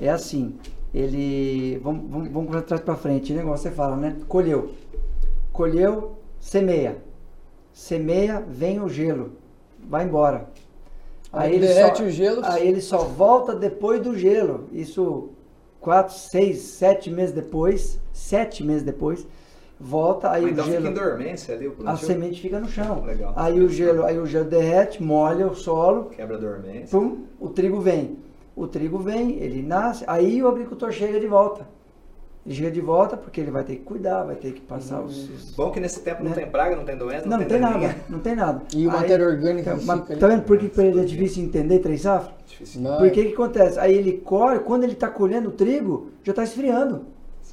é 0.00 0.08
assim. 0.08 0.58
Ele. 0.92 1.78
Vamos, 1.78 2.10
vamos, 2.10 2.28
vamos 2.28 2.50
para 2.50 2.62
trás 2.62 2.82
para 2.82 2.96
frente, 2.96 3.32
né? 3.32 3.42
Igual 3.42 3.56
você 3.56 3.70
fala, 3.70 3.96
né? 3.96 4.16
Colheu. 4.28 4.74
Colheu, 5.52 6.18
semeia. 6.40 6.98
Semeia, 7.72 8.40
vem 8.46 8.80
o 8.80 8.88
gelo. 8.88 9.36
Vai 9.78 10.04
embora. 10.04 10.48
Aí 11.32 11.60
derrete 11.60 12.02
o 12.02 12.10
gelo. 12.10 12.42
Aí 12.44 12.66
ele 12.66 12.80
só 12.80 12.98
volta 12.98 13.54
depois 13.54 14.02
do 14.02 14.18
gelo. 14.18 14.68
Isso 14.72 15.30
quatro, 15.80 16.14
seis, 16.14 16.58
sete 16.60 17.08
meses 17.10 17.34
depois. 17.34 18.00
Sete 18.12 18.64
meses 18.64 18.82
depois. 18.82 19.26
Volta, 19.82 20.30
aí 20.30 20.42
Mas 20.42 20.50
o 20.50 20.52
então 20.52 20.64
gelo. 20.66 20.76
fica 20.76 20.90
em 20.90 20.94
dormência 21.08 21.54
ali 21.54 21.66
o 21.66 21.70
A 21.70 21.74
plantio? 21.74 22.06
semente 22.06 22.40
fica 22.40 22.60
no 22.60 22.68
chão. 22.68 23.02
Legal. 23.02 23.32
Aí 23.34 23.58
o 23.60 23.68
gelo, 23.68 24.04
aí 24.04 24.18
o 24.18 24.26
gelo 24.26 24.44
derrete, 24.44 25.02
molha 25.02 25.46
o 25.46 25.54
solo, 25.54 26.06
Quebra 26.10 26.36
a 26.36 26.38
dormência. 26.38 26.88
pum, 26.98 27.22
o 27.40 27.48
trigo 27.48 27.80
vem. 27.80 28.18
O 28.54 28.66
trigo 28.66 28.98
vem, 28.98 29.38
ele 29.38 29.62
nasce, 29.62 30.04
aí 30.06 30.42
o 30.42 30.48
agricultor 30.48 30.92
chega 30.92 31.18
de 31.18 31.26
volta. 31.26 31.66
Ele 32.44 32.54
chega 32.54 32.70
de 32.70 32.80
volta 32.80 33.16
porque 33.16 33.40
ele 33.40 33.50
vai 33.50 33.64
ter 33.64 33.76
que 33.76 33.82
cuidar, 33.82 34.22
vai 34.24 34.34
ter 34.34 34.52
que 34.52 34.60
passar 34.60 35.00
os. 35.00 35.28
os- 35.30 35.54
Bom 35.54 35.70
que 35.70 35.80
nesse 35.80 36.00
tempo 36.00 36.22
não 36.22 36.30
Né? 36.30 36.36
tem 36.36 36.46
praga, 36.50 36.76
não 36.76 36.84
tem 36.84 36.96
doença, 36.96 37.26
Não, 37.26 37.38
não 37.38 37.44
tem 37.46 37.60
daninha. 37.60 37.88
nada, 37.88 38.00
não 38.08 38.18
tem 38.18 38.34
nada. 38.36 38.62
E 38.74 38.86
o 38.86 38.90
matéria 38.90 39.26
orgânica 39.26 39.76
fica 39.76 39.92
ali. 39.92 40.16
tá 40.16 40.26
vendo 40.26 40.42
por 40.42 40.58
que 40.58 40.68
para 40.68 40.84
ele 40.84 41.00
é 41.00 41.04
difícil 41.04 41.42
entender 41.44 41.78
três 41.78 42.02
safras? 42.02 42.34
Difícil. 42.46 42.82
Não. 42.82 42.98
Porque 42.98 43.24
que 43.26 43.32
acontece? 43.34 43.78
Aí 43.78 43.94
ele 43.96 44.12
colhe, 44.18 44.58
quando 44.60 44.84
ele 44.84 44.92
está 44.92 45.08
colhendo 45.08 45.48
o 45.50 45.52
trigo, 45.52 46.08
já 46.22 46.32
está 46.32 46.42
esfriando. 46.42 47.06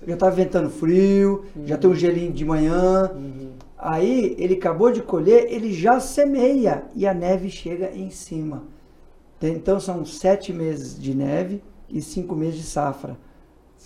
Já 0.05 0.13
está 0.13 0.29
ventando 0.29 0.69
frio, 0.69 1.45
já 1.65 1.77
tem 1.77 1.89
um 1.89 1.95
gelinho 1.95 2.31
de 2.31 2.45
manhã. 2.45 3.11
Uhum. 3.13 3.51
Aí 3.77 4.35
ele 4.37 4.55
acabou 4.55 4.91
de 4.91 5.01
colher, 5.01 5.51
ele 5.51 5.73
já 5.73 5.99
semeia 5.99 6.85
e 6.95 7.07
a 7.07 7.13
neve 7.13 7.49
chega 7.49 7.91
em 7.95 8.09
cima. 8.09 8.63
Então 9.41 9.79
são 9.79 10.03
sete 10.05 10.51
meses 10.51 10.99
de 10.99 11.13
neve 11.15 11.61
e 11.89 12.01
cinco 12.01 12.35
meses 12.35 12.59
de 12.59 12.65
safra. 12.65 13.17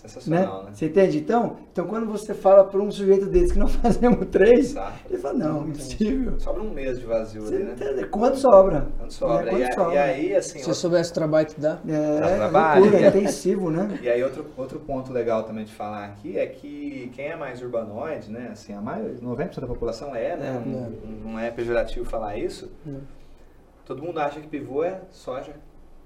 Né? 0.03 0.09
Sensacional, 0.09 0.63
né? 0.63 0.71
Você 0.73 0.85
entende? 0.87 1.17
Então, 1.19 1.57
então 1.71 1.85
quando 1.85 2.07
você 2.07 2.33
fala 2.33 2.63
para 2.63 2.79
um 2.81 2.89
sujeito 2.89 3.27
desse 3.27 3.53
que 3.53 3.59
não 3.59 3.67
fazemos 3.69 4.25
três, 4.31 4.69
Safra. 4.69 4.99
ele 5.09 5.19
fala, 5.19 5.33
não, 5.37 5.67
impossível. 5.67 6.39
Sobra 6.39 6.63
um 6.63 6.71
mês 6.71 6.99
de 6.99 7.05
vazio 7.05 7.41
Você 7.43 7.55
ali, 7.55 7.63
né? 7.65 7.73
entende? 7.73 8.05
Quanto 8.07 8.37
sobra? 8.37 8.87
Quando 8.97 9.11
sobra. 9.11 9.45
É, 9.45 9.49
quanto 9.49 9.61
e, 9.61 9.63
a- 9.63 9.73
sobra. 9.73 9.93
e 9.93 9.97
aí, 9.97 10.35
assim, 10.35 10.59
Se 10.59 10.65
você 10.65 10.73
soubesse 10.73 11.11
o 11.11 11.13
trabalho 11.13 11.47
que 11.47 11.59
dá. 11.61 11.79
É, 11.87 12.19
Dá 12.19 12.27
é 12.29 12.35
trabalho, 12.37 12.81
loucura, 12.81 12.99
né? 13.01 13.05
é 13.05 13.09
intensivo, 13.09 13.69
né? 13.69 13.99
E 14.01 14.09
aí 14.09 14.23
outro, 14.23 14.45
outro 14.57 14.79
ponto 14.79 15.13
legal 15.13 15.43
também 15.43 15.65
de 15.65 15.73
falar 15.73 16.05
aqui 16.05 16.37
é 16.37 16.47
que 16.47 17.11
quem 17.13 17.27
é 17.27 17.35
mais 17.35 17.61
urbanoide, 17.61 18.31
né, 18.31 18.49
assim, 18.51 18.73
a 18.73 18.81
maioria, 18.81 19.15
90% 19.21 19.59
da 19.61 19.67
população 19.67 20.15
é, 20.15 20.35
né, 20.35 20.61
É, 20.65 20.69
não, 20.69 20.89
não 21.33 21.39
é 21.39 21.51
pejorativo 21.51 22.05
falar 22.05 22.37
isso. 22.37 22.71
Não. 22.85 23.01
Todo 23.85 24.01
mundo 24.01 24.19
acha 24.19 24.39
que 24.39 24.47
pivô 24.47 24.83
é 24.83 25.01
soja, 25.11 25.53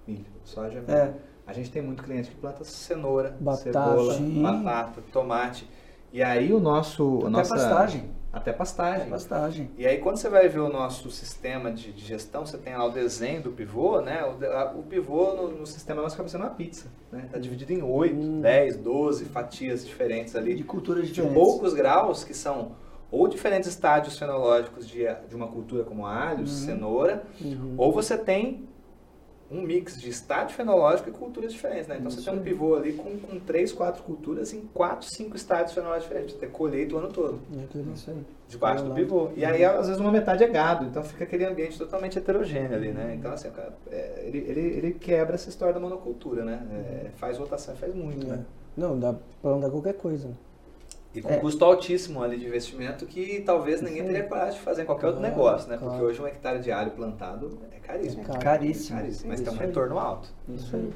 milho, 0.07 0.25
soja, 0.43 0.81
milho. 0.81 0.91
É. 0.97 1.13
A 1.47 1.53
gente 1.53 1.69
tem 1.71 1.81
muito 1.81 2.03
cliente 2.03 2.29
que 2.29 2.35
planta 2.35 2.63
cenoura, 2.63 3.35
Batata. 3.39 3.63
cebola, 3.63 4.13
Sim. 4.15 4.41
batata, 4.41 5.01
tomate. 5.11 5.69
E 6.11 6.23
aí 6.23 6.51
o 6.53 6.59
nosso... 6.59 7.19
Até 7.19 7.29
nossa, 7.29 7.53
pastagem. 7.55 8.15
Até 8.33 8.51
pastagem. 8.51 9.07
É 9.07 9.09
pastagem. 9.09 9.71
E 9.77 9.85
aí 9.87 9.97
quando 9.99 10.17
você 10.17 10.27
vai 10.27 10.49
ver 10.49 10.59
o 10.59 10.67
nosso 10.69 11.09
sistema 11.09 11.71
de, 11.71 11.91
de 11.93 12.03
gestão, 12.05 12.45
você 12.45 12.57
tem 12.57 12.75
lá 12.75 12.83
o 12.85 12.89
desenho 12.89 13.41
do 13.43 13.51
pivô, 13.51 14.01
né? 14.01 14.25
O, 14.25 14.33
de- 14.37 14.45
a- 14.45 14.73
o 14.75 14.83
pivô 14.83 15.33
no, 15.33 15.47
no 15.59 15.65
sistema 15.65 16.01
nosso 16.01 16.15
acaba 16.15 16.27
sendo 16.27 16.41
uma 16.43 16.49
pizza, 16.49 16.87
né? 17.11 17.29
Tá 17.31 17.37
dividido 17.39 17.71
em 17.71 17.81
8, 17.81 18.41
10, 18.41 18.77
12 18.77 19.25
fatias 19.25 19.85
diferentes 19.87 20.35
ali. 20.35 20.53
De 20.55 20.63
culturas 20.65 21.03
de 21.07 21.13
diferentes. 21.13 21.33
poucos 21.35 21.73
graus 21.73 22.23
que 22.25 22.33
são 22.33 22.73
ou 23.11 23.27
diferentes 23.27 23.69
estádios 23.69 24.17
fenológicos 24.19 24.85
de, 24.87 25.05
de 25.29 25.35
uma 25.35 25.47
cultura 25.47 25.83
como 25.85 26.05
alho, 26.05 26.39
Uhum. 26.39 26.45
cenoura, 26.47 27.23
ou 27.77 27.91
você 27.93 28.17
tem 28.17 28.67
um 29.51 29.61
mix 29.61 30.01
de 30.01 30.09
estádio 30.09 30.55
fenológico 30.55 31.09
e 31.09 31.11
culturas 31.11 31.53
diferentes, 31.53 31.87
né? 31.87 31.97
Então 31.99 32.09
você 32.09 32.21
tem 32.27 32.33
um 32.39 32.41
pivô 32.41 32.75
ali 32.75 32.93
com, 32.93 33.17
com 33.19 33.39
três, 33.39 33.71
quatro 33.71 34.01
culturas 34.03 34.51
em 34.53 34.61
quatro, 34.73 35.07
cinco 35.07 35.35
estádios 35.35 35.73
fenológicos 35.73 36.07
diferentes. 36.07 36.33
Você 36.33 36.39
tem 36.39 36.49
colheita 36.49 36.95
o 36.95 36.97
ano 36.97 37.09
todo, 37.09 37.39
Isso 37.93 38.09
aí. 38.09 38.17
debaixo 38.47 38.83
do 38.83 38.93
Legal. 38.93 39.05
pivô. 39.05 39.29
E 39.35 39.45
aí, 39.45 39.63
às 39.63 39.85
vezes, 39.87 40.01
uma 40.01 40.11
metade 40.11 40.43
é 40.43 40.47
gado, 40.47 40.85
então 40.85 41.03
fica 41.03 41.23
aquele 41.25 41.45
ambiente 41.45 41.77
totalmente 41.77 42.17
heterogêneo 42.17 42.73
ali, 42.75 42.91
né? 42.91 43.15
Então, 43.19 43.31
assim, 43.31 43.51
cara, 43.51 43.73
é, 43.91 44.23
ele, 44.25 44.39
ele, 44.39 44.61
ele 44.61 44.93
quebra 44.93 45.35
essa 45.35 45.47
história 45.49 45.73
da 45.73 45.79
monocultura, 45.79 46.43
né? 46.43 46.65
É, 46.71 47.09
faz 47.17 47.37
rotação, 47.37 47.75
faz 47.75 47.93
muito, 47.93 48.25
né? 48.25 48.43
É. 48.61 48.65
Não, 48.81 48.99
dá 48.99 49.13
pra 49.13 49.21
plantar 49.43 49.69
qualquer 49.69 49.93
coisa. 49.93 50.27
né? 50.27 50.33
E 51.15 51.21
com 51.21 51.29
É. 51.29 51.37
custo 51.37 51.63
altíssimo 51.63 52.21
ali 52.21 52.37
de 52.37 52.45
investimento 52.45 53.05
que 53.05 53.41
talvez 53.45 53.81
ninguém 53.81 54.03
teria 54.03 54.23
coragem 54.23 54.53
de 54.55 54.59
fazer 54.59 54.81
em 54.83 54.85
qualquer 54.85 55.07
outro 55.07 55.21
Claro, 55.21 55.35
negócio, 55.35 55.69
né? 55.69 55.77
claro. 55.77 55.93
Porque 55.93 56.05
hoje 56.05 56.21
um 56.21 56.27
hectare 56.27 56.59
de 56.59 56.71
alho 56.71 56.91
plantado 56.91 57.57
é 57.71 57.79
caríssimo. 57.79 58.21
É 58.21 58.25
caro. 58.25 58.39
Caríssimo. 58.39 58.97
Caríssimo, 58.99 59.29
mas 59.29 59.39
Isso 59.39 59.49
tem 59.49 59.57
um 59.57 59.61
aí. 59.61 59.67
retorno 59.67 59.97
alto. 59.97 60.29
Isso 60.49 60.75
aí. 60.75 60.89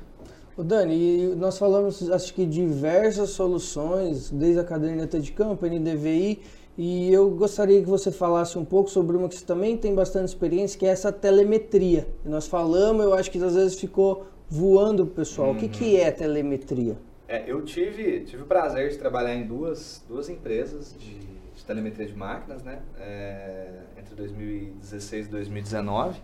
Ô 0.58 0.64
Dani, 0.64 0.94
e 0.94 1.36
nós 1.36 1.58
falamos, 1.58 2.12
acho 2.12 2.34
que 2.34 2.46
diversas 2.46 3.30
soluções, 3.30 4.30
desde 4.30 4.60
a 4.60 4.64
caderneta 4.66 5.18
de 5.20 5.32
campo, 5.32 5.66
NDVI, 5.66 6.42
e 6.78 7.14
eu 7.14 7.30
gostaria 7.30 7.80
que 7.82 7.88
você 7.90 8.12
falasse 8.12 8.58
um 8.58 8.66
pouco 8.66 8.90
sobre 8.90 9.16
uma 9.16 9.30
que 9.30 9.36
você 9.36 9.46
também 9.46 9.78
tem 9.78 9.96
bastante 9.96 10.28
experiência, 10.28 10.78
que 10.78 10.86
é 10.86 10.90
essa 10.90 11.12
telemetria. 11.14 12.08
Nós 12.26 12.46
falamos, 12.48 13.04
eu 13.06 13.14
acho 13.14 13.32
que 13.32 13.42
às 13.42 13.56
vezes 13.56 13.80
ficou 13.80 14.26
voando 14.50 15.06
pro 15.06 15.16
pessoal. 15.16 15.52
O 15.52 15.56
que, 15.56 15.68
que 15.70 15.96
é 15.98 16.12
telemetria? 16.12 16.98
É, 17.30 17.44
eu 17.46 17.64
tive, 17.64 18.22
tive 18.26 18.42
o 18.42 18.46
prazer 18.48 18.90
de 18.90 18.98
trabalhar 18.98 19.36
em 19.36 19.46
duas, 19.46 20.04
duas 20.08 20.30
empresas 20.30 20.96
de, 20.98 21.20
de 21.20 21.64
telemetria 21.64 22.08
de 22.08 22.16
máquinas, 22.16 22.64
né? 22.64 22.82
É, 22.98 23.84
entre 24.00 24.16
2016 24.16 25.28
e 25.28 25.30
2019. 25.30 26.20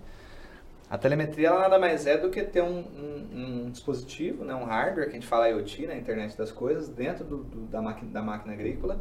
A 0.89 0.97
telemetria 0.97 1.49
ela 1.49 1.61
nada 1.61 1.77
mais 1.79 2.07
é 2.07 2.17
do 2.17 2.31
que 2.31 2.43
ter 2.43 2.63
um, 2.63 2.79
um- 2.79 3.65
um 3.65 3.69
dispositivo, 3.71 4.43
né, 4.45 4.55
um 4.55 4.65
hardware, 4.65 5.05
que 5.05 5.11
a 5.11 5.13
gente 5.19 5.27
fala 5.27 5.49
IoT, 5.49 5.87
né, 5.87 5.97
internet 5.97 6.35
das 6.37 6.51
coisas, 6.51 6.89
dentro 6.89 7.23
do, 7.25 7.37
do- 7.43 7.67
da, 7.67 7.81
máquina, 7.81 8.11
da 8.11 8.21
máquina 8.23 8.53
agrícola 8.53 8.99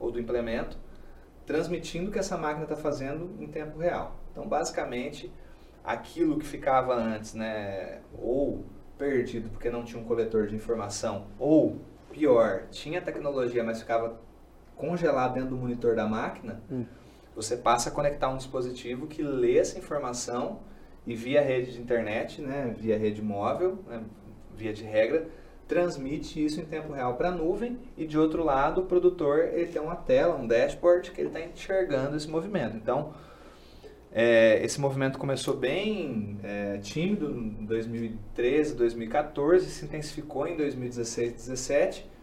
ou 0.00 0.10
do 0.10 0.20
implemento, 0.20 0.78
transmitindo 1.46 2.10
o 2.10 2.12
que 2.12 2.18
essa 2.18 2.38
máquina 2.38 2.64
está 2.64 2.76
fazendo 2.76 3.30
em 3.42 3.46
tempo 3.48 3.78
real. 3.78 4.16
Então, 4.32 4.46
basicamente, 4.48 5.30
aquilo 5.82 6.38
que 6.38 6.46
ficava 6.46 6.94
antes, 6.94 7.34
né, 7.34 8.00
ou 8.18 8.64
perdido 8.98 9.48
porque 9.50 9.70
não 9.70 9.84
tinha 9.84 10.00
um 10.00 10.04
coletor 10.04 10.46
de 10.46 10.54
informação, 10.54 11.26
ou 11.38 11.78
pior, 12.12 12.64
tinha 12.70 13.00
tecnologia, 13.00 13.62
mas 13.64 13.80
ficava 13.80 14.18
congelado 14.76 15.34
dentro 15.34 15.50
do 15.50 15.56
monitor 15.56 15.94
da 15.96 16.06
máquina, 16.06 16.60
Hum. 16.70 16.84
você 17.34 17.56
passa 17.56 17.88
a 17.88 17.92
conectar 17.92 18.28
um 18.28 18.36
dispositivo 18.36 19.06
que 19.06 19.22
lê 19.22 19.58
essa 19.58 19.78
informação 19.78 20.60
e 21.06 21.14
via 21.14 21.40
rede 21.42 21.72
de 21.72 21.80
internet, 21.80 22.40
né, 22.40 22.74
via 22.78 22.96
rede 22.96 23.20
móvel, 23.22 23.78
né, 23.86 24.02
via 24.56 24.72
de 24.72 24.84
regra, 24.84 25.28
transmite 25.66 26.44
isso 26.44 26.60
em 26.60 26.64
tempo 26.64 26.92
real 26.92 27.14
para 27.14 27.28
a 27.28 27.32
nuvem 27.32 27.78
e 27.96 28.06
de 28.06 28.18
outro 28.18 28.44
lado 28.44 28.82
o 28.82 28.84
produtor 28.86 29.48
ele 29.52 29.66
tem 29.66 29.80
uma 29.80 29.96
tela, 29.96 30.36
um 30.36 30.46
dashboard 30.46 31.10
que 31.10 31.20
ele 31.20 31.28
está 31.28 31.40
enxergando 31.40 32.16
esse 32.16 32.28
movimento. 32.28 32.76
Então 32.76 33.14
é, 34.14 34.64
esse 34.64 34.80
movimento 34.80 35.18
começou 35.18 35.56
bem 35.56 36.38
é, 36.44 36.78
tímido 36.78 37.28
em 37.30 37.64
2013, 37.64 38.76
2014, 38.76 39.66
se 39.66 39.84
intensificou 39.84 40.46
em 40.46 40.56
2016, 40.56 41.32
2017 41.32 42.14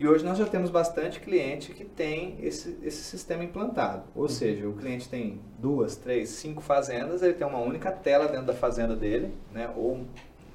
e 0.00 0.06
hoje 0.06 0.24
nós 0.24 0.38
já 0.38 0.46
temos 0.46 0.70
bastante 0.70 1.18
cliente 1.18 1.72
que 1.72 1.84
tem 1.84 2.38
esse, 2.40 2.78
esse 2.84 3.02
sistema 3.02 3.42
implantado. 3.42 4.04
Ou 4.14 4.22
uhum. 4.22 4.28
seja, 4.28 4.68
o 4.68 4.72
cliente 4.74 5.08
tem 5.08 5.40
duas, 5.58 5.96
três, 5.96 6.28
cinco 6.28 6.60
fazendas, 6.60 7.20
ele 7.20 7.34
tem 7.34 7.44
uma 7.44 7.58
única 7.58 7.90
tela 7.90 8.28
dentro 8.28 8.46
da 8.46 8.54
fazenda 8.54 8.94
dele, 8.94 9.34
né? 9.52 9.68
ou 9.76 10.06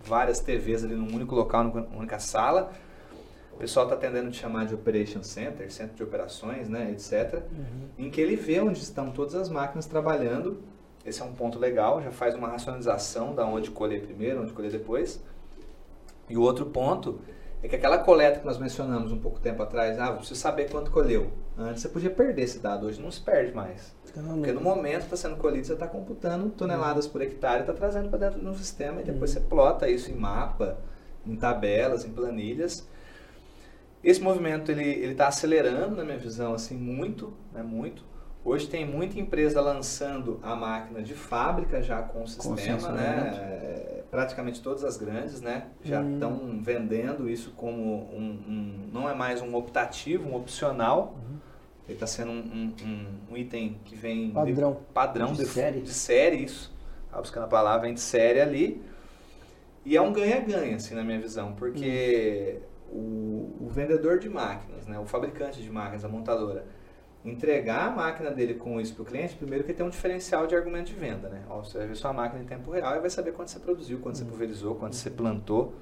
várias 0.05 0.39
TVs 0.39 0.86
ali 0.86 0.95
num 0.95 1.14
único 1.14 1.36
local, 1.36 1.66
numa 1.66 1.86
única 1.93 2.20
sala. 2.20 2.72
O 3.56 3.58
pessoal 3.58 3.86
está 3.86 3.95
tendendo 3.95 4.30
de 4.30 4.38
chamar 4.38 4.66
de 4.66 4.74
Operation 4.74 5.24
Center, 5.24 5.72
centro 5.72 5.95
de 5.95 6.04
operações, 6.04 6.68
né, 6.68 6.91
etc. 6.91 7.43
Uhum. 7.51 7.88
Em 7.97 8.10
que 8.10 8.20
ele 8.20 8.36
vê 8.36 8.60
onde 8.60 8.80
estão 8.80 9.12
todas 9.12 9.36
as 9.36 9.49
máquinas 9.49 9.86
trabalhando. 9.86 10.62
Esse 11.06 11.22
é 11.22 11.26
um 11.26 11.34
ponto 11.34 11.60
legal, 11.60 12.01
já 12.01 12.12
faz 12.12 12.34
uma 12.34 12.47
racionalização 12.47 13.36
da 13.36 13.45
onde 13.45 13.70
colher 13.70 14.01
primeiro, 14.01 14.41
onde 14.41 14.54
colher 14.54 14.72
depois. 14.72 15.22
E 16.30 16.38
o 16.38 16.41
outro 16.41 16.66
ponto 16.66 17.20
é 17.62 17.68
que 17.68 17.76
aquela 17.76 17.97
coleta 17.97 18.39
que 18.39 18.45
nós 18.45 18.58
mencionamos 18.58 19.12
um 19.12 19.20
pouco 19.20 19.39
tempo 19.39 19.64
atrás, 19.64 19.97
ah, 19.97 20.12
você 20.12 20.36
saber 20.36 20.70
quanto 20.70 20.91
colheu. 20.91 21.32
Antes 21.58 21.82
você 21.82 21.89
podia 21.89 22.10
perder 22.10 22.41
esse 22.41 22.60
dado, 22.60 22.88
hoje 22.88 23.01
não 23.01 23.10
se 23.10 23.22
perde 23.22 23.54
mais. 23.54 23.95
Porque 24.04 24.51
no 24.51 24.62
momento 24.62 25.04
está 25.04 25.16
sendo 25.16 25.38
colhido, 25.38 25.66
você 25.68 25.74
está 25.74 25.88
computando 25.88 26.49
toneladas 26.49 27.08
por 27.08 27.22
hectare, 27.22 27.62
está 27.62 27.74
trazendo 27.74 28.10
para 28.10 28.20
dentro 28.20 28.39
do 28.39 28.54
sistema 28.56 29.01
e 29.01 29.06
depois 29.06 29.34
uhum. 29.34 29.41
você 29.41 29.47
plota 29.47 29.89
isso 29.89 30.12
em 30.12 30.16
mapa, 30.16 30.78
em 31.26 31.36
tabelas, 31.36 32.04
em 32.04 32.10
planilhas. 32.10 32.86
Esse 34.04 34.22
movimento 34.22 34.70
ele 34.72 35.12
está 35.12 35.28
acelerando, 35.28 35.95
na 35.95 36.04
minha 36.04 36.18
visão, 36.18 36.54
assim, 36.54 36.76
muito, 36.76 37.34
né, 37.54 37.64
muito. 37.64 38.04
Hoje 38.45 38.68
tem 38.68 38.86
muita 38.86 39.18
empresa 39.18 39.62
lançando 39.62 40.39
a 40.43 40.54
máquina 40.54 41.01
de 41.01 41.14
fábrica 41.14 41.82
já 41.82 42.01
com 42.01 42.24
o 42.24 42.28
sistema, 42.28 42.78
com 42.78 42.91
né? 42.91 44.04
praticamente 44.12 44.62
todas 44.62 44.84
as 44.84 44.97
grandes, 44.97 45.39
né? 45.39 45.68
Já 45.82 46.04
estão 46.04 46.34
hum. 46.34 46.62
vendendo 46.62 47.30
isso 47.30 47.51
como 47.56 47.82
um, 48.14 48.39
um, 48.47 48.89
não 48.91 49.10
é 49.10 49.16
mais 49.16 49.41
um 49.41 49.56
optativo, 49.56 50.30
um 50.30 50.36
opcional. 50.36 51.16
Uhum. 51.16 51.38
Ele 51.88 51.93
está 51.95 52.06
sendo 52.06 52.32
um, 52.32 52.74
um, 53.32 53.38
item 53.38 53.78
que 53.86 53.95
vem 53.95 54.30
padrão, 54.30 54.74
de, 54.74 54.93
padrão 54.93 55.34
de, 55.34 55.39
de, 55.39 55.45
série. 55.47 55.82
de 55.82 55.93
série, 55.93 56.43
isso. 56.43 56.72
Tá 57.10 57.20
buscando 57.20 57.45
a 57.45 57.47
palavra, 57.47 57.82
vem 57.82 57.93
de 57.93 58.01
série 58.01 58.39
ali. 58.39 58.84
E 59.86 59.97
é 59.97 60.01
um 60.01 60.14
ganha-ganha, 60.14 60.76
assim, 60.76 60.93
na 60.93 61.04
minha 61.04 61.20
visão, 61.20 61.54
porque 61.54 62.60
uhum. 62.60 62.73
O, 62.94 63.58
o 63.60 63.68
vendedor 63.70 64.20
de 64.20 64.30
máquinas, 64.30 64.86
né? 64.86 65.00
O 65.00 65.06
fabricante 65.06 65.62
de 65.62 65.70
máquinas, 65.70 66.06
a 66.06 66.08
montadora, 66.08 66.66
entregar 67.26 67.88
a 67.88 67.91
máquina 67.91 68.30
dele 68.32 68.54
com 68.54 68.80
isso 68.80 68.94
para 68.94 69.04
o 69.04 69.06
cliente, 69.06 69.36
primeiro 69.36 69.64
que 69.64 69.74
tem 69.74 69.86
um 69.86 69.89
diferencial 69.89 70.46
de 70.46 70.56
argumento 70.56 70.88
de 70.88 70.94
venda, 70.94 71.30
né? 71.30 71.44
Ó, 71.50 71.64
você 71.64 71.78
vai 71.80 71.88
ver 71.88 71.96
sua 71.96 72.14
máquina 72.14 72.44
em 72.44 72.46
tempo 72.46 72.70
real 72.72 72.96
e 72.96 73.00
vai 73.00 73.10
saber 73.10 73.32
quanto 73.32 73.50
você 73.50 73.60
produziu, 73.60 74.00
quanto 74.00 74.18
você 74.18 74.24
uhum. 74.24 74.30
pulverizou, 74.30 74.76
quanto 74.76 74.96
você 74.96 75.10
plantou. 75.10 75.74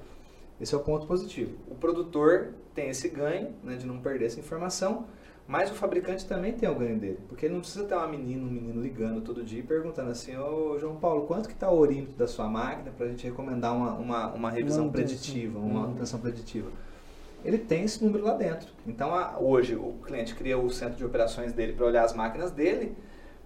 Esse 0.60 0.74
é 0.74 0.78
o 0.78 0.80
ponto 0.80 1.06
positivo. 1.06 1.56
O 1.68 1.74
produtor 1.74 2.54
tem 2.74 2.88
esse 2.88 3.08
ganho 3.08 3.52
né, 3.64 3.76
de 3.76 3.84
não 3.84 3.98
perder 3.98 4.26
essa 4.26 4.38
informação, 4.38 5.06
mas 5.46 5.70
o 5.70 5.74
fabricante 5.74 6.24
também 6.24 6.52
tem 6.52 6.68
o 6.68 6.74
ganho 6.76 6.98
dele, 7.00 7.18
porque 7.28 7.46
ele 7.46 7.54
não 7.54 7.60
precisa 7.60 7.84
ter 7.84 7.94
uma 7.94 8.06
menina, 8.06 8.44
um 8.44 8.50
menino 8.50 8.80
ligando 8.80 9.20
todo 9.20 9.42
dia 9.42 9.58
e 9.58 9.62
perguntando 9.62 10.10
assim, 10.10 10.36
ô 10.36 10.78
João 10.78 10.94
Paulo, 10.96 11.26
quanto 11.26 11.48
que 11.48 11.54
está 11.54 11.68
o 11.68 11.76
orímetro 11.76 12.14
da 12.14 12.28
sua 12.28 12.48
máquina 12.48 12.92
para 12.96 13.06
a 13.06 13.08
gente 13.08 13.26
recomendar 13.26 13.74
uma, 13.74 13.94
uma, 13.94 14.32
uma 14.32 14.50
revisão 14.52 14.88
preditiva, 14.88 15.58
uma 15.58 15.66
uhum. 15.66 15.80
manutenção 15.80 16.20
preditiva 16.20 16.70
ele 17.44 17.58
tem 17.58 17.84
esse 17.84 18.04
número 18.04 18.24
lá 18.24 18.34
dentro. 18.34 18.68
Então, 18.86 19.14
a, 19.14 19.38
hoje, 19.38 19.74
o 19.74 19.94
cliente 20.04 20.34
cria 20.34 20.58
o 20.58 20.70
centro 20.70 20.96
de 20.96 21.04
operações 21.04 21.52
dele 21.52 21.72
para 21.72 21.86
olhar 21.86 22.04
as 22.04 22.12
máquinas 22.12 22.50
dele, 22.50 22.96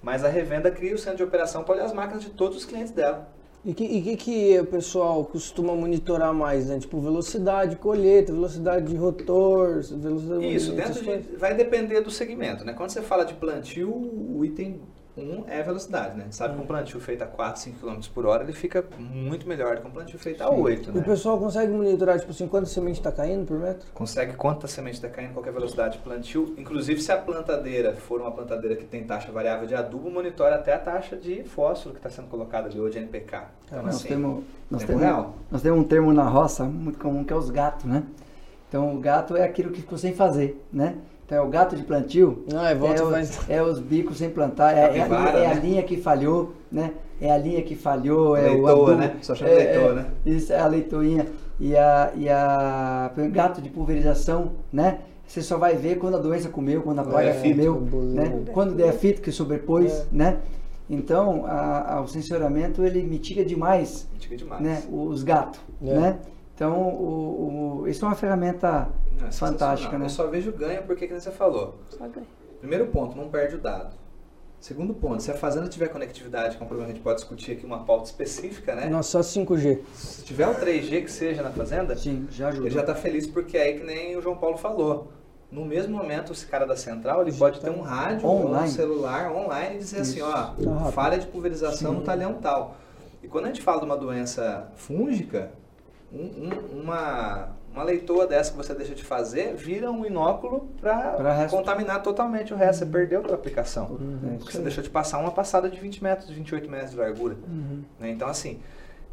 mas 0.02 0.24
a 0.24 0.28
revenda 0.28 0.70
cria 0.70 0.94
o 0.94 0.98
centro 0.98 1.18
de 1.18 1.22
operação 1.24 1.64
para 1.64 1.74
olhar 1.74 1.84
as 1.84 1.92
máquinas 1.92 2.22
de 2.22 2.30
todos 2.30 2.56
os 2.56 2.64
clientes 2.64 2.92
dela. 2.92 3.28
E 3.64 3.72
o 3.72 3.74
que, 3.74 4.00
que, 4.00 4.16
que, 4.16 4.60
o 4.60 4.66
pessoal 4.66 5.24
costuma 5.24 5.74
monitorar 5.74 6.32
mais, 6.32 6.68
né? 6.68 6.78
Tipo, 6.78 7.00
velocidade 7.00 7.72
de 7.72 7.76
colheita, 7.76 8.32
velocidade 8.32 8.86
de 8.86 8.94
rotor, 8.94 9.82
velocidade 9.82 10.54
Isso, 10.54 10.72
dentro 10.72 11.02
de, 11.02 11.36
vai 11.36 11.52
depender 11.52 12.00
do 12.00 12.10
segmento, 12.10 12.64
né? 12.64 12.72
Quando 12.74 12.90
você 12.90 13.02
fala 13.02 13.24
de 13.24 13.34
plantio, 13.34 13.90
o 13.90 14.44
item 14.44 14.80
um 15.16 15.44
é 15.48 15.60
a 15.60 15.62
velocidade, 15.62 16.14
né? 16.14 16.20
A 16.20 16.24
gente 16.24 16.36
sabe 16.36 16.54
que 16.54 16.62
um 16.62 16.66
plantio 16.66 17.00
feito 17.00 17.22
a 17.22 17.26
4, 17.26 17.60
5 17.62 17.78
km 17.78 18.00
por 18.14 18.26
hora, 18.26 18.42
ele 18.42 18.52
fica 18.52 18.84
muito 18.98 19.48
melhor 19.48 19.76
do 19.76 19.82
que 19.82 19.88
um 19.88 19.90
plantio 19.90 20.18
feito 20.18 20.42
a 20.42 20.50
8, 20.50 20.92
né? 20.92 21.00
O 21.00 21.04
pessoal 21.04 21.38
consegue 21.38 21.72
monitorar, 21.72 22.18
tipo 22.18 22.30
assim, 22.30 22.46
quanta 22.46 22.66
semente 22.66 22.98
está 22.98 23.10
caindo 23.10 23.46
por 23.46 23.58
metro? 23.58 23.86
Consegue 23.94 24.34
quanta 24.34 24.68
semente 24.68 24.96
está 24.96 25.08
caindo, 25.08 25.32
qualquer 25.32 25.52
velocidade 25.52 25.96
de 25.96 26.02
plantio. 26.02 26.54
Inclusive, 26.58 27.00
se 27.00 27.10
a 27.10 27.16
plantadeira 27.16 27.94
for 27.94 28.20
uma 28.20 28.30
plantadeira 28.30 28.76
que 28.76 28.84
tem 28.84 29.04
taxa 29.04 29.32
variável 29.32 29.66
de 29.66 29.74
adubo, 29.74 30.10
monitora 30.10 30.56
até 30.56 30.74
a 30.74 30.78
taxa 30.78 31.16
de 31.16 31.44
fósforo 31.44 31.94
que 31.94 31.98
está 31.98 32.10
sendo 32.10 32.28
colocada 32.28 32.68
ali, 32.68 32.78
ou 32.78 32.90
de 32.90 32.98
NPK. 32.98 33.44
Então, 33.66 33.82
nós, 33.82 33.96
assim, 33.96 34.08
temos, 34.08 34.44
nós, 34.70 34.84
temos, 34.84 35.02
real. 35.02 35.34
nós 35.50 35.62
temos 35.62 35.80
um 35.80 35.84
termo 35.84 36.12
na 36.12 36.28
roça 36.28 36.64
muito 36.64 36.98
comum 36.98 37.24
que 37.24 37.32
é 37.32 37.36
os 37.36 37.48
gatos, 37.48 37.86
né? 37.86 38.02
Então, 38.68 38.94
o 38.94 39.00
gato 39.00 39.36
é 39.36 39.44
aquilo 39.44 39.70
que 39.70 39.80
ficou 39.80 39.96
sem 39.96 40.12
fazer, 40.14 40.62
né? 40.70 40.98
Então 41.26 41.38
é 41.38 41.40
o 41.40 41.48
gato 41.48 41.74
de 41.74 41.82
plantio. 41.82 42.44
Ah, 42.54 42.70
é, 42.70 42.74
volta 42.76 43.02
é, 43.02 43.06
faz... 43.10 43.40
é 43.50 43.60
os 43.60 43.80
bicos 43.80 44.18
sem 44.18 44.30
plantar, 44.30 44.72
é, 44.72 44.96
é, 44.96 45.02
a, 45.02 45.06
linha, 45.08 45.28
é 45.28 45.46
a 45.46 45.54
né? 45.54 45.60
linha 45.60 45.82
que 45.82 45.96
falhou, 45.96 46.52
né? 46.70 46.92
É 47.20 47.32
a 47.32 47.36
linha 47.36 47.62
que 47.62 47.74
falhou, 47.74 48.36
é 48.36 48.48
o 48.52 48.66
adubo, 48.66 48.94
né? 48.94 49.16
Só 49.22 49.34
chama 49.34 49.50
é, 49.50 49.56
leitor, 49.56 49.94
né? 49.94 50.06
Isso, 50.24 50.52
é 50.52 50.60
a 50.60 50.66
leitoinha. 50.68 51.26
E 51.58 51.74
a, 51.76 52.12
e 52.14 52.28
a 52.28 53.10
o 53.16 53.30
gato 53.30 53.60
de 53.60 53.68
pulverização, 53.68 54.52
né? 54.72 55.00
Você 55.26 55.42
só 55.42 55.58
vai 55.58 55.74
ver 55.74 55.98
quando 55.98 56.16
a 56.16 56.20
doença 56.20 56.48
comeu, 56.48 56.82
quando 56.82 57.00
a 57.00 57.04
praga 57.04 57.30
é, 57.30 57.42
comeu, 57.42 57.80
né? 57.80 58.44
Quando 58.52 58.76
der 58.76 58.92
fito 58.92 59.20
que 59.20 59.32
sobrepôs, 59.32 59.92
é. 59.92 60.06
né? 60.12 60.38
Então, 60.88 61.44
a, 61.46 61.94
a, 61.94 62.00
o 62.00 62.06
sensoramento 62.06 62.84
ele 62.84 63.02
mitiga 63.02 63.44
demais, 63.44 64.06
mitiga 64.12 64.36
demais. 64.36 64.62
Né? 64.62 64.82
os 64.88 65.24
gatos, 65.24 65.58
é. 65.82 65.94
né? 65.94 66.18
Então, 66.56 66.72
o, 66.88 67.82
o, 67.82 67.88
isso 67.88 68.02
é 68.02 68.08
uma 68.08 68.14
ferramenta 68.14 68.88
é 69.22 69.30
fantástica, 69.30 69.98
né? 69.98 70.06
Eu 70.06 70.10
só 70.10 70.26
vejo 70.26 70.50
ganho 70.52 70.82
porque, 70.84 71.06
como 71.06 71.20
você 71.20 71.30
falou, 71.30 71.78
só 71.90 72.08
ganha. 72.08 72.26
primeiro 72.60 72.86
ponto, 72.86 73.14
não 73.14 73.28
perde 73.28 73.56
o 73.56 73.58
dado. 73.58 73.94
Segundo 74.58 74.94
ponto, 74.94 75.22
se 75.22 75.30
a 75.30 75.34
fazenda 75.34 75.68
tiver 75.68 75.88
conectividade, 75.88 76.56
que 76.56 76.62
é 76.62 76.64
um 76.64 76.66
problema 76.66 76.86
que 76.86 76.92
a 76.92 76.94
gente 76.94 77.04
pode 77.04 77.16
discutir 77.20 77.52
aqui, 77.52 77.66
uma 77.66 77.84
pauta 77.84 78.06
específica, 78.06 78.74
né? 78.74 78.88
Não, 78.88 79.02
só 79.02 79.20
5G. 79.20 79.80
Se 79.92 80.24
tiver 80.24 80.48
um 80.48 80.54
3G 80.54 81.02
que 81.02 81.10
seja 81.10 81.42
na 81.42 81.50
fazenda, 81.50 81.94
Sim, 81.94 82.26
já 82.30 82.48
ajuda. 82.48 82.66
ele 82.66 82.74
já 82.74 82.80
está 82.80 82.94
feliz 82.94 83.26
porque 83.26 83.58
é 83.58 83.62
aí 83.62 83.78
que 83.78 83.84
nem 83.84 84.16
o 84.16 84.22
João 84.22 84.38
Paulo 84.38 84.56
falou. 84.56 85.12
No 85.52 85.64
mesmo 85.66 85.94
momento, 85.94 86.32
esse 86.32 86.46
cara 86.46 86.66
da 86.66 86.74
central, 86.74 87.20
ele 87.20 87.32
pode 87.32 87.60
ter 87.60 87.70
um 87.70 87.82
rádio 87.82 88.26
online. 88.26 88.66
um 88.66 88.72
celular 88.72 89.30
online 89.30 89.76
e 89.76 89.78
dizer 89.78 90.00
assim, 90.00 90.16
Isso. 90.20 90.24
assim, 90.24 90.66
ó, 90.66 90.84
tá 90.84 90.92
falha 90.92 91.18
de 91.18 91.26
pulverização 91.26 91.92
Sim. 91.92 91.98
no 91.98 92.02
talhão 92.02 92.34
tal. 92.40 92.76
E 93.22 93.28
quando 93.28 93.44
a 93.44 93.48
gente 93.48 93.60
fala 93.60 93.80
de 93.80 93.84
uma 93.84 93.96
doença 93.96 94.72
fúngica, 94.74 95.52
um, 96.12 96.18
um, 96.18 96.82
uma, 96.82 97.48
uma 97.72 97.82
leitoa 97.82 98.26
dessa 98.26 98.50
que 98.50 98.56
você 98.56 98.74
deixa 98.74 98.94
de 98.94 99.04
fazer 99.04 99.54
vira 99.54 99.90
um 99.90 100.04
inóculo 100.04 100.68
para 100.80 101.46
contaminar 101.48 102.02
totalmente 102.02 102.54
o 102.54 102.56
resto. 102.56 102.80
Você 102.80 102.86
perdeu 102.86 103.22
a 103.30 103.34
aplicação. 103.34 103.86
Uhum, 103.86 104.36
porque 104.38 104.52
você 104.52 104.60
deixou 104.60 104.82
de 104.82 104.90
passar 104.90 105.18
uma 105.18 105.30
passada 105.30 105.68
de 105.68 105.78
20 105.78 106.02
metros, 106.02 106.30
28 106.30 106.70
metros 106.70 106.90
de 106.92 106.96
largura. 106.96 107.36
Uhum. 107.46 107.82
Né? 107.98 108.10
Então, 108.10 108.28
assim, 108.28 108.60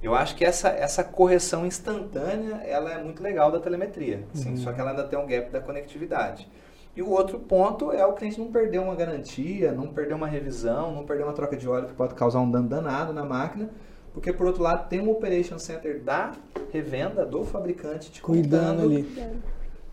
eu 0.02 0.14
acho 0.14 0.36
que 0.36 0.46
essa, 0.46 0.70
essa 0.70 1.04
correção 1.04 1.66
instantânea 1.66 2.56
ela 2.64 2.92
é 2.92 3.04
muito 3.04 3.24
legal 3.24 3.52
da 3.52 3.60
telemetria. 3.60 4.24
Assim, 4.34 4.52
uhum. 4.52 4.58
Só 4.58 4.72
que 4.72 4.80
ela 4.80 4.92
ainda 4.92 5.04
tem 5.04 5.18
um 5.18 5.26
gap 5.26 5.52
da 5.52 5.60
conectividade. 5.60 6.48
E 6.96 7.02
o 7.02 7.10
outro 7.10 7.40
ponto 7.40 7.92
é 7.92 8.06
o 8.06 8.14
cliente 8.14 8.40
não 8.40 8.52
perder 8.52 8.78
uma 8.78 8.94
garantia, 8.94 9.72
não 9.72 9.88
perder 9.88 10.14
uma 10.14 10.28
revisão, 10.28 10.94
não 10.94 11.04
perder 11.04 11.24
uma 11.24 11.34
troca 11.34 11.58
de 11.58 11.68
óleo 11.68 11.88
que 11.88 11.94
pode 11.94 12.14
causar 12.14 12.40
um 12.40 12.52
dano 12.52 12.70
danado 12.70 13.12
na 13.12 13.26
máquina 13.26 13.72
porque, 14.14 14.32
por 14.32 14.46
outro 14.46 14.62
lado, 14.62 14.88
tem 14.88 15.02
um 15.02 15.10
Operation 15.10 15.58
Center 15.58 16.00
da 16.02 16.34
revenda, 16.72 17.26
do 17.26 17.44
fabricante, 17.44 18.12
te 18.12 18.22
cuidando 18.22 18.84
ali. 18.84 19.08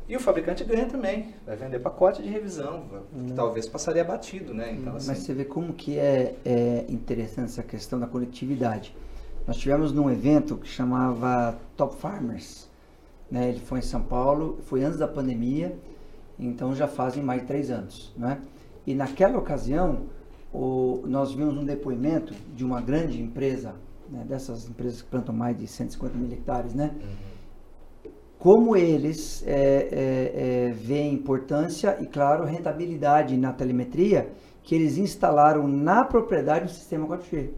E 0.06 0.16
o 0.16 0.20
fabricante 0.20 0.64
ganha 0.64 0.86
também, 0.86 1.34
vai 1.46 1.56
vender 1.56 1.78
pacote 1.78 2.20
de 2.20 2.28
revisão, 2.28 2.84
que 3.26 3.32
talvez 3.32 3.66
passaria 3.66 4.04
batido, 4.04 4.52
né? 4.52 4.72
Então, 4.72 4.96
assim... 4.96 5.08
Mas 5.08 5.18
você 5.18 5.32
vê 5.32 5.44
como 5.44 5.72
que 5.72 5.98
é, 5.98 6.34
é 6.44 6.84
interessante 6.88 7.46
essa 7.46 7.62
questão 7.62 7.98
da 7.98 8.06
conectividade. 8.06 8.94
Nós 9.46 9.56
tivemos 9.56 9.92
num 9.92 10.10
evento 10.10 10.56
que 10.56 10.68
chamava 10.68 11.56
Top 11.76 11.94
Farmers, 11.96 12.68
né? 13.30 13.48
Ele 13.48 13.60
foi 13.60 13.78
em 13.78 13.82
São 13.82 14.02
Paulo, 14.02 14.58
foi 14.64 14.82
antes 14.82 14.98
da 14.98 15.06
pandemia, 15.08 15.78
então 16.38 16.74
já 16.74 16.88
fazem 16.88 17.22
mais 17.22 17.42
de 17.42 17.46
três 17.46 17.70
anos, 17.70 18.12
né? 18.16 18.40
E 18.86 18.94
naquela 18.94 19.38
ocasião, 19.38 20.06
o, 20.52 21.04
nós 21.06 21.32
vimos 21.32 21.56
um 21.56 21.64
depoimento 21.64 22.34
de 22.54 22.64
uma 22.64 22.80
grande 22.80 23.22
empresa 23.22 23.74
né, 24.10 24.24
dessas 24.28 24.68
empresas 24.68 25.02
que 25.02 25.08
plantam 25.08 25.34
mais 25.34 25.56
de 25.56 25.66
150 25.66 26.16
mil 26.16 26.32
hectares, 26.32 26.74
né? 26.74 26.90
Uhum. 26.94 28.10
Como 28.38 28.74
eles 28.76 29.44
é, 29.46 29.52
é, 29.52 30.68
é, 30.68 30.72
veem 30.72 31.12
importância 31.12 31.98
e, 32.00 32.06
claro, 32.06 32.44
rentabilidade 32.44 33.36
na 33.36 33.52
telemetria 33.52 34.32
que 34.62 34.74
eles 34.74 34.96
instalaram 34.96 35.68
na 35.68 36.04
propriedade 36.04 36.66
o 36.66 36.68
sistema 36.68 37.06
4G. 37.06 37.50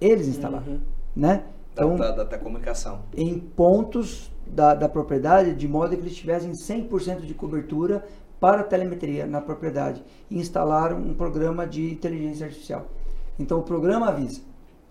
eles 0.00 0.26
instalaram, 0.26 0.66
uhum. 0.66 0.80
né? 1.14 1.44
Então, 1.72 1.96
da, 1.96 2.10
da, 2.10 2.24
da, 2.24 2.38
comunicação. 2.38 3.02
Em 3.16 3.38
pontos 3.38 4.30
da, 4.46 4.74
da 4.74 4.88
propriedade, 4.88 5.54
de 5.54 5.66
modo 5.66 5.96
que 5.96 6.02
eles 6.02 6.16
tivessem 6.16 6.52
100% 6.52 7.20
de 7.20 7.32
cobertura 7.32 8.04
para 8.38 8.62
telemetria 8.64 9.24
na 9.24 9.40
propriedade 9.40 10.02
e 10.28 10.36
instalaram 10.36 10.98
um 10.98 11.14
programa 11.14 11.66
de 11.66 11.92
inteligência 11.92 12.46
artificial. 12.46 12.88
Então 13.38 13.60
o 13.60 13.62
programa 13.62 14.08
avisa 14.08 14.42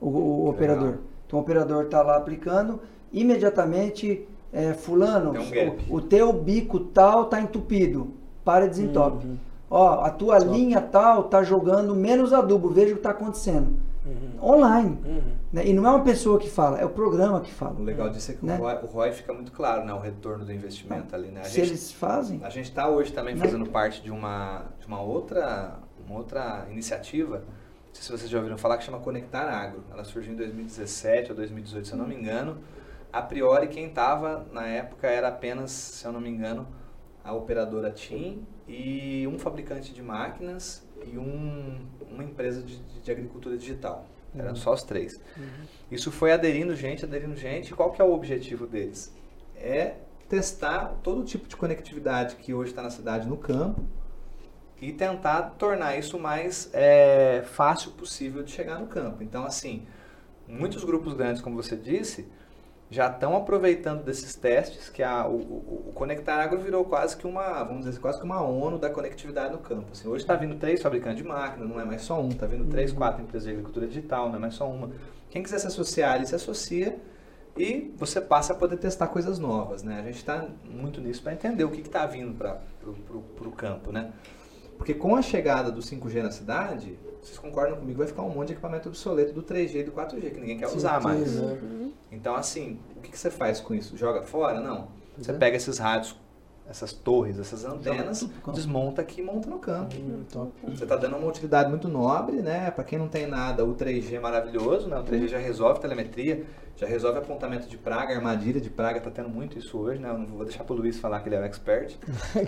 o, 0.01 0.09
o 0.09 0.49
operador. 0.49 0.97
Então 1.27 1.39
o 1.39 1.41
operador 1.41 1.85
está 1.85 2.01
lá 2.01 2.17
aplicando, 2.17 2.81
imediatamente, 3.13 4.27
é, 4.51 4.73
fulano, 4.73 5.31
um 5.31 5.93
o, 5.93 5.97
o, 5.97 6.01
teu 6.01 6.33
bico 6.33 6.79
tal 6.79 7.23
está 7.23 7.39
entupido, 7.39 8.11
para 8.43 8.67
desentope. 8.67 9.27
Uhum. 9.27 9.37
Ó, 9.69 10.03
a 10.03 10.09
tua 10.09 10.39
Top. 10.39 10.51
linha 10.51 10.81
tal 10.81 11.21
está 11.21 11.43
jogando 11.43 11.95
menos 11.95 12.33
adubo, 12.33 12.69
veja 12.69 12.89
o 12.89 12.93
que 12.95 12.99
está 12.99 13.11
acontecendo. 13.11 13.73
Uhum. 14.05 14.49
Online. 14.55 14.97
Uhum. 15.05 15.21
Né? 15.53 15.67
E 15.67 15.73
não 15.73 15.85
é 15.85 15.89
uma 15.91 16.03
pessoa 16.03 16.39
que 16.39 16.49
fala, 16.49 16.79
é 16.79 16.85
o 16.85 16.89
programa 16.89 17.39
que 17.39 17.53
fala. 17.53 17.79
O 17.79 17.83
legal 17.83 18.09
disso 18.09 18.31
é 18.31 18.33
que 18.33 18.45
né? 18.45 18.57
o, 18.57 18.63
ROI, 18.63 18.79
o, 18.83 18.85
ROI, 18.87 19.11
fica 19.13 19.31
muito 19.31 19.51
claro, 19.51 19.85
né? 19.85 19.93
O 19.93 19.99
retorno 19.99 20.43
do 20.43 20.51
investimento 20.51 21.15
ali, 21.15 21.29
né? 21.29 21.41
A 21.41 21.43
Se 21.45 21.57
gente, 21.57 21.69
eles 21.69 21.91
fazem. 21.91 22.41
A 22.43 22.49
gente 22.49 22.65
está 22.65 22.89
hoje 22.89 23.13
também 23.13 23.35
né? 23.35 23.45
fazendo 23.45 23.69
parte 23.69 24.01
de 24.01 24.11
uma, 24.11 24.63
de 24.79 24.87
uma 24.87 25.01
outra, 25.01 25.79
uma 26.05 26.17
outra 26.17 26.65
iniciativa, 26.69 27.43
não 27.91 27.95
sei 27.95 28.03
se 28.03 28.11
vocês 28.11 28.29
já 28.29 28.37
ouviram 28.37 28.57
falar, 28.57 28.77
que 28.77 28.85
chama 28.85 28.99
Conectar 28.99 29.43
Agro. 29.43 29.83
Ela 29.91 30.05
surgiu 30.05 30.31
em 30.31 30.35
2017 30.37 31.31
ou 31.31 31.35
2018, 31.35 31.87
se 31.87 31.93
eu 31.93 31.97
não 31.97 32.07
me 32.07 32.15
engano. 32.15 32.57
A 33.11 33.21
priori, 33.21 33.67
quem 33.67 33.87
estava 33.87 34.47
na 34.53 34.65
época 34.65 35.07
era 35.07 35.27
apenas, 35.27 35.71
se 35.71 36.05
eu 36.05 36.13
não 36.13 36.21
me 36.21 36.29
engano, 36.29 36.65
a 37.21 37.33
operadora 37.33 37.91
TIM 37.91 38.47
e 38.65 39.27
um 39.27 39.37
fabricante 39.37 39.93
de 39.93 40.01
máquinas 40.01 40.87
e 41.05 41.17
um, 41.17 41.85
uma 42.09 42.23
empresa 42.23 42.63
de, 42.63 42.77
de 42.77 43.11
agricultura 43.11 43.57
digital. 43.57 44.05
Eram 44.33 44.51
uhum. 44.51 44.55
só 44.55 44.73
os 44.73 44.83
três. 44.83 45.19
Uhum. 45.35 45.65
Isso 45.91 46.13
foi 46.13 46.31
aderindo 46.31 46.73
gente, 46.73 47.03
aderindo 47.03 47.35
gente. 47.35 47.73
Qual 47.73 47.91
que 47.91 48.01
é 48.01 48.05
o 48.05 48.13
objetivo 48.13 48.65
deles? 48.65 49.13
É 49.57 49.95
testar 50.29 50.95
todo 51.03 51.25
tipo 51.25 51.45
de 51.49 51.57
conectividade 51.57 52.37
que 52.37 52.53
hoje 52.53 52.71
está 52.71 52.81
na 52.81 52.89
cidade 52.89 53.27
no 53.27 53.35
campo 53.35 53.83
e 54.82 54.91
tentar 54.91 55.53
tornar 55.59 55.95
isso 55.97 56.17
mais 56.17 56.69
é, 56.73 57.43
fácil 57.45 57.91
possível 57.91 58.41
de 58.41 58.51
chegar 58.51 58.79
no 58.79 58.88
campo. 58.88 59.21
Então, 59.21 59.45
assim, 59.45 59.86
muitos 60.47 60.84
grupos 60.84 61.13
grandes, 61.13 61.39
como 61.39 61.55
você 61.55 61.77
disse, 61.77 62.27
já 62.89 63.07
estão 63.07 63.38
aproveitando 63.38 64.03
desses 64.03 64.36
testes, 64.36 64.89
que 64.89 65.03
a, 65.03 65.25
o, 65.27 65.36
o, 65.36 65.86
o, 65.89 65.91
Conectar 65.93 66.36
Agro 66.36 66.59
virou 66.59 66.84
quase 66.84 67.15
que 67.15 67.25
uma, 67.25 67.63
vamos 67.63 67.86
dizer, 67.86 67.99
quase 68.01 68.17
que 68.17 68.25
uma 68.25 68.41
ONU 68.41 68.79
da 68.79 68.89
conectividade 68.89 69.53
no 69.53 69.59
campo. 69.59 69.88
Assim, 69.91 70.09
hoje 70.09 70.23
está 70.23 70.36
vindo 70.36 70.55
três 70.55 70.82
fabricantes 70.82 71.21
de 71.21 71.23
máquina, 71.23 71.65
não 71.65 71.79
é 71.79 71.86
mais 71.86 72.01
só 72.01 72.19
um, 72.19 72.29
está 72.29 72.47
vindo 72.47 72.65
três, 72.65 72.91
uhum. 72.91 72.97
quatro 72.97 73.21
empresas 73.21 73.45
de 73.45 73.51
agricultura 73.51 73.88
digital, 73.88 74.27
não 74.29 74.36
é 74.36 74.39
mais 74.39 74.55
só 74.55 74.69
uma. 74.69 74.89
Quem 75.29 75.43
quiser 75.43 75.59
se 75.59 75.67
associar, 75.67 76.17
ele 76.17 76.25
se 76.25 76.36
associa 76.36 76.99
e 77.55 77.93
você 77.95 78.19
passa 78.19 78.51
a 78.51 78.55
poder 78.55 78.77
testar 78.77 79.07
coisas 79.07 79.39
novas. 79.39 79.84
Né? 79.84 79.99
A 79.99 80.03
gente 80.03 80.17
está 80.17 80.45
muito 80.65 80.99
nisso 80.99 81.21
para 81.21 81.32
entender 81.32 81.63
o 81.63 81.69
que 81.69 81.79
está 81.79 82.05
vindo 82.05 82.38
para 82.38 82.59
o 83.47 83.51
campo. 83.51 83.93
Né? 83.93 84.11
Porque 84.82 84.95
com 84.95 85.15
a 85.15 85.21
chegada 85.21 85.71
do 85.71 85.79
5G 85.79 86.23
na 86.23 86.32
cidade, 86.32 86.97
vocês 87.21 87.38
concordam 87.38 87.77
comigo, 87.77 87.99
vai 87.99 88.07
ficar 88.07 88.23
um 88.23 88.29
monte 88.29 88.47
de 88.47 88.53
equipamento 88.53 88.89
obsoleto 88.89 89.32
do 89.32 89.43
3G 89.43 89.75
e 89.75 89.84
do 89.84 89.91
4G, 89.91 90.32
que 90.32 90.39
ninguém 90.39 90.57
quer 90.57 90.69
usar 90.69 90.99
mais. 90.99 91.39
Uhum. 91.39 91.93
Então, 92.11 92.36
assim, 92.36 92.79
o 92.97 92.99
que, 92.99 93.11
que, 93.11 93.19
você 93.19 93.29
faz 93.29 93.59
com 93.61 93.75
isso? 93.75 93.95
Joga 93.95 94.23
fora? 94.23 94.59
Não. 94.59 94.88
Você 95.15 95.29
é. 95.29 95.34
pega 95.36 95.55
esses 95.55 95.77
rádios, 95.77 96.19
essas 96.72 96.93
torres, 96.93 97.38
essas 97.38 97.65
antenas, 97.65 98.28
desmonta 98.53 99.01
aqui 99.01 99.22
e 99.22 99.24
monta 99.24 99.49
no 99.49 99.59
campo. 99.59 99.95
Uhum, 99.95 100.49
você 100.74 100.84
está 100.84 100.95
dando 100.95 101.17
uma 101.17 101.28
utilidade 101.28 101.69
muito 101.69 101.88
nobre, 101.88 102.38
né? 102.38 102.72
Para 102.72 102.84
quem 102.84 102.97
não 102.97 103.07
tem 103.07 103.28
nada, 103.28 103.63
o 103.65 103.76
3G 103.76 104.13
é 104.13 104.19
maravilhoso, 104.19 104.88
né? 104.88 104.97
O 104.97 105.03
3G 105.03 105.28
já 105.28 105.38
resolve 105.38 105.82
telemetria, 105.82 106.45
já 106.78 106.88
resolve 106.88 107.19
apontamento 107.19 107.67
de 107.67 107.78
praga, 107.78 108.15
armadilha 108.15 108.59
de 108.59 108.69
praga, 108.69 109.01
tá 109.01 109.11
tendo 109.11 109.30
muito 109.30 109.59
isso 109.59 109.78
hoje, 109.78 109.99
né? 109.99 110.09
Eu 110.09 110.17
não 110.17 110.28
vou 110.28 110.45
deixar 110.45 110.63
pro 110.63 110.74
Luiz 110.74 110.97
falar 110.97 111.19
que 111.19 111.28
ele 111.30 111.36
é 111.36 111.39
um 111.41 111.43
expert. 111.43 111.95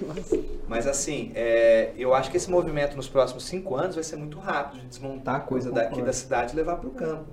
Mas 0.67 0.87
assim, 0.87 1.31
é, 1.35 1.91
eu 1.97 2.13
acho 2.13 2.31
que 2.31 2.37
esse 2.37 2.49
movimento 2.49 2.95
nos 2.95 3.09
próximos 3.09 3.43
cinco 3.45 3.75
anos 3.75 3.95
vai 3.95 4.03
ser 4.03 4.15
muito 4.15 4.39
rápido 4.39 4.79
de 4.79 4.87
desmontar 4.87 5.35
a 5.35 5.39
coisa 5.41 5.69
daqui 5.69 6.01
da 6.01 6.13
cidade 6.13 6.53
e 6.53 6.55
levar 6.55 6.77
para 6.77 6.87
o 6.87 6.91
campo. 6.91 7.25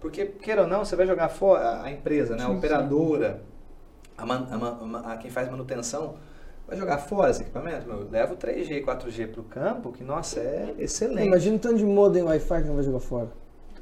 Porque, 0.00 0.26
queira 0.26 0.62
ou 0.62 0.68
não, 0.68 0.84
você 0.84 0.94
vai 0.94 1.06
jogar 1.06 1.28
fora 1.28 1.82
a 1.82 1.90
empresa, 1.90 2.36
né? 2.36 2.44
a 2.44 2.48
operadora, 2.48 3.42
a, 4.16 4.24
a, 4.24 5.12
a, 5.12 5.16
quem 5.16 5.30
faz 5.30 5.50
manutenção, 5.50 6.14
vai 6.66 6.76
jogar 6.76 6.98
fora 6.98 7.30
esse 7.30 7.42
equipamento? 7.42 7.86
Meu, 7.86 8.08
leva 8.10 8.34
o 8.34 8.36
3G, 8.36 8.84
4G 8.84 9.28
para 9.28 9.40
o 9.40 9.44
campo, 9.44 9.92
que, 9.92 10.02
nossa, 10.02 10.40
é 10.40 10.74
excelente. 10.78 11.26
Imagina 11.26 11.56
o 11.56 11.58
tanto 11.58 11.76
de 11.76 11.84
modem 11.84 12.22
Wi-Fi 12.22 12.62
que 12.62 12.68
não 12.68 12.74
vai 12.74 12.84
jogar 12.84 13.00
fora. 13.00 13.28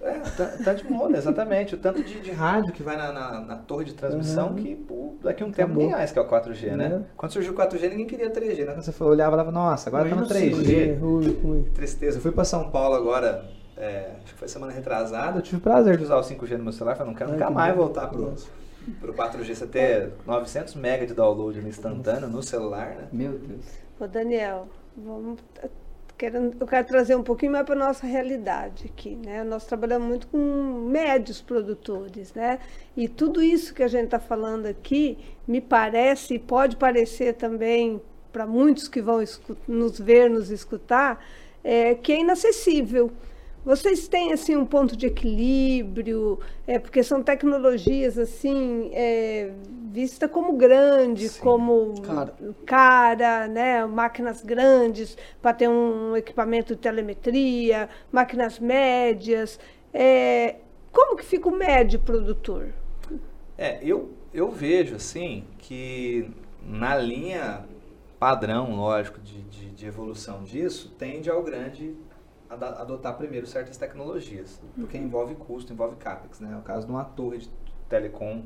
É, 0.05 0.21
tá 0.63 0.75
de 0.75 0.85
moda, 0.91 1.17
exatamente. 1.17 1.75
O 1.75 1.79
tanto 1.79 2.03
de, 2.03 2.21
de, 2.21 2.31
rádio 2.31 2.75
que 2.75 2.83
vai 2.83 2.95
na, 2.95 3.11
na, 3.11 3.41
na 3.41 3.57
torre 3.57 3.87
de 3.87 3.95
transmissão 3.95 4.49
uhum. 4.49 4.55
que 4.55 4.75
pô, 4.75 5.15
daqui 5.23 5.43
a 5.43 5.47
um 5.47 5.51
tempo 5.51 5.73
ninguém 5.73 5.93
mais 5.93 6.13
que 6.13 6.19
é 6.19 6.23
o 6.23 6.29
4G, 6.29 6.73
né? 6.73 6.89
Uhum. 6.89 7.05
Quando 7.17 7.33
surgiu 7.33 7.55
o 7.55 7.57
4G, 7.57 7.89
ninguém 7.89 8.07
queria 8.07 8.31
3G, 8.31 8.67
né? 8.67 8.73
Quando 8.75 8.83
você 8.83 9.03
olhava 9.03 9.31
e 9.31 9.33
falava, 9.33 9.51
nossa, 9.51 9.89
agora 9.89 10.07
tá 10.07 10.15
no 10.15 10.27
3G. 10.27 11.03
Ui, 11.03 11.63
Tristeza. 11.73 12.19
Eu 12.19 12.21
fui 12.21 12.33
para 12.33 12.45
São 12.45 12.71
Paulo 12.71 12.95
agora, 12.95 13.47
é, 13.79 14.11
acho 14.23 14.35
que 14.35 14.39
foi 14.39 14.47
semana 14.47 14.73
retrasada, 14.73 15.39
eu 15.39 15.43
tive 15.43 15.57
o 15.57 15.61
prazer 15.61 15.97
de 15.97 16.05
usar 16.05 16.17
o 16.17 16.21
5G 16.21 16.59
no 16.59 16.65
meu 16.65 16.73
celular, 16.73 16.97
falei, 16.97 17.11
não 17.11 17.19
quero 17.19 17.31
Ai, 17.31 17.39
nunca 17.39 17.51
mais 17.51 17.75
voltar 17.75 18.09
pro, 18.09 18.35
pro 19.01 19.15
4G. 19.15 19.55
Você 19.55 19.67
ter 19.67 20.13
900 20.27 20.75
MB 20.75 21.07
de 21.07 21.15
download 21.15 21.61
no 21.61 21.69
instantâneo 21.69 22.29
no 22.29 22.43
celular, 22.43 22.97
né? 22.97 23.09
Meu 23.13 23.39
Deus. 23.39 23.65
Ô, 23.99 24.07
Daniel, 24.07 24.69
vamos 24.97 25.41
querendo, 26.17 26.57
eu 26.59 26.67
quero 26.67 26.87
trazer 26.87 27.17
um 27.17 27.23
pouquinho 27.23 27.53
mais 27.53 27.65
para 27.65 27.75
a 27.75 27.79
nossa 27.79 28.07
realidade 28.07 28.87
aqui. 28.87 29.17
Né? 29.17 29.45
Nós 29.45 29.67
trabalhamos 29.67 30.09
muito 30.09 30.27
com 30.29 30.89
médios 30.89 31.41
produtores, 31.41 32.33
né? 32.35 32.59
E 32.97 33.09
tudo 33.09 33.43
isso 33.43 33.75
que 33.75 33.83
a 33.83 33.89
gente 33.89 34.07
está 34.07 34.19
falando 34.19 34.67
aqui, 34.67 35.19
me 35.47 35.61
parece, 35.61 36.35
e 36.35 36.39
pode 36.39 36.77
parecer 36.77 37.35
também 37.35 38.01
para 38.33 38.47
muitos 38.47 38.89
que 38.89 39.01
vão 39.01 39.23
nos 39.69 40.01
ver, 40.01 40.29
nos 40.29 40.51
escutar, 40.51 41.25
é, 41.63 41.95
que 41.95 42.13
é 42.13 42.21
inacessível. 42.21 43.11
Vocês 43.65 44.07
têm 44.07 44.33
assim 44.33 44.55
um 44.57 44.67
ponto 44.67 44.95
de 44.95 45.07
equilíbrio, 45.07 46.39
é, 46.67 46.79
porque 46.79 47.03
são 47.03 47.23
tecnologias 47.23 48.19
assim 48.19 48.91
é, 48.93 49.53
vista 49.91 50.29
como 50.29 50.53
grande, 50.53 51.31
Sim, 51.31 51.41
como 51.41 52.01
cara. 52.03 52.35
cara, 52.67 53.49
né? 53.49 53.87
Máquinas 53.87 54.43
grandes 54.43 55.17
para 55.41 55.55
ter 55.55 55.69
um 55.69 56.15
equipamento 56.15 56.75
de 56.75 56.81
telemetria, 56.81 57.89
máquinas 58.13 58.59
médias. 58.59 59.59
É, 59.93 60.57
como 60.93 61.17
que 61.17 61.25
fica 61.25 61.49
o 61.49 61.57
médio 61.57 61.99
produtor? 62.01 62.69
É, 63.57 63.79
eu, 63.83 64.13
eu 64.33 64.51
vejo 64.51 64.97
assim 64.97 65.45
que 65.59 66.31
na 66.63 66.97
linha 66.97 67.65
padrão, 68.19 68.77
lógico, 68.77 69.21
de, 69.21 69.43
de, 69.43 69.71
de 69.71 69.87
evolução 69.87 70.43
disso, 70.43 70.95
tende 70.99 71.31
ao 71.31 71.43
grande 71.43 71.95
adotar 72.55 73.17
primeiro 73.17 73.47
certas 73.47 73.77
tecnologias, 73.77 74.61
porque 74.75 74.99
uhum. 74.99 75.05
envolve 75.05 75.35
custo, 75.35 75.73
envolve 75.73 75.97
capex, 75.97 76.41
né? 76.41 76.53
É 76.53 76.57
o 76.57 76.63
caso 76.63 76.87
de 76.87 76.93
uma 76.93 77.05
torre 77.05 77.39
de 77.39 77.51
telecom 77.89 78.43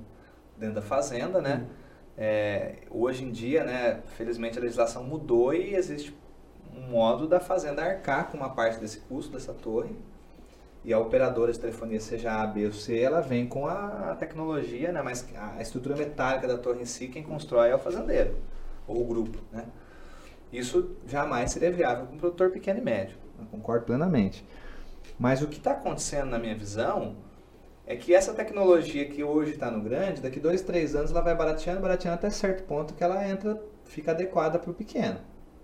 dentro 0.57 0.77
da 0.77 0.83
fazenda, 0.83 1.41
né? 1.41 1.57
Uhum. 1.57 1.89
É, 2.21 2.75
hoje 2.91 3.25
em 3.25 3.31
dia, 3.31 3.63
né, 3.63 4.03
felizmente 4.17 4.59
a 4.59 4.61
legislação 4.61 5.05
mudou 5.05 5.55
e 5.55 5.77
existe 5.77 6.13
um 6.75 6.91
modo 6.91 7.29
da 7.29 7.39
fazenda 7.39 7.81
arcar 7.81 8.29
com 8.29 8.37
uma 8.37 8.51
parte 8.51 8.81
desse 8.81 8.99
custo 8.99 9.33
dessa 9.33 9.55
torre 9.55 9.95
e 10.85 10.93
a 10.93 10.99
operadora 10.99 11.53
de 11.53 11.61
telefonia, 11.61 12.01
seja 12.01 12.41
A, 12.41 12.47
B 12.47 12.67
ou 12.67 12.73
C, 12.73 12.99
ela 12.99 13.21
vem 13.21 13.47
com 13.47 13.67
a, 13.67 14.17
tecnologia, 14.19 14.91
né, 14.91 15.01
mas 15.03 15.29
a 15.37 15.63
estrutura 15.63 15.95
metálica 15.95 16.49
da 16.49 16.59
torre 16.59 16.83
em 16.83 16.85
si, 16.85 17.09
quem 17.09 17.23
constrói 17.23 17.71
é 17.71 17.75
o 17.75 17.79
fazendeiro 17.79 18.37
ou 18.87 19.03
o 19.03 19.05
grupo, 19.05 19.39
né? 19.53 19.67
Isso 20.53 20.97
jamais 21.07 21.53
seria 21.53 21.71
viável 21.71 22.07
para 22.07 22.15
um 22.15 22.19
produtor 22.19 22.51
pequeno 22.51 22.79
e 22.79 22.83
médio. 22.83 23.17
Eu 23.39 23.47
concordo 23.47 23.87
plenamente. 23.87 24.45
Mas 25.19 25.43
o 25.43 25.47
que 25.47 25.59
está 25.59 25.73
acontecendo 25.73 26.31
na 26.31 26.39
minha 26.39 26.55
visão 26.55 27.17
é 27.87 27.97
que 27.97 28.15
essa 28.15 28.35
tecnologia 28.35 29.07
que 29.07 29.25
hoje 29.25 29.53
está 29.53 29.71
no 29.71 29.81
grande, 29.81 30.21
daqui 30.21 30.39
dois, 30.39 30.61
três 30.63 30.95
anos 30.95 31.11
ela 31.11 31.23
vai 31.23 31.35
barateando, 31.35 31.81
barateando 31.81 32.17
até 32.17 32.29
certo 32.29 32.65
ponto 32.65 32.95
que 32.95 33.03
ela 33.03 33.27
entra, 33.27 33.61
fica 33.85 34.11
adequada 34.11 34.59
para 34.59 34.71
o 34.71 34.75
pequeno. 34.75 35.19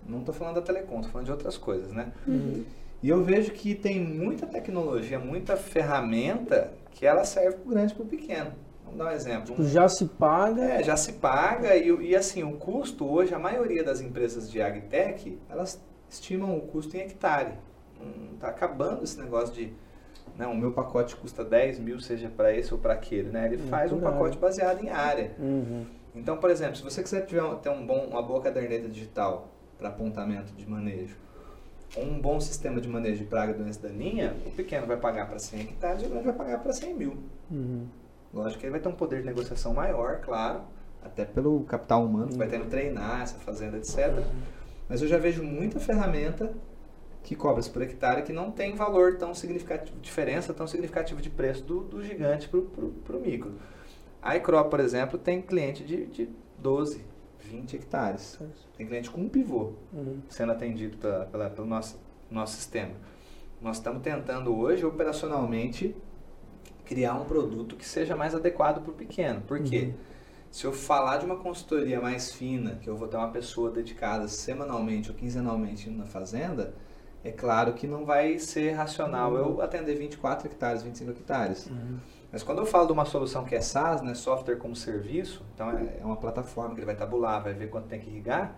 Não 0.06 0.20
estou 0.20 0.34
falando 0.34 0.56
da 0.56 0.62
telecom, 0.62 0.96
estou 0.96 1.12
falando 1.12 1.26
de 1.26 1.32
outras 1.32 1.56
coisas, 1.58 1.92
né? 1.92 2.12
Uhum. 2.26 2.64
E 3.02 3.08
eu 3.10 3.22
vejo 3.22 3.52
que 3.52 3.74
tem 3.74 4.00
muita 4.00 4.46
tecnologia, 4.46 5.18
muita 5.18 5.56
ferramenta 5.56 6.72
que 6.90 7.06
ela 7.06 7.24
serve 7.24 7.58
para 7.58 7.66
o 7.66 7.70
grande 7.70 7.92
e 7.92 7.96
para 7.96 8.04
o 8.04 8.08
pequeno. 8.08 8.52
Vamos 8.82 8.98
dar 8.98 9.06
um 9.06 9.10
exemplo. 9.10 9.46
Tipo, 9.46 9.64
já 9.64 9.88
se 9.88 10.06
paga? 10.06 10.64
É, 10.64 10.82
já 10.82 10.96
se 10.96 11.12
paga 11.14 11.76
e, 11.76 11.90
e 12.08 12.16
assim, 12.16 12.42
o 12.42 12.52
custo 12.52 13.06
hoje, 13.06 13.34
a 13.34 13.38
maioria 13.38 13.84
das 13.84 14.00
empresas 14.00 14.50
de 14.50 14.62
agtech, 14.62 15.38
elas 15.50 15.78
estimam 16.14 16.56
o 16.56 16.62
custo 16.62 16.96
em 16.96 17.00
hectare. 17.00 17.52
Está 18.34 18.48
hum, 18.48 18.50
acabando 18.50 19.04
esse 19.04 19.18
negócio 19.18 19.54
de 19.54 19.72
não, 20.36 20.52
o 20.52 20.56
meu 20.56 20.72
pacote 20.72 21.14
custa 21.16 21.44
10 21.44 21.78
mil, 21.78 22.00
seja 22.00 22.28
para 22.28 22.52
esse 22.52 22.72
ou 22.72 22.80
para 22.80 22.94
aquele, 22.94 23.30
né? 23.30 23.46
Ele 23.46 23.58
faz 23.58 23.92
um 23.92 24.00
pacote 24.00 24.36
baseado 24.36 24.82
em 24.82 24.90
área. 24.90 25.32
Uhum. 25.38 25.86
Então, 26.14 26.36
por 26.36 26.50
exemplo, 26.50 26.76
se 26.76 26.82
você 26.82 27.02
quiser 27.02 27.24
tiver, 27.26 27.42
ter 27.56 27.68
um 27.68 27.86
bom, 27.86 28.06
uma 28.10 28.22
boa 28.22 28.40
caderneta 28.40 28.88
digital 28.88 29.48
para 29.78 29.88
apontamento 29.88 30.52
de 30.52 30.68
manejo, 30.68 31.16
um 31.96 32.20
bom 32.20 32.40
sistema 32.40 32.80
de 32.80 32.88
manejo 32.88 33.18
de 33.18 33.24
praga 33.24 33.52
e 33.52 33.54
doença 33.54 33.80
daninha, 33.80 34.34
o 34.44 34.50
pequeno 34.50 34.86
vai 34.86 34.96
pagar 34.96 35.28
para 35.28 35.38
100 35.38 35.60
hectares 35.60 36.02
e 36.02 36.06
o 36.06 36.08
grande 36.08 36.24
vai 36.24 36.34
pagar 36.34 36.58
para 36.60 36.72
100 36.72 36.94
mil. 36.94 37.16
Uhum. 37.50 37.86
Lógico 38.32 38.60
que 38.60 38.66
ele 38.66 38.72
vai 38.72 38.80
ter 38.80 38.88
um 38.88 38.94
poder 38.94 39.20
de 39.20 39.26
negociação 39.26 39.72
maior, 39.72 40.20
claro, 40.20 40.62
até 41.04 41.24
pelo 41.24 41.62
capital 41.64 42.04
humano 42.04 42.28
que 42.28 42.38
vai 42.38 42.48
ter 42.48 42.58
no 42.58 42.66
treinar 42.66 43.22
essa 43.22 43.38
fazenda, 43.38 43.76
etc. 43.76 44.24
Mas 44.88 45.02
eu 45.02 45.08
já 45.08 45.18
vejo 45.18 45.42
muita 45.42 45.80
ferramenta 45.80 46.52
que 47.22 47.34
cobra-se 47.34 47.70
por 47.70 47.80
hectare 47.82 48.22
que 48.22 48.32
não 48.32 48.50
tem 48.50 48.74
valor 48.74 49.16
tão 49.16 49.34
significativo, 49.34 49.98
diferença 50.00 50.52
tão 50.52 50.66
significativa 50.66 51.20
de 51.22 51.30
preço 51.30 51.64
do, 51.64 51.80
do 51.80 52.02
gigante 52.04 52.48
para 52.48 53.16
o 53.16 53.20
micro. 53.20 53.52
A 54.20 54.36
Icro, 54.36 54.62
por 54.66 54.80
exemplo, 54.80 55.18
tem 55.18 55.40
cliente 55.40 55.82
de, 55.84 56.06
de 56.06 56.28
12, 56.58 57.02
20 57.40 57.76
hectares. 57.76 58.38
Tem 58.76 58.86
cliente 58.86 59.10
com 59.10 59.20
um 59.22 59.28
pivô 59.28 59.72
Uhum. 59.92 60.20
sendo 60.28 60.52
atendido 60.52 60.96
pela, 60.98 61.24
pela- 61.26 61.50
pelo 61.50 61.66
nosso, 61.66 61.98
nosso 62.30 62.56
sistema. 62.56 62.92
Nós 63.62 63.76
estamos 63.78 64.02
tentando 64.02 64.54
hoje, 64.54 64.84
operacionalmente, 64.84 65.94
criar 66.84 67.14
um 67.14 67.24
produto 67.24 67.76
que 67.76 67.86
seja 67.86 68.14
mais 68.14 68.34
adequado 68.34 68.82
para 68.82 68.90
o 68.90 68.94
pequeno. 68.94 69.40
Por 69.42 69.60
quê? 69.62 69.94
Se 70.54 70.64
eu 70.64 70.72
falar 70.72 71.16
de 71.16 71.26
uma 71.26 71.34
consultoria 71.34 72.00
mais 72.00 72.32
fina, 72.32 72.76
que 72.80 72.88
eu 72.88 72.96
vou 72.96 73.08
ter 73.08 73.16
uma 73.16 73.32
pessoa 73.32 73.72
dedicada 73.72 74.28
semanalmente 74.28 75.10
ou 75.10 75.16
quinzenalmente 75.16 75.90
na 75.90 76.06
fazenda, 76.06 76.76
é 77.24 77.32
claro 77.32 77.72
que 77.72 77.88
não 77.88 78.04
vai 78.04 78.38
ser 78.38 78.70
racional 78.70 79.36
eu 79.36 79.60
atender 79.60 79.96
24 79.96 80.46
hectares, 80.46 80.80
25 80.84 81.10
hectares. 81.10 81.68
Mas 82.30 82.44
quando 82.44 82.58
eu 82.60 82.66
falo 82.66 82.86
de 82.86 82.92
uma 82.92 83.04
solução 83.04 83.44
que 83.44 83.56
é 83.56 83.60
SaaS, 83.60 84.00
né, 84.00 84.14
software 84.14 84.54
como 84.54 84.76
serviço, 84.76 85.44
então 85.52 85.70
é 85.72 85.98
é 86.00 86.04
uma 86.04 86.16
plataforma 86.16 86.72
que 86.72 86.78
ele 86.78 86.86
vai 86.86 86.94
tabular, 86.94 87.42
vai 87.42 87.52
ver 87.52 87.68
quanto 87.68 87.88
tem 87.88 87.98
que 87.98 88.08
irrigar, 88.08 88.56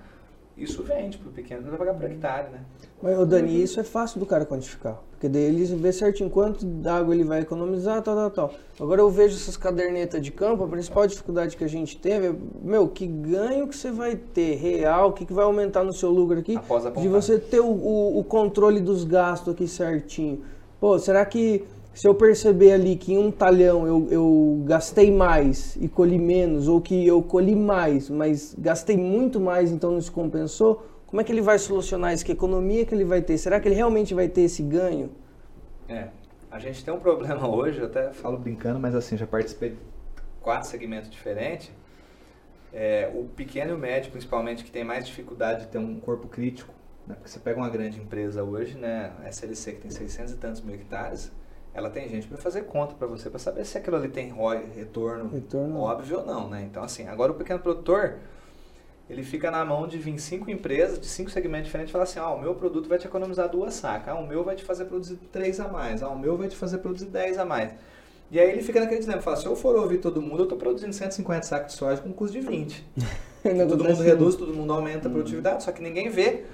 isso 0.56 0.82
vende 0.82 1.18
para 1.18 1.28
o 1.28 1.32
pequeno, 1.32 1.60
ele 1.62 1.70
vai 1.70 1.78
pagar 1.78 1.94
por 1.94 2.04
hectare, 2.04 2.50
né? 2.50 2.60
Mas, 3.02 3.18
ô 3.18 3.26
Dani, 3.26 3.62
isso 3.62 3.78
é 3.78 3.84
fácil 3.84 4.18
do 4.18 4.24
cara 4.24 4.46
quantificar. 4.46 4.98
Porque 5.10 5.28
daí 5.28 5.42
ele 5.42 5.64
vê 5.76 5.92
certinho 5.92 6.30
quanto 6.30 6.64
d'água 6.64 7.14
ele 7.14 7.24
vai 7.24 7.40
economizar, 7.40 8.02
tal, 8.02 8.14
tal, 8.16 8.30
tal. 8.30 8.54
Agora 8.80 9.00
eu 9.02 9.10
vejo 9.10 9.36
essas 9.36 9.56
cadernetas 9.56 10.22
de 10.22 10.30
campo, 10.30 10.64
a 10.64 10.68
principal 10.68 11.06
dificuldade 11.06 11.56
que 11.56 11.64
a 11.64 11.68
gente 11.68 11.98
teve 11.98 12.28
é, 12.28 12.34
meu, 12.62 12.88
que 12.88 13.06
ganho 13.06 13.68
que 13.68 13.76
você 13.76 13.90
vai 13.90 14.16
ter 14.16 14.54
real, 14.56 15.10
o 15.10 15.12
que, 15.12 15.26
que 15.26 15.32
vai 15.32 15.44
aumentar 15.44 15.84
no 15.84 15.92
seu 15.92 16.10
lucro 16.10 16.38
aqui, 16.38 16.56
Após 16.56 16.86
apontar. 16.86 17.02
de 17.02 17.08
você 17.08 17.38
ter 17.38 17.60
o, 17.60 17.66
o, 17.66 18.18
o 18.18 18.24
controle 18.24 18.80
dos 18.80 19.04
gastos 19.04 19.52
aqui 19.52 19.68
certinho. 19.68 20.42
Pô, 20.80 20.98
será 20.98 21.24
que 21.24 21.64
se 21.96 22.06
eu 22.06 22.14
perceber 22.14 22.72
ali 22.72 22.94
que 22.94 23.14
em 23.14 23.18
um 23.18 23.30
talhão 23.30 23.86
eu, 23.86 24.06
eu 24.10 24.62
gastei 24.66 25.10
mais 25.10 25.76
e 25.76 25.88
colhi 25.88 26.18
menos, 26.18 26.68
ou 26.68 26.78
que 26.78 27.06
eu 27.06 27.22
colhi 27.22 27.56
mais, 27.56 28.10
mas 28.10 28.54
gastei 28.58 28.98
muito 28.98 29.40
mais, 29.40 29.72
então 29.72 29.92
não 29.92 30.00
se 30.00 30.10
compensou, 30.10 30.86
como 31.06 31.22
é 31.22 31.24
que 31.24 31.32
ele 31.32 31.40
vai 31.40 31.58
solucionar 31.58 32.12
isso? 32.12 32.22
Que 32.22 32.32
economia 32.32 32.84
que 32.84 32.94
ele 32.94 33.04
vai 33.04 33.22
ter? 33.22 33.38
Será 33.38 33.58
que 33.58 33.66
ele 33.66 33.74
realmente 33.74 34.12
vai 34.12 34.28
ter 34.28 34.42
esse 34.42 34.62
ganho? 34.62 35.10
É, 35.88 36.08
a 36.50 36.58
gente 36.58 36.84
tem 36.84 36.92
um 36.92 37.00
problema 37.00 37.48
hoje, 37.48 37.78
eu 37.78 37.86
até 37.86 38.12
falo 38.12 38.36
brincando, 38.36 38.78
mas 38.78 38.94
assim, 38.94 39.16
já 39.16 39.26
participei 39.26 39.70
de 39.70 39.78
quatro 40.42 40.68
segmentos 40.68 41.08
diferentes. 41.08 41.72
É, 42.74 43.10
o 43.14 43.24
pequeno 43.24 43.70
e 43.70 43.74
o 43.74 43.78
médio, 43.78 44.10
principalmente, 44.10 44.64
que 44.64 44.70
tem 44.70 44.84
mais 44.84 45.06
dificuldade 45.06 45.62
de 45.62 45.68
ter 45.68 45.78
um 45.78 45.98
corpo 45.98 46.28
crítico, 46.28 46.74
né? 47.06 47.14
porque 47.14 47.30
você 47.30 47.38
pega 47.38 47.58
uma 47.58 47.70
grande 47.70 47.98
empresa 47.98 48.44
hoje, 48.44 48.76
né, 48.76 49.12
SLC, 49.30 49.72
que 49.72 49.80
tem 49.80 49.90
600 49.90 50.34
e 50.34 50.36
tantos 50.36 50.60
mil 50.60 50.74
hectares, 50.74 51.32
ela 51.76 51.90
tem 51.90 52.08
gente 52.08 52.26
para 52.26 52.38
fazer 52.38 52.62
conta 52.62 52.94
para 52.94 53.06
você, 53.06 53.28
para 53.28 53.38
saber 53.38 53.66
se 53.66 53.76
aquilo 53.76 53.96
ali 53.96 54.08
tem 54.08 54.30
ROI, 54.30 54.64
retorno, 54.74 55.28
Retorno. 55.28 55.80
óbvio 55.80 56.20
ou 56.20 56.24
não, 56.26 56.48
né? 56.48 56.66
Então, 56.70 56.82
assim, 56.82 57.06
agora 57.06 57.32
o 57.32 57.34
pequeno 57.34 57.60
produtor, 57.60 58.14
ele 59.10 59.22
fica 59.22 59.50
na 59.50 59.62
mão 59.62 59.86
de 59.86 59.98
vir 59.98 60.18
cinco 60.18 60.50
empresas, 60.50 60.98
de 60.98 61.06
cinco 61.06 61.30
segmentos 61.30 61.66
diferentes, 61.66 61.90
e 61.90 61.92
falar 61.92 62.04
assim, 62.04 62.18
ah, 62.18 62.30
o 62.30 62.40
meu 62.40 62.54
produto 62.54 62.88
vai 62.88 62.96
te 62.98 63.06
economizar 63.06 63.50
duas 63.50 63.74
sacas, 63.74 64.14
ah, 64.14 64.18
o 64.18 64.26
meu 64.26 64.42
vai 64.42 64.56
te 64.56 64.64
fazer 64.64 64.86
produzir 64.86 65.16
três 65.30 65.60
a 65.60 65.68
mais, 65.68 66.02
ah, 66.02 66.08
o 66.08 66.18
meu 66.18 66.34
vai 66.38 66.48
te 66.48 66.56
fazer 66.56 66.78
produzir 66.78 67.06
dez 67.06 67.36
a 67.36 67.44
mais. 67.44 67.72
E 68.30 68.40
aí 68.40 68.50
ele 68.52 68.62
fica 68.62 68.80
naquele 68.80 69.00
dilema, 69.02 69.20
fala, 69.20 69.36
se 69.36 69.44
eu 69.44 69.54
for 69.54 69.76
ouvir 69.76 69.98
todo 69.98 70.22
mundo, 70.22 70.38
eu 70.38 70.44
estou 70.44 70.56
produzindo 70.58 70.94
150 70.94 71.42
sacos 71.42 71.72
de 71.74 71.78
soja 71.78 72.00
com 72.00 72.08
um 72.08 72.12
custo 72.12 72.40
de 72.40 72.46
20. 72.46 72.84
Não 73.54 73.68
todo 73.68 73.84
mundo 73.84 74.02
reduz, 74.02 74.34
todo 74.34 74.52
mundo 74.52 74.72
aumenta 74.72 75.08
a 75.08 75.10
produtividade, 75.10 75.62
só 75.62 75.70
que 75.70 75.82
ninguém 75.82 76.08
vê 76.08 76.44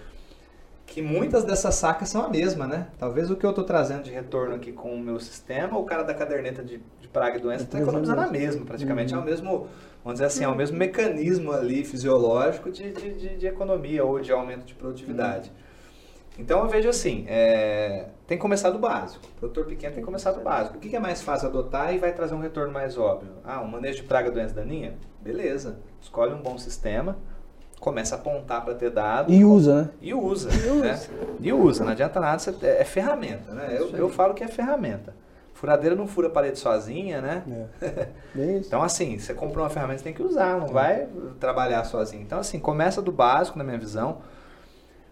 que 0.93 1.01
muitas 1.03 1.45
dessas 1.45 1.74
sacas 1.74 2.09
são 2.11 2.22
a 2.24 2.28
mesma, 2.28 2.66
né? 2.66 2.88
Talvez 2.99 3.30
o 3.30 3.36
que 3.36 3.47
eu 3.47 3.51
estou 3.51 3.64
trazendo 3.64 4.03
de 4.03 4.11
retorno 4.11 4.55
aqui 4.55 4.72
com 4.72 4.95
o 4.95 4.99
meu 5.01 5.18
sistema, 5.18 5.78
o 5.78 5.84
cara 5.84 6.03
da 6.03 6.12
caderneta 6.14 6.62
de, 6.62 6.80
de 7.01 7.09
praga 7.09 7.38
e 7.38 7.40
doença 7.40 7.64
está 7.64 7.78
economizando 7.80 8.20
a 8.20 8.26
mesma, 8.26 8.64
praticamente 8.66 9.14
é 9.14 9.18
o 9.18 9.22
mesmo, 9.24 9.68
vamos 10.05 10.14
dizer 10.20 10.26
assim, 10.26 10.45
é 10.45 10.49
o 10.49 10.55
mesmo 10.55 10.76
mecanismo 10.76 11.51
ali 11.53 11.84
fisiológico 11.84 12.70
de, 12.70 12.93
de, 12.93 13.14
de- 13.14 13.36
de 13.38 13.47
economia 13.47 14.05
ou 14.05 14.20
de 14.20 14.30
aumento 14.32 14.64
de 14.66 14.74
produtividade. 14.74 15.51
Então 16.38 16.61
eu 16.61 16.68
vejo 16.68 16.88
assim, 16.88 17.24
é, 17.28 18.07
tem 18.26 18.38
que 18.38 18.43
começar 18.43 18.70
do 18.70 18.78
básico. 18.78 19.24
O 19.36 19.40
produtor 19.40 19.66
pequeno 19.66 19.95
tem 19.95 20.03
que 20.03 20.07
começar 20.07 20.32
do 20.32 20.40
básico. 20.40 20.76
O 20.78 20.80
que 20.80 20.88
que 20.88 20.97
é 20.97 21.01
mais 21.01 21.20
fácil 21.22 21.49
adotar 21.49 21.95
e 21.95 21.99
vai 21.99 22.12
trazer 22.12 22.34
um 22.34 22.40
retorno 22.40 22.72
mais 22.72 22.97
óbvio? 22.97 23.32
Ah, 23.45 23.61
um 23.61 23.66
manejo 23.68 24.03
de 24.03 24.09
praga, 24.09 24.30
doença 24.30 24.55
daninha? 24.55 24.95
Beleza. 25.20 25.78
Escolhe 26.01 26.32
um 26.32 26.40
bom 26.43 26.57
sistema, 26.57 27.18
começa 27.83 28.14
a 28.14 28.18
apontar 28.18 28.64
para 28.64 28.74
ter 28.74 28.91
dado 28.91 29.33
E 29.33 29.45
usa, 29.45 29.83
né? 29.83 29.91
e 30.01 30.14
usa. 30.14 30.49
né? 30.51 31.01
E 31.41 31.53
usa. 31.53 31.83
Não 31.85 31.91
adianta 31.91 32.20
nada, 32.20 32.39
você- 32.39 32.55
é, 32.62 32.80
é 32.80 32.85
ferramenta. 32.85 33.53
Né? 33.53 33.76
Eu, 33.76 33.91
eu 33.97 34.09
falo 34.09 34.33
que 34.35 34.45
é 34.45 34.49
ferramenta. 34.49 35.12
Furadeira 35.53 35.95
não 35.97 36.07
fura 36.07 36.28
a 36.28 36.30
parede 36.30 36.59
sozinha, 36.61 37.20
né? 37.20 37.43
É. 37.85 38.09
Então, 38.64 38.83
assim, 38.83 39.18
você 39.18 39.35
comprou 39.35 39.64
uma 39.64 39.70
ferramenta, 39.70 39.99
você 39.99 40.05
tem 40.05 40.14
que 40.14 40.22
usar, 40.22 40.59
não 40.59 40.68
vai 40.68 41.09
trabalhar 41.41 41.85
sozinho. 41.85 42.22
Então, 42.22 42.39
assim, 42.39 42.59
começa 42.61 43.03
do 43.03 43.11
básico, 43.12 43.59
na 43.59 43.64
minha 43.64 43.78
visão. 43.78 44.18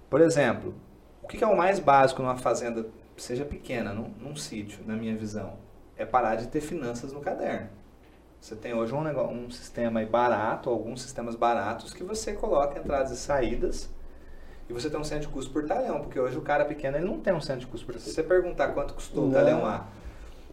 Por 0.08 0.20
exemplo, 0.20 0.74
o 1.22 1.26
que 1.28 1.36
que 1.38 1.44
é 1.44 1.46
o 1.46 1.56
mais 1.56 1.78
básico 1.80 2.22
numa 2.22 2.36
fazenda, 2.36 2.86
seja 3.16 3.44
pequena, 3.44 3.92
num, 3.92 4.10
num 4.20 4.34
sítio, 4.36 4.80
na 4.86 4.94
minha 4.96 5.14
visão? 5.16 5.54
É 5.96 6.06
parar 6.06 6.36
de 6.36 6.46
ter 6.48 6.60
finanças 6.60 7.12
no 7.12 7.20
caderno. 7.20 7.68
Você 8.40 8.56
tem 8.56 8.72
hoje 8.72 8.94
um, 8.94 9.02
negócio, 9.02 9.30
um 9.36 9.50
sistema 9.50 10.02
barato, 10.04 10.70
alguns 10.70 11.02
sistemas 11.02 11.34
baratos, 11.34 11.92
que 11.92 12.02
você 12.02 12.32
coloca 12.32 12.78
entradas 12.78 13.10
e 13.10 13.16
saídas 13.16 13.90
e 14.68 14.72
você 14.72 14.88
tem 14.88 14.98
um 14.98 15.04
centro 15.04 15.26
de 15.26 15.32
custo 15.34 15.52
por 15.52 15.66
talhão, 15.66 16.00
porque 16.00 16.18
hoje 16.18 16.38
o 16.38 16.40
cara 16.42 16.64
pequeno 16.64 16.96
ele 16.96 17.04
não 17.06 17.18
tem 17.20 17.34
um 17.34 17.40
centro 17.40 17.60
de 17.60 17.66
custo 17.66 17.84
por 17.86 17.92
talhão. 17.92 18.06
Se 18.06 18.14
você 18.14 18.22
perguntar 18.22 18.68
quanto 18.68 18.94
custou 18.94 19.24
o 19.24 19.26
Não. 19.26 19.34
talhão 19.34 19.66
A 19.66 19.84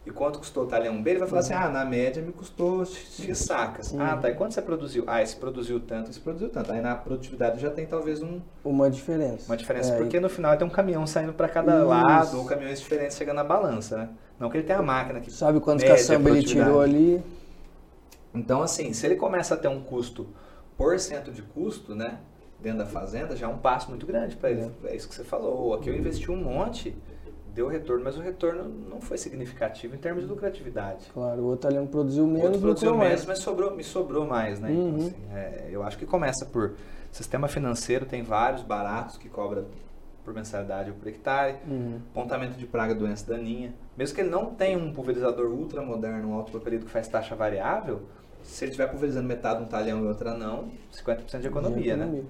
e 0.04 0.10
quanto 0.10 0.38
custou 0.38 0.64
o 0.64 0.66
talhão 0.66 1.02
B, 1.02 1.10
ele 1.10 1.18
vai 1.18 1.28
falar 1.28 1.40
assim, 1.40 1.54
ah, 1.54 1.68
na 1.68 1.84
média 1.84 2.22
me 2.22 2.32
custou 2.32 2.84
X 2.84 3.38
sacas. 3.38 3.94
Ah, 3.98 4.16
tá, 4.16 4.30
e 4.30 4.34
quanto 4.34 4.54
você 4.54 4.62
produziu? 4.62 5.04
Ah, 5.06 5.22
esse 5.22 5.36
produziu 5.36 5.80
tanto, 5.80 6.10
esse 6.10 6.20
produziu 6.20 6.48
tanto. 6.48 6.72
Aí 6.72 6.80
na 6.80 6.94
produtividade 6.94 7.60
já 7.60 7.70
tem 7.70 7.86
talvez 7.86 8.22
um, 8.22 8.40
Uma 8.64 8.90
diferença. 8.90 9.46
uma 9.50 9.56
diferença, 9.56 9.92
É, 9.92 9.96
porque 9.98 10.18
no 10.20 10.28
final 10.28 10.56
tem 10.56 10.66
um 10.66 10.70
caminhão 10.70 11.06
saindo 11.06 11.32
para 11.32 11.48
cada 11.48 11.78
Isso. 11.78 11.86
lado, 11.86 12.38
ou 12.38 12.44
caminhões 12.44 12.80
diferentes 12.80 13.16
chegando 13.16 13.36
na 13.36 13.44
balança, 13.44 13.96
né? 13.98 14.08
Não 14.38 14.48
que 14.50 14.56
ele 14.58 14.66
tenha 14.66 14.78
a 14.78 14.82
máquina 14.82 15.20
que 15.20 15.30
Sabe 15.30 15.58
quantos 15.60 15.84
caçamba 15.84 16.30
ele 16.30 16.42
tirou 16.42 16.80
ali? 16.80 17.22
Então, 18.38 18.62
assim, 18.62 18.92
se 18.92 19.04
ele 19.06 19.16
começa 19.16 19.54
a 19.54 19.56
ter 19.56 19.68
um 19.68 19.80
custo 19.80 20.26
por 20.76 20.98
cento 20.98 21.30
de 21.32 21.42
custo, 21.42 21.94
né, 21.94 22.18
dentro 22.60 22.78
da 22.78 22.86
fazenda, 22.86 23.34
já 23.36 23.46
é 23.46 23.48
um 23.48 23.58
passo 23.58 23.88
muito 23.90 24.06
grande 24.06 24.36
para 24.36 24.50
ele. 24.50 24.70
É. 24.84 24.94
isso 24.94 25.08
que 25.08 25.14
você 25.14 25.24
falou. 25.24 25.74
Aqui 25.74 25.88
eu 25.90 25.96
investi 25.96 26.30
um 26.30 26.36
monte, 26.36 26.96
deu 27.54 27.66
retorno, 27.68 28.04
mas 28.04 28.16
o 28.16 28.20
retorno 28.20 28.64
não 28.88 29.00
foi 29.00 29.18
significativo 29.18 29.94
em 29.94 29.98
termos 29.98 30.22
de 30.22 30.28
lucratividade. 30.28 31.06
Claro, 31.12 31.42
o 31.42 31.46
outro 31.46 31.68
ali 31.68 31.84
produziu 31.88 32.24
O 32.24 32.28
menos, 32.28 32.44
outro 32.44 32.60
produziu 32.60 32.90
menos, 32.92 33.08
mais. 33.08 33.26
mas 33.26 33.38
sobrou, 33.40 33.74
me 33.74 33.82
sobrou 33.84 34.26
mais, 34.26 34.60
né? 34.60 34.70
Então, 34.72 34.84
Uhum. 34.84 34.96
assim, 35.06 35.14
é, 35.34 35.68
eu 35.70 35.82
acho 35.82 35.98
que 35.98 36.06
começa 36.06 36.46
por 36.46 36.74
sistema 37.10 37.48
financeiro, 37.48 38.06
tem 38.06 38.22
vários 38.22 38.62
baratos 38.62 39.16
que 39.16 39.28
cobra 39.28 39.64
por 40.24 40.34
mensalidade 40.34 40.90
ou 40.90 40.96
por 40.96 41.08
hectare. 41.08 41.56
Uhum. 41.66 42.00
Pontamento 42.12 42.56
de 42.58 42.66
praga, 42.66 42.94
doença 42.94 43.26
daninha. 43.32 43.74
Mesmo 43.96 44.14
que 44.14 44.20
ele 44.20 44.30
não 44.30 44.46
tenha 44.46 44.76
um 44.78 44.92
pulverizador 44.92 45.46
ultra 45.50 45.80
moderno, 45.80 46.28
um 46.28 46.34
autopropelido 46.34 46.84
que 46.84 46.90
faz 46.90 47.08
taxa 47.08 47.34
variável, 47.34 48.02
se 48.48 48.64
ele 48.64 48.70
estiver 48.70 48.88
pulverizando 48.88 49.28
metade 49.28 49.62
um 49.62 49.66
talhão 49.66 50.02
e 50.04 50.06
outra 50.06 50.34
não, 50.34 50.70
50% 50.92 51.40
de 51.40 51.46
economia, 51.46 51.96
né? 51.96 52.04
economia. 52.04 52.24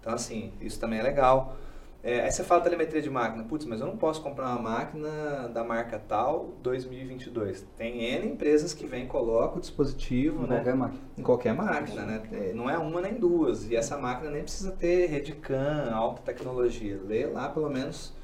Então, 0.00 0.12
assim, 0.14 0.52
isso 0.60 0.78
também 0.78 0.98
é 1.00 1.02
legal. 1.02 1.56
É, 2.02 2.20
aí 2.20 2.30
você 2.30 2.44
fala 2.44 2.60
telemetria 2.60 3.00
de 3.00 3.08
máquina. 3.08 3.42
Putz, 3.44 3.64
mas 3.64 3.80
eu 3.80 3.86
não 3.86 3.96
posso 3.96 4.20
comprar 4.20 4.48
uma 4.50 4.60
máquina 4.60 5.48
da 5.48 5.64
marca 5.64 5.98
tal 5.98 6.52
2022. 6.62 7.66
Tem 7.78 8.02
N 8.02 8.26
empresas 8.26 8.74
que 8.74 8.86
vêm 8.86 9.04
e 9.04 9.06
colocam 9.06 9.56
o 9.56 9.60
dispositivo, 9.60 10.44
Em 10.44 10.48
né? 10.48 10.56
qualquer 10.56 10.74
máquina. 10.76 11.00
Em 11.16 11.22
qualquer 11.22 11.54
máquina, 11.54 12.02
né? 12.02 12.22
É, 12.30 12.52
Não 12.52 12.68
é 12.68 12.76
uma 12.76 13.00
nem 13.00 13.14
duas. 13.14 13.70
E 13.70 13.74
essa 13.74 13.96
máquina 13.96 14.30
nem 14.30 14.42
precisa 14.42 14.72
ter 14.72 15.06
Redcam, 15.06 15.94
alta 15.94 16.20
tecnologia. 16.20 17.00
Lê 17.02 17.24
lá 17.24 17.48
pelo 17.48 17.70
menos 17.70 18.14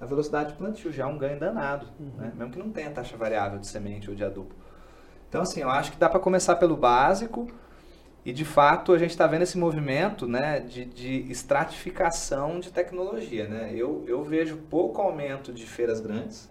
a 0.00 0.06
velocidade 0.06 0.52
de 0.52 0.58
plantio, 0.58 0.90
já 0.90 1.02
é 1.04 1.06
um 1.06 1.18
ganho 1.18 1.38
danado, 1.38 1.86
né? 2.16 2.32
Mesmo 2.34 2.52
que 2.52 2.58
não 2.58 2.70
tenha 2.70 2.90
taxa 2.90 3.16
variável 3.16 3.58
de 3.58 3.66
semente 3.66 4.08
ou 4.08 4.16
de 4.16 4.24
adubo. 4.24 4.54
Então, 5.28 5.42
assim, 5.42 5.60
eu 5.60 5.70
acho 5.70 5.92
que 5.92 5.98
dá 5.98 6.08
para 6.08 6.20
começar 6.20 6.56
pelo 6.56 6.76
básico 6.76 7.48
e, 8.24 8.32
de 8.32 8.44
fato, 8.44 8.92
a 8.92 8.98
gente 8.98 9.10
está 9.10 9.26
vendo 9.26 9.42
esse 9.42 9.58
movimento 9.58 10.26
né, 10.26 10.60
de, 10.60 10.84
de 10.84 11.30
estratificação 11.30 12.60
de 12.60 12.70
tecnologia, 12.70 13.46
né? 13.46 13.72
Eu, 13.74 14.04
eu 14.06 14.24
vejo 14.24 14.56
pouco 14.70 15.00
aumento 15.00 15.52
de 15.52 15.66
feiras 15.66 16.00
grandes. 16.00 16.48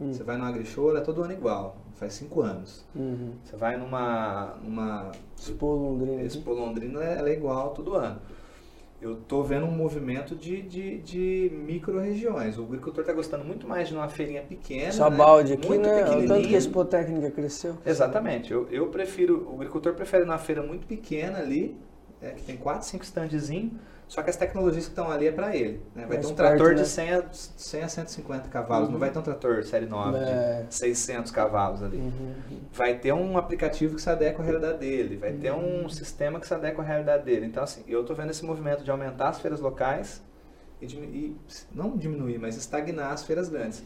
Hum. 0.00 0.12
Você 0.12 0.22
vai 0.22 0.36
no 0.36 0.44
AgriShow, 0.44 0.96
é 0.96 1.00
todo 1.00 1.22
ano 1.22 1.32
igual. 1.32 1.76
Faz 1.94 2.14
cinco 2.14 2.42
anos. 2.42 2.86
Uhum. 2.94 3.32
Você 3.42 3.56
vai 3.56 3.76
numa, 3.76 4.56
numa 4.62 5.10
Expo 5.36 5.66
Londrina. 5.66 6.22
Expo 6.22 6.52
Londrina, 6.52 7.02
ela 7.02 7.28
é 7.28 7.32
igual 7.32 7.70
todo 7.70 7.94
ano. 7.94 8.20
Eu 9.00 9.14
estou 9.14 9.44
vendo 9.44 9.64
um 9.64 9.70
movimento 9.70 10.34
de, 10.34 10.60
de, 10.60 10.98
de 10.98 11.52
micro-regiões. 11.52 12.58
O 12.58 12.64
agricultor 12.64 13.02
está 13.02 13.12
gostando 13.12 13.44
muito 13.44 13.66
mais 13.66 13.88
de 13.88 13.94
uma 13.94 14.08
feirinha 14.08 14.42
pequena. 14.42 14.90
Só 14.90 15.08
né? 15.08 15.16
balde 15.16 15.52
aqui, 15.52 15.68
muito 15.68 15.86
né? 15.86 16.02
O 16.02 16.04
tanto 16.04 16.08
que 16.08 16.16
a 16.16 16.20
pequenininha. 16.20 16.58
Expo 16.58 16.84
Técnica 16.84 17.30
cresceu. 17.30 17.76
Exatamente. 17.86 18.52
Eu, 18.52 18.68
eu 18.70 18.88
prefiro, 18.88 19.48
o 19.50 19.54
agricultor 19.54 19.94
prefere 19.94 20.24
uma 20.24 20.38
feira 20.38 20.62
muito 20.62 20.86
pequena 20.86 21.38
ali, 21.38 21.76
é, 22.20 22.30
que 22.30 22.42
tem 22.42 22.56
4, 22.56 22.86
5 22.86 23.04
standzinhos, 23.04 23.72
só 24.08 24.22
que 24.22 24.30
as 24.30 24.36
tecnologias 24.36 24.84
que 24.86 24.90
estão 24.90 25.10
ali 25.10 25.28
é 25.28 25.32
para 25.32 25.54
ele. 25.54 25.80
né? 25.94 26.06
Vai 26.08 26.18
ter 26.18 26.26
um 26.26 26.34
trator 26.34 26.68
né? 26.70 26.74
de 26.82 26.86
100 26.88 27.12
a, 27.12 27.24
100 27.30 27.82
a 27.82 27.88
150 27.88 28.48
cavalos, 28.48 28.88
não 28.88 28.98
vai 28.98 29.10
ter 29.10 29.18
um 29.18 29.22
trator 29.22 29.62
série 29.64 29.86
9 29.86 30.18
É. 30.18 30.64
de 30.66 30.74
600 30.74 31.30
cavalos 31.30 31.82
ali. 31.82 31.98
Uhum. 31.98 32.34
Vai 32.72 32.94
ter 32.98 33.12
um 33.12 33.36
aplicativo 33.38 33.94
que 33.94 34.02
se 34.02 34.08
adequa 34.10 34.42
à 34.42 34.44
realidade 34.46 34.78
dele, 34.78 35.16
vai 35.16 35.32
ter 35.32 35.52
um 35.52 35.88
sistema 35.88 36.40
que 36.40 36.46
se 36.48 36.54
adequa 36.54 36.82
à 36.82 36.84
realidade 36.84 37.24
dele. 37.24 37.46
Então, 37.46 37.62
assim, 37.62 37.84
eu 37.86 38.00
estou 38.00 38.16
vendo 38.16 38.30
esse 38.30 38.44
movimento 38.44 38.82
de 38.82 38.90
aumentar 38.90 39.28
as 39.28 39.40
feiras 39.40 39.60
locais 39.60 40.22
e, 40.80 40.86
e 40.86 41.36
não 41.74 41.96
diminuir, 41.96 42.38
mas 42.38 42.56
estagnar 42.56 43.12
as 43.12 43.24
feiras 43.24 43.48
grandes. 43.48 43.84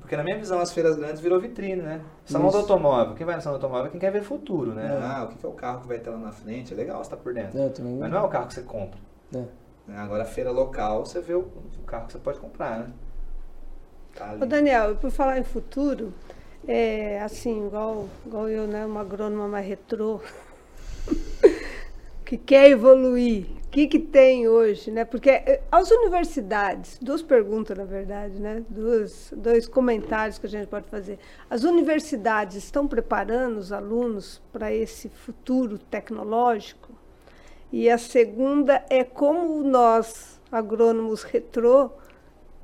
Porque 0.00 0.16
na 0.16 0.24
minha 0.24 0.38
visão 0.38 0.58
as 0.60 0.72
feiras 0.72 0.96
grandes 0.96 1.20
virou 1.20 1.38
vitrine, 1.38 1.82
né? 1.82 2.00
Salão 2.24 2.46
do 2.48 2.50
Isso. 2.50 2.58
automóvel. 2.72 3.14
Quem 3.14 3.26
vai 3.26 3.36
no 3.36 3.42
salão 3.42 3.58
do 3.58 3.62
automóvel 3.64 3.88
é 3.88 3.90
quem 3.90 4.00
quer 4.00 4.10
ver 4.10 4.22
futuro, 4.22 4.72
né? 4.72 4.86
É. 4.86 5.04
Ah, 5.04 5.24
o 5.24 5.36
que 5.36 5.44
é 5.44 5.48
o 5.48 5.52
carro 5.52 5.82
que 5.82 5.88
vai 5.88 5.98
ter 5.98 6.10
lá 6.10 6.16
na 6.18 6.32
frente? 6.32 6.72
É 6.72 6.76
legal 6.76 7.00
estar 7.02 7.16
por 7.16 7.32
dentro. 7.34 7.56
Mas 8.00 8.10
não 8.10 8.18
é 8.18 8.22
o 8.22 8.28
carro 8.28 8.46
que 8.48 8.54
você 8.54 8.62
compra. 8.62 8.98
É. 9.34 9.44
né? 9.86 9.98
Agora 9.98 10.22
a 10.22 10.26
feira 10.26 10.50
local, 10.50 11.06
você 11.06 11.20
vê 11.20 11.34
o, 11.34 11.40
o 11.40 11.84
carro 11.86 12.06
que 12.06 12.12
você 12.12 12.18
pode 12.18 12.38
comprar, 12.38 12.80
né? 12.80 12.92
Tá. 14.14 14.36
Ô 14.40 14.46
Daniel, 14.46 14.96
por 14.96 15.10
falar 15.10 15.38
em 15.38 15.44
futuro, 15.44 16.12
é, 16.66 17.20
assim, 17.22 17.66
igual, 17.66 18.08
igual 18.26 18.48
eu, 18.48 18.66
né, 18.66 18.84
uma 18.84 19.00
agrônoma 19.00 19.48
mais 19.48 19.66
retrô, 19.66 20.20
que 22.24 22.36
quer 22.36 22.70
evoluir, 22.70 23.46
o 23.64 23.68
que, 23.68 23.86
que 23.86 23.98
tem 23.98 24.46
hoje, 24.48 24.90
né? 24.90 25.04
Porque 25.04 25.30
eh, 25.30 25.62
as 25.72 25.90
universidades, 25.90 26.98
duas 27.00 27.22
perguntas, 27.22 27.76
na 27.76 27.84
verdade, 27.84 28.38
né? 28.38 28.62
Duas, 28.68 29.32
dois 29.34 29.66
comentários 29.66 30.38
que 30.38 30.46
a 30.46 30.48
gente 30.48 30.66
pode 30.66 30.86
fazer. 30.88 31.18
As 31.48 31.64
universidades 31.64 32.56
estão 32.56 32.86
preparando 32.86 33.56
os 33.56 33.72
alunos 33.72 34.42
para 34.52 34.70
esse 34.72 35.08
futuro 35.08 35.78
tecnológico? 35.78 37.01
E 37.72 37.88
a 37.88 37.96
segunda 37.96 38.84
é 38.90 39.02
como 39.02 39.62
nós, 39.62 40.38
agrônomos 40.50 41.22
retrô, 41.22 41.90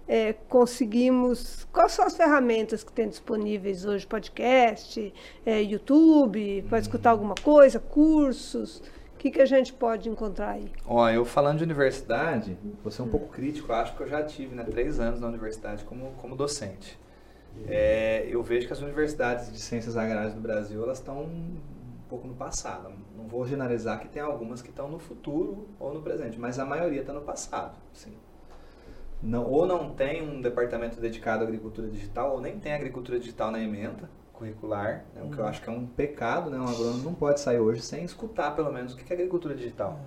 é, 0.06 0.34
conseguimos. 0.34 1.66
Quais 1.72 1.92
são 1.92 2.04
as 2.04 2.14
ferramentas 2.14 2.84
que 2.84 2.92
tem 2.92 3.08
disponíveis 3.08 3.86
hoje? 3.86 4.06
Podcast, 4.06 5.14
é, 5.46 5.62
YouTube, 5.62 6.62
para 6.68 6.78
escutar 6.78 7.10
alguma 7.10 7.34
coisa, 7.34 7.80
cursos? 7.80 8.82
O 9.14 9.18
que, 9.18 9.30
que 9.30 9.40
a 9.40 9.46
gente 9.46 9.72
pode 9.72 10.10
encontrar 10.10 10.50
aí? 10.50 10.70
Ó, 10.86 11.08
eu 11.08 11.24
falando 11.24 11.58
de 11.58 11.64
universidade, 11.64 12.56
vou 12.82 12.92
ser 12.92 13.00
um 13.00 13.08
pouco 13.08 13.28
crítico, 13.28 13.72
acho 13.72 13.96
que 13.96 14.02
eu 14.02 14.08
já 14.08 14.22
tive 14.22 14.54
né, 14.54 14.62
três 14.62 15.00
anos 15.00 15.20
na 15.20 15.26
universidade 15.26 15.84
como, 15.84 16.12
como 16.18 16.36
docente. 16.36 16.98
É, 17.66 18.28
eu 18.30 18.42
vejo 18.42 18.66
que 18.66 18.72
as 18.72 18.80
universidades 18.80 19.50
de 19.50 19.58
ciências 19.58 19.96
agrárias 19.96 20.34
do 20.34 20.40
Brasil, 20.40 20.82
elas 20.84 20.98
estão 20.98 21.28
pouco 22.08 22.26
no 22.26 22.34
passado. 22.34 22.92
Não 23.16 23.26
vou 23.26 23.46
generalizar 23.46 24.00
que 24.00 24.08
tem 24.08 24.22
algumas 24.22 24.62
que 24.62 24.70
estão 24.70 24.88
no 24.88 24.98
futuro 24.98 25.68
ou 25.78 25.94
no 25.94 26.02
presente, 26.02 26.38
mas 26.38 26.58
a 26.58 26.64
maioria 26.64 27.00
está 27.00 27.12
no 27.12 27.22
passado, 27.22 27.76
sim. 27.92 28.14
Não, 29.22 29.44
ou 29.44 29.66
não 29.66 29.90
tem 29.90 30.22
um 30.22 30.40
departamento 30.40 31.00
dedicado 31.00 31.42
à 31.42 31.46
agricultura 31.46 31.88
digital, 31.88 32.32
ou 32.34 32.40
nem 32.40 32.58
tem 32.58 32.72
agricultura 32.72 33.18
digital 33.18 33.50
na 33.50 33.60
ementa 33.60 34.08
curricular, 34.32 35.04
né, 35.14 35.22
o 35.24 35.30
que 35.30 35.38
eu 35.38 35.44
acho 35.44 35.60
que 35.60 35.68
é 35.68 35.72
um 35.72 35.84
pecado, 35.84 36.48
né? 36.48 36.56
Um 36.56 36.68
agrônomo 36.68 37.02
não 37.02 37.14
pode 37.14 37.40
sair 37.40 37.58
hoje 37.58 37.82
sem 37.82 38.04
escutar, 38.04 38.54
pelo 38.54 38.72
menos, 38.72 38.94
o 38.94 38.96
que 38.96 39.12
é 39.12 39.16
agricultura 39.16 39.52
digital. 39.54 39.98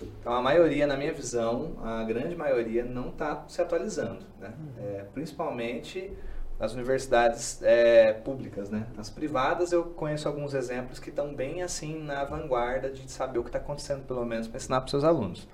Então, 0.00 0.32
a 0.32 0.40
maioria, 0.40 0.86
na 0.86 0.96
minha 0.96 1.12
visão, 1.12 1.72
a 1.82 2.04
grande 2.04 2.36
maioria 2.36 2.84
não 2.84 3.08
está 3.08 3.44
se 3.48 3.60
atualizando, 3.60 4.24
né? 4.38 4.54
É, 4.78 5.06
principalmente 5.12 6.16
as 6.58 6.72
universidades 6.72 7.60
é, 7.62 8.12
públicas, 8.12 8.70
né? 8.70 8.86
As 8.96 9.10
privadas, 9.10 9.72
eu 9.72 9.84
conheço 9.84 10.28
alguns 10.28 10.54
exemplos 10.54 10.98
que 10.98 11.10
estão 11.10 11.34
bem, 11.34 11.62
assim, 11.62 12.02
na 12.02 12.24
vanguarda 12.24 12.90
de 12.90 13.10
saber 13.10 13.38
o 13.38 13.42
que 13.42 13.48
está 13.48 13.58
acontecendo, 13.58 14.06
pelo 14.06 14.24
menos, 14.24 14.46
para 14.46 14.56
ensinar 14.58 14.80
para 14.80 14.90
seus 14.90 15.04
alunos. 15.04 15.48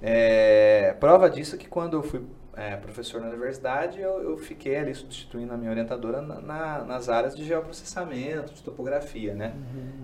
É, 0.00 0.94
prova 0.98 1.30
disso 1.30 1.54
é 1.54 1.58
que 1.58 1.68
quando 1.68 1.94
eu 1.96 2.02
fui 2.02 2.22
é, 2.54 2.76
professor 2.76 3.18
na 3.20 3.28
universidade, 3.28 3.98
eu, 4.00 4.20
eu 4.22 4.36
fiquei 4.36 4.76
ali 4.76 4.94
substituindo 4.94 5.54
a 5.54 5.56
minha 5.56 5.70
orientadora 5.70 6.20
na- 6.20 6.38
na- 6.40 6.84
nas 6.84 7.08
áreas 7.08 7.34
de 7.34 7.44
geoprocessamento, 7.44 8.52
de 8.52 8.62
topografia, 8.62 9.32
né? 9.34 9.54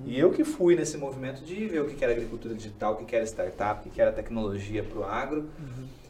E 0.07 0.19
eu 0.19 0.31
que 0.31 0.45
fui 0.45 0.75
nesse 0.75 0.97
movimento 0.97 1.45
de 1.45 1.67
ver 1.67 1.81
o 1.83 1.87
que 1.87 2.03
era 2.03 2.13
agricultura 2.15 2.55
digital, 2.55 2.95
o 2.95 3.05
que 3.05 3.15
era 3.15 3.25
startup, 3.27 3.87
o 3.87 3.93
que 3.93 4.01
era 4.01 4.11
tecnologia 4.13 4.83
para 4.83 4.99
o 4.99 5.05
agro. 5.05 5.51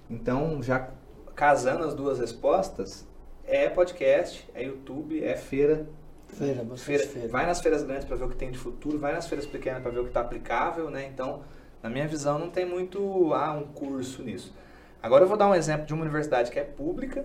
Então, 0.08 0.62
já 0.62 0.90
casando 1.34 1.82
as 1.82 1.92
duas 1.94 2.20
respostas, 2.20 3.04
é 3.48 3.68
podcast, 3.68 4.48
é 4.54 4.62
YouTube, 4.62 5.24
é 5.24 5.36
feira. 5.36 5.86
Feira, 6.28 6.64
feira. 6.76 7.06
feira. 7.06 7.28
Vai 7.28 7.46
nas 7.46 7.60
feiras 7.60 7.82
grandes 7.82 8.04
para 8.04 8.16
ver 8.16 8.24
o 8.24 8.28
que 8.28 8.36
tem 8.36 8.50
de 8.50 8.58
futuro, 8.58 8.98
vai 8.98 9.12
nas 9.12 9.26
feiras 9.26 9.46
pequenas 9.46 9.82
para 9.82 9.90
ver 9.90 10.00
o 10.00 10.02
que 10.02 10.10
está 10.10 10.20
aplicável, 10.20 10.90
né? 10.90 11.06
Então, 11.06 11.42
na 11.82 11.88
minha 11.88 12.06
visão, 12.06 12.38
não 12.38 12.50
tem 12.50 12.66
muito 12.66 13.32
ah, 13.32 13.52
um 13.52 13.64
curso 13.64 14.22
nisso. 14.22 14.54
Agora 15.02 15.24
eu 15.24 15.28
vou 15.28 15.36
dar 15.36 15.48
um 15.48 15.54
exemplo 15.54 15.86
de 15.86 15.94
uma 15.94 16.02
universidade 16.02 16.50
que 16.50 16.58
é 16.58 16.64
pública, 16.64 17.24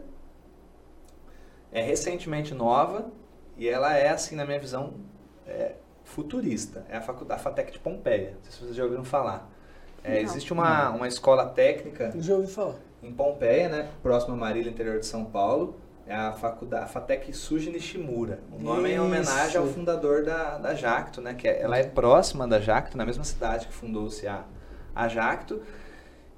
é 1.72 1.82
recentemente 1.82 2.54
nova 2.54 3.12
e 3.58 3.68
ela 3.68 3.94
é, 3.96 4.10
assim, 4.10 4.36
na 4.36 4.46
minha 4.46 4.60
visão, 4.60 4.94
é, 5.46 5.74
futurista. 6.06 6.86
É 6.90 6.98
a 6.98 7.02
faculdade 7.02 7.42
a 7.42 7.44
FATEC 7.44 7.74
de 7.74 7.80
Pompeia. 7.80 8.32
Não 8.36 8.44
sei 8.44 8.52
se 8.52 8.60
vocês 8.60 8.76
já 8.76 8.84
ouviram 8.84 9.04
falar. 9.04 9.50
É, 10.04 10.22
existe 10.22 10.52
uma, 10.54 10.90
uma 10.90 11.08
escola 11.08 11.46
técnica 11.48 12.14
Já 12.18 12.36
ouvi 12.36 12.52
falar. 12.52 12.76
em 13.02 13.12
Pompeia, 13.12 13.70
né, 13.70 13.90
próximo 14.02 14.34
a 14.34 14.38
Marília, 14.38 14.70
interior 14.70 15.00
de 15.00 15.06
São 15.06 15.26
Paulo. 15.26 15.78
É 16.06 16.14
a 16.14 16.34
faculdade, 16.34 16.84
a 16.84 16.88
FATEC 16.88 17.32
Suji 17.34 17.70
Nishimura. 17.70 18.40
O 18.52 18.62
nome 18.62 18.90
é 18.92 18.96
em 18.96 19.00
homenagem 19.00 19.58
ao 19.58 19.66
Isso. 19.66 19.74
fundador 19.74 20.24
da, 20.24 20.58
da 20.58 20.74
Jacto, 20.76 21.22
né? 21.22 21.34
Que 21.34 21.48
é- 21.48 21.62
ela 21.62 21.78
é 21.78 21.84
próxima 21.84 22.46
da 22.48 22.60
Jacto, 22.60 22.98
na 22.98 23.06
mesma 23.06 23.24
cidade 23.24 23.68
que 23.68 23.74
fundou-se 23.74 24.28
a, 24.28 24.44
a 24.94 25.08
Jacto. 25.08 25.62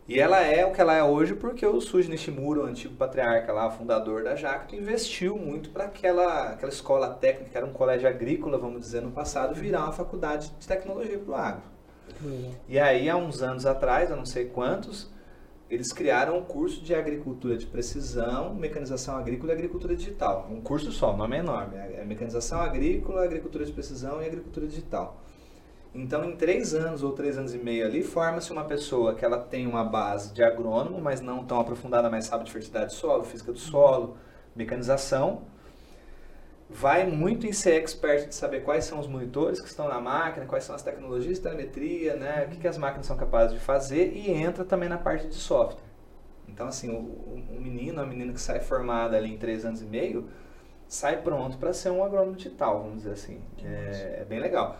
E 0.08 0.20
ela 0.20 0.40
é 0.42 0.64
o 0.64 0.72
que 0.72 0.80
ela 0.80 0.94
é 0.94 1.04
hoje 1.04 1.34
porque 1.34 1.66
o 1.66 1.82
Suji 1.82 2.08
Nishimura, 2.12 2.62
o 2.62 2.66
antigo 2.66 2.96
patriarca 2.96 3.52
lá, 3.52 3.72
fundador 3.72 4.24
da 4.24 4.36
Jacto, 4.36 4.76
investiu 4.76 5.36
muito 5.36 5.72
para 5.72 5.86
aquela, 5.86 6.50
aquela 6.52 6.72
escola 6.72 7.10
técnica, 7.10 7.50
que 7.50 7.58
era 7.58 7.66
um 7.66 7.74
colégio 7.74 8.08
agrícola, 8.08 8.60
vamos 8.60 8.82
dizer, 8.82 9.02
no 9.02 9.10
passado, 9.10 9.56
virar 9.56 9.80
uma 9.86 9.92
faculdade 9.94 10.52
de 10.60 10.68
tecnologia 10.68 11.18
para 11.18 11.32
o 11.32 11.36
agro. 11.36 11.64
E 12.70 12.80
aí, 12.80 13.10
há 13.10 13.16
uns 13.16 13.42
anos 13.42 13.66
atrás, 13.66 14.12
eu 14.12 14.16
não 14.16 14.28
sei 14.28 14.46
quantos, 14.46 15.10
eles 15.70 15.92
criaram 15.92 16.38
um 16.38 16.44
curso 16.44 16.82
de 16.82 16.94
agricultura 16.94 17.58
de 17.58 17.66
precisão, 17.66 18.54
mecanização 18.54 19.18
agrícola 19.18 19.52
e 19.52 19.56
agricultura 19.56 19.96
digital. 19.96 20.48
Um 20.52 20.62
curso 20.62 20.92
só, 20.92 21.14
o 21.14 21.18
nome 21.18 21.38
é 21.38 21.40
enorme. 21.40 21.76
É 21.76 22.04
mecanização 22.06 22.62
agrícola, 22.62 23.24
agricultura 23.24 23.66
de 23.66 23.72
precisão 23.72 24.22
e 24.22 24.26
agricultura 24.26 24.68
digital. 24.68 25.22
Então, 25.94 26.26
em 26.26 26.36
três 26.36 26.76
anos 26.76 27.02
ou 27.02 27.14
três 27.14 27.38
anos 27.38 27.56
e 27.56 27.58
meio 27.58 27.86
ali, 27.86 28.04
forma-se 28.04 28.52
uma 28.52 28.66
pessoa 28.66 29.16
que 29.16 29.24
ela 29.24 29.40
tem 29.40 29.66
uma 29.66 29.84
base 29.84 30.34
de 30.34 30.44
agrônomo, 30.44 31.02
mas 31.02 31.22
não 31.22 31.44
tão 31.46 31.60
aprofundada, 31.60 32.10
mas 32.10 32.26
sabe 32.26 32.44
de 32.44 32.52
fertilidade 32.52 32.88
do 32.88 32.94
solo, 32.94 33.24
física 33.24 33.52
do 33.52 33.58
solo, 33.58 34.18
mecanização. 34.56 35.44
Vai 36.70 37.06
muito 37.06 37.46
em 37.46 37.54
ser 37.54 37.76
expert 37.76 38.28
de 38.28 38.36
saber 38.36 38.64
quais 38.64 38.86
são 38.86 39.00
os 39.00 39.08
monitores 39.08 39.62
que 39.62 39.68
estão 39.68 39.88
na 39.88 40.00
máquina, 40.00 40.46
quais 40.48 40.64
são 40.64 40.76
as 40.76 40.82
tecnologias 40.82 41.38
de 41.38 41.44
telemetria, 41.44 42.16
né, 42.16 42.46
o 42.46 42.50
que, 42.50 42.60
que 42.60 42.68
as 42.68 42.78
máquinas 42.78 43.06
são 43.06 43.16
capazes 43.16 43.54
de 43.54 43.64
fazer 43.64 44.14
e 44.16 44.32
entra 44.32 44.66
também 44.66 44.90
na 44.90 44.98
parte 44.98 45.28
de 45.28 45.36
software. 45.36 45.86
Então, 46.48 46.68
assim, 46.68 46.90
o, 46.90 47.00
o, 47.56 47.60
menino, 47.60 48.02
a 48.02 48.06
menina 48.06 48.34
que 48.34 48.42
sai 48.42 48.60
formada 48.60 49.18
ali 49.18 49.34
em 49.34 49.38
três 49.38 49.66
anos 49.66 49.82
e 49.82 49.86
meio, 49.86 50.28
sai 50.88 51.22
pronto 51.22 51.58
para 51.58 51.74
ser 51.74 51.92
um 51.92 52.04
agrônomo 52.04 52.36
digital, 52.36 52.82
vamos 52.82 52.98
dizer 53.00 53.12
assim. 53.12 53.42
É, 53.64 54.20
é 54.22 54.26
bem 54.26 54.40
legal. 54.40 54.78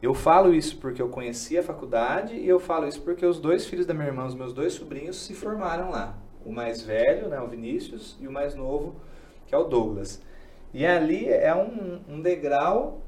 Eu 0.00 0.14
falo 0.14 0.52
isso 0.52 0.78
porque 0.78 1.00
eu 1.00 1.08
conheci 1.08 1.56
a 1.56 1.62
faculdade 1.62 2.34
e 2.34 2.48
eu 2.48 2.58
falo 2.58 2.88
isso 2.88 3.00
porque 3.02 3.24
os 3.24 3.38
dois 3.38 3.66
filhos 3.66 3.86
da 3.86 3.94
minha 3.94 4.08
irmã, 4.08 4.26
os 4.26 4.34
meus 4.34 4.52
dois 4.52 4.72
sobrinhos, 4.72 5.16
se 5.16 5.34
formaram 5.34 5.90
lá. 5.90 6.18
O 6.44 6.50
mais 6.50 6.82
velho, 6.82 7.28
né, 7.28 7.40
o 7.40 7.46
Vinícius, 7.46 8.16
e 8.20 8.26
o 8.26 8.32
mais 8.32 8.54
novo, 8.54 8.96
que 9.46 9.54
é 9.54 9.58
o 9.58 9.62
Douglas. 9.62 10.20
E 10.74 10.86
ali 10.86 11.28
é 11.28 11.54
um, 11.54 12.00
um 12.08 12.20
degrau 12.20 13.00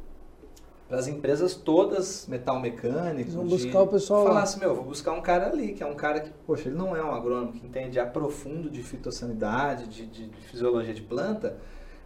para 0.89 0.99
as 0.99 1.09
empresas 1.09 1.55
todas 1.55 2.27
metal 2.27 2.61
mecânico. 2.61 3.21
Eles 3.21 3.35
vão 3.35 3.47
buscar 3.47 3.83
o 3.83 3.89
pessoal. 3.89 4.27
Falar 4.27 4.43
assim, 4.43 4.61
meu, 4.61 4.75
vou 4.75 4.85
buscar 4.85 5.13
um 5.13 5.23
cara 5.23 5.49
ali, 5.49 5.73
que 5.73 5.83
é 5.83 5.87
um 5.87 5.95
cara 5.95 6.21
que, 6.21 6.31
poxa, 6.47 6.69
ele 6.69 6.77
não 6.77 6.95
é 6.95 7.03
um 7.03 7.13
agrônomo 7.13 7.53
que 7.53 7.67
entende 7.67 7.99
a 7.99 8.07
profundo 8.07 8.71
de 8.71 8.83
fitossanidade, 8.83 9.87
de, 9.89 10.07
de, 10.07 10.27
de 10.29 10.47
fisiologia 10.47 10.93
de 10.93 11.03
planta, 11.03 11.57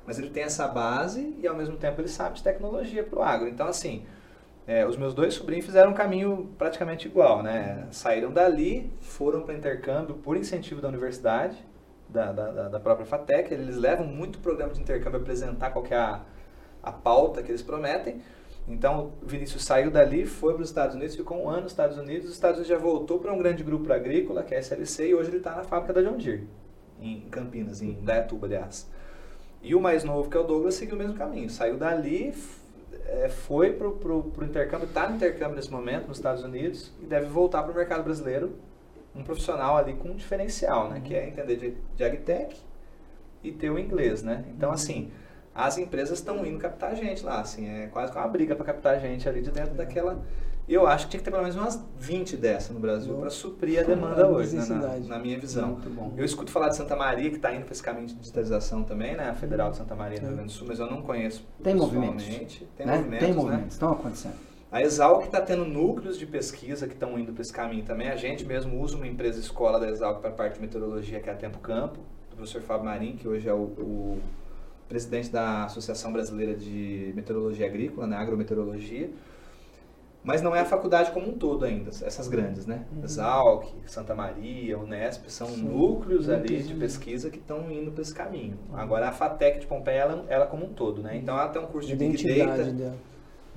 mas 0.06 0.18
ele 0.18 0.30
tem 0.30 0.44
essa 0.44 0.66
base 0.68 1.36
e 1.38 1.46
ao 1.46 1.56
mesmo 1.56 1.76
tempo 1.76 2.00
ele 2.00 2.08
sabe 2.08 2.36
de 2.36 2.42
tecnologia 2.42 3.02
para 3.02 3.18
o 3.18 3.22
agro. 3.22 3.48
Então, 3.48 3.66
assim, 3.66 4.06
é, 4.66 4.86
os 4.86 4.96
meus 4.96 5.12
dois 5.12 5.34
sobrinhos 5.34 5.66
fizeram 5.66 5.90
um 5.90 5.94
caminho 5.94 6.50
praticamente 6.56 7.08
igual, 7.08 7.42
né? 7.42 7.86
Saíram 7.90 8.32
dali, 8.32 8.92
foram 9.00 9.42
para 9.42 9.54
intercâmbio 9.54 10.16
por 10.16 10.36
incentivo 10.36 10.80
da 10.80 10.88
universidade, 10.88 11.56
da, 12.08 12.32
da, 12.32 12.68
da 12.68 12.80
própria 12.80 13.06
FATEC. 13.06 13.52
Eles 13.52 13.76
levam 13.76 14.06
muito 14.06 14.38
programa 14.38 14.72
de 14.72 14.80
intercâmbio 14.80 15.18
a 15.18 15.22
apresentar 15.22 15.70
qual 15.70 15.84
é 15.90 15.96
a, 15.96 16.22
a 16.82 16.92
pauta 16.92 17.42
que 17.42 17.50
eles 17.50 17.62
prometem. 17.62 18.20
Então, 18.66 19.12
o 19.22 19.26
Vinícius 19.26 19.64
saiu 19.64 19.90
dali, 19.90 20.26
foi 20.26 20.52
para 20.52 20.62
os 20.62 20.68
Estados 20.68 20.94
Unidos, 20.94 21.16
ficou 21.16 21.42
um 21.42 21.48
ano 21.48 21.62
nos 21.62 21.72
Estados 21.72 21.96
Unidos, 21.96 22.28
os 22.28 22.34
Estados 22.34 22.58
Unidos 22.58 22.68
já 22.68 22.76
voltou 22.76 23.18
para 23.18 23.32
um 23.32 23.38
grande 23.38 23.62
grupo 23.62 23.90
agrícola, 23.90 24.42
que 24.42 24.54
é 24.54 24.58
a 24.58 24.60
SLC, 24.60 25.08
e 25.08 25.14
hoje 25.14 25.30
ele 25.30 25.38
está 25.38 25.54
na 25.54 25.64
fábrica 25.64 25.94
da 25.94 26.02
John 26.02 26.18
Deere, 26.18 26.46
em 27.00 27.22
Campinas, 27.30 27.80
em 27.80 27.94
Dayatuba, 28.02 28.46
aliás. 28.46 28.86
E 29.62 29.74
o 29.74 29.80
mais 29.80 30.04
novo, 30.04 30.28
que 30.28 30.36
é 30.36 30.40
o 30.40 30.44
Douglas, 30.44 30.74
seguiu 30.74 30.96
o 30.96 30.98
mesmo 30.98 31.14
caminho. 31.14 31.48
Saiu 31.48 31.78
dali, 31.78 32.34
é, 33.06 33.30
foi 33.30 33.72
para 33.72 33.88
o 33.88 34.32
intercâmbio, 34.42 34.86
está 34.86 35.08
no 35.08 35.16
intercâmbio 35.16 35.56
nesse 35.56 35.72
momento 35.72 36.06
nos 36.06 36.18
Estados 36.18 36.44
Unidos 36.44 36.92
e 37.02 37.06
deve 37.06 37.26
voltar 37.26 37.62
para 37.62 37.72
o 37.72 37.74
mercado 37.74 38.04
brasileiro, 38.04 38.52
um 39.14 39.22
profissional 39.22 39.76
ali 39.76 39.94
com 39.94 40.10
um 40.10 40.16
diferencial, 40.16 40.88
né? 40.88 41.00
Que 41.02 41.14
é 41.14 41.28
entender 41.28 41.56
de, 41.56 41.76
de 41.96 42.04
agtech 42.04 42.56
e 43.42 43.52
ter 43.52 43.70
o 43.70 43.78
inglês, 43.78 44.22
né? 44.22 44.44
Então, 44.54 44.70
assim 44.70 45.10
as 45.58 45.76
empresas 45.76 46.20
estão 46.20 46.46
indo 46.46 46.56
captar 46.56 46.94
gente 46.94 47.24
lá, 47.24 47.40
assim, 47.40 47.68
é 47.68 47.88
quase 47.88 48.12
uma 48.12 48.28
briga 48.28 48.54
para 48.54 48.64
captar 48.64 49.00
gente 49.00 49.28
ali 49.28 49.42
de 49.42 49.50
dentro 49.50 49.74
daquela. 49.74 50.22
Eu 50.68 50.86
acho 50.86 51.06
que 51.06 51.12
tinha 51.12 51.18
que 51.18 51.24
ter 51.24 51.30
pelo 51.32 51.42
menos 51.42 51.56
umas 51.56 51.82
20 51.98 52.36
dessas 52.36 52.70
no 52.70 52.78
Brasil 52.78 53.12
para 53.16 53.30
suprir 53.30 53.80
a 53.80 53.82
demanda 53.82 54.28
hoje, 54.28 54.54
né, 54.54 54.64
na, 54.66 54.96
na, 54.98 55.18
minha 55.18 55.36
visão. 55.36 55.80
Eu 56.16 56.24
escuto 56.24 56.52
falar 56.52 56.68
de 56.68 56.76
Santa 56.76 56.94
Maria, 56.94 57.28
que 57.30 57.36
está 57.36 57.52
indo 57.52 57.64
para 57.64 57.72
esse 57.72 57.82
caminho 57.82 58.06
de 58.06 58.14
digitalização 58.14 58.84
também, 58.84 59.16
né? 59.16 59.30
A 59.30 59.34
Federal 59.34 59.70
de 59.70 59.78
Santa 59.78 59.96
Maria, 59.96 60.20
no 60.20 60.26
Rio 60.26 60.36
Grande 60.36 60.52
do 60.52 60.56
Sul, 60.56 60.68
mas 60.68 60.78
eu 60.78 60.88
não 60.88 61.02
conheço 61.02 61.44
Tem 61.60 61.74
movimentos. 61.74 62.24
Tem 62.76 62.86
né? 62.86 62.96
movimentos, 62.96 63.26
Tem 63.26 63.34
né? 63.34 63.42
movimentos, 63.42 63.72
estão 63.72 63.92
acontecendo. 63.92 64.47
A 64.70 64.82
Exalc 64.82 65.24
está 65.24 65.40
tendo 65.40 65.64
núcleos 65.64 66.18
de 66.18 66.26
pesquisa 66.26 66.86
que 66.86 66.92
estão 66.92 67.18
indo 67.18 67.32
para 67.32 67.40
esse 67.40 67.52
caminho 67.52 67.84
também. 67.84 68.10
A 68.10 68.16
gente 68.16 68.44
mesmo 68.44 68.80
usa 68.80 68.96
uma 68.96 69.06
empresa 69.06 69.40
escola 69.40 69.80
da 69.80 69.88
Exalc 69.88 70.20
para 70.20 70.28
a 70.28 70.32
parte 70.32 70.54
de 70.54 70.60
meteorologia, 70.60 71.20
que 71.20 71.30
é 71.30 71.32
a 71.32 71.36
Tempo 71.36 71.58
Campo, 71.58 71.98
do 72.30 72.36
professor 72.36 72.60
Fábio 72.60 72.84
Marim, 72.84 73.16
que 73.16 73.26
hoje 73.26 73.48
é 73.48 73.54
o, 73.54 73.62
o 73.62 74.18
presidente 74.86 75.30
da 75.30 75.64
Associação 75.64 76.12
Brasileira 76.12 76.54
de 76.54 77.12
Meteorologia 77.16 77.66
Agrícola, 77.66 78.06
né, 78.06 78.16
agrometeorologia. 78.16 79.10
Mas 80.22 80.42
não 80.42 80.54
é 80.54 80.60
a 80.60 80.64
faculdade 80.64 81.12
como 81.12 81.28
um 81.28 81.32
todo 81.32 81.64
ainda, 81.64 81.88
essas 81.88 82.28
grandes, 82.28 82.66
né? 82.66 82.84
Uhum. 82.92 83.04
Exalc, 83.04 83.66
Santa 83.86 84.14
Maria, 84.14 84.78
Unesp, 84.78 85.26
são 85.28 85.46
Sim. 85.46 85.62
núcleos 85.62 86.28
ali 86.28 86.62
de 86.62 86.74
pesquisa 86.74 87.30
que 87.30 87.38
estão 87.38 87.70
indo 87.70 87.92
para 87.92 88.02
esse 88.02 88.12
caminho. 88.12 88.58
Uhum. 88.68 88.76
Agora 88.76 89.08
a 89.08 89.12
FATEC 89.12 89.60
de 89.60 89.66
Pompeia, 89.66 90.00
ela, 90.00 90.24
ela 90.28 90.46
como 90.46 90.66
um 90.66 90.72
todo, 90.74 91.02
né? 91.02 91.16
Então 91.16 91.38
ela 91.38 91.48
tem 91.48 91.62
um 91.62 91.66
curso 91.66 91.88
de 91.88 91.96
Big 91.96 92.22
Data, 92.36 92.64
dela. 92.64 92.96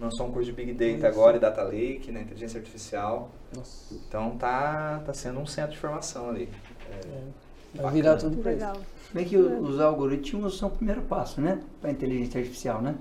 Lançou 0.02 0.28
um 0.28 0.32
curso 0.32 0.52
de 0.52 0.52
Big 0.52 0.74
Data 0.74 1.08
agora 1.08 1.38
e 1.38 1.40
Data 1.40 1.62
Lake, 1.62 2.12
né? 2.12 2.22
Inteligência 2.22 2.58
Artificial. 2.60 3.30
Nossa. 3.56 3.94
Então 3.94 4.32
tá, 4.32 5.02
tá 5.06 5.14
sendo 5.14 5.40
um 5.40 5.46
centro 5.46 5.74
de 5.74 5.78
formação 5.78 6.30
ali. 6.30 6.50
É, 6.90 7.82
Vai 7.82 7.94
virar 7.94 8.18
tudo 8.18 8.38
para 8.38 8.52
Legal. 8.52 8.78
Bem 9.14 9.26
que 9.26 9.38
os 9.38 9.80
algoritmos 9.80 10.58
são 10.58 10.70
o 10.70 10.72
primeiro 10.72 11.02
passo, 11.02 11.40
né? 11.40 11.60
Para 11.80 11.90
a 11.90 11.94
inteligência 11.94 12.40
artificial, 12.40 12.82
né? 12.82 12.96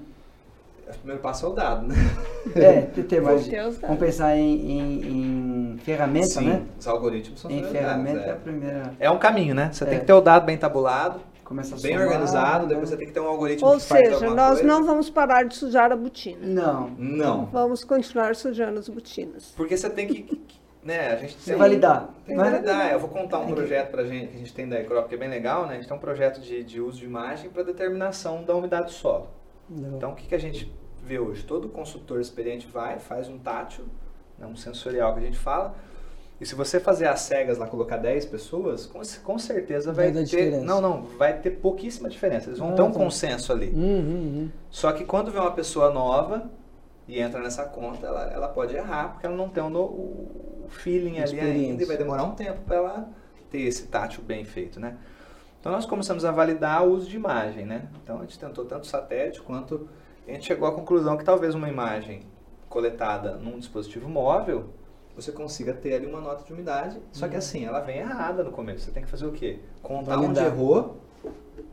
O 0.88 0.98
primeiro 0.98 1.22
passo 1.22 1.46
é 1.46 1.48
o 1.48 1.52
dado, 1.52 1.86
né? 1.86 1.94
É, 2.56 2.80
ter 2.80 3.22
mais. 3.22 3.46
Vamos 3.80 3.98
pensar 3.98 4.36
em, 4.36 4.72
em, 4.72 5.74
em 5.74 5.78
ferramenta, 5.78 6.26
Sim, 6.26 6.48
né? 6.48 6.66
Os 6.78 6.88
algoritmos 6.88 7.40
são 7.40 7.50
Em 7.50 7.62
ferramenta 7.64 8.18
dados, 8.18 8.26
é. 8.26 8.28
é. 8.28 8.32
a 8.32 8.36
primeira. 8.36 8.94
É 8.98 9.10
um 9.10 9.18
caminho, 9.18 9.54
né? 9.54 9.70
Você 9.72 9.84
é. 9.84 9.86
tem 9.86 10.00
que 10.00 10.04
ter 10.04 10.12
o 10.12 10.20
dado 10.20 10.44
bem 10.44 10.58
tabulado, 10.58 11.20
Começa 11.50 11.74
bem 11.82 11.94
somar, 11.94 12.06
organizado, 12.06 12.68
depois 12.68 12.90
né? 12.90 12.94
você 12.94 12.96
tem 12.96 13.08
que 13.08 13.12
ter 13.12 13.18
um 13.18 13.26
algoritmo 13.26 13.66
Ou 13.66 13.74
que 13.74 13.82
seja, 13.82 14.20
faz 14.20 14.32
nós 14.34 14.60
coisa. 14.60 14.62
não 14.62 14.86
vamos 14.86 15.10
parar 15.10 15.42
de 15.42 15.56
sujar 15.56 15.90
a 15.90 15.96
botina. 15.96 16.46
Não. 16.46 16.90
Não. 16.96 17.46
Vamos 17.46 17.82
continuar 17.82 18.36
sujando 18.36 18.78
as 18.78 18.88
botinas. 18.88 19.52
Porque 19.56 19.76
você 19.76 19.90
tem 19.90 20.06
que 20.06 20.40
né, 20.84 21.08
a 21.08 21.16
gente 21.16 21.36
tem, 21.38 21.56
validar. 21.56 22.08
Tem 22.24 22.36
que 22.36 22.40
validar. 22.40 22.92
Eu 22.92 23.00
vou 23.00 23.08
contar 23.08 23.40
um 23.40 23.52
projeto 23.52 23.90
pra 23.90 24.04
gente, 24.04 24.28
que 24.28 24.36
a 24.36 24.38
gente 24.38 24.54
tem 24.54 24.68
da 24.68 24.78
Ecrop, 24.78 25.08
que 25.08 25.16
é 25.16 25.18
bem 25.18 25.28
legal, 25.28 25.66
né? 25.66 25.72
A 25.72 25.76
gente 25.78 25.88
tem 25.88 25.96
um 25.96 26.00
projeto 26.00 26.40
de, 26.40 26.62
de 26.62 26.80
uso 26.80 27.00
de 27.00 27.04
imagem 27.04 27.50
para 27.50 27.64
determinação 27.64 28.44
da 28.44 28.54
umidade 28.54 28.84
do 28.84 28.92
solo. 28.92 29.26
Não. 29.68 29.96
Então, 29.96 30.12
o 30.12 30.14
que, 30.14 30.28
que 30.28 30.36
a 30.36 30.40
gente 30.40 30.72
vê 31.02 31.18
hoje? 31.18 31.42
Todo 31.42 31.68
consultor 31.68 32.20
experiente 32.20 32.68
vai, 32.68 33.00
faz 33.00 33.28
um 33.28 33.40
tátil, 33.40 33.86
né, 34.38 34.46
um 34.46 34.54
sensorial 34.54 35.14
que 35.14 35.18
a 35.18 35.24
gente 35.24 35.36
fala, 35.36 35.74
e 36.40 36.46
se 36.46 36.54
você 36.54 36.80
fazer 36.80 37.06
as 37.06 37.20
cegas 37.20 37.58
lá, 37.58 37.66
colocar 37.66 37.98
10 37.98 38.24
pessoas, 38.24 38.86
com, 38.86 39.00
com 39.22 39.38
certeza 39.38 39.92
vai, 39.92 40.06
vai 40.06 40.22
ter. 40.22 40.24
Diferença. 40.24 40.64
Não, 40.64 40.80
não, 40.80 41.02
vai 41.02 41.38
ter 41.38 41.50
pouquíssima 41.50 42.08
diferença. 42.08 42.48
Eles 42.48 42.58
vão 42.58 42.70
ah, 42.70 42.72
ter 42.72 42.82
um 42.82 42.90
tá. 42.90 42.98
consenso 42.98 43.52
ali. 43.52 43.68
Uhum, 43.68 43.82
uhum. 43.82 44.50
Só 44.70 44.90
que 44.92 45.04
quando 45.04 45.30
vem 45.30 45.38
uma 45.38 45.50
pessoa 45.50 45.90
nova 45.90 46.50
e 47.06 47.20
entra 47.20 47.40
nessa 47.40 47.64
conta, 47.64 48.06
ela, 48.06 48.32
ela 48.32 48.48
pode 48.48 48.74
errar, 48.74 49.10
porque 49.10 49.26
ela 49.26 49.36
não 49.36 49.50
tem 49.50 49.62
o, 49.62 49.68
o 49.68 50.66
feeling 50.70 51.18
ali 51.18 51.38
ainda 51.38 51.82
e 51.82 51.86
vai 51.86 51.98
demorar 51.98 52.24
um 52.24 52.34
tempo 52.34 52.62
para 52.62 52.76
ela 52.76 53.08
ter 53.50 53.60
esse 53.60 53.88
tátil 53.88 54.22
bem 54.22 54.42
feito, 54.44 54.80
né? 54.80 54.96
Então 55.60 55.70
nós 55.72 55.84
começamos 55.84 56.24
a 56.24 56.30
validar 56.30 56.86
o 56.86 56.92
uso 56.92 57.06
de 57.06 57.16
imagem, 57.16 57.66
né? 57.66 57.86
Então 58.02 58.16
a 58.18 58.20
gente 58.22 58.38
tentou 58.38 58.64
tanto 58.64 58.86
satélite 58.86 59.42
quanto 59.42 59.88
a 60.26 60.30
gente 60.32 60.46
chegou 60.46 60.66
à 60.66 60.72
conclusão 60.72 61.18
que 61.18 61.24
talvez 61.24 61.54
uma 61.54 61.68
imagem 61.68 62.22
coletada 62.66 63.32
num 63.32 63.58
dispositivo 63.58 64.08
móvel 64.08 64.70
você 65.14 65.32
consiga 65.32 65.72
ter 65.72 65.94
ali 65.94 66.06
uma 66.06 66.20
nota 66.20 66.44
de 66.44 66.52
umidade. 66.52 67.00
Só 67.12 67.26
que 67.26 67.34
uhum. 67.34 67.38
assim, 67.38 67.64
ela 67.64 67.80
vem 67.80 67.98
errada 67.98 68.42
no 68.42 68.50
começo. 68.50 68.84
Você 68.84 68.90
tem 68.90 69.02
que 69.02 69.10
fazer 69.10 69.26
o 69.26 69.32
quê? 69.32 69.58
Contar 69.82 70.16
Validar. 70.16 70.30
onde 70.30 70.40
errou 70.40 71.00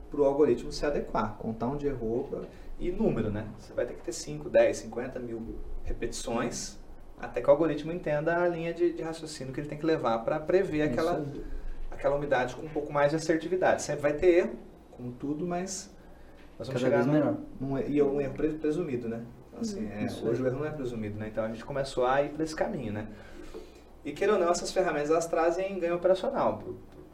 para 0.10 0.22
o 0.22 0.26
algoritmo 0.26 0.72
se 0.72 0.86
adequar. 0.86 1.38
Contar 1.38 1.68
onde 1.68 1.88
errou 1.88 2.26
pra... 2.26 2.42
e 2.80 2.92
número, 2.92 3.30
né? 3.30 3.48
Você 3.60 3.74
vai 3.74 3.86
ter 3.86 3.94
que 3.94 4.04
ter 4.04 4.12
5, 4.12 4.50
10, 4.50 4.78
50 4.78 5.20
mil 5.20 5.56
repetições 5.84 6.78
até 7.20 7.42
que 7.42 7.48
o 7.48 7.52
algoritmo 7.52 7.92
entenda 7.92 8.44
a 8.44 8.48
linha 8.48 8.74
de, 8.74 8.94
de 8.94 9.02
raciocínio 9.02 9.52
que 9.52 9.60
ele 9.60 9.68
tem 9.68 9.78
que 9.78 9.86
levar 9.86 10.20
para 10.20 10.40
prever 10.40 10.84
aquela, 10.84 11.26
aquela 11.90 12.16
umidade 12.16 12.56
com 12.56 12.66
um 12.66 12.70
pouco 12.70 12.94
mais 12.94 13.10
de 13.10 13.16
assertividade. 13.16 13.82
Sempre 13.82 14.04
vai 14.04 14.14
ter 14.14 14.28
erro, 14.28 14.56
como 14.92 15.12
tudo, 15.14 15.46
mas 15.46 15.92
nós 16.60 16.68
vamos 16.68 16.82
Cada 16.82 17.04
chegar 17.04 17.06
num, 17.06 17.38
num, 17.60 17.80
e 17.80 18.02
um 18.02 18.22
erro 18.22 18.36
presumido, 18.60 19.10
né? 19.10 19.24
Então, 19.58 19.62
assim, 19.62 19.86
uhum. 19.86 20.28
é, 20.28 20.30
hoje 20.30 20.44
o 20.44 20.48
erro 20.48 20.60
não 20.60 20.66
é 20.66 20.72
presumido, 20.72 21.18
né? 21.18 21.28
Então 21.28 21.44
a 21.44 21.48
gente 21.48 21.66
começou 21.66 22.06
a 22.06 22.22
ir 22.22 22.30
para 22.30 22.44
esse 22.44 22.56
caminho, 22.56 22.94
né? 22.94 23.08
E 24.06 24.12
queira 24.12 24.34
ou 24.34 24.40
não, 24.40 24.50
essas 24.50 24.72
ferramentas 24.72 25.10
elas 25.10 25.26
trazem 25.26 25.80
ganho 25.80 25.96
operacional 25.96 26.64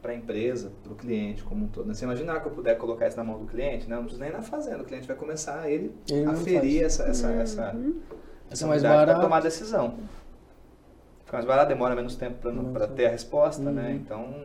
para 0.01 0.11
a 0.11 0.15
empresa, 0.15 0.71
para 0.83 0.91
o 0.91 0.95
cliente 0.95 1.43
como 1.43 1.65
um 1.65 1.67
todo. 1.67 1.87
Né? 1.87 1.93
Você 1.93 2.03
imaginar 2.03 2.41
que 2.41 2.47
eu 2.47 2.51
puder 2.51 2.77
colocar 2.77 3.07
isso 3.07 3.17
na 3.17 3.23
mão 3.23 3.39
do 3.39 3.45
cliente, 3.45 3.89
né? 3.89 3.95
não 3.95 4.03
precisa 4.03 4.23
nem 4.23 4.33
na 4.33 4.41
fazenda, 4.41 4.83
o 4.83 4.85
cliente 4.85 5.07
vai 5.07 5.15
começar 5.15 5.69
ele, 5.69 5.95
ele 6.09 6.25
a 6.25 6.35
ferir 6.35 6.83
essa, 6.83 7.03
essa, 7.03 7.29
uhum. 7.29 7.39
essa, 7.39 7.75
essa 8.51 8.67
mais 8.67 8.81
para 8.81 9.19
tomar 9.19 9.41
decisão. 9.41 9.97
Fica 11.25 11.37
mais 11.37 11.45
barato, 11.45 11.69
demora 11.69 11.95
menos 11.95 12.17
tempo 12.17 12.35
para 12.73 12.85
ter 12.85 13.05
a 13.05 13.09
resposta, 13.09 13.63
né? 13.63 13.69
uhum. 13.69 13.87
né? 13.87 13.93
Então, 13.93 14.43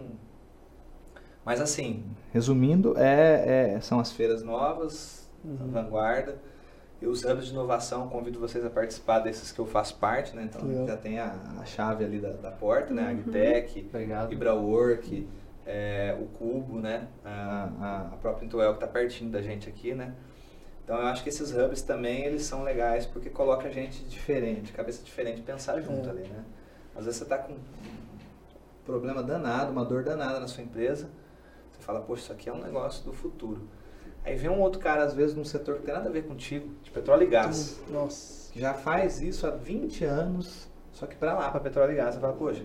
mas 1.45 1.61
assim, 1.61 2.05
resumindo, 2.33 2.97
é, 2.97 3.75
é, 3.75 3.81
são 3.81 3.99
as 3.99 4.13
feiras 4.13 4.43
novas, 4.43 5.29
uhum. 5.45 5.71
vanguarda. 5.71 6.37
E 7.01 7.07
os 7.07 7.25
hubs 7.25 7.47
de 7.47 7.53
inovação, 7.53 8.09
convido 8.09 8.41
vocês 8.41 8.65
a 8.65 8.71
participar 8.71 9.21
desses 9.21 9.53
que 9.53 9.61
eu 9.61 9.67
faço 9.67 9.97
parte, 9.97 10.35
né? 10.35 10.43
Então 10.43 10.87
já 10.87 10.97
tem 10.97 11.21
a, 11.21 11.33
a, 11.61 11.65
chave 11.65 12.05
ali 12.05 12.19
da, 12.19 12.31
da 12.31 12.51
porta, 12.51 12.93
né? 12.93 13.13
Uhum. 13.13 13.21
Agtech, 13.21 13.89
IbraWork, 14.33 15.29
é, 15.65 16.17
o 16.21 16.27
Cubo, 16.27 16.81
né? 16.81 17.07
A, 17.25 18.11
a 18.13 18.17
própria 18.17 18.45
Intuel 18.45 18.71
que 18.73 18.85
está 18.85 18.87
pertinho 18.89 19.31
da 19.31 19.41
gente 19.41 19.69
aqui, 19.69 19.95
né? 19.95 20.13
Então 20.83 20.97
eu 20.97 21.07
acho 21.07 21.23
que 21.23 21.29
esses 21.29 21.55
hubs 21.55 21.83
também 21.83 22.25
eles 22.25 22.43
são 22.43 22.65
legais 22.65 23.07
porque 23.07 23.31
coloca 23.31 23.69
a 23.69 23.71
gente 23.71 24.05
diferente, 24.07 24.73
cabeça 24.73 25.05
diferente, 25.05 25.43
pensar 25.43 25.81
junto 25.81 26.09
é. 26.09 26.11
ali, 26.11 26.23
né? 26.23 26.45
Às 26.97 27.05
vezes 27.05 27.19
você 27.19 27.25
está 27.25 27.39
com 27.39 27.53
um 27.53 27.59
problema 28.85 29.23
danado, 29.23 29.71
uma 29.71 29.85
dor 29.85 30.03
danada 30.03 30.41
na 30.41 30.49
sua 30.49 30.65
empresa, 30.65 31.09
você 31.71 31.81
fala, 31.83 32.01
poxa, 32.01 32.23
isso 32.23 32.33
aqui 32.33 32.49
é 32.49 32.53
um 32.53 32.61
negócio 32.61 33.05
do 33.05 33.13
futuro. 33.13 33.69
Aí 34.29 34.37
vem 34.37 34.51
um 34.51 34.61
outro 34.61 34.79
cara, 34.79 35.05
às 35.05 35.15
vezes, 35.15 35.35
num 35.35 35.45
setor 35.45 35.77
que 35.77 35.83
tem 35.83 35.95
nada 35.95 36.09
a 36.09 36.13
ver 36.13 36.25
contigo, 36.25 36.69
de 36.83 36.91
petróleo 36.91 37.23
e 37.23 37.27
gás. 37.27 37.81
Nossa. 37.89 38.53
Que 38.53 38.61
já 38.61 38.75
faz 38.75 39.23
isso 39.23 39.47
há 39.47 39.51
20 39.51 40.05
anos, 40.05 40.69
só 40.93 41.07
que 41.07 41.17
para 41.17 41.33
lá, 41.33 41.51
para 41.51 41.61
petróleo 41.61 41.93
e 41.93 41.97
gás, 41.97 42.15
você 42.15 42.21
fala, 42.21 42.35
poxa. 42.35 42.65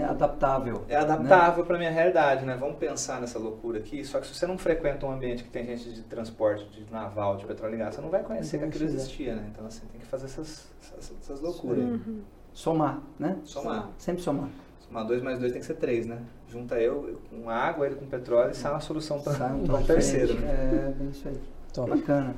É 0.00 0.04
adaptável. 0.04 0.84
É 0.88 0.96
adaptável 0.96 1.64
né? 1.64 1.66
para 1.66 1.76
minha 1.76 1.90
realidade, 1.90 2.46
né? 2.46 2.56
Vamos 2.56 2.76
pensar 2.78 3.20
nessa 3.20 3.36
loucura 3.36 3.80
aqui. 3.80 4.04
Só 4.04 4.20
que 4.20 4.26
se 4.28 4.34
você 4.34 4.46
não 4.46 4.56
frequenta 4.56 5.04
um 5.04 5.10
ambiente 5.10 5.42
que 5.42 5.50
tem 5.50 5.66
gente 5.66 5.92
de 5.92 6.02
transporte, 6.02 6.64
de 6.70 6.90
naval, 6.90 7.36
de 7.36 7.44
petróleo 7.44 7.74
e 7.74 7.78
gás, 7.78 7.96
você 7.96 8.00
não 8.00 8.08
vai 8.08 8.22
conhecer 8.22 8.58
não 8.58 8.62
que 8.62 8.76
aquilo 8.76 8.84
existia, 8.84 9.34
né? 9.34 9.50
Então, 9.52 9.66
assim, 9.66 9.84
tem 9.88 10.00
que 10.00 10.06
fazer 10.06 10.26
essas, 10.26 10.68
essas, 10.80 11.16
essas 11.20 11.40
loucuras. 11.40 11.82
Uhum. 11.82 12.22
Somar, 12.54 13.02
né? 13.18 13.38
Somar. 13.44 13.90
Sempre 13.98 14.22
somar. 14.22 14.48
Somar 14.78 15.04
dois 15.04 15.20
mais 15.20 15.38
dois 15.40 15.50
tem 15.50 15.60
que 15.60 15.66
ser 15.66 15.74
três, 15.74 16.06
né? 16.06 16.22
Junta 16.48 16.76
eu 16.76 17.18
com 17.30 17.50
água, 17.50 17.86
ele 17.86 17.96
com 17.96 18.06
petróleo 18.06 18.52
e 18.52 18.54
sai 18.54 18.72
uma 18.72 18.80
solução 18.80 19.20
para 19.20 19.46
um 19.48 19.82
terceiro. 19.82 20.34
Né? 20.34 20.94
É, 21.00 21.04
isso 21.10 21.28
aí. 21.28 21.40
Top. 21.72 21.90
Bacana. 21.90 22.34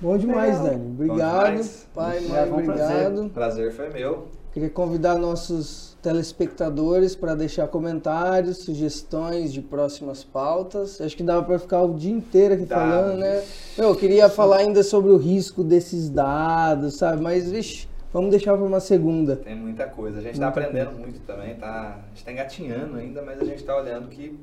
Bom 0.00 0.16
demais, 0.16 0.60
Legal. 0.60 0.64
Dani. 0.64 0.90
Obrigado. 0.90 1.68
Pai, 1.92 2.20
mãe, 2.20 2.52
obrigado. 2.52 3.30
Prazer. 3.30 3.30
prazer 3.30 3.72
foi 3.72 3.90
meu. 3.90 4.28
Queria 4.52 4.70
convidar 4.70 5.18
nossos 5.18 5.96
telespectadores 6.02 7.14
para 7.14 7.34
deixar 7.34 7.68
comentários, 7.68 8.58
sugestões 8.58 9.52
de 9.52 9.60
próximas 9.60 10.24
pautas. 10.24 11.00
Acho 11.00 11.16
que 11.16 11.22
dava 11.22 11.44
para 11.44 11.58
ficar 11.58 11.82
o 11.82 11.94
dia 11.94 12.12
inteiro 12.12 12.54
aqui 12.54 12.64
Dá, 12.64 12.76
falando, 12.76 13.18
né? 13.18 13.44
Eu 13.76 13.94
queria 13.94 14.28
falar 14.28 14.58
ainda 14.58 14.82
sobre 14.82 15.10
o 15.10 15.16
risco 15.16 15.62
desses 15.62 16.08
dados, 16.08 16.96
sabe? 16.96 17.20
Mas, 17.20 17.50
vixe, 17.50 17.88
Vamos 18.12 18.30
deixar 18.30 18.56
para 18.56 18.64
uma 18.64 18.80
segunda. 18.80 19.36
Tem 19.36 19.54
muita 19.54 19.86
coisa. 19.86 20.18
A 20.18 20.22
gente 20.22 20.34
está 20.34 20.48
aprendendo 20.48 20.90
coisa. 20.90 21.00
muito 21.00 21.20
também. 21.20 21.54
Tá, 21.56 22.00
a 22.02 22.08
gente 22.08 22.16
está 22.16 22.32
engatinhando 22.32 22.96
ainda, 22.96 23.22
mas 23.22 23.40
a 23.40 23.44
gente 23.44 23.58
está 23.58 23.76
olhando 23.76 24.08
que 24.08 24.38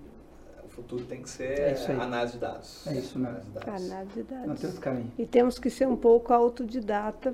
o 0.64 0.70
futuro 0.70 1.04
tem 1.06 1.22
que 1.22 1.30
ser 1.30 1.60
é 1.60 1.92
análise 2.00 2.34
de 2.34 2.40
dados. 2.40 2.88
É 2.88 2.94
isso 2.94 3.18
mesmo. 3.18 3.40
Análise 3.66 4.14
de 4.14 4.24
dados. 4.24 4.48
Não 4.48 4.56
tem 4.56 4.66
outro 4.68 4.82
caminho. 4.82 5.12
E 5.18 5.26
temos 5.26 5.58
que 5.58 5.70
ser 5.70 5.88
um 5.88 5.96
pouco 5.96 6.32
autodidata 6.32 7.34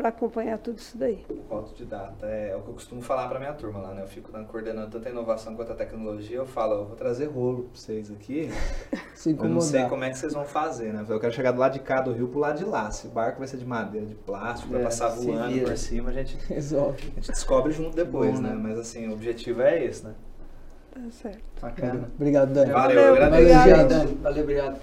para 0.00 0.08
acompanhar 0.08 0.56
tudo 0.56 0.78
isso 0.78 0.96
daí. 0.96 1.26
O 1.50 1.54
autodidata 1.54 2.24
é 2.24 2.56
o 2.56 2.62
que 2.62 2.68
eu 2.68 2.72
costumo 2.72 3.02
falar 3.02 3.28
para 3.28 3.38
minha 3.38 3.52
turma 3.52 3.80
lá, 3.80 3.92
né? 3.92 4.02
Eu 4.02 4.06
fico 4.06 4.32
coordenando 4.46 4.90
tanto 4.90 5.06
a 5.06 5.10
inovação 5.10 5.54
quanto 5.54 5.72
a 5.72 5.74
tecnologia. 5.74 6.38
Eu 6.38 6.46
falo, 6.46 6.72
eu 6.72 6.84
vou 6.86 6.96
trazer 6.96 7.26
rolo 7.26 7.64
para 7.64 7.78
vocês 7.78 8.10
aqui. 8.10 8.48
eu 9.26 9.48
não 9.50 9.60
sei 9.60 9.84
como 9.84 10.02
é 10.02 10.08
que 10.08 10.16
vocês 10.16 10.32
vão 10.32 10.46
fazer, 10.46 10.94
né? 10.94 11.04
Eu 11.06 11.20
quero 11.20 11.34
chegar 11.34 11.52
do 11.52 11.60
lado 11.60 11.74
de 11.74 11.80
cá 11.80 12.00
do 12.00 12.12
rio 12.12 12.28
pro 12.28 12.38
lado 12.38 12.56
de 12.56 12.64
lá. 12.64 12.90
Se 12.90 13.08
o 13.08 13.10
barco 13.10 13.40
vai 13.40 13.46
ser 13.46 13.58
de 13.58 13.66
madeira, 13.66 14.06
de 14.06 14.14
plástico, 14.14 14.72
é, 14.72 14.76
vai 14.76 14.84
passar 14.84 15.10
voando 15.10 15.52
vira. 15.52 15.66
por 15.66 15.76
cima, 15.76 16.08
a 16.08 16.12
gente, 16.14 16.34
Resolve. 16.48 16.98
a 17.02 17.14
gente 17.16 17.30
descobre 17.32 17.70
junto 17.70 17.94
depois, 17.94 18.36
Bom, 18.36 18.40
né? 18.40 18.54
né? 18.54 18.54
Mas 18.54 18.78
assim, 18.78 19.06
o 19.06 19.12
objetivo 19.12 19.60
é 19.60 19.84
esse, 19.84 20.02
né? 20.02 20.14
Tá 20.94 21.00
certo. 21.10 21.42
Bacana. 21.60 22.10
Obrigado, 22.16 22.54
Dani. 22.54 22.72
Valeu, 22.72 23.16
Valeu, 23.16 23.26
obrigado. 23.26 24.16
Valeu, 24.22 24.42
obrigado. 24.44 24.80